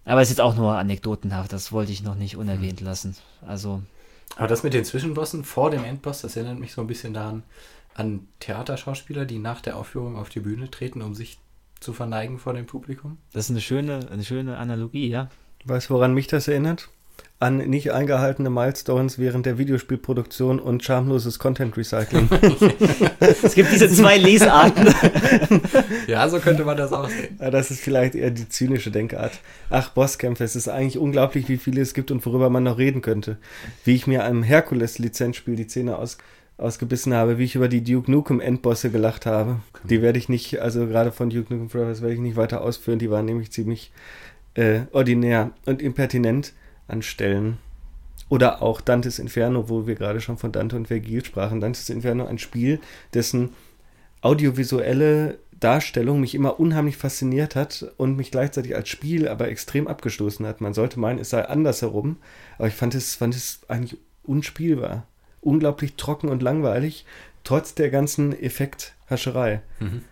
Aber 0.06 0.22
es 0.22 0.30
ist 0.30 0.38
jetzt 0.38 0.42
auch 0.42 0.56
nur 0.56 0.78
anekdotenhaft, 0.78 1.54
das 1.54 1.72
wollte 1.72 1.92
ich 1.92 2.04
noch 2.04 2.16
nicht 2.16 2.36
unerwähnt 2.36 2.82
mhm. 2.82 2.88
lassen. 2.88 3.16
Also. 3.46 3.82
Aber 4.36 4.48
das 4.48 4.64
mit 4.64 4.74
den 4.74 4.86
Zwischenbossen 4.86 5.44
vor 5.44 5.72
dem 5.72 5.84
Endboss, 5.84 6.22
das 6.22 6.36
erinnert 6.36 6.60
mich 6.60 6.74
so 6.74 6.82
ein 6.82 6.88
bisschen 6.88 7.14
daran, 7.14 7.44
an 7.94 8.28
Theaterschauspieler, 8.40 9.26
die 9.26 9.40
nach 9.40 9.62
der 9.62 9.78
Aufführung 9.78 10.16
auf 10.16 10.30
die 10.30 10.40
Bühne 10.40 10.72
treten, 10.72 11.02
um 11.02 11.14
sich 11.14 11.40
zu 11.80 11.94
verneigen 11.94 12.40
vor 12.40 12.54
dem 12.54 12.66
Publikum? 12.66 13.18
Das 13.34 13.46
ist 13.46 13.52
eine 13.52 13.62
schöne, 13.62 14.08
eine 14.10 14.24
schöne 14.24 14.58
Analogie, 14.58 15.10
ja. 15.10 15.30
Weißt 15.66 15.90
du, 15.90 15.96
woran 15.96 16.14
mich 16.14 16.28
das 16.28 16.48
erinnert? 16.48 16.90
An 17.42 17.58
nicht 17.58 17.92
eingehaltene 17.92 18.52
Milestones 18.52 19.18
während 19.18 19.48
der 19.48 19.58
Videospielproduktion 19.58 20.60
und 20.60 20.84
schamloses 20.84 21.40
Content 21.40 21.76
Recycling. 21.76 22.30
es 23.20 23.56
gibt 23.56 23.72
diese 23.72 23.90
zwei 23.90 24.20
Lesarten. 24.20 24.94
ja, 26.08 26.30
so 26.30 26.38
könnte 26.38 26.64
man 26.64 26.78
das 26.78 26.94
auch 26.94 27.10
sehen. 27.10 27.40
Ja, 27.40 27.50
das 27.50 27.72
ist 27.72 27.82
vielleicht 27.82 28.14
eher 28.14 28.30
die 28.30 28.48
zynische 28.48 28.92
Denkart. 28.92 29.40
Ach, 29.72 29.90
Bosskämpfe, 29.90 30.44
es 30.44 30.56
ist 30.56 30.68
eigentlich 30.68 31.00
unglaublich, 31.00 31.50
wie 31.50 31.58
viele 31.58 31.82
es 31.82 31.96
gibt 31.96 32.12
und 32.12 32.24
worüber 32.28 32.52
man 32.52 32.62
noch 32.62 32.78
reden 32.78 33.02
könnte. 33.02 33.38
Wie 33.86 33.96
ich 33.96 34.06
mir 34.06 34.24
einem 34.24 34.44
Herkules-Lizenzspiel 34.44 35.56
die 35.56 35.66
Zähne 35.66 35.98
aus 35.98 36.20
ausgebissen 36.58 37.16
habe, 37.16 37.40
wie 37.40 37.46
ich 37.46 37.56
über 37.56 37.68
die 37.68 37.84
Duke 37.84 38.12
Nukem 38.12 38.40
Endbosse 38.40 38.92
gelacht 38.92 39.26
habe. 39.26 39.62
Die 39.84 40.04
werde 40.04 40.20
ich 40.20 40.30
nicht, 40.30 40.62
also 40.62 40.86
gerade 40.86 41.12
von 41.12 41.32
Duke 41.32 41.52
Nukem 41.52 41.72
Forever 41.72 42.02
werde 42.02 42.14
ich 42.14 42.20
nicht 42.20 42.36
weiter 42.36 42.62
ausführen. 42.62 43.00
Die 43.00 43.10
waren 43.10 43.26
nämlich 43.26 43.52
ziemlich 43.52 43.92
äh, 44.54 44.82
ordinär 44.92 45.50
und 45.66 45.82
impertinent 45.82 46.54
an 46.92 47.02
Stellen. 47.02 47.58
Oder 48.30 48.62
auch 48.62 48.82
Dantes 48.82 49.20
Inferno, 49.20 49.70
wo 49.70 49.88
wir 49.88 49.96
gerade 49.96 50.22
schon 50.22 50.38
von 50.38 50.52
Dante 50.52 50.76
und 50.76 50.88
Vergil 50.88 51.24
sprachen. 51.24 51.60
Dantes 51.60 51.90
Inferno, 51.90 52.26
ein 52.26 52.38
Spiel, 52.38 52.80
dessen 53.14 53.50
audiovisuelle 54.22 55.38
Darstellung 55.60 56.22
mich 56.22 56.34
immer 56.34 56.60
unheimlich 56.60 56.98
fasziniert 56.98 57.56
hat 57.56 57.92
und 57.98 58.16
mich 58.16 58.32
gleichzeitig 58.32 58.76
als 58.76 58.90
Spiel 58.90 59.28
aber 59.28 59.50
extrem 59.50 59.88
abgestoßen 59.88 60.46
hat. 60.46 60.62
Man 60.62 60.74
sollte 60.74 61.00
meinen, 61.00 61.20
es 61.20 61.30
sei 61.30 61.44
andersherum, 61.46 62.18
aber 62.58 62.68
ich 62.68 62.74
fand 62.74 62.96
es, 62.96 63.16
fand 63.16 63.36
es 63.36 63.62
eigentlich 63.68 64.00
unspielbar 64.24 65.06
unglaublich 65.42 65.96
trocken 65.96 66.30
und 66.30 66.42
langweilig, 66.42 67.06
trotz 67.44 67.74
der 67.74 67.90
ganzen 67.90 68.40
Effekthascherei. 68.40 69.62
Mhm. 69.80 70.04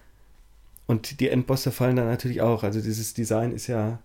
Und 0.88 1.19
die 1.19 1.30
Endbosse 1.30 1.71
fallen 1.71 1.95
dann 1.95 2.07
natürlich 2.07 2.41
auch. 2.41 2.63
Also 2.63 2.82
dieses 2.82 3.13
Design 3.13 3.51
ist 3.51 3.67
ja, 3.67 3.99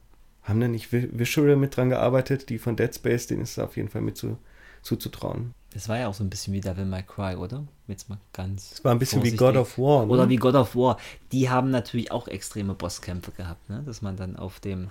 haben 0.44 0.60
da 0.60 0.68
nicht 0.68 0.92
Visual 0.92 1.56
mit 1.56 1.76
dran 1.76 1.90
gearbeitet, 1.90 2.48
die 2.48 2.58
von 2.58 2.76
Dead 2.76 2.94
Space, 2.94 3.26
denen 3.26 3.42
ist 3.42 3.52
es 3.52 3.58
auf 3.58 3.76
jeden 3.76 3.88
Fall 3.88 4.02
mit 4.02 4.16
zu, 4.16 4.38
zuzutrauen. 4.82 5.54
Das 5.72 5.88
war 5.88 5.98
ja 5.98 6.06
auch 6.06 6.14
so 6.14 6.22
ein 6.22 6.30
bisschen 6.30 6.54
wie 6.54 6.60
Devil 6.60 6.84
May 6.84 7.02
Cry, 7.02 7.34
oder? 7.34 7.64
Jetzt 7.88 8.08
mal 8.08 8.18
ganz. 8.32 8.72
Es 8.72 8.84
war 8.84 8.92
ein 8.92 8.98
bisschen 8.98 9.20
vorsichtig. 9.20 9.40
wie 9.40 9.44
God 9.44 9.56
of 9.56 9.76
War. 9.78 10.06
Ne? 10.06 10.12
Oder 10.12 10.28
wie 10.28 10.36
God 10.36 10.54
of 10.54 10.76
War. 10.76 10.98
Die 11.32 11.50
haben 11.50 11.70
natürlich 11.70 12.12
auch 12.12 12.28
extreme 12.28 12.74
Bosskämpfe 12.74 13.32
gehabt, 13.32 13.68
ne? 13.68 13.82
Dass 13.84 14.00
man 14.00 14.16
dann 14.16 14.36
auf 14.36 14.60
dem. 14.60 14.90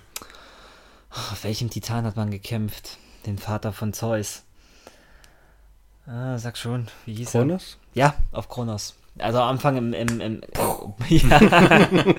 Auf 1.08 1.44
welchem 1.44 1.70
Titan 1.70 2.04
hat 2.04 2.16
man 2.16 2.30
gekämpft? 2.30 2.98
Den 3.24 3.38
Vater 3.38 3.72
von 3.72 3.94
Zeus. 3.94 4.42
Ah, 6.06 6.36
sag 6.36 6.58
schon, 6.58 6.88
wie 7.06 7.14
hieß 7.14 7.30
Kronos? 7.30 7.78
er? 7.94 7.98
Ja, 7.98 8.14
auf 8.32 8.48
Kronos. 8.48 8.94
Also 9.18 9.38
am 9.38 9.50
Anfang 9.50 9.76
im, 9.76 9.92
im, 9.92 10.20
im, 10.20 10.40
ja, 11.08 11.40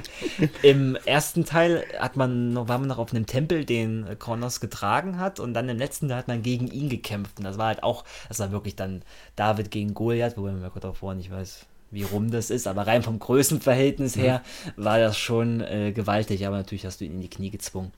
im 0.62 0.96
ersten 1.06 1.43
Teil 1.43 1.84
hat 2.00 2.16
man 2.16 2.54
noch, 2.54 2.70
war 2.70 2.78
man 2.78 2.88
noch 2.88 3.00
auf 3.00 3.14
einem 3.14 3.26
Tempel, 3.26 3.66
den 3.66 4.06
Kronos 4.18 4.62
getragen 4.62 5.20
hat 5.20 5.41
und 5.41 5.54
dann 5.54 5.68
im 5.68 5.78
letzten 5.78 6.08
Teil 6.08 6.20
hat 6.20 6.30
man 6.30 6.41
gegen 6.41 6.68
ihn 6.68 6.88
gekämpft. 6.88 7.38
Und 7.38 7.43
das 7.43 7.58
war 7.58 7.68
halt 7.68 7.84
auch, 7.84 8.06
das 8.30 8.39
war 8.39 8.52
wirklich 8.52 8.78
dann 8.78 9.02
David 9.36 9.72
gegen 9.72 9.93
Goliath, 9.93 10.38
wobei 10.38 10.52
man 10.52 10.62
ja 10.62 10.70
Gott 10.70 10.86
davor 10.86 11.16
nicht 11.16 11.32
weiß, 11.32 11.66
wie 11.91 12.04
rum 12.04 12.32
das 12.32 12.50
ist, 12.50 12.66
aber 12.66 12.88
rein 12.88 13.04
vom 13.04 13.20
Größenverhältnis 13.20 14.16
mhm. 14.16 14.22
her 14.22 14.41
war 14.78 14.98
das 14.98 15.18
schon 15.18 15.60
äh, 15.60 15.91
gewaltig, 15.93 16.48
aber 16.48 16.56
natürlich 16.56 16.86
hast 16.86 17.02
du 17.02 17.06
ihn 17.06 17.16
in 17.16 17.22
die 17.22 17.30
Knie 17.30 17.50
gezwungen. 17.50 17.91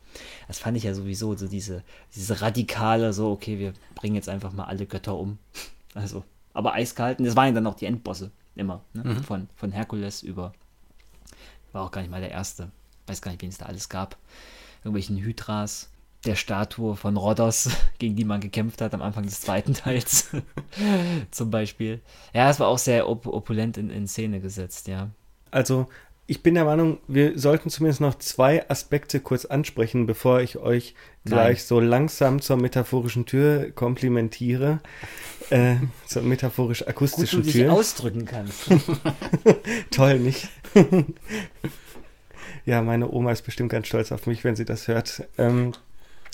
Das 0.48 0.58
fand 0.58 0.76
ich 0.76 0.84
ja 0.84 0.96
sowieso 0.96 1.36
so 1.36 1.48
diese, 1.48 1.84
diese 2.16 2.42
radikale, 2.42 3.14
so, 3.14 3.30
okay, 3.30 3.60
wir 3.60 3.74
bringen 3.94 4.16
jetzt 4.16 4.30
einfach 4.30 4.54
mal 4.54 4.66
alle 4.66 4.88
Götter 4.88 5.16
um. 5.16 5.38
Also, 5.94 6.24
aber 6.54 6.74
eiskalt. 6.74 7.20
Und 7.20 7.26
das 7.26 7.36
waren 7.36 7.48
ja 7.48 7.54
dann 7.54 7.68
auch 7.68 7.76
die 7.76 7.86
Endbosse 7.86 8.32
immer. 8.58 8.82
Ne? 8.94 9.04
Mhm. 9.04 9.24
Von, 9.24 9.50
von 9.56 9.72
Herkules 9.72 10.24
über. 10.24 10.54
War 11.72 11.84
auch 11.84 11.92
gar 11.92 12.02
nicht 12.02 12.12
mal 12.12 12.22
der 12.22 12.32
erste. 12.32 12.72
Weiß 13.08 13.22
gar 13.22 13.32
nicht, 13.32 13.42
wen 13.42 13.50
es 13.50 13.58
da 13.58 13.66
alles 13.66 13.90
gab. 13.90 14.18
Irgendwelchen 14.84 15.18
Hydras, 15.18 15.90
der 16.26 16.36
Statue 16.36 16.96
von 16.96 17.18
Rhodos, 17.18 17.70
gegen 18.00 18.16
die 18.16 18.26
man 18.26 18.42
gekämpft 18.42 18.82
hat 18.82 18.94
am 18.94 19.02
Anfang 19.02 19.24
des 19.24 19.42
zweiten 19.42 19.74
Teils. 19.74 20.30
Zum 21.32 21.52
Beispiel. 21.52 22.02
Ja, 22.34 22.50
es 22.50 22.60
war 22.60 22.68
auch 22.68 22.78
sehr 22.78 23.08
op 23.08 23.28
opulent 23.28 23.78
in, 23.78 23.90
in 23.90 24.08
Szene 24.08 24.40
gesetzt, 24.40 24.88
ja. 24.88 25.10
Also 25.52 25.88
ich 26.30 26.44
bin 26.44 26.56
der 26.56 26.66
Meinung, 26.66 27.00
wir 27.08 27.40
sollten 27.40 27.70
zumindest 27.70 28.02
noch 28.02 28.16
zwei 28.16 28.70
Aspekte 28.70 29.22
kurz 29.22 29.46
ansprechen, 29.46 30.06
bevor 30.06 30.42
ich 30.42 30.58
euch 30.58 30.94
gleich 31.24 31.60
Nein. 31.60 31.66
so 31.66 31.80
langsam 31.80 32.42
zur 32.42 32.58
metaphorischen 32.58 33.26
Tür 33.26 33.72
komplimentiere. 33.72 34.80
Äh, 35.50 35.78
zur 36.06 36.24
metaphorisch-akustischen 36.24 37.42
Tür. 37.44 37.52
Dich 37.54 37.70
ausdrücken 37.70 38.26
kannst. 38.26 38.66
Toll, 39.92 40.20
nicht? 40.20 40.50
ja, 42.66 42.82
meine 42.82 43.10
Oma 43.10 43.32
ist 43.32 43.44
bestimmt 43.44 43.72
ganz 43.72 43.88
stolz 43.88 44.12
auf 44.12 44.28
mich, 44.28 44.44
wenn 44.44 44.58
sie 44.58 44.66
das 44.66 44.90
hört. 44.90 45.24
Ähm, 45.38 45.72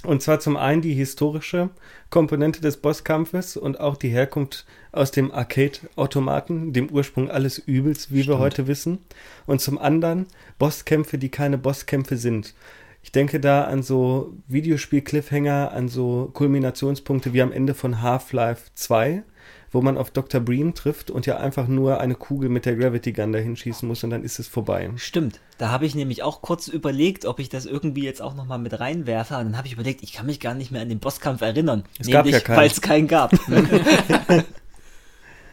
und 0.04 0.24
zwar 0.24 0.40
zum 0.40 0.58
einen 0.58 0.82
die 0.82 0.96
historische 0.96 1.70
Komponente 2.10 2.60
des 2.60 2.78
Bosskampfes 2.78 3.56
und 3.56 3.80
auch 3.80 3.98
die 3.98 4.10
Herkunft 4.10 4.66
aus 4.94 5.12
dem 5.12 5.32
Arcade-Automaten, 5.32 6.72
dem 6.72 6.90
Ursprung 6.90 7.30
alles 7.30 7.58
Übels, 7.58 8.12
wie 8.12 8.24
Stimmt. 8.24 8.38
wir 8.38 8.40
heute 8.40 8.68
wissen. 8.68 9.00
Und 9.46 9.60
zum 9.60 9.78
anderen 9.78 10.28
Bosskämpfe, 10.60 11.18
die 11.18 11.30
keine 11.30 11.58
Bosskämpfe 11.58 12.16
sind. 12.16 12.54
Ich 13.02 13.12
denke 13.12 13.40
da 13.42 13.66
an 13.66 13.84
so 13.84 14.34
Videospiel-Cliffhanger, 14.48 15.72
an 15.74 15.90
so 15.90 16.30
Kulminationspunkte 16.34 17.34
wie 17.34 17.42
am 17.42 17.52
Ende 17.52 17.74
von 17.74 18.02
Half-Life 18.02 18.72
2, 18.76 19.24
wo 19.72 19.82
man 19.82 19.98
auf 19.98 20.12
Dr. 20.12 20.40
Breen 20.40 20.74
trifft 20.74 21.12
und 21.12 21.26
ja 21.26 21.38
einfach 21.38 21.68
nur 21.68 22.00
eine 22.00 22.16
Kugel 22.16 22.50
mit 22.50 22.66
der 22.66 22.76
Gravity 22.76 23.12
Gun 23.12 23.34
dahin 23.34 23.58
schießen 23.58 23.86
muss 23.88 24.06
und 24.06 24.12
dann 24.12 24.24
ist 24.24 24.40
es 24.40 24.48
vorbei. 24.48 24.90
Stimmt. 24.96 25.42
Da 25.58 25.70
habe 25.70 25.86
ich 25.86 25.96
nämlich 25.96 26.24
auch 26.24 26.42
kurz 26.42 26.70
überlegt, 26.70 27.26
ob 27.26 27.40
ich 27.40 27.50
das 27.50 27.66
irgendwie 27.66 28.04
jetzt 28.04 28.22
auch 28.22 28.36
nochmal 28.36 28.60
mit 28.60 28.80
reinwerfe. 28.80 29.36
Und 29.36 29.46
dann 29.46 29.58
habe 29.58 29.68
ich 29.68 29.74
überlegt, 29.74 30.02
ich 30.02 30.14
kann 30.14 30.28
mich 30.28 30.40
gar 30.40 30.54
nicht 30.54 30.72
mehr 30.72 30.82
an 30.82 30.90
den 30.90 31.00
Bosskampf 31.00 31.42
erinnern. 31.42 31.84
Es 32.00 32.08
nämlich, 32.08 32.14
gab 32.14 32.26
ja 32.28 32.40
keinen. 32.40 32.58
Weil 32.58 32.68
es 32.68 32.82
keinen 32.82 33.08
gab. 33.08 33.34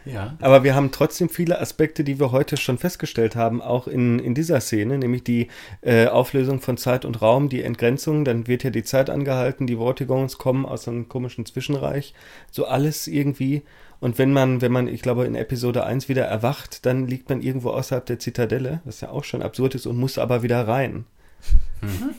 Ja. 0.05 0.35
Aber 0.39 0.63
wir 0.63 0.75
haben 0.75 0.91
trotzdem 0.91 1.29
viele 1.29 1.59
Aspekte, 1.59 2.03
die 2.03 2.19
wir 2.19 2.31
heute 2.31 2.57
schon 2.57 2.77
festgestellt 2.77 3.35
haben, 3.35 3.61
auch 3.61 3.87
in, 3.87 4.19
in 4.19 4.33
dieser 4.33 4.59
Szene, 4.61 4.97
nämlich 4.97 5.23
die 5.23 5.47
äh, 5.81 6.07
Auflösung 6.07 6.59
von 6.59 6.77
Zeit 6.77 7.05
und 7.05 7.21
Raum, 7.21 7.49
die 7.49 7.61
Entgrenzung, 7.61 8.25
dann 8.25 8.47
wird 8.47 8.63
ja 8.63 8.69
die 8.69 8.83
Zeit 8.83 9.09
angehalten, 9.09 9.67
die 9.67 9.75
Vortigons 9.75 10.37
kommen 10.37 10.65
aus 10.65 10.87
einem 10.87 11.07
komischen 11.07 11.45
Zwischenreich, 11.45 12.13
so 12.49 12.65
alles 12.65 13.07
irgendwie. 13.07 13.63
Und 13.99 14.17
wenn 14.17 14.33
man, 14.33 14.61
wenn 14.61 14.71
man, 14.71 14.87
ich 14.87 15.03
glaube, 15.03 15.25
in 15.25 15.35
Episode 15.35 15.85
1 15.85 16.09
wieder 16.09 16.25
erwacht, 16.25 16.85
dann 16.87 17.07
liegt 17.07 17.29
man 17.29 17.41
irgendwo 17.41 17.69
außerhalb 17.69 18.05
der 18.05 18.17
Zitadelle, 18.17 18.81
was 18.83 19.01
ja 19.01 19.09
auch 19.09 19.23
schon 19.23 19.43
absurd 19.43 19.75
ist, 19.75 19.85
und 19.85 19.97
muss 19.97 20.17
aber 20.17 20.41
wieder 20.41 20.67
rein. 20.67 21.05
Mhm. 21.81 22.15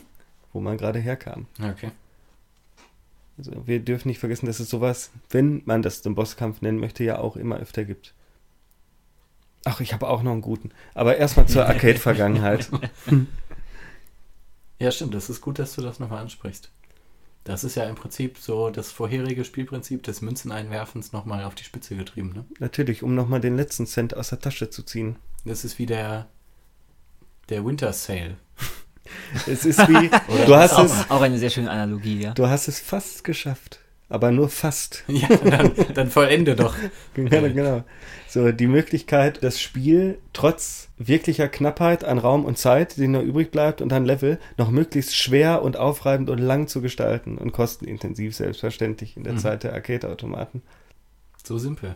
Wo 0.53 0.61
man 0.61 0.77
gerade 0.77 0.99
herkam. 0.99 1.47
Okay. 1.59 1.91
Also 3.37 3.51
wir 3.65 3.79
dürfen 3.79 4.09
nicht 4.09 4.19
vergessen, 4.19 4.45
dass 4.45 4.59
es 4.59 4.69
sowas, 4.69 5.11
wenn 5.29 5.63
man 5.65 5.81
das 5.81 6.01
den 6.01 6.15
Bosskampf 6.15 6.61
nennen 6.61 6.79
möchte, 6.79 7.03
ja 7.03 7.17
auch 7.17 7.35
immer 7.35 7.57
öfter 7.57 7.83
gibt. 7.83 8.13
Ach, 9.65 9.79
ich 9.79 9.93
habe 9.93 10.07
auch 10.07 10.23
noch 10.23 10.33
einen 10.33 10.41
guten. 10.41 10.71
Aber 10.93 11.17
erstmal 11.17 11.47
zur 11.47 11.65
Arcade-Vergangenheit. 11.67 12.69
ja, 14.79 14.91
stimmt. 14.91 15.13
Das 15.13 15.29
ist 15.29 15.41
gut, 15.41 15.57
dass 15.57 15.75
du 15.75 15.81
das 15.81 15.99
nochmal 15.99 16.21
ansprichst. 16.21 16.69
Das 17.43 17.63
ist 17.65 17.75
ja 17.75 17.83
im 17.85 17.95
Prinzip 17.95 18.37
so 18.37 18.69
das 18.69 18.91
vorherige 18.91 19.43
Spielprinzip 19.43 20.03
des 20.03 20.21
Münzeneinwerfens 20.21 21.11
nochmal 21.11 21.43
auf 21.43 21.55
die 21.55 21.65
Spitze 21.65 21.95
getrieben, 21.95 22.31
ne? 22.33 22.45
Natürlich, 22.59 23.03
um 23.03 23.15
nochmal 23.15 23.41
den 23.41 23.57
letzten 23.57 23.85
Cent 23.85 24.15
aus 24.15 24.29
der 24.29 24.39
Tasche 24.39 24.69
zu 24.69 24.83
ziehen. 24.83 25.17
Das 25.43 25.65
ist 25.65 25.77
wie 25.77 25.85
der, 25.85 26.27
der 27.49 27.65
Winter 27.65 27.91
Sale. 27.91 28.37
Es 29.47 29.65
ist 29.65 29.79
wie, 29.87 30.09
du 30.45 30.55
hast 30.55 30.73
auch, 30.73 30.85
es. 30.85 31.09
Auch 31.09 31.21
eine 31.21 31.37
sehr 31.37 31.49
schöne 31.49 31.69
Analogie, 31.69 32.21
ja. 32.21 32.33
Du 32.33 32.47
hast 32.47 32.67
es 32.67 32.79
fast 32.79 33.23
geschafft. 33.23 33.79
Aber 34.09 34.31
nur 34.31 34.49
fast. 34.49 35.03
Ja, 35.07 35.27
dann, 35.27 35.71
dann 35.93 36.09
vollende 36.09 36.55
doch. 36.55 36.75
genau, 37.15 37.41
genau. 37.41 37.83
So, 38.27 38.51
die 38.51 38.67
Möglichkeit, 38.67 39.41
das 39.41 39.59
Spiel 39.59 40.19
trotz 40.33 40.89
wirklicher 40.97 41.47
Knappheit 41.47 42.03
an 42.03 42.19
Raum 42.19 42.45
und 42.45 42.57
Zeit, 42.57 42.97
die 42.97 43.07
noch 43.07 43.23
übrig 43.23 43.49
bleibt, 43.49 43.81
und 43.81 43.91
an 43.91 44.05
Level, 44.05 44.39
noch 44.57 44.69
möglichst 44.69 45.15
schwer 45.15 45.63
und 45.63 45.77
aufreibend 45.77 46.29
und 46.29 46.37
lang 46.37 46.67
zu 46.67 46.81
gestalten 46.81 47.37
und 47.37 47.53
kostenintensiv, 47.53 48.35
selbstverständlich, 48.35 49.17
in 49.17 49.23
der 49.23 49.33
mhm. 49.33 49.39
Zeit 49.39 49.63
der 49.63 49.73
Arcade-Automaten. 49.73 50.61
So 51.43 51.57
simpel. 51.57 51.95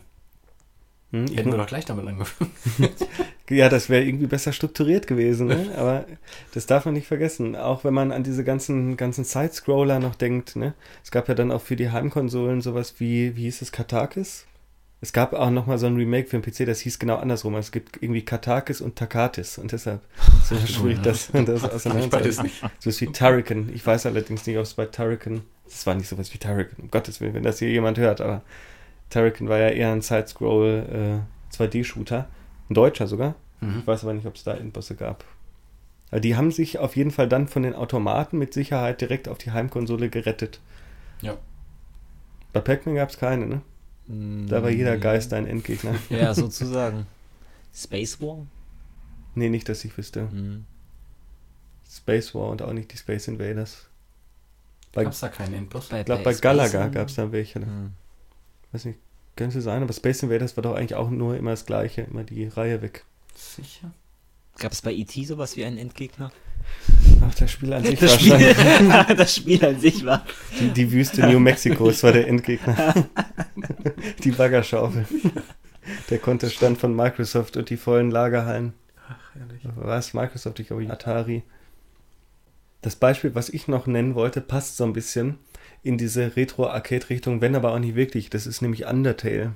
Hm, 1.12 1.28
Hätten 1.28 1.51
wir 1.51 1.58
doch 1.58 1.68
gleich 1.68 1.86
damit 1.86 2.05
angefangen. 2.05 2.51
ja, 3.49 3.70
das 3.70 3.89
wäre 3.89 4.03
irgendwie 4.03 4.28
besser 4.28 4.51
strukturiert 4.51 5.08
gewesen, 5.08 5.47
ne? 5.47 5.74
aber 5.78 6.05
das 6.53 6.66
darf 6.66 6.84
man 6.86 6.95
nicht 6.95 7.08
vergessen. 7.08 7.55
Auch 7.55 7.86
wenn 7.86 7.93
man 7.93 8.12
an 8.12 8.24
diese 8.24 8.43
ganzen, 8.43 8.97
ganzen 8.97 9.24
Side-Scroller 9.24 9.99
noch 9.99 10.16
denkt. 10.16 10.58
Ne? 10.58 10.74
Es 11.03 11.12
gab 11.12 11.30
ja 11.30 11.34
dann 11.34 11.51
auch 11.51 11.62
für 11.62 11.78
die 11.78 11.91
Heimkonsolen 11.91 12.62
sowas 12.62 12.95
wie, 12.97 13.38
wie 13.38 13.43
hieß 13.43 13.62
es, 13.62 13.72
Katakis? 13.72 14.45
Es 14.99 15.14
gab 15.14 15.34
auch 15.34 15.51
noch 15.51 15.68
mal 15.68 15.78
so 15.78 15.86
ein 15.86 15.95
Remake 15.95 16.28
für 16.28 16.39
den 16.39 16.41
PC, 16.41 16.66
das 16.66 16.80
hieß 16.80 16.97
genau 16.97 17.18
andersrum. 17.18 17.55
Es 17.55 17.72
gibt 17.72 18.01
irgendwie 18.01 18.24
Katakis 18.24 18.82
und 18.82 18.95
Takatis 18.95 19.60
und 19.60 19.72
deshalb 19.72 20.01
ist 20.41 20.51
es 20.64 20.72
schwierig, 20.72 21.01
das, 21.03 21.30
das 21.32 21.64
auseinanderzuhalten. 21.64 22.51
So 22.80 22.89
ist 22.89 22.99
wie 22.99 23.08
Turrican. 23.08 23.70
Ich 23.74 23.86
weiß 23.86 24.08
allerdings 24.08 24.45
nicht, 24.45 24.58
ob 24.58 24.64
es 24.64 24.74
bei 24.74 24.86
Turrican, 24.88 25.43
das 25.66 25.86
war 25.86 25.93
nicht 25.93 26.10
sowas 26.10 26.34
wie 26.34 26.39
Turrican, 26.39 26.82
um 26.82 26.91
Gottes 26.91 27.22
Willen, 27.22 27.36
wenn 27.36 27.43
das 27.43 27.60
hier 27.60 27.70
jemand 27.70 27.97
hört, 27.99 28.22
aber 28.22 28.41
Turrican 29.10 29.47
war 29.49 29.58
ja 29.58 29.70
eher 29.70 29.91
ein 29.91 30.01
Side-Scroll 30.01 31.24
äh, 31.51 31.55
2D-Shooter. 31.55 32.28
Ein 32.70 32.74
deutscher 32.74 33.08
sogar. 33.08 33.36
Mhm. 33.62 33.80
Ich 33.80 33.88
weiß 33.88 34.03
aber 34.03 34.14
nicht, 34.14 34.28
ob 34.28 34.36
es 34.36 34.43
da 34.43 34.53
Endbosse 34.53 34.95
gab. 34.95 35.24
Aber 36.12 36.20
die 36.20 36.36
haben 36.36 36.51
sich 36.51 36.80
auf 36.80 36.95
jeden 36.95 37.12
Fall 37.12 37.28
dann 37.28 37.47
von 37.47 37.64
den 37.64 37.74
Automaten 37.76 38.38
mit 38.38 38.53
Sicherheit 38.53 39.01
direkt 39.01 39.28
auf 39.28 39.38
die 39.38 39.51
Heimkonsole 39.51 40.10
gerettet. 40.10 40.60
Ja. 41.22 41.38
Bei 42.53 42.62
Pac-Man 42.62 42.95
gab 42.95 43.10
es 43.10 43.18
keine, 43.18 43.45
ne? 43.45 43.62
Da 44.47 44.64
war 44.64 44.70
jeder 44.70 44.97
Geist 44.97 45.34
ein 45.34 45.45
Endgegner. 45.45 45.95
Ja, 46.10 46.34
sozusagen. 46.34 47.05
Space 47.76 48.22
War? 48.22 48.47
Nee, 49.36 49.49
nicht, 49.49 49.68
dass 49.68 49.84
ich 49.84 49.97
wüsste. 49.97 50.24
Mhm. 50.24 50.66
Space 51.89 52.34
War 52.34 52.49
und 52.49 52.62
auch 52.62 52.74
nicht 52.74 52.91
die 52.93 52.97
Space 52.97 53.28
Invaders. 53.28 53.88
Gab 54.93 55.12
es 55.12 55.20
da 55.20 55.30
keinen 55.30 55.53
Endboss? 55.53 55.91
Ich 55.91 56.05
glaube, 56.05 56.24
bei 56.24 56.34
Galaga 56.34 56.88
gab 56.88 57.10
es 57.10 57.16
da 57.16 57.32
welche. 57.32 57.60
Mhm. 57.60 57.91
Weiß 58.78 58.86
nicht, 58.86 59.00
könnte 59.36 59.60
sein, 59.60 59.82
aber 59.82 59.92
Space 59.92 60.22
Invaders 60.22 60.56
war 60.56 60.62
doch 60.62 60.76
eigentlich 60.76 60.94
auch 60.94 61.10
nur 61.10 61.36
immer 61.36 61.50
das 61.50 61.66
Gleiche, 61.66 62.04
immer 62.04 62.24
die 62.24 62.46
Reihe 62.46 62.84
weg. 62.84 63.06
Sicher? 63.34 63.90
Gab 64.60 64.72
es 64.72 64.84
bei 64.84 64.94
E.T. 64.94 65.26
sowas 65.26 65.58
wie 65.58 65.66
einen 65.66 65.80
Endgegner? 65.80 66.32
Ach, 67.24 67.34
das 67.34 67.50
Spiel 67.50 67.74
an 67.74 67.84
sich 67.84 67.98
das 67.98 68.22
Spiel, 68.22 68.38
das 69.18 69.36
Spiel 69.36 69.66
an 69.66 69.80
sich 69.80 70.06
war. 70.06 70.24
Die, 70.60 70.70
die 70.70 70.92
Wüste 70.92 71.26
New 71.26 71.40
Mexicos 71.40 72.04
war 72.04 72.12
der 72.12 72.28
Endgegner. 72.28 72.94
die 74.24 74.30
Baggerschaufel. 74.30 75.08
Der 76.12 76.20
Kontostand 76.20 76.78
von 76.78 76.96
Microsoft 76.96 77.58
und 77.58 77.72
die 77.72 77.78
vollen 77.78 78.12
Lagerhallen. 78.12 78.74
Ach, 79.10 79.36
ehrlich. 79.36 79.64
Was? 79.74 80.14
Microsoft, 80.14 80.60
ich 80.60 80.68
glaube, 80.68 80.88
Atari. 80.88 81.42
Das 82.84 82.96
Beispiel, 82.96 83.34
was 83.34 83.50
ich 83.50 83.68
noch 83.68 83.88
nennen 83.88 84.14
wollte, 84.14 84.40
passt 84.40 84.78
so 84.78 84.84
ein 84.84 84.94
bisschen 84.94 85.40
in 85.88 85.98
diese 85.98 86.36
Retro-Arcade-Richtung, 86.36 87.42
wenn 87.42 87.56
aber 87.56 87.74
auch 87.74 87.80
nicht 87.80 87.96
wirklich. 87.96 88.30
Das 88.30 88.46
ist 88.46 88.62
nämlich 88.62 88.86
Undertale. 88.86 89.54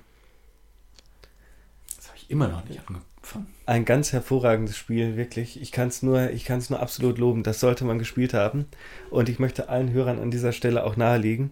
Das 1.98 2.08
habe 2.08 2.18
ich 2.18 2.32
immer 2.32 2.48
noch 2.48 2.64
nicht 2.66 2.80
angefangen. 2.88 3.48
Ein 3.66 3.86
ganz 3.86 4.14
hervorragendes 4.14 4.78
Spiel, 4.78 5.18
wirklich. 5.18 5.62
Ich 5.62 5.72
kann 5.72 5.90
es 5.90 6.02
nur, 6.02 6.30
nur 6.70 6.80
absolut 6.80 7.18
loben. 7.18 7.44
Das 7.44 7.60
sollte 7.60 7.84
man 7.84 8.00
gespielt 8.00 8.34
haben. 8.34 8.66
Und 9.10 9.30
ich 9.30 9.40
möchte 9.40 9.70
allen 9.70 9.92
Hörern 9.92 10.20
an 10.20 10.32
dieser 10.32 10.54
Stelle 10.54 10.84
auch 10.86 10.96
nahelegen, 10.96 11.52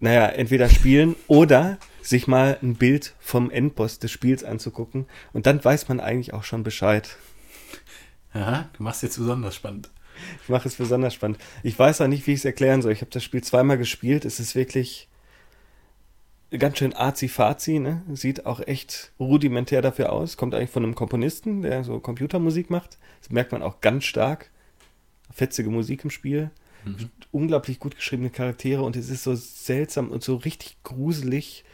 naja, 0.00 0.26
entweder 0.26 0.68
spielen 0.68 1.16
oder 1.26 1.78
sich 2.02 2.28
mal 2.28 2.58
ein 2.62 2.76
Bild 2.76 3.14
vom 3.18 3.50
Endboss 3.50 3.98
des 3.98 4.12
Spiels 4.12 4.44
anzugucken. 4.44 5.06
Und 5.32 5.46
dann 5.46 5.64
weiß 5.64 5.88
man 5.88 6.00
eigentlich 6.00 6.34
auch 6.34 6.44
schon 6.44 6.62
Bescheid. 6.62 7.16
Ja, 8.32 8.68
du 8.76 8.82
machst 8.82 9.02
jetzt 9.02 9.18
besonders 9.18 9.56
spannend. 9.56 9.90
Ich 10.42 10.48
mache 10.48 10.68
es 10.68 10.76
besonders 10.76 11.14
spannend. 11.14 11.38
Ich 11.62 11.78
weiß 11.78 12.00
auch 12.00 12.08
nicht, 12.08 12.26
wie 12.26 12.32
ich 12.32 12.40
es 12.40 12.44
erklären 12.44 12.82
soll. 12.82 12.92
Ich 12.92 13.00
habe 13.00 13.10
das 13.10 13.24
Spiel 13.24 13.42
zweimal 13.42 13.78
gespielt. 13.78 14.24
Es 14.24 14.40
ist 14.40 14.54
wirklich 14.54 15.08
ganz 16.50 16.78
schön 16.78 16.94
arzi-fazi, 16.94 17.78
ne? 17.78 18.02
Sieht 18.12 18.46
auch 18.46 18.60
echt 18.60 19.12
rudimentär 19.20 19.82
dafür 19.82 20.12
aus. 20.12 20.36
Kommt 20.36 20.54
eigentlich 20.54 20.70
von 20.70 20.84
einem 20.84 20.94
Komponisten, 20.94 21.62
der 21.62 21.84
so 21.84 22.00
Computermusik 22.00 22.70
macht. 22.70 22.98
Das 23.20 23.30
merkt 23.30 23.52
man 23.52 23.62
auch 23.62 23.80
ganz 23.80 24.04
stark. 24.04 24.50
Fetzige 25.30 25.70
Musik 25.70 26.04
im 26.04 26.10
Spiel. 26.10 26.50
Mhm. 26.84 27.10
Unglaublich 27.32 27.78
gut 27.78 27.96
geschriebene 27.96 28.30
Charaktere 28.30 28.82
und 28.82 28.96
es 28.96 29.10
ist 29.10 29.24
so 29.24 29.34
seltsam 29.34 30.10
und 30.10 30.22
so 30.22 30.36
richtig 30.36 30.78
gruselig 30.84 31.64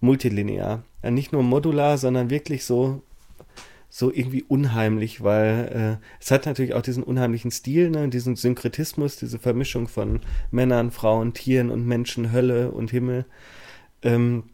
multilinear. 0.00 0.84
Ja, 1.02 1.10
nicht 1.10 1.32
nur 1.32 1.42
modular, 1.42 1.98
sondern 1.98 2.30
wirklich 2.30 2.64
so 2.64 3.02
so 3.94 4.10
irgendwie 4.10 4.42
unheimlich, 4.42 5.22
weil 5.22 5.98
äh, 6.00 6.04
es 6.18 6.30
hat 6.30 6.46
natürlich 6.46 6.72
auch 6.72 6.80
diesen 6.80 7.02
unheimlichen 7.02 7.50
Stil, 7.50 7.90
ne, 7.90 8.08
diesen 8.08 8.36
Synkretismus, 8.36 9.16
diese 9.16 9.38
Vermischung 9.38 9.86
von 9.86 10.20
Männern, 10.50 10.90
Frauen, 10.90 11.34
Tieren 11.34 11.70
und 11.70 11.86
Menschen, 11.86 12.32
Hölle 12.32 12.70
und 12.70 12.90
Himmel. 12.90 13.26
Ähm, 14.02 14.44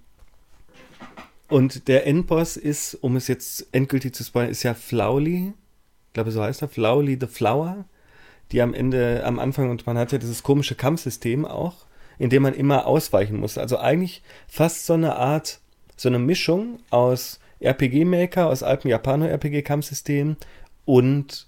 und 1.46 1.86
der 1.86 2.04
Endboss 2.04 2.56
ist, 2.56 2.94
um 2.94 3.14
es 3.14 3.28
jetzt 3.28 3.68
endgültig 3.70 4.12
zu 4.12 4.24
spoilern, 4.24 4.50
ist 4.50 4.64
ja 4.64 4.74
Flowly. 4.74 5.52
Ich 6.08 6.12
glaube, 6.14 6.32
so 6.32 6.42
heißt 6.42 6.62
er. 6.62 6.68
Flowly 6.68 7.16
the 7.20 7.28
Flower. 7.28 7.84
Die 8.50 8.60
am 8.60 8.74
Ende, 8.74 9.22
am 9.24 9.38
Anfang, 9.38 9.70
und 9.70 9.86
man 9.86 9.96
hat 9.96 10.10
ja 10.10 10.18
dieses 10.18 10.42
komische 10.42 10.74
Kampfsystem 10.74 11.44
auch, 11.44 11.86
in 12.18 12.28
dem 12.28 12.42
man 12.42 12.54
immer 12.54 12.88
ausweichen 12.88 13.38
muss. 13.38 13.56
Also 13.56 13.78
eigentlich 13.78 14.20
fast 14.48 14.84
so 14.84 14.94
eine 14.94 15.14
Art, 15.14 15.60
so 15.96 16.08
eine 16.08 16.18
Mischung 16.18 16.80
aus 16.90 17.38
RPG-Maker, 17.60 18.46
aus 18.46 18.62
altem 18.62 18.90
Japano-RPG-Kampfsystem 18.90 20.36
und 20.84 21.47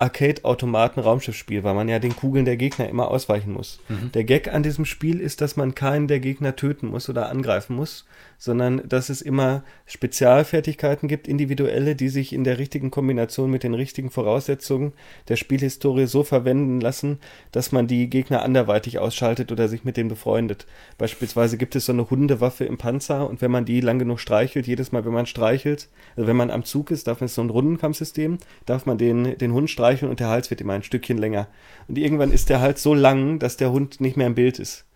Arcade-Automaten-Raumschiffspiel, 0.00 1.62
weil 1.62 1.74
man 1.74 1.88
ja 1.88 1.98
den 1.98 2.16
Kugeln 2.16 2.46
der 2.46 2.56
Gegner 2.56 2.88
immer 2.88 3.10
ausweichen 3.10 3.52
muss. 3.52 3.80
Mhm. 3.88 4.10
Der 4.12 4.24
Gag 4.24 4.52
an 4.52 4.62
diesem 4.62 4.86
Spiel 4.86 5.20
ist, 5.20 5.42
dass 5.42 5.56
man 5.56 5.74
keinen 5.74 6.08
der 6.08 6.20
Gegner 6.20 6.56
töten 6.56 6.86
muss 6.86 7.10
oder 7.10 7.28
angreifen 7.28 7.76
muss, 7.76 8.06
sondern 8.38 8.80
dass 8.88 9.10
es 9.10 9.20
immer 9.20 9.62
Spezialfertigkeiten 9.84 11.06
gibt, 11.06 11.28
individuelle, 11.28 11.94
die 11.94 12.08
sich 12.08 12.32
in 12.32 12.44
der 12.44 12.58
richtigen 12.58 12.90
Kombination 12.90 13.50
mit 13.50 13.62
den 13.62 13.74
richtigen 13.74 14.10
Voraussetzungen 14.10 14.94
der 15.28 15.36
Spielhistorie 15.36 16.06
so 16.06 16.24
verwenden 16.24 16.80
lassen, 16.80 17.18
dass 17.52 17.70
man 17.70 17.86
die 17.86 18.08
Gegner 18.08 18.42
anderweitig 18.42 18.98
ausschaltet 18.98 19.52
oder 19.52 19.68
sich 19.68 19.84
mit 19.84 19.98
denen 19.98 20.08
befreundet. 20.08 20.66
Beispielsweise 20.96 21.58
gibt 21.58 21.76
es 21.76 21.84
so 21.84 21.92
eine 21.92 22.08
Hundewaffe 22.08 22.64
im 22.64 22.78
Panzer 22.78 23.28
und 23.28 23.42
wenn 23.42 23.50
man 23.50 23.66
die 23.66 23.82
lang 23.82 23.98
genug 23.98 24.18
streichelt, 24.18 24.66
jedes 24.66 24.92
Mal, 24.92 25.04
wenn 25.04 25.12
man 25.12 25.26
streichelt, 25.26 25.88
also 26.16 26.26
wenn 26.26 26.36
man 26.36 26.50
am 26.50 26.64
Zug 26.64 26.90
ist, 26.90 27.06
darf 27.06 27.20
man 27.20 27.28
so 27.28 27.42
ein 27.42 27.50
Rundenkampfsystem, 27.50 28.38
darf 28.64 28.86
man 28.86 28.96
den, 28.96 29.36
den 29.36 29.52
Hund 29.52 29.68
streicheln 29.68 29.89
und 30.08 30.20
der 30.20 30.28
Hals 30.28 30.50
wird 30.50 30.60
immer 30.60 30.72
ein 30.74 30.82
Stückchen 30.82 31.18
länger. 31.18 31.48
Und 31.88 31.98
irgendwann 31.98 32.32
ist 32.32 32.48
der 32.48 32.60
Hals 32.60 32.82
so 32.82 32.94
lang, 32.94 33.38
dass 33.38 33.56
der 33.56 33.70
Hund 33.70 34.00
nicht 34.00 34.16
mehr 34.16 34.26
im 34.26 34.34
Bild 34.34 34.58
ist. 34.58 34.86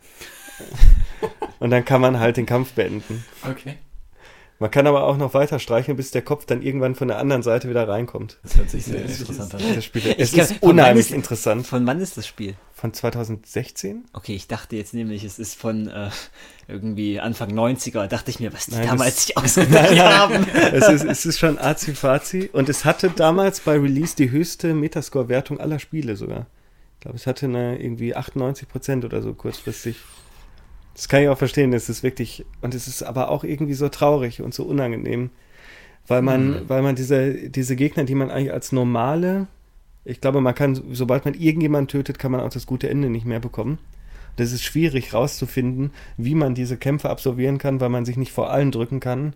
Und 1.59 1.71
dann 1.71 1.85
kann 1.85 2.01
man 2.01 2.21
halt 2.21 2.37
den 2.37 2.47
Kampf 2.47 2.73
beenden. 2.73 3.25
Okay. 3.49 3.77
Man 4.65 4.71
kann 4.71 4.87
aber 4.87 5.05
auch 5.05 5.19
noch 5.19 5.35
weiter 5.35 5.59
streicheln, 5.59 5.95
bis 5.95 6.11
der 6.11 6.23
Kopf 6.23 6.47
dann 6.47 6.63
irgendwann 6.63 6.95
von 6.95 7.09
der 7.09 7.19
anderen 7.19 7.43
Seite 7.43 7.69
wieder 7.69 7.87
reinkommt. 7.87 8.39
Das 8.43 8.57
hört 8.57 8.71
sich 8.71 8.87
sehr 8.87 9.05
interessant 9.05 9.55
an. 9.55 9.61
Das 9.75 9.85
Spiel, 9.85 10.15
es 10.17 10.33
ist 10.33 10.63
unheimlich 10.63 11.09
ist, 11.09 11.13
interessant. 11.13 11.67
Von 11.67 11.87
wann 11.87 12.01
ist 12.01 12.17
das 12.17 12.27
Spiel? 12.27 12.55
Von 12.73 12.95
2016? 12.95 14.07
Okay, 14.15 14.35
ich 14.35 14.49
dachte 14.49 14.77
jetzt 14.77 14.95
nämlich, 14.95 15.23
es 15.23 15.39
ist 15.39 15.55
von 15.55 15.89
äh, 15.89 16.09
irgendwie 16.67 17.21
Anfang 17.21 17.51
90er. 17.51 18.07
Dachte 18.07 18.31
ich 18.31 18.41
mir, 18.41 18.55
was 18.55 18.65
die 18.65 18.77
nein, 18.77 18.87
damals 18.87 19.27
sich 19.27 19.37
ausgedacht 19.37 19.99
haben. 19.99 20.47
es, 20.73 20.89
ist, 20.89 21.05
es 21.05 21.27
ist 21.27 21.39
schon 21.39 21.59
azi-fazi. 21.59 22.49
Und 22.51 22.71
es 22.71 22.87
hatte 22.87 23.11
damals 23.11 23.61
bei 23.61 23.79
Release 23.79 24.17
die 24.17 24.31
höchste 24.31 24.73
Metascore-Wertung 24.73 25.61
aller 25.61 25.79
Spiele 25.79 26.17
sogar. 26.17 26.47
Ich 26.95 27.01
glaube, 27.01 27.19
es 27.19 27.27
hatte 27.27 27.45
eine 27.45 27.83
irgendwie 27.83 28.17
98 28.17 28.67
Prozent 28.67 29.05
oder 29.05 29.21
so 29.21 29.35
kurzfristig. 29.35 29.97
Das 30.95 31.09
kann 31.09 31.23
ich 31.23 31.29
auch 31.29 31.39
verstehen, 31.39 31.73
das 31.73 31.89
ist 31.89 32.03
wirklich, 32.03 32.45
und 32.63 32.75
es 32.75 32.87
ist 32.87 33.03
aber 33.03 33.29
auch 33.29 33.45
irgendwie 33.45 33.75
so 33.75 33.89
traurig 33.89 34.43
und 34.43 34.55
so 34.55 34.65
unangenehm, 34.65 35.31
weil 36.07 36.23
man, 36.23 36.51
mhm. 36.51 36.69
weil 36.69 36.83
man 36.83 36.95
diese, 36.95 37.51
diese 37.51 37.77
Gegner, 37.77 38.05
die 38.05 38.15
man 38.15 38.31
eigentlich 38.31 38.53
als 38.53 38.71
normale, 38.73 39.49
ich 40.05 40.21
glaube, 40.21 40.41
man 40.41 40.55
kann, 40.55 40.81
sobald 40.93 41.25
man 41.25 41.35
irgendjemanden 41.35 41.89
tötet, 41.89 42.19
kann 42.19 42.31
man 42.31 42.41
auch 42.41 42.51
das 42.51 42.67
gute 42.67 42.89
Ende 42.89 43.11
nicht 43.11 43.27
mehr 43.27 43.41
bekommen. 43.41 43.79
Das 44.37 44.53
ist 44.53 44.63
schwierig 44.63 45.15
rauszufinden, 45.15 45.93
wie 46.17 46.35
man 46.35 46.55
diese 46.55 46.77
Kämpfe 46.77 47.11
absolvieren 47.11 47.59
kann, 47.59 47.81
weil 47.81 47.89
man 47.89 48.05
sich 48.05 48.17
nicht 48.17 48.33
vor 48.33 48.51
allen 48.51 48.71
drücken 48.71 49.01
kann 49.01 49.35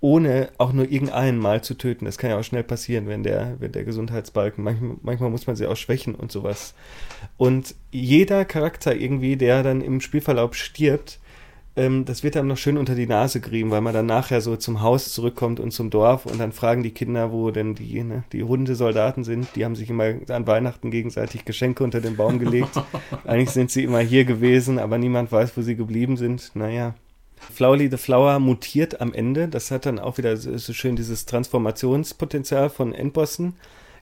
ohne 0.00 0.48
auch 0.58 0.72
nur 0.72 0.90
irgendeinen 0.90 1.38
mal 1.38 1.62
zu 1.62 1.74
töten. 1.74 2.06
Das 2.06 2.16
kann 2.16 2.30
ja 2.30 2.38
auch 2.38 2.44
schnell 2.44 2.62
passieren, 2.62 3.06
wenn 3.06 3.22
der, 3.22 3.56
wenn 3.58 3.72
der 3.72 3.84
Gesundheitsbalken, 3.84 4.64
manchmal, 4.64 4.96
manchmal 5.02 5.30
muss 5.30 5.46
man 5.46 5.56
sie 5.56 5.66
auch 5.66 5.76
schwächen 5.76 6.14
und 6.14 6.32
sowas. 6.32 6.74
Und 7.36 7.74
jeder 7.90 8.44
Charakter 8.44 8.94
irgendwie, 8.94 9.36
der 9.36 9.62
dann 9.62 9.82
im 9.82 10.00
Spielverlauf 10.00 10.54
stirbt, 10.54 11.20
ähm, 11.76 12.04
das 12.04 12.24
wird 12.24 12.34
dann 12.34 12.46
noch 12.46 12.56
schön 12.56 12.78
unter 12.78 12.94
die 12.94 13.06
Nase 13.06 13.40
gerieben, 13.40 13.70
weil 13.70 13.80
man 13.80 13.94
dann 13.94 14.06
nachher 14.06 14.40
so 14.40 14.56
zum 14.56 14.80
Haus 14.80 15.12
zurückkommt 15.12 15.60
und 15.60 15.70
zum 15.70 15.90
Dorf 15.90 16.26
und 16.26 16.40
dann 16.40 16.52
fragen 16.52 16.82
die 16.82 16.90
Kinder, 16.90 17.30
wo 17.30 17.50
denn 17.50 17.74
die, 17.74 18.02
ne, 18.02 18.24
die 18.32 18.42
Hundesoldaten 18.42 19.22
sind. 19.22 19.48
Die 19.54 19.64
haben 19.64 19.76
sich 19.76 19.88
immer 19.90 20.14
an 20.28 20.46
Weihnachten 20.46 20.90
gegenseitig 20.90 21.44
Geschenke 21.44 21.84
unter 21.84 22.00
den 22.00 22.16
Baum 22.16 22.38
gelegt. 22.38 22.70
Eigentlich 23.24 23.50
sind 23.50 23.70
sie 23.70 23.84
immer 23.84 24.00
hier 24.00 24.24
gewesen, 24.24 24.78
aber 24.78 24.98
niemand 24.98 25.30
weiß, 25.30 25.56
wo 25.56 25.62
sie 25.62 25.76
geblieben 25.76 26.16
sind. 26.16 26.50
Naja, 26.54 26.94
Flowly 27.52 27.88
the 27.90 27.96
Flower 27.96 28.38
mutiert 28.38 29.00
am 29.00 29.12
Ende. 29.14 29.48
Das 29.48 29.70
hat 29.70 29.86
dann 29.86 29.98
auch 29.98 30.18
wieder 30.18 30.36
so 30.36 30.72
schön 30.72 30.96
dieses 30.96 31.26
Transformationspotenzial 31.26 32.70
von 32.70 32.92
Endbossen 32.92 33.54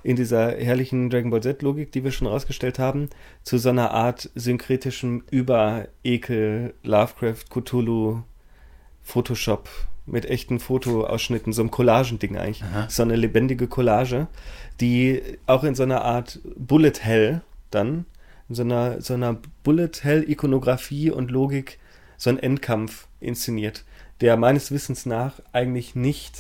in 0.03 0.17
dieser 0.17 0.53
herrlichen 0.57 1.11
Dragon 1.11 1.31
Ball 1.31 1.43
Z-Logik, 1.43 1.93
die 1.93 2.05
wir 2.05 2.13
schon 2.13 2.27
rausgestellt 2.27 2.79
haben, 2.79 3.11
zu 3.43 3.59
so 3.59 3.69
einer 3.71 3.91
Art 3.91 4.31
synkretischem 4.35 5.25
Überekel, 5.31 6.75
Lovecraft, 6.83 7.45
Cthulhu, 7.51 8.23
Photoshop 9.03 9.69
mit 10.07 10.27
echten 10.27 10.59
Fotoausschnitten, 10.59 11.53
so 11.53 11.63
einem 11.63 11.71
Collagending 11.71 12.37
eigentlich. 12.37 12.63
Aha. 12.65 12.87
So 12.89 13.03
eine 13.03 13.17
lebendige 13.17 13.67
Collage, 13.67 14.29
die 14.81 15.23
auch 15.47 15.65
in 15.65 15.75
so 15.75 15.83
einer 15.83 16.03
Art 16.03 16.41
Bullet 16.57 17.01
Hell 17.01 17.43
dann, 17.71 18.07
in 18.49 18.55
so 18.55 18.63
einer, 18.63 19.01
so 19.01 19.15
einer 19.15 19.37
Bullet 19.65 19.91
Hell 20.03 20.29
Ikonografie 20.29 21.11
und 21.11 21.31
Logik 21.31 21.79
so 22.19 22.29
einen 22.29 22.39
Endkampf 22.39 23.07
inszeniert. 23.21 23.85
der 24.21 24.37
meines 24.37 24.73
Wissens 24.73 25.07
nach 25.07 25.41
eigentlich 25.53 25.95
nicht, 25.95 26.35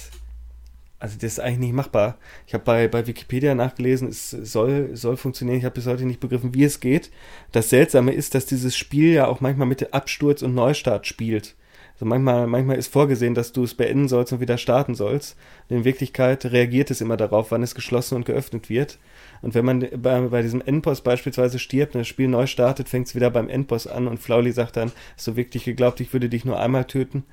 also 0.99 1.15
das 1.15 1.35
ist 1.35 1.41
eigentlich 1.41 1.59
nicht 1.61 1.75
machbar. 1.75 2.19
Ich 2.47 2.55
habe 2.55 2.65
bei, 2.65 2.89
bei 2.89 3.07
Wikipedia 3.07 3.55
nachgelesen, 3.55 4.09
es 4.09 4.31
soll, 4.31 4.97
soll 4.97 5.17
funktionieren. 5.17 5.59
Ich 5.59 5.65
habe 5.65 5.77
bis 5.77 5.87
heute 5.87 6.05
nicht 6.05 6.19
begriffen, 6.19 6.55
wie 6.55 6.65
es 6.65 6.81
geht. 6.81 7.13
Das 7.53 7.71
Seltsame 7.71 8.13
ist, 8.13 8.35
dass 8.35 8.47
dieses 8.47 8.77
Spiel 8.77 9.13
ja 9.13 9.29
auch 9.29 9.41
manchmal 9.41 9.69
mit 9.69 9.95
Absturz 9.95 10.43
und 10.43 10.55
Neustart 10.55 11.07
spielt. 11.07 11.55
Also 11.95 12.05
manchmal, 12.05 12.49
manchmal 12.49 12.79
ist 12.79 12.93
vorgesehen, 12.93 13.35
dass 13.35 13.53
du 13.53 13.65
es 13.65 13.75
beenden 13.75 14.09
sollst 14.09 14.33
und 14.33 14.41
wieder 14.41 14.59
starten 14.59 14.97
sollst. 14.97 15.37
In 15.69 15.85
Wirklichkeit 15.85 16.47
reagiert 16.47 16.91
es 16.91 17.01
immer 17.01 17.17
darauf, 17.17 17.53
wann 17.53 17.63
es 17.63 17.75
geschlossen 17.77 18.17
und 18.17 18.25
geöffnet 18.25 18.69
wird. 18.69 18.99
Und 19.43 19.55
wenn 19.55 19.65
man 19.65 19.87
bei, 19.97 20.21
bei 20.21 20.43
diesem 20.43 20.61
Endboss 20.61 21.01
beispielsweise 21.01 21.59
stirbt 21.59 21.95
und 21.95 22.01
das 22.01 22.09
Spiel 22.09 22.29
neu 22.29 22.47
startet, 22.47 22.89
fängt 22.89 23.07
es 23.07 23.15
wieder 23.15 23.31
beim 23.31 23.49
Endboss 23.49 23.87
an 23.87 24.09
und 24.09 24.19
Flauli 24.19 24.53
sagt 24.53 24.77
dann, 24.77 24.93
hast 25.17 25.27
du 25.27 25.37
wirklich 25.37 25.65
geglaubt, 25.65 26.01
ich 26.01 26.13
würde 26.13 26.29
dich 26.29 26.45
nur 26.45 26.59
einmal 26.59 26.85
töten? 26.85 27.25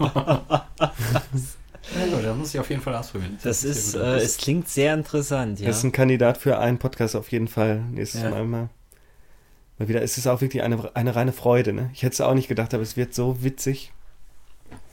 ja, 0.00 0.64
da 2.22 2.34
muss 2.34 2.54
ich 2.54 2.60
auf 2.60 2.70
jeden 2.70 2.82
Fall 2.82 2.94
ausprobieren. 2.94 3.38
Das, 3.42 3.62
das 3.62 3.64
ist, 3.64 3.94
äh, 3.94 4.16
es 4.16 4.38
klingt 4.38 4.68
sehr 4.68 4.94
interessant, 4.94 5.60
ja. 5.60 5.66
Das 5.66 5.78
ist 5.78 5.84
ein 5.84 5.92
Kandidat 5.92 6.38
für 6.38 6.58
einen 6.58 6.78
Podcast 6.78 7.16
auf 7.16 7.30
jeden 7.30 7.48
Fall 7.48 7.80
nächstes 7.80 8.22
ja. 8.22 8.30
Mal 8.30 8.44
mal. 8.44 8.68
Mal 9.78 9.88
wieder, 9.88 10.02
es 10.02 10.18
ist 10.18 10.26
auch 10.26 10.40
wirklich 10.40 10.62
eine, 10.62 10.94
eine 10.94 11.16
reine 11.16 11.32
Freude. 11.32 11.72
Ne? 11.72 11.90
Ich 11.92 12.02
hätte 12.02 12.14
es 12.14 12.20
auch 12.20 12.34
nicht 12.34 12.48
gedacht, 12.48 12.72
aber 12.74 12.82
es 12.82 12.96
wird 12.96 13.12
so 13.12 13.42
witzig. 13.42 13.92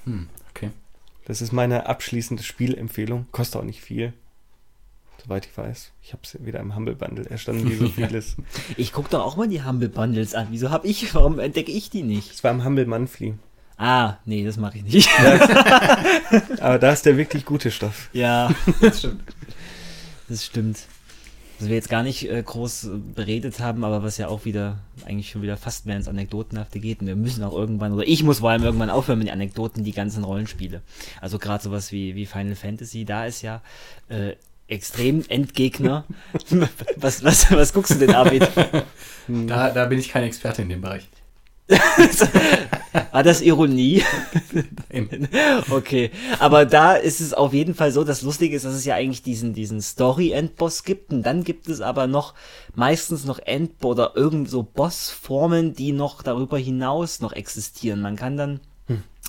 Hm, 0.05 0.27
okay. 0.49 0.71
Das 1.25 1.41
ist 1.41 1.51
meine 1.51 1.85
abschließende 1.85 2.41
Spielempfehlung. 2.41 3.27
Kostet 3.31 3.61
auch 3.61 3.65
nicht 3.65 3.81
viel. 3.81 4.13
Soweit 5.23 5.45
ich 5.45 5.55
weiß. 5.55 5.91
Ich 6.01 6.13
habe 6.13 6.23
es 6.23 6.43
wieder 6.43 6.59
im 6.59 6.75
Humble 6.75 6.95
Bundle 6.95 7.29
erstanden, 7.29 7.69
wie 7.69 7.75
so 7.75 7.87
vieles. 7.95 8.37
ich 8.77 8.91
gucke 8.91 9.09
doch 9.09 9.23
auch 9.23 9.37
mal 9.37 9.47
die 9.47 9.63
Humble 9.63 9.89
Bundles 9.89 10.33
an. 10.33 10.47
Wieso 10.49 10.69
habe 10.71 10.87
ich, 10.87 11.13
warum 11.13 11.39
entdecke 11.39 11.71
ich 11.71 11.89
die 11.89 12.03
nicht? 12.03 12.31
Es 12.31 12.43
war 12.43 12.51
im 12.51 12.63
Humble 12.63 12.85
Monthly. 12.85 13.35
Ah, 13.77 14.17
nee, 14.25 14.43
das 14.45 14.57
mache 14.57 14.77
ich 14.77 14.83
nicht. 14.83 15.09
aber 16.59 16.79
da 16.79 16.91
ist 16.91 17.05
der 17.05 17.17
wirklich 17.17 17.45
gute 17.45 17.71
Stoff. 17.71 18.09
Ja, 18.13 18.53
das 18.81 18.99
stimmt. 18.99 19.23
Das 20.27 20.45
stimmt 20.45 20.77
was 21.61 21.69
wir 21.69 21.75
jetzt 21.75 21.89
gar 21.89 22.03
nicht 22.03 22.29
äh, 22.29 22.41
groß 22.41 22.89
beredet 23.15 23.59
haben, 23.59 23.83
aber 23.83 24.01
was 24.01 24.17
ja 24.17 24.27
auch 24.27 24.45
wieder 24.45 24.79
eigentlich 25.05 25.29
schon 25.29 25.43
wieder 25.43 25.57
fast 25.57 25.85
mehr 25.85 25.95
ins 25.95 26.07
Anekdotenhafte 26.07 26.79
geht. 26.79 27.01
Und 27.01 27.07
wir 27.07 27.15
müssen 27.15 27.43
auch 27.43 27.53
irgendwann, 27.53 27.93
oder 27.93 28.07
ich 28.07 28.23
muss 28.23 28.39
vor 28.39 28.49
allem 28.49 28.63
irgendwann 28.63 28.89
aufhören 28.89 29.19
mit 29.19 29.27
den 29.27 29.33
Anekdoten, 29.33 29.83
die 29.83 29.91
ganzen 29.91 30.23
Rollenspiele. 30.23 30.81
Also 31.21 31.37
gerade 31.37 31.63
sowas 31.63 31.91
wie, 31.91 32.15
wie 32.15 32.25
Final 32.25 32.55
Fantasy, 32.55 33.05
da 33.05 33.25
ist 33.25 33.43
ja 33.43 33.61
äh, 34.09 34.33
extrem 34.71 35.23
Endgegner. 35.27 36.05
was, 36.95 37.23
was, 37.23 37.51
was 37.51 37.73
guckst 37.73 37.91
du 37.91 37.99
denn, 37.99 38.15
Arvid? 38.15 38.47
Da, 39.27 39.69
da 39.69 39.85
bin 39.85 39.99
ich 39.99 40.09
kein 40.09 40.23
Experte 40.23 40.63
in 40.63 40.69
dem 40.69 40.81
Bereich. 40.81 41.07
War 43.11 43.23
das 43.23 43.41
Ironie? 43.41 44.03
Nein. 44.51 45.29
Okay. 45.69 46.09
Aber 46.39 46.65
da 46.65 46.95
ist 46.95 47.21
es 47.21 47.33
auf 47.33 47.53
jeden 47.53 47.75
Fall 47.75 47.91
so, 47.91 48.03
das 48.03 48.23
Lustige 48.23 48.55
ist, 48.55 48.65
dass 48.65 48.73
es 48.73 48.83
ja 48.83 48.95
eigentlich 48.95 49.21
diesen, 49.21 49.53
diesen 49.53 49.79
Story-Endboss 49.79 50.83
gibt. 50.83 51.13
Und 51.13 51.23
dann 51.23 51.43
gibt 51.43 51.69
es 51.69 51.81
aber 51.81 52.07
noch 52.07 52.33
meistens 52.75 53.23
noch 53.23 53.39
End- 53.39 53.85
oder 53.85 54.13
irgend 54.15 54.49
so 54.49 54.63
Bossformen, 54.63 55.75
die 55.75 55.91
noch 55.91 56.23
darüber 56.23 56.57
hinaus 56.57 57.21
noch 57.21 57.31
existieren. 57.31 58.01
Man 58.01 58.15
kann 58.15 58.37
dann 58.37 58.59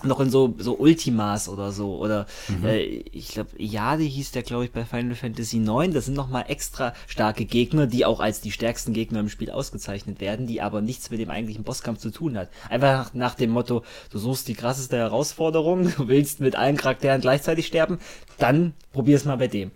noch 0.04 0.20
in 0.20 0.30
so, 0.30 0.54
so 0.58 0.78
Ultimas 0.78 1.48
oder 1.48 1.72
so. 1.72 1.96
Oder 1.96 2.26
mhm. 2.48 2.66
äh, 2.66 2.80
ich 2.80 3.28
glaube, 3.28 3.50
Jade 3.58 4.02
hieß 4.02 4.32
der, 4.32 4.42
glaube 4.42 4.64
ich, 4.64 4.72
bei 4.72 4.84
Final 4.84 5.14
Fantasy 5.14 5.58
IX. 5.58 5.92
Das 5.92 6.06
sind 6.06 6.14
nochmal 6.14 6.46
extra 6.48 6.94
starke 7.06 7.44
Gegner, 7.44 7.86
die 7.86 8.04
auch 8.04 8.20
als 8.20 8.40
die 8.40 8.52
stärksten 8.52 8.92
Gegner 8.92 9.20
im 9.20 9.28
Spiel 9.28 9.50
ausgezeichnet 9.50 10.20
werden, 10.20 10.46
die 10.46 10.60
aber 10.60 10.80
nichts 10.80 11.10
mit 11.10 11.20
dem 11.20 11.30
eigentlichen 11.30 11.64
Bosskampf 11.64 12.00
zu 12.00 12.10
tun 12.10 12.36
hat. 12.36 12.50
Einfach 12.68 13.14
nach, 13.14 13.14
nach 13.14 13.34
dem 13.34 13.50
Motto, 13.50 13.82
du 14.10 14.18
suchst 14.18 14.48
die 14.48 14.54
krasseste 14.54 14.96
Herausforderung, 14.96 15.92
du 15.96 16.08
willst 16.08 16.40
mit 16.40 16.56
allen 16.56 16.76
Charakteren 16.76 17.20
gleichzeitig 17.20 17.66
sterben, 17.66 17.98
dann 18.38 18.74
probier's 18.92 19.24
mal 19.24 19.36
bei 19.36 19.48
dem. 19.48 19.70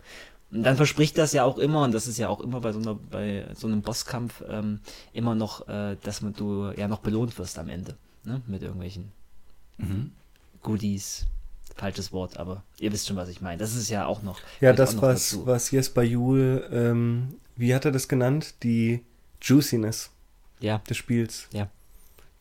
Und 0.52 0.62
dann 0.62 0.76
verspricht 0.76 1.18
das 1.18 1.32
ja 1.32 1.44
auch 1.44 1.58
immer, 1.58 1.82
und 1.82 1.92
das 1.92 2.06
ist 2.06 2.18
ja 2.18 2.28
auch 2.28 2.40
immer 2.40 2.60
bei 2.60 2.72
so, 2.72 2.78
einer, 2.78 2.94
bei 2.94 3.46
so 3.54 3.66
einem 3.66 3.82
Bosskampf 3.82 4.42
ähm, 4.48 4.80
immer 5.12 5.34
noch, 5.34 5.68
äh, 5.68 5.96
dass 6.02 6.22
man, 6.22 6.34
du 6.34 6.70
ja 6.76 6.88
noch 6.88 7.00
belohnt 7.00 7.36
wirst 7.38 7.58
am 7.58 7.68
Ende. 7.68 7.96
Ne? 8.24 8.42
Mit 8.46 8.62
irgendwelchen 8.62 9.12
Mhm. 9.78 10.12
Goodies, 10.62 11.26
falsches 11.76 12.12
Wort, 12.12 12.36
aber 12.36 12.62
ihr 12.78 12.92
wisst 12.92 13.06
schon, 13.06 13.16
was 13.16 13.28
ich 13.28 13.40
meine. 13.40 13.58
Das 13.58 13.74
ist 13.74 13.88
ja 13.88 14.06
auch 14.06 14.22
noch. 14.22 14.40
Ja, 14.60 14.72
das, 14.72 15.00
was, 15.00 15.30
dazu. 15.30 15.46
was 15.46 15.70
Jesper 15.70 16.02
Juhl, 16.02 16.68
ähm, 16.72 17.34
wie 17.56 17.74
hat 17.74 17.84
er 17.84 17.92
das 17.92 18.08
genannt? 18.08 18.54
Die 18.62 19.04
Juiciness 19.40 20.10
ja. 20.60 20.78
des 20.78 20.96
Spiels. 20.96 21.48
Ja 21.52 21.68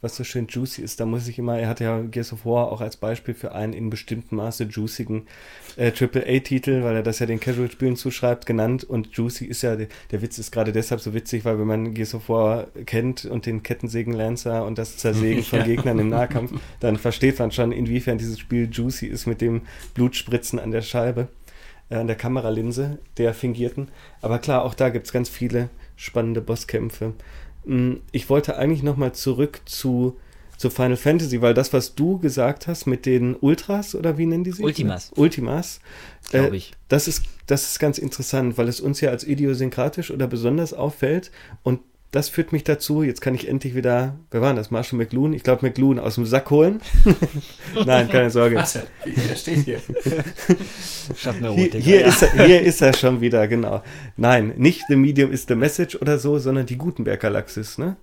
was 0.02 0.16
so 0.16 0.24
schön 0.24 0.48
juicy 0.48 0.82
ist. 0.82 1.00
Da 1.00 1.06
muss 1.06 1.28
ich 1.28 1.40
immer, 1.40 1.58
er 1.58 1.68
hat 1.68 1.80
ja 1.80 2.02
Gears 2.02 2.34
of 2.34 2.46
War 2.46 2.72
auch 2.72 2.82
als 2.82 2.98
Beispiel 2.98 3.34
für 3.34 3.54
einen 3.54 3.74
in 3.74 3.90
bestimmtem 3.90 4.38
Maße 4.38 4.66
juicigen 4.66 5.28
äh, 5.78 5.92
AAA-Titel, 5.92 6.84
weil 6.84 6.98
er 6.98 7.04
das 7.04 7.20
ja 7.20 7.26
den 7.26 7.40
Casual-Spielen 7.40 7.96
zuschreibt, 7.96 8.46
genannt. 8.46 8.84
Und 8.84 9.16
juicy 9.16 9.46
ist 9.46 9.62
ja, 9.64 9.76
der 9.76 10.22
Witz 10.22 10.38
ist 10.38 10.52
gerade 10.52 10.72
deshalb 10.72 11.02
so 11.02 11.14
witzig, 11.14 11.46
weil 11.46 11.58
wenn 11.60 11.68
man 11.68 11.94
Gears 11.94 12.14
of 12.14 12.30
War 12.30 12.68
kennt 12.86 13.26
und 13.26 13.46
den 13.46 13.64
Kettensägen-Lancer 13.64 14.66
und 14.66 14.78
das 14.78 14.98
Zersägen 14.98 15.44
von 15.44 15.64
Gegnern 15.66 16.00
im 16.00 16.10
Nahkampf, 16.10 16.54
dann 16.80 16.98
versteht 16.98 17.40
man 17.40 17.52
schon, 17.52 17.72
inwiefern 17.72 18.18
dieses 18.18 18.40
Spiel 18.40 18.70
juicy 18.72 19.08
ist 19.08 19.26
mit 19.26 19.42
dem 19.42 19.62
Blutspritzen 19.94 20.60
an 20.60 20.72
der 20.72 20.82
Scheibe, 20.82 21.30
äh, 21.90 21.96
an 21.96 22.08
der 22.08 22.16
Kameralinse 22.16 23.00
der 23.18 23.34
fingierten. 23.34 23.90
Aber 24.22 24.40
klar, 24.40 24.64
auch 24.64 24.74
da 24.74 24.90
gibt 24.90 25.08
es 25.08 25.14
ganz 25.14 25.30
viele 25.30 25.70
spannende 25.96 26.42
Bosskämpfe. 26.42 27.14
Hm, 27.66 28.02
ich 28.12 28.30
wollte 28.30 28.58
eigentlich 28.58 28.84
nochmal 28.84 29.14
zurück 29.14 29.62
zu, 29.66 30.18
zu 30.58 30.70
Final 30.70 30.98
Fantasy, 30.98 31.42
weil 31.42 31.54
das, 31.54 31.74
was 31.74 31.96
du 31.96 32.20
gesagt 32.20 32.68
hast 32.68 32.86
mit 32.86 33.06
den 33.06 33.36
Ultras 33.36 33.96
oder 33.96 34.18
wie 34.18 34.26
nennen 34.26 34.44
die 34.44 34.52
sich? 34.52 34.64
Ultimas. 34.64 35.12
Ultimas. 35.16 35.80
Glaube 36.30 36.54
äh, 36.54 36.58
ich. 36.58 36.72
Äh, 36.72 36.76
das, 36.90 37.08
ist, 37.08 37.24
das 37.48 37.70
ist 37.70 37.80
ganz 37.80 37.98
interessant, 37.98 38.58
weil 38.58 38.68
es 38.68 38.80
uns 38.80 39.02
ja 39.02 39.10
als 39.10 39.26
idiosynkratisch 39.26 40.12
oder 40.12 40.28
besonders 40.28 40.74
auffällt 40.74 41.32
und 41.64 41.80
das 42.16 42.30
führt 42.30 42.54
mich 42.54 42.64
dazu, 42.64 43.04
jetzt 43.04 43.20
kann 43.20 43.36
ich 43.36 43.50
endlich 43.50 43.76
wieder, 43.76 44.16
wer 44.32 44.40
war 44.40 44.54
das, 44.54 44.72
Marshall 44.72 44.98
McLuhan? 44.98 45.34
Ich 45.34 45.44
glaube 45.44 45.66
McLuhan 45.66 46.00
aus 46.00 46.16
dem 46.16 46.26
Sack 46.26 46.50
holen. 46.50 46.80
Nein, 47.86 48.08
keine 48.08 48.30
Sorge. 48.30 48.56
Was? 48.56 48.76
Er 48.76 49.36
steht 49.36 49.66
hier. 49.66 49.80
hier, 51.18 51.72
hier, 51.74 52.00
ja. 52.00 52.08
ist 52.08 52.22
er, 52.24 52.46
hier 52.46 52.62
ist 52.62 52.82
er 52.82 52.94
schon 52.94 53.20
wieder, 53.20 53.50
genau. 53.50 53.84
Nein, 54.16 54.54
nicht 54.56 54.84
The 54.88 54.96
Medium 54.96 55.30
is 55.30 55.46
the 55.46 55.56
Message 55.56 55.98
oder 55.98 56.18
so, 56.18 56.40
sondern 56.40 56.66
die 56.66 56.78
Gutenberg-Galaxis. 56.78 57.78
Ne? 57.78 57.98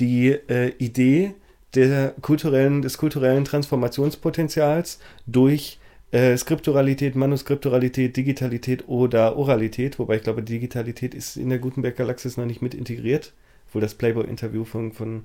Die 0.00 0.28
äh, 0.28 0.74
Idee 0.76 1.32
der 1.74 2.14
kulturellen, 2.20 2.82
des 2.82 2.98
kulturellen 2.98 3.46
Transformationspotenzials 3.46 4.98
durch 5.26 5.78
äh, 6.10 6.36
Skripturalität, 6.36 7.16
Manuskripturalität, 7.16 8.18
Digitalität 8.18 8.86
oder 8.86 9.38
Oralität, 9.38 9.98
wobei 9.98 10.16
ich 10.16 10.22
glaube, 10.22 10.42
Digitalität 10.42 11.14
ist 11.14 11.38
in 11.38 11.48
der 11.48 11.58
Gutenberg-Galaxis 11.58 12.36
noch 12.36 12.44
nicht 12.44 12.60
mit 12.60 12.74
integriert 12.74 13.32
obwohl 13.76 13.82
das 13.82 13.94
Playboy-Interview 13.94 14.64
von, 14.64 14.90
von 14.92 15.24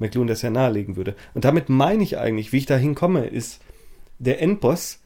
McLuhan 0.00 0.26
das 0.26 0.42
ja 0.42 0.50
nahelegen 0.50 0.96
würde. 0.96 1.14
Und 1.34 1.44
damit 1.44 1.68
meine 1.68 2.02
ich 2.02 2.18
eigentlich, 2.18 2.52
wie 2.52 2.56
ich 2.56 2.66
da 2.66 2.76
hinkomme, 2.76 3.26
ist, 3.26 3.62
der 4.18 4.42
Endboss 4.42 4.98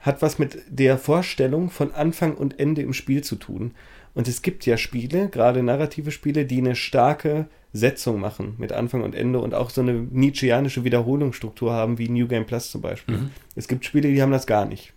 hat 0.00 0.20
was 0.20 0.38
mit 0.38 0.58
der 0.68 0.98
Vorstellung 0.98 1.70
von 1.70 1.92
Anfang 1.92 2.34
und 2.34 2.60
Ende 2.60 2.82
im 2.82 2.92
Spiel 2.92 3.24
zu 3.24 3.36
tun. 3.36 3.72
Und 4.12 4.28
es 4.28 4.42
gibt 4.42 4.66
ja 4.66 4.76
Spiele, 4.76 5.30
gerade 5.30 5.62
narrative 5.62 6.10
Spiele, 6.10 6.44
die 6.44 6.58
eine 6.58 6.76
starke 6.76 7.46
Setzung 7.72 8.20
machen 8.20 8.54
mit 8.58 8.70
Anfang 8.70 9.02
und 9.02 9.14
Ende 9.14 9.38
und 9.38 9.54
auch 9.54 9.70
so 9.70 9.80
eine 9.80 9.94
Nietzscheanische 9.94 10.84
Wiederholungsstruktur 10.84 11.72
haben, 11.72 11.96
wie 11.96 12.10
New 12.10 12.28
Game 12.28 12.44
Plus 12.44 12.70
zum 12.70 12.82
Beispiel. 12.82 13.16
Mhm. 13.16 13.30
Es 13.54 13.66
gibt 13.66 13.86
Spiele, 13.86 14.12
die 14.12 14.20
haben 14.20 14.32
das 14.32 14.46
gar 14.46 14.66
nicht. 14.66 14.92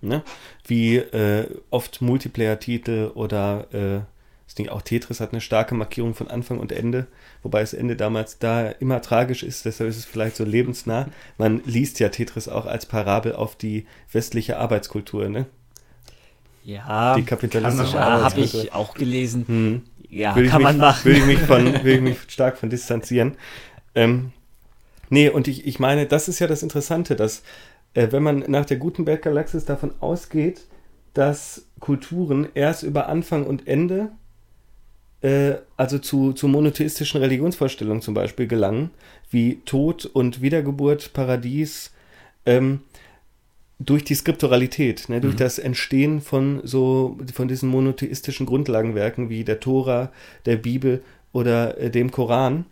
Ne? 0.00 0.22
Wie 0.64 0.96
äh, 0.96 1.48
oft 1.70 2.02
Multiplayer-Titel 2.02 3.10
oder 3.14 3.66
äh, 3.72 4.13
das 4.54 4.58
Ding 4.58 4.68
auch 4.68 4.82
Tetris 4.82 5.18
hat 5.18 5.32
eine 5.32 5.40
starke 5.40 5.74
Markierung 5.74 6.14
von 6.14 6.28
Anfang 6.28 6.60
und 6.60 6.70
Ende, 6.70 7.08
wobei 7.42 7.58
das 7.58 7.74
Ende 7.74 7.96
damals 7.96 8.38
da 8.38 8.68
immer 8.68 9.02
tragisch 9.02 9.42
ist, 9.42 9.64
deshalb 9.64 9.90
ist 9.90 9.96
es 9.96 10.04
vielleicht 10.04 10.36
so 10.36 10.44
lebensnah. 10.44 11.08
Man 11.38 11.60
liest 11.64 11.98
ja 11.98 12.08
Tetris 12.08 12.46
auch 12.48 12.64
als 12.64 12.86
Parabel 12.86 13.32
auf 13.32 13.56
die 13.56 13.84
westliche 14.12 14.56
Arbeitskultur, 14.56 15.28
ne? 15.28 15.46
Ja, 16.62 17.16
die 17.16 17.24
kapitalistische 17.24 17.96
ja, 17.96 18.22
habe 18.22 18.40
ich 18.42 18.72
auch 18.72 18.94
gelesen. 18.94 19.44
Hm. 19.48 19.82
Ja, 20.08 20.36
will 20.36 20.46
kann 20.46 20.58
mich, 20.58 20.66
man 20.66 20.78
machen. 20.78 21.04
Will 21.04 21.16
ich 21.16 21.26
mich, 21.26 21.40
von, 21.40 21.82
will 21.82 21.96
ich 21.96 22.00
mich 22.00 22.18
stark 22.28 22.56
von 22.56 22.70
distanzieren. 22.70 23.36
Ähm, 23.96 24.30
nee, 25.10 25.30
und 25.30 25.48
ich, 25.48 25.66
ich 25.66 25.80
meine, 25.80 26.06
das 26.06 26.28
ist 26.28 26.38
ja 26.38 26.46
das 26.46 26.62
Interessante, 26.62 27.16
dass 27.16 27.42
äh, 27.94 28.12
wenn 28.12 28.22
man 28.22 28.44
nach 28.46 28.66
der 28.66 28.76
Gutenberg-Galaxis 28.76 29.64
davon 29.64 29.94
ausgeht, 29.98 30.60
dass 31.12 31.66
Kulturen 31.80 32.46
erst 32.54 32.84
über 32.84 33.08
Anfang 33.08 33.46
und 33.46 33.66
Ende 33.66 34.12
äh, 35.24 35.56
also 35.78 35.98
zu, 35.98 36.34
zu 36.34 36.48
monotheistischen 36.48 37.18
Religionsvorstellungen 37.20 38.02
zum 38.02 38.12
Beispiel 38.12 38.46
gelangen, 38.46 38.90
wie 39.30 39.62
Tod 39.64 40.04
und 40.04 40.42
Wiedergeburt, 40.42 41.14
Paradies, 41.14 41.92
ähm, 42.44 42.80
durch 43.78 44.04
die 44.04 44.14
Skripturalität, 44.14 45.08
ne, 45.08 45.22
durch 45.22 45.34
mhm. 45.34 45.38
das 45.38 45.58
Entstehen 45.58 46.20
von 46.20 46.60
so 46.62 47.16
von 47.32 47.48
diesen 47.48 47.70
monotheistischen 47.70 48.44
Grundlagenwerken 48.44 49.30
wie 49.30 49.44
der 49.44 49.60
Tora, 49.60 50.12
der 50.44 50.56
Bibel 50.56 51.02
oder 51.32 51.78
äh, 51.78 51.90
dem 51.90 52.10
Koran. 52.10 52.66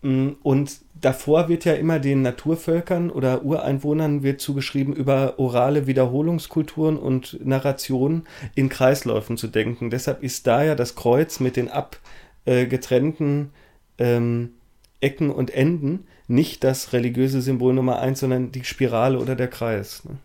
Mm, 0.00 0.30
und 0.42 0.78
davor 1.00 1.48
wird 1.48 1.64
ja 1.64 1.74
immer 1.74 1.98
den 1.98 2.22
Naturvölkern 2.22 3.10
oder 3.10 3.42
Ureinwohnern 3.42 4.22
wird 4.22 4.40
zugeschrieben, 4.40 4.94
über 4.94 5.38
orale 5.38 5.86
Wiederholungskulturen 5.86 6.96
und 6.96 7.44
Narrationen 7.44 8.26
in 8.54 8.68
Kreisläufen 8.68 9.36
zu 9.36 9.48
denken. 9.48 9.90
Deshalb 9.90 10.22
ist 10.22 10.46
da 10.46 10.62
ja 10.62 10.74
das 10.74 10.94
Kreuz 10.94 11.40
mit 11.40 11.56
den 11.56 11.70
abgetrennten 11.70 13.50
ähm, 13.98 14.50
Ecken 15.00 15.30
und 15.30 15.50
Enden 15.50 16.06
nicht 16.28 16.62
das 16.62 16.92
religiöse 16.92 17.40
Symbol 17.40 17.74
Nummer 17.74 18.00
eins, 18.00 18.20
sondern 18.20 18.52
die 18.52 18.64
Spirale 18.64 19.18
oder 19.18 19.34
der 19.34 19.48
Kreis. 19.48 20.04
Ne? 20.04 20.18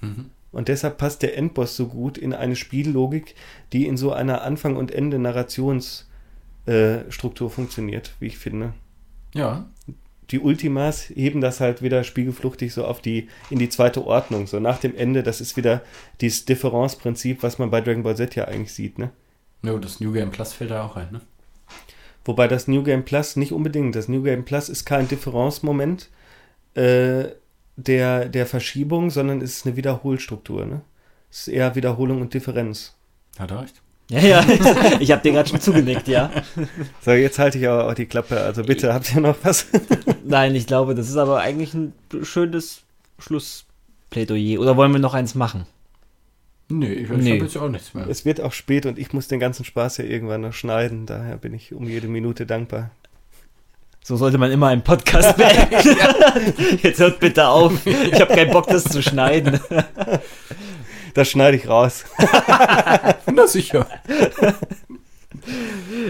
Mhm. 0.00 0.30
Und 0.50 0.68
deshalb 0.68 0.98
passt 0.98 1.22
der 1.22 1.36
Endboss 1.36 1.76
so 1.76 1.88
gut 1.88 2.18
in 2.18 2.34
eine 2.34 2.56
Spiellogik, 2.56 3.34
die 3.72 3.86
in 3.86 3.96
so 3.96 4.12
einer 4.12 4.42
Anfang- 4.42 4.76
und 4.76 4.90
Ende-Narrationsstruktur 4.90 7.46
äh, 7.46 7.50
funktioniert, 7.50 8.14
wie 8.20 8.26
ich 8.26 8.38
finde. 8.38 8.74
Ja. 9.34 9.66
Die 10.30 10.40
Ultimas 10.40 11.10
heben 11.10 11.40
das 11.40 11.60
halt 11.60 11.82
wieder 11.82 12.04
spiegelfluchtig 12.04 12.72
so 12.72 12.84
auf 12.84 13.00
die, 13.00 13.28
in 13.50 13.58
die 13.58 13.68
zweite 13.68 14.06
Ordnung. 14.06 14.46
So 14.46 14.60
nach 14.60 14.78
dem 14.78 14.96
Ende, 14.96 15.22
das 15.22 15.40
ist 15.40 15.56
wieder 15.56 15.82
dieses 16.20 16.44
Differenzprinzip, 16.44 17.42
was 17.42 17.58
man 17.58 17.70
bei 17.70 17.80
Dragon 17.80 18.02
Ball 18.02 18.16
Z 18.16 18.34
ja 18.34 18.46
eigentlich 18.46 18.72
sieht, 18.72 18.98
ne? 18.98 19.10
Ja, 19.62 19.76
das 19.78 20.00
New 20.00 20.12
Game 20.12 20.30
Plus 20.30 20.52
fällt 20.52 20.70
da 20.70 20.84
auch 20.84 20.96
rein, 20.96 21.08
ne? 21.12 21.20
Wobei 22.24 22.48
das 22.48 22.68
New 22.68 22.82
Game 22.82 23.04
Plus 23.04 23.36
nicht 23.36 23.52
unbedingt. 23.52 23.94
Das 23.94 24.08
New 24.08 24.22
Game 24.22 24.44
Plus 24.44 24.68
ist 24.68 24.84
kein 24.84 25.08
Differenzmoment 25.08 26.08
äh, 26.74 27.24
der, 27.76 28.28
der 28.28 28.46
Verschiebung, 28.46 29.10
sondern 29.10 29.40
es 29.40 29.56
ist 29.56 29.66
eine 29.66 29.76
Wiederholstruktur, 29.76 30.64
ne? 30.66 30.82
Es 31.30 31.48
ist 31.48 31.48
eher 31.48 31.74
Wiederholung 31.74 32.20
und 32.20 32.34
Differenz. 32.34 32.94
Hat 33.38 33.50
er 33.50 33.62
recht. 33.62 33.82
Ja, 34.12 34.20
ja, 34.20 34.44
ich 35.00 35.10
habe 35.10 35.22
dir 35.22 35.32
gerade 35.32 35.48
schon 35.48 35.60
zugenickt, 35.60 36.06
ja. 36.06 36.30
So, 37.00 37.12
jetzt 37.12 37.38
halte 37.38 37.56
ich 37.56 37.66
aber 37.66 37.88
auch 37.88 37.94
die 37.94 38.04
Klappe. 38.04 38.38
Also 38.38 38.62
bitte, 38.62 38.92
habt 38.92 39.14
ihr 39.14 39.22
noch 39.22 39.36
was? 39.42 39.66
Nein, 40.24 40.54
ich 40.54 40.66
glaube, 40.66 40.94
das 40.94 41.08
ist 41.08 41.16
aber 41.16 41.40
eigentlich 41.40 41.72
ein 41.72 41.94
schönes 42.22 42.82
Schlussplädoyer. 43.18 44.60
Oder 44.60 44.76
wollen 44.76 44.92
wir 44.92 44.98
noch 44.98 45.14
eins 45.14 45.34
machen? 45.34 45.64
Nee, 46.68 46.92
ich, 46.92 47.10
ich 47.10 47.16
nee. 47.16 47.32
habe 47.32 47.44
jetzt 47.44 47.56
auch 47.56 47.70
nichts 47.70 47.94
mehr. 47.94 48.06
Es 48.06 48.26
wird 48.26 48.42
auch 48.42 48.52
spät 48.52 48.84
und 48.84 48.98
ich 48.98 49.14
muss 49.14 49.28
den 49.28 49.40
ganzen 49.40 49.64
Spaß 49.64 49.96
ja 49.96 50.04
irgendwann 50.04 50.42
noch 50.42 50.52
schneiden. 50.52 51.06
Daher 51.06 51.38
bin 51.38 51.54
ich 51.54 51.72
um 51.72 51.88
jede 51.88 52.06
Minute 52.06 52.44
dankbar. 52.44 52.90
So 54.04 54.16
sollte 54.16 54.36
man 54.36 54.50
immer 54.50 54.68
einen 54.68 54.82
Podcast 54.82 55.38
beenden. 55.38 55.96
Jetzt 56.82 57.00
hört 57.00 57.18
bitte 57.18 57.48
auf. 57.48 57.86
Ich 57.86 58.20
habe 58.20 58.34
keinen 58.34 58.50
Bock, 58.50 58.66
das 58.66 58.84
zu 58.84 59.00
schneiden. 59.00 59.58
Das 61.14 61.28
schneide 61.28 61.56
ich 61.56 61.68
raus. 61.68 62.04
Na 63.34 63.46
sicher. 63.46 63.86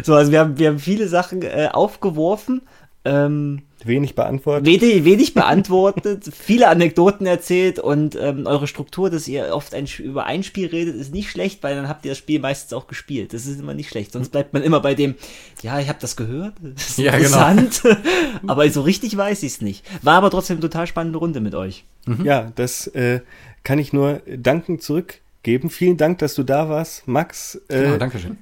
So, 0.03 0.15
also 0.15 0.33
wir 0.33 0.41
haben, 0.41 0.59
wir 0.59 0.69
haben 0.69 0.79
viele 0.79 1.09
Sachen 1.09 1.43
äh, 1.43 1.69
aufgeworfen. 1.73 2.62
Ähm, 3.05 3.62
wenig 3.85 4.15
beantwortet. 4.15 4.65
Wenig, 4.65 5.05
wenig 5.05 5.35
beantwortet, 5.35 6.31
viele 6.33 6.69
Anekdoten 6.69 7.27
erzählt 7.27 7.81
und 7.81 8.15
ähm, 8.15 8.47
eure 8.47 8.69
Struktur, 8.69 9.11
dass 9.11 9.27
ihr 9.27 9.49
oft 9.53 9.74
ein, 9.74 9.87
über 9.99 10.24
ein 10.24 10.45
Spiel 10.45 10.69
redet, 10.69 10.95
ist 10.95 11.12
nicht 11.12 11.29
schlecht, 11.29 11.65
weil 11.65 11.74
dann 11.74 11.89
habt 11.89 12.05
ihr 12.05 12.12
das 12.12 12.19
Spiel 12.19 12.39
meistens 12.39 12.73
auch 12.74 12.87
gespielt. 12.87 13.33
Das 13.33 13.47
ist 13.47 13.59
immer 13.59 13.74
nicht 13.74 13.89
schlecht. 13.89 14.12
Sonst 14.12 14.29
bleibt 14.29 14.53
man 14.53 14.62
immer 14.62 14.79
bei 14.79 14.95
dem, 14.95 15.16
ja, 15.62 15.81
ich 15.81 15.89
habe 15.89 15.99
das 16.01 16.16
gehört, 16.16 16.55
das 16.62 16.91
ist 16.91 16.99
ja, 16.99 17.16
genau. 17.16 17.49
interessant, 17.49 17.83
genau. 17.83 18.53
aber 18.53 18.70
so 18.70 18.83
richtig 18.83 19.16
weiß 19.16 19.43
ich 19.43 19.55
es 19.55 19.61
nicht. 19.61 19.85
War 20.03 20.15
aber 20.15 20.31
trotzdem 20.31 20.59
eine 20.59 20.62
total 20.62 20.87
spannende 20.87 21.19
Runde 21.19 21.41
mit 21.41 21.57
euch. 21.57 21.85
Mhm. 22.07 22.24
Ja, 22.24 22.53
das 22.55 22.87
äh, 22.89 23.20
kann 23.64 23.78
ich 23.78 23.93
nur 23.93 24.22
danken 24.26 24.78
zurückgeben. 24.80 25.70
Vielen 25.70 25.97
Dank, 25.97 26.18
dass 26.18 26.34
du 26.34 26.43
da 26.43 26.68
warst, 26.68 27.09
Max. 27.09 27.56
Äh, 27.68 27.82
genau, 27.82 27.97
Dankeschön. 27.98 28.39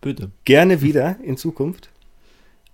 Bitte. 0.00 0.30
Gerne 0.44 0.82
wieder 0.82 1.18
in 1.22 1.36
Zukunft. 1.36 1.90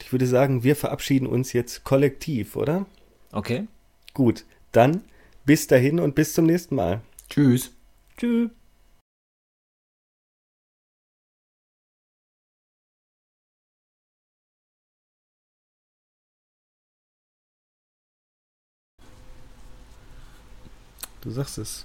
Ich 0.03 0.13
würde 0.13 0.27
sagen, 0.27 0.65
wir 0.65 0.77
verabschieden 0.77 1.27
uns 1.27 1.53
jetzt 1.53 1.85
kollektiv, 1.85 2.57
oder? 2.57 2.87
Okay. 3.31 3.67
Gut, 4.15 4.45
dann 4.73 5.03
bis 5.45 5.67
dahin 5.67 6.01
und 6.01 6.15
bis 6.15 6.35
zum 6.35 6.47
nächsten 6.47 6.75
Mal. 6.75 7.01
Tschüss. 7.29 7.73
Tschüss. 8.17 8.51
Du 21.23 21.31
sagst 21.31 21.59
es. 21.59 21.85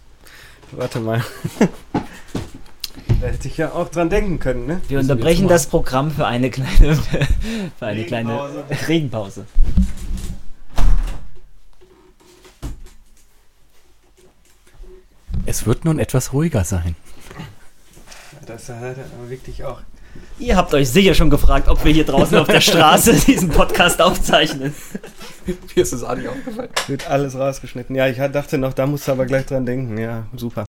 Warte 0.72 1.00
mal. 1.00 1.24
Da 3.22 3.28
hätte 3.28 3.48
ich 3.48 3.58
ja 3.58 3.72
auch 3.72 3.90
dran 3.90 4.10
denken 4.10 4.40
können, 4.40 4.66
ne? 4.66 4.82
Wir 4.88 5.00
unterbrechen 5.00 5.48
das 5.48 5.68
Programm 5.68 6.12
für 6.12 6.26
eine 6.26 6.50
kleine, 6.50 6.96
für 7.78 7.86
eine 7.86 8.02
Regenpause. 8.02 8.64
kleine 8.68 8.88
Regenpause. 8.88 9.46
Es 15.46 15.66
wird 15.66 15.86
nun 15.86 16.00
etwas 16.00 16.34
ruhiger 16.34 16.64
sein. 16.64 16.96
Das 18.46 18.70
hat 18.70 18.98
aber 18.98 19.30
wirklich 19.30 19.64
auch. 19.64 19.82
Ihr 20.40 20.56
habt 20.56 20.74
euch 20.74 20.90
sicher 20.90 21.16
schon 21.16 21.32
gefragt, 21.32 21.68
ob 21.68 21.84
wir 21.84 21.92
hier 21.92 22.06
draußen 22.06 22.38
auf 22.38 22.48
der 22.48 22.62
Straße 22.62 23.14
diesen 23.28 23.50
Podcast 23.50 24.02
aufzeichnen. 24.02 24.76
Mir 25.48 25.82
ist 25.82 25.94
es 25.94 26.04
auch 26.04 26.16
nicht 26.16 26.28
aufgefallen. 26.28 26.70
Wird 26.88 27.10
alles 27.10 27.36
rausgeschnitten. 27.36 27.96
Ja, 27.96 28.08
ich 28.08 28.18
dachte 28.18 28.58
noch, 28.60 28.74
da 28.74 28.86
musst 28.86 29.08
du 29.08 29.14
aber 29.14 29.26
gleich 29.26 29.48
dran 29.48 29.66
denken. 29.66 29.98
Ja, 29.98 30.28
super. 30.36 30.67